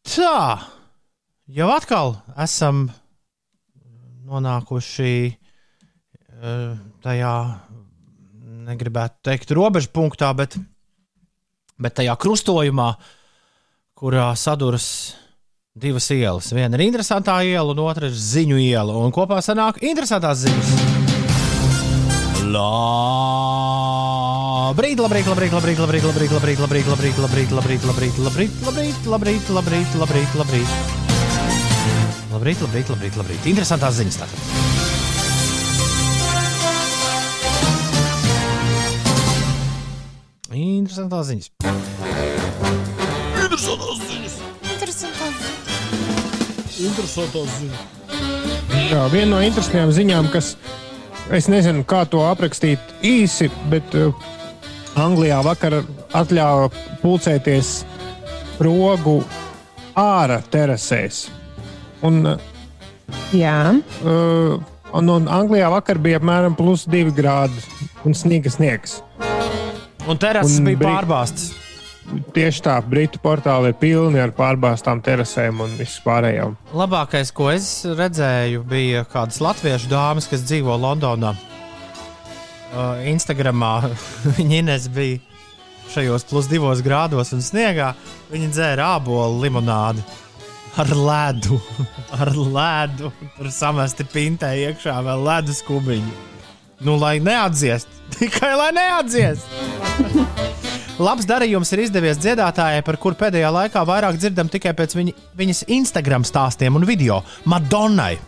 Tā, 0.07 0.61
jau 1.51 1.69
atkal 1.75 2.17
esam 2.39 2.87
nonākuši 4.31 5.41
tajā, 7.05 7.35
negribētu 8.69 9.17
teikt, 9.29 9.51
robežu 9.57 9.91
punktā, 9.95 10.31
bet, 10.37 10.57
bet 11.81 11.97
tajā 12.01 12.15
krustojumā, 12.21 12.91
kurā 14.01 14.31
saduras 14.39 14.87
divas 15.81 16.11
ielas. 16.15 16.53
Viena 16.57 16.77
ir 16.79 16.87
interesantā 16.89 17.43
iela, 17.47 17.73
un 17.73 17.79
otra 17.85 18.07
ir 18.11 18.15
ziņu 18.17 18.59
iela. 18.61 18.97
Un 18.97 19.13
kopā 19.15 19.41
sanāk 19.45 19.79
interesantās 19.85 20.39
ziņas. 20.45 20.69
Labrīt, 22.51 23.79
labrīt, 24.99 25.27
labrīt, 25.31 25.53
labrīt, 25.55 25.79
labrīt, 25.79 26.05
labrīt, 26.07 26.31
labrīt, 26.35 26.59
labrīt, 26.65 26.89
labrīt, 26.91 27.19
labrīt, 27.21 27.51
labrīt, 27.55 27.85
labrīt, 27.87 28.15
labrīt, 28.27 28.55
labrīt, 28.67 29.01
labrīt, 29.07 29.47
labrīt, 29.55 29.91
labrīt, 30.01 30.31
labrīt. 30.41 30.71
Labrīt, 32.31 32.59
labrīt, 32.63 32.89
labrīt, 32.95 33.15
labrīt. 33.19 33.43
Interesantās 33.51 33.99
ziņas 34.01 34.19
tātad. 34.23 34.90
Interesantās 40.51 41.29
ziņas. 41.29 41.51
Interesantās 43.39 44.01
ziņas. 44.03 44.33
Interesantās 46.83 47.53
ziņas. 47.61 47.85
Jā, 48.91 49.05
viena 49.13 49.29
no 49.37 49.43
interesantajām 49.47 49.93
ziņām, 49.95 50.31
kas 50.33 50.57
es 51.31 51.47
nezinu, 51.47 51.85
kā 51.87 52.03
to 52.11 52.25
aprakstīt 52.27 52.83
īsi, 53.07 53.47
bet 53.71 53.95
uh, 53.95 54.11
Anglijā 54.99 55.39
vakar 55.47 55.85
atļāva 56.19 56.67
pulcēties 57.05 57.85
rogu 58.59 59.21
ārā 59.95 60.41
terasēs. 60.51 61.29
Un, 62.03 62.25
Jā, 63.31 63.71
uh, 64.03 64.59
un, 64.99 65.15
un 65.15 65.31
Anglijā 65.31 65.71
vakar 65.71 66.03
bija 66.03 66.19
apmēram 66.19 66.59
plus 66.59 66.89
2 66.91 67.15
grādi 67.15 67.63
un 68.03 68.19
sniegs 68.19 68.59
sniegs. 68.59 68.99
Un 70.09 70.19
terases 70.19 70.59
Un 70.59 70.65
bija 70.71 70.79
Brit- 70.81 70.89
pārbāztas. 70.95 71.51
Tieši 72.35 72.63
tā, 72.65 72.75
Britu 72.83 73.21
portāli 73.23 73.71
ir 73.71 73.75
pilni 73.79 74.19
ar 74.19 74.33
pārbāztām 74.35 74.99
terasēm 75.05 75.61
un 75.63 75.75
vispārējām. 75.79 76.57
Labākais, 76.75 77.31
ko 77.37 77.51
es 77.53 77.85
redzēju, 77.87 78.65
bija 78.67 79.05
kādas 79.07 79.39
latviešu 79.45 79.91
dāmas, 79.93 80.27
kas 80.31 80.43
dzīvo 80.49 80.75
Londonā. 80.81 81.37
uh, 82.75 83.03
Instagramā 83.07 83.91
viņa 84.39 84.57
Ines 84.63 84.89
bija 84.89 85.21
šajos 85.91 86.25
plus 86.31 86.47
divos 86.51 86.83
grādos 86.83 87.33
un 87.35 87.41
sniegā. 87.43 87.93
Viņa 88.33 88.51
dzēra 88.57 88.91
ābolu 88.97 89.41
limonādi 89.45 90.03
ar 90.79 90.91
ledu. 90.95 91.61
Ar 92.21 92.31
ledu. 92.35 93.13
Tur 93.37 93.51
samesti 93.55 94.05
pintē 94.07 94.51
iekšā 94.67 94.97
vēl 95.07 95.23
ledus 95.27 95.63
kubiņu. 95.67 96.30
Nu, 96.81 96.97
lai 96.97 97.19
neatdziest. 97.21 97.89
Tikai 98.19 98.55
lai 98.57 98.71
neatdziest. 98.73 99.45
Labs 101.07 101.25
darījums 101.29 101.71
ir 101.73 101.85
izdevies 101.87 102.19
dziedātājai, 102.21 102.83
par 102.85 102.99
kuru 103.01 103.17
pēdējā 103.21 103.49
laikā 103.57 103.85
vairāk 103.89 104.19
dzirdam 104.21 104.51
tikai 104.53 104.75
pēc 104.77 104.97
viņa, 104.99 105.15
viņas 105.37 105.63
Instagram 105.73 106.27
stāstiem 106.29 106.77
un 106.77 106.85
video- 106.89 107.23
Madonnai. 107.53 108.19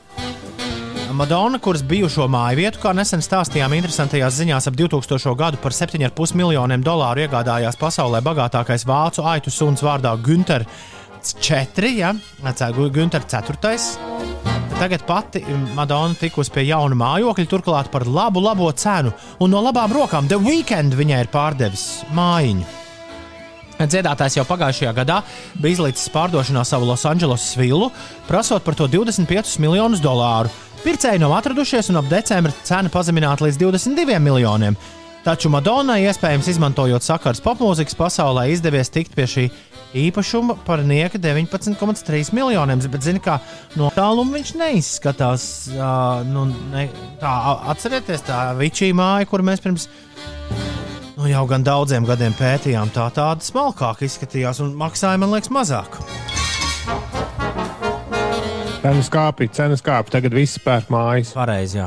Madonna, 1.13 1.59
kuras 1.61 1.83
bijušo 1.85 2.25
māju 2.33 2.57
vietu, 2.57 2.81
kā 2.81 2.95
nesen 2.97 3.21
stāstījām 3.21 3.75
interesantajās 3.77 4.39
ziņās, 4.39 4.69
ap 4.71 4.77
2000. 4.79 5.35
gadu 5.37 5.61
par 5.61 5.77
7,5 5.77 6.33
miljoniem 6.41 6.85
dolāru 6.85 7.27
iegādājās 7.27 7.77
pasaulē 7.77 8.23
bagātākais 8.25 8.87
vācu 8.89 9.27
aitu 9.29 9.53
suns 9.53 9.85
vārdā 9.85 10.15
Gunter 11.23 11.67
4, 11.75 11.87
ja? 11.99 12.15
Gunter 12.91 13.23
4. 13.23 13.79
Tagad 14.79 15.03
pati 15.07 15.45
Madonna 15.75 16.17
tikusi 16.19 16.51
pie 16.51 16.65
jauna 16.67 16.97
mājokļa, 16.99 17.45
turklāt 17.47 17.91
par 17.93 18.09
labu, 18.11 18.41
labo 18.43 18.67
cenu, 18.75 19.13
un 19.39 19.53
no 19.55 19.61
labām 19.63 19.93
rokām 19.95 20.27
The 20.27 20.41
Weekend 20.43 20.97
viņai 20.99 21.21
ir 21.23 21.31
pārdevis 21.31 21.85
mājiņu. 22.17 22.67
Dziedātājs 23.83 24.41
jau 24.41 24.45
pagājušajā 24.49 24.95
gadā 24.97 25.21
bija 25.63 25.77
izlicis 25.77 26.11
pārdošanā 26.11 26.65
savu 26.67 26.91
Losandželosas 26.91 27.55
vilu, 27.59 27.93
prasot 28.27 28.67
par 28.67 28.75
to 28.79 28.89
25 28.91 29.61
miljonus 29.63 30.03
dolāru. 30.03 30.51
Pircēji 30.83 31.23
nav 31.23 31.37
atradušies, 31.39 31.93
un 31.95 32.03
ap 32.03 32.11
decembra 32.11 32.51
cena 32.67 32.91
pazemināta 32.91 33.47
līdz 33.47 33.63
22 33.63 34.19
miljoniem. 34.19 34.79
Taču 35.23 35.53
Madonnai, 35.55 36.01
iespējams, 36.11 36.49
izmantojot 36.51 37.05
sakars 37.07 37.39
popmūzikas 37.45 37.95
pasaulē, 37.95 38.49
izdevies 38.51 38.91
tikt 38.91 39.15
pie 39.15 39.27
šī 39.31 39.45
īpašuma 40.09 40.57
par 40.67 40.83
nieka 40.83 41.21
19,3 41.23 42.33
miljoniem. 42.35 42.83
Bet, 42.91 43.05
zini, 43.07 43.23
kā 43.23 43.37
no 43.79 43.93
tāluma 43.95 44.41
viņš 44.41 44.55
neizskatās. 44.59 45.45
Uh, 45.77 46.25
nu, 46.27 46.49
ne, 46.73 46.89
tā, 47.23 47.35
atcerieties, 47.71 48.27
tā 48.27 48.41
Vičī 48.59 48.91
māja, 48.97 49.31
kur 49.31 49.47
mēs 49.47 49.63
pirms 49.63 49.87
nu, 51.15 51.29
jau 51.31 51.45
gan 51.47 51.63
daudziem 51.63 52.09
gadiem 52.09 52.35
pētījām, 52.35 52.91
tā 52.91 53.07
tāda 53.15 53.47
smalkāka 53.47 54.09
izskatījās 54.09 54.59
un 54.65 54.75
maksāja, 54.81 55.23
man 55.23 55.37
liekas, 55.37 55.55
mazāk. 55.55 56.03
Cenas 58.83 59.07
kāpj, 59.15 59.47
cenas 59.55 59.83
kāpj. 59.85 60.11
Tagad 60.11 60.35
viss 60.35 60.59
pērk 60.59 60.89
mājas. 60.91 61.29
Pareizi, 61.37 61.79
jā. 61.79 61.85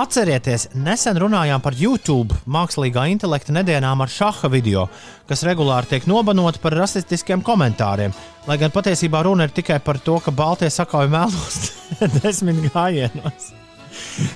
Atcerieties, 0.00 0.70
nesen 0.72 1.20
runājām 1.20 1.60
par 1.60 1.76
YouTube 1.76 2.32
mākslīgā 2.48 3.04
intelekta 3.12 3.52
nedēļām 3.52 4.06
ar 4.06 4.14
šaha 4.14 4.48
video, 4.48 4.86
kas 5.28 5.44
regulāri 5.44 5.92
tiek 5.92 6.08
nobanoti 6.08 6.64
par 6.64 6.78
rasistiskiem 6.80 7.44
komentāriem. 7.44 8.16
Lai 8.48 8.56
gan 8.56 8.72
patiesībā 8.72 9.20
runa 9.28 9.50
ir 9.50 9.52
tikai 9.52 9.82
par 9.84 10.00
to, 10.00 10.16
ka 10.24 10.32
Baltijas 10.32 10.80
sakauj 10.80 11.12
melos 11.12 11.74
desmit 12.22 12.64
gājienos. 12.72 13.52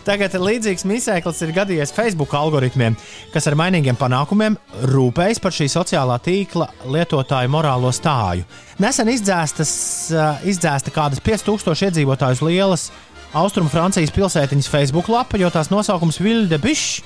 Tagad 0.07 0.35
līdzīgs 0.39 0.87
mīsēklis 0.89 1.43
ir 1.47 1.55
gadījies 1.57 1.95
Facebook 1.95 2.35
algoritmiem, 2.39 2.97
kas 3.35 3.47
ar 3.51 3.57
mainīgiem 3.59 3.99
panākumiem 3.99 4.59
rūpējas 4.93 5.41
par 5.43 5.55
šī 5.55 5.69
sociālā 5.73 6.19
tīkla 6.23 6.69
lietotāju 6.91 7.53
morālo 7.53 7.93
stāju. 7.95 8.47
Nesen 8.83 9.11
izdzēstas, 9.13 9.73
eh, 10.13 10.47
izdzēsta 10.53 10.95
kādas 10.95 11.23
5000 11.23 11.89
iedzīvotājus 11.91 12.45
lielas 12.47 12.91
Austrumu 13.33 13.71
Francijas 13.73 14.13
pilsētiņas 14.13 14.69
Facebook 14.69 15.09
lapa, 15.09 15.39
jo 15.41 15.49
tās 15.49 15.71
nosaukums 15.73 16.21
Vilde 16.21 16.59
Bišs 16.61 17.01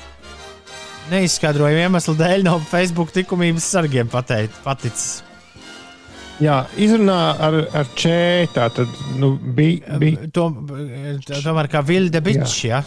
neizskaidrojumu 1.12 1.84
iemeslu 1.86 2.16
dēļ 2.18 2.42
no 2.46 2.58
Facebook 2.66 3.14
likumības 3.14 3.70
sargiem 3.76 4.10
pateikt, 4.10 4.58
paticis. 4.64 5.25
Jā, 6.42 6.60
izrunā 6.76 7.18
ar, 7.40 7.58
ar 7.80 7.90
čēju. 7.96 8.52
Tā 8.52 8.68
tad 8.76 9.02
nu, 9.20 9.34
bija. 9.40 9.96
bija 10.00 10.28
To, 10.36 10.50
tomēr 11.32 11.70
kā 11.72 11.80
Vilde 11.86 12.20
ja? 12.20 12.82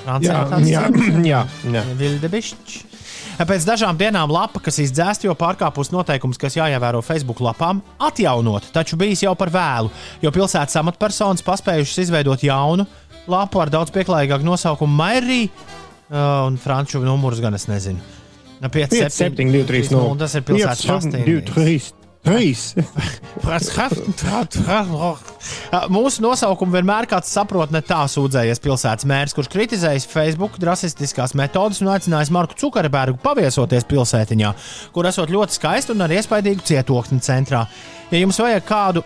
Francijā 0.00 0.32
jā, 0.32 0.44
tāds 0.48 0.70
jā, 0.70 0.84
jā, 1.26 1.42
jā. 1.74 1.82
Vildebišķis. 1.98 2.78
Pēc 3.50 3.64
dažām 3.64 3.96
dienām 3.96 4.32
lapa, 4.32 4.60
kas 4.60 4.80
izdzēsta, 4.82 5.28
jo 5.28 5.34
pārkāpus 5.38 5.92
noteikumus, 5.94 6.40
kas 6.40 6.58
jāievēro 6.58 7.00
Facebook 7.04 7.40
lapām, 7.44 7.80
atjaunot, 8.02 8.68
taču 8.74 8.98
bijis 9.00 9.22
jau 9.24 9.32
par 9.38 9.52
vēlu, 9.54 9.92
jo 10.20 10.32
pilsētas 10.34 10.76
amatpersonas 10.80 11.44
paspējušas 11.46 12.02
izveidot 12.04 12.44
jaunu 12.44 12.84
lapu 13.30 13.62
ar 13.62 13.72
daudz 13.72 13.92
pieklājīgāku 13.94 14.44
nosaukumu 14.44 14.96
Mairī, 14.96 15.40
uh, 15.48 16.48
un 16.50 16.58
franču 16.60 17.00
numurus 17.04 17.40
gan 17.44 17.56
es 17.56 17.68
nezinu. 17.70 18.00
5, 18.60 18.92
5, 18.92 19.08
7, 19.08 19.48
2, 19.54 19.64
3, 19.68 19.88
0. 19.96 20.12
Tas 20.20 20.36
ir 20.36 20.44
pilsētas 20.44 21.08
2, 21.16 21.40
3. 21.48 21.99
3. 22.26 22.56
Mūsu 25.96 26.22
nosaukumu 26.24 26.74
vienmēr 26.76 27.08
kāds 27.08 27.30
saprot, 27.32 27.72
ne 27.72 27.80
tā 27.84 28.02
sūdzējies 28.12 28.60
pilsētas 28.60 29.08
mērs, 29.08 29.34
kurš 29.36 29.48
kritizējis 29.54 30.08
Facebook 30.10 30.58
rasistiskās 30.64 31.32
metodes 31.38 31.80
un 31.80 31.92
aicinājis 31.94 32.32
Marku 32.34 32.58
Zukerbergu 32.60 33.18
paviesoties 33.24 33.88
pilsētiņā, 33.88 34.52
kur 34.94 35.08
esot 35.08 35.32
ļoti 35.32 35.56
skaisti 35.56 35.94
un 35.96 36.04
ar 36.04 36.14
iespaidīgu 36.18 36.66
cietoksni 36.68 37.22
centrā. 37.24 37.64
Ja 38.12 38.20
jums 38.20 38.40
vajag 38.42 38.68
kādu 38.68 39.04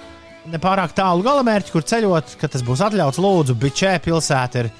nepārāk 0.50 0.96
tālu 0.98 1.24
galamērķi, 1.24 1.72
kur 1.72 1.86
ceļot, 1.86 2.34
kad 2.40 2.52
tas 2.56 2.66
būs 2.66 2.82
atļauts, 2.88 3.22
lūdzu, 3.22 3.56
Bičē 3.62 3.94
pilsēta 4.04 4.64
ir 4.64 4.72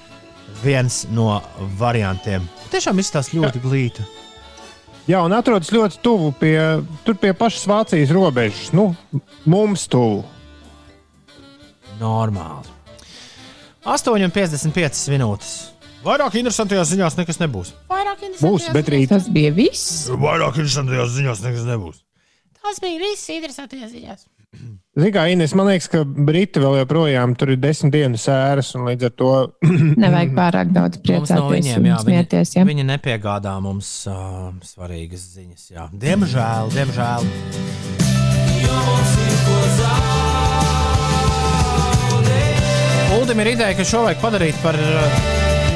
viens 0.63 1.05
no 1.13 1.39
variantiem. 1.79 2.45
Tiešām 2.73 2.99
izstāsta 3.01 3.39
ļoti 3.39 3.63
glīti. 3.63 4.05
Jā, 5.05 5.19
un 5.21 5.33
atrodas 5.37 5.69
ļoti 5.69 5.99
tuvu 6.01 6.31
pie, 6.39 6.55
tur 7.05 7.17
pie 7.21 7.33
pašas 7.37 7.67
Vācijas 7.69 8.13
robežas. 8.15 8.71
Nu, 8.73 8.87
mums 9.45 9.85
tuvu. 9.91 10.23
Normāli. 11.99 12.71
8,55 13.85 15.05
minūtes. 15.13 15.51
Vairāk 16.05 16.39
interesantajās 16.39 16.89
ziņās 16.89 17.17
nekas 17.19 17.37
nebūs. 17.41 17.75
Vairāk 17.89 18.25
Būs, 18.41 18.67
bet 18.73 18.89
rīt. 18.89 19.11
Tas 19.13 19.29
bija 19.31 19.53
viss. 19.53 20.07
Vairāk 20.09 20.57
interesantajās 20.57 21.13
ziņās 21.15 21.43
nekas 21.45 21.67
nebūs. 21.69 22.01
Tas 22.61 22.81
bija 22.81 22.97
viss 23.01 23.29
interesantajās 23.29 23.93
ziņās. 23.93 24.25
Zini, 24.95 25.09
kā 25.11 25.25
Ines, 25.27 25.51
man 25.59 25.67
liekas, 25.67 25.89
ka 25.91 26.05
Briti 26.07 26.61
vēl 26.63 26.77
joprojām 26.79 27.33
tur 27.35 27.51
ir 27.51 27.57
desmit 27.59 27.91
dienas 27.97 28.23
sēras, 28.29 28.69
un 28.79 28.85
līdz 28.87 29.09
ar 29.09 29.13
to 29.19 29.31
Nevajag 30.05 30.31
pārāk 30.37 30.71
daudz 30.71 31.01
Mums 31.01 31.03
no 31.03 31.09
priecāties 31.09 31.51
viņiem, 31.57 31.89
jā, 31.91 31.97
smieties. 32.05 32.53
viņi, 32.55 32.61
Ja? 32.61 32.67
viņi 32.71 32.87
nepiegādā 32.93 33.57
mums 33.65 33.91
uh, 34.07 34.53
svarīgas 34.63 35.27
ziņas. 35.35 35.67
Jā. 35.75 35.89
Diemžēl, 35.91 36.71
diemžēl. 36.77 37.27
Uldim 43.19 43.39
ir 43.39 43.47
ideja, 43.55 43.73
ka 43.77 43.85
šo 43.87 44.03
vajag 44.05 44.19
padarīt 44.21 44.57
par 44.63 44.77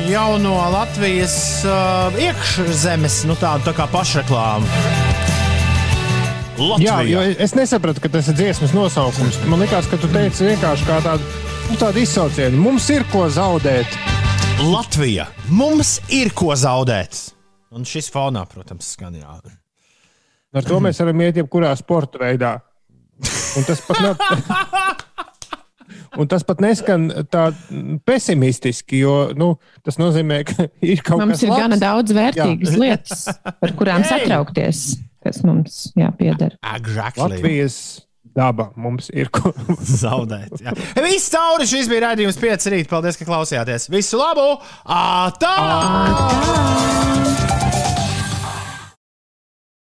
jauno 0.09 0.55
Latvijas 0.73 1.35
uh, 1.67 2.19
iekšzemes, 2.19 3.21
nu 3.29 3.37
tādu 3.39 3.69
tā 3.69 3.75
kā 3.77 3.87
pašreklāmu. 3.93 5.28
Jā, 6.59 6.65
Latvija. 6.99 7.03
jo 7.07 7.21
es 7.45 7.53
nesapratu, 7.55 8.01
ka 8.03 8.09
tas 8.11 8.27
ir 8.31 8.35
dziesmas 8.35 8.73
nosaukums. 8.75 9.37
Man 9.47 9.61
liekas, 9.63 9.87
ka 9.87 9.97
tu 10.01 10.09
teici 10.11 10.43
vienkārši 10.49 10.87
kā 10.87 10.97
tādu, 11.05 11.23
nu, 11.69 11.77
tādu 11.79 12.01
izsaucienu. 12.03 12.59
Mums 12.59 12.89
ir 12.91 13.05
ko 13.13 13.25
zaudēt. 13.31 13.87
Latvija. 14.59 15.29
Mums 15.55 15.97
ir 16.11 16.33
ko 16.35 16.51
zaudēt. 16.59 17.15
Un 17.71 17.85
šis 17.87 18.09
fonā, 18.11 18.43
protams, 18.49 18.89
skan 18.97 19.15
jā. 19.15 19.37
Ar 20.59 20.65
to 20.65 20.79
mēs 20.83 20.99
varam 20.99 21.21
iet 21.23 21.37
jebkurā 21.39 21.71
sporta 21.79 22.19
veidā. 22.25 22.57
Un 23.59 23.67
tas 23.67 23.79
pat, 23.87 24.01
ne... 24.03 24.11
Un 26.19 26.25
tas 26.29 26.41
pat 26.45 26.59
neskan 26.61 27.05
tā 27.31 27.47
pesimistiski, 28.05 28.99
jo 29.03 29.13
nu, 29.37 29.51
tas 29.85 29.97
nozīmē, 30.01 30.39
ka 30.49 30.65
ir 30.85 31.03
kaut 31.05 31.21
Mums 31.21 31.37
kas 31.37 31.43
ir 31.45 31.51
labs. 31.53 31.61
gana 31.61 31.77
daudz 31.79 32.13
vērtīgas 32.17 32.73
Jā. 32.73 32.79
lietas, 32.81 33.21
par 33.61 33.73
kurām 33.77 34.01
Hey! 34.03 34.09
satraukties, 34.25 34.81
kas 35.29 35.41
mums 35.45 35.73
jāpiedara. 35.99 36.55
Exactly. 36.75 37.23
Latvijas 37.23 37.75
daba 38.35 38.69
mums 38.79 39.09
ir 39.13 39.27
ko. 39.33 39.53
zaudēt. 40.03 40.53
Jā. 40.63 40.71
Viss 41.05 41.31
cauri 41.33 41.65
šis 41.69 41.87
bija 41.91 42.01
raidījums 42.09 42.39
5 42.41 42.69
rīt. 42.75 42.87
Paldies, 42.91 43.15
ka 43.19 43.23
klausījāties. 43.29 43.83
Visu 43.93 44.15
labu! 44.21 44.47
Ātā! 44.85 45.55
Tā. 45.59 47.88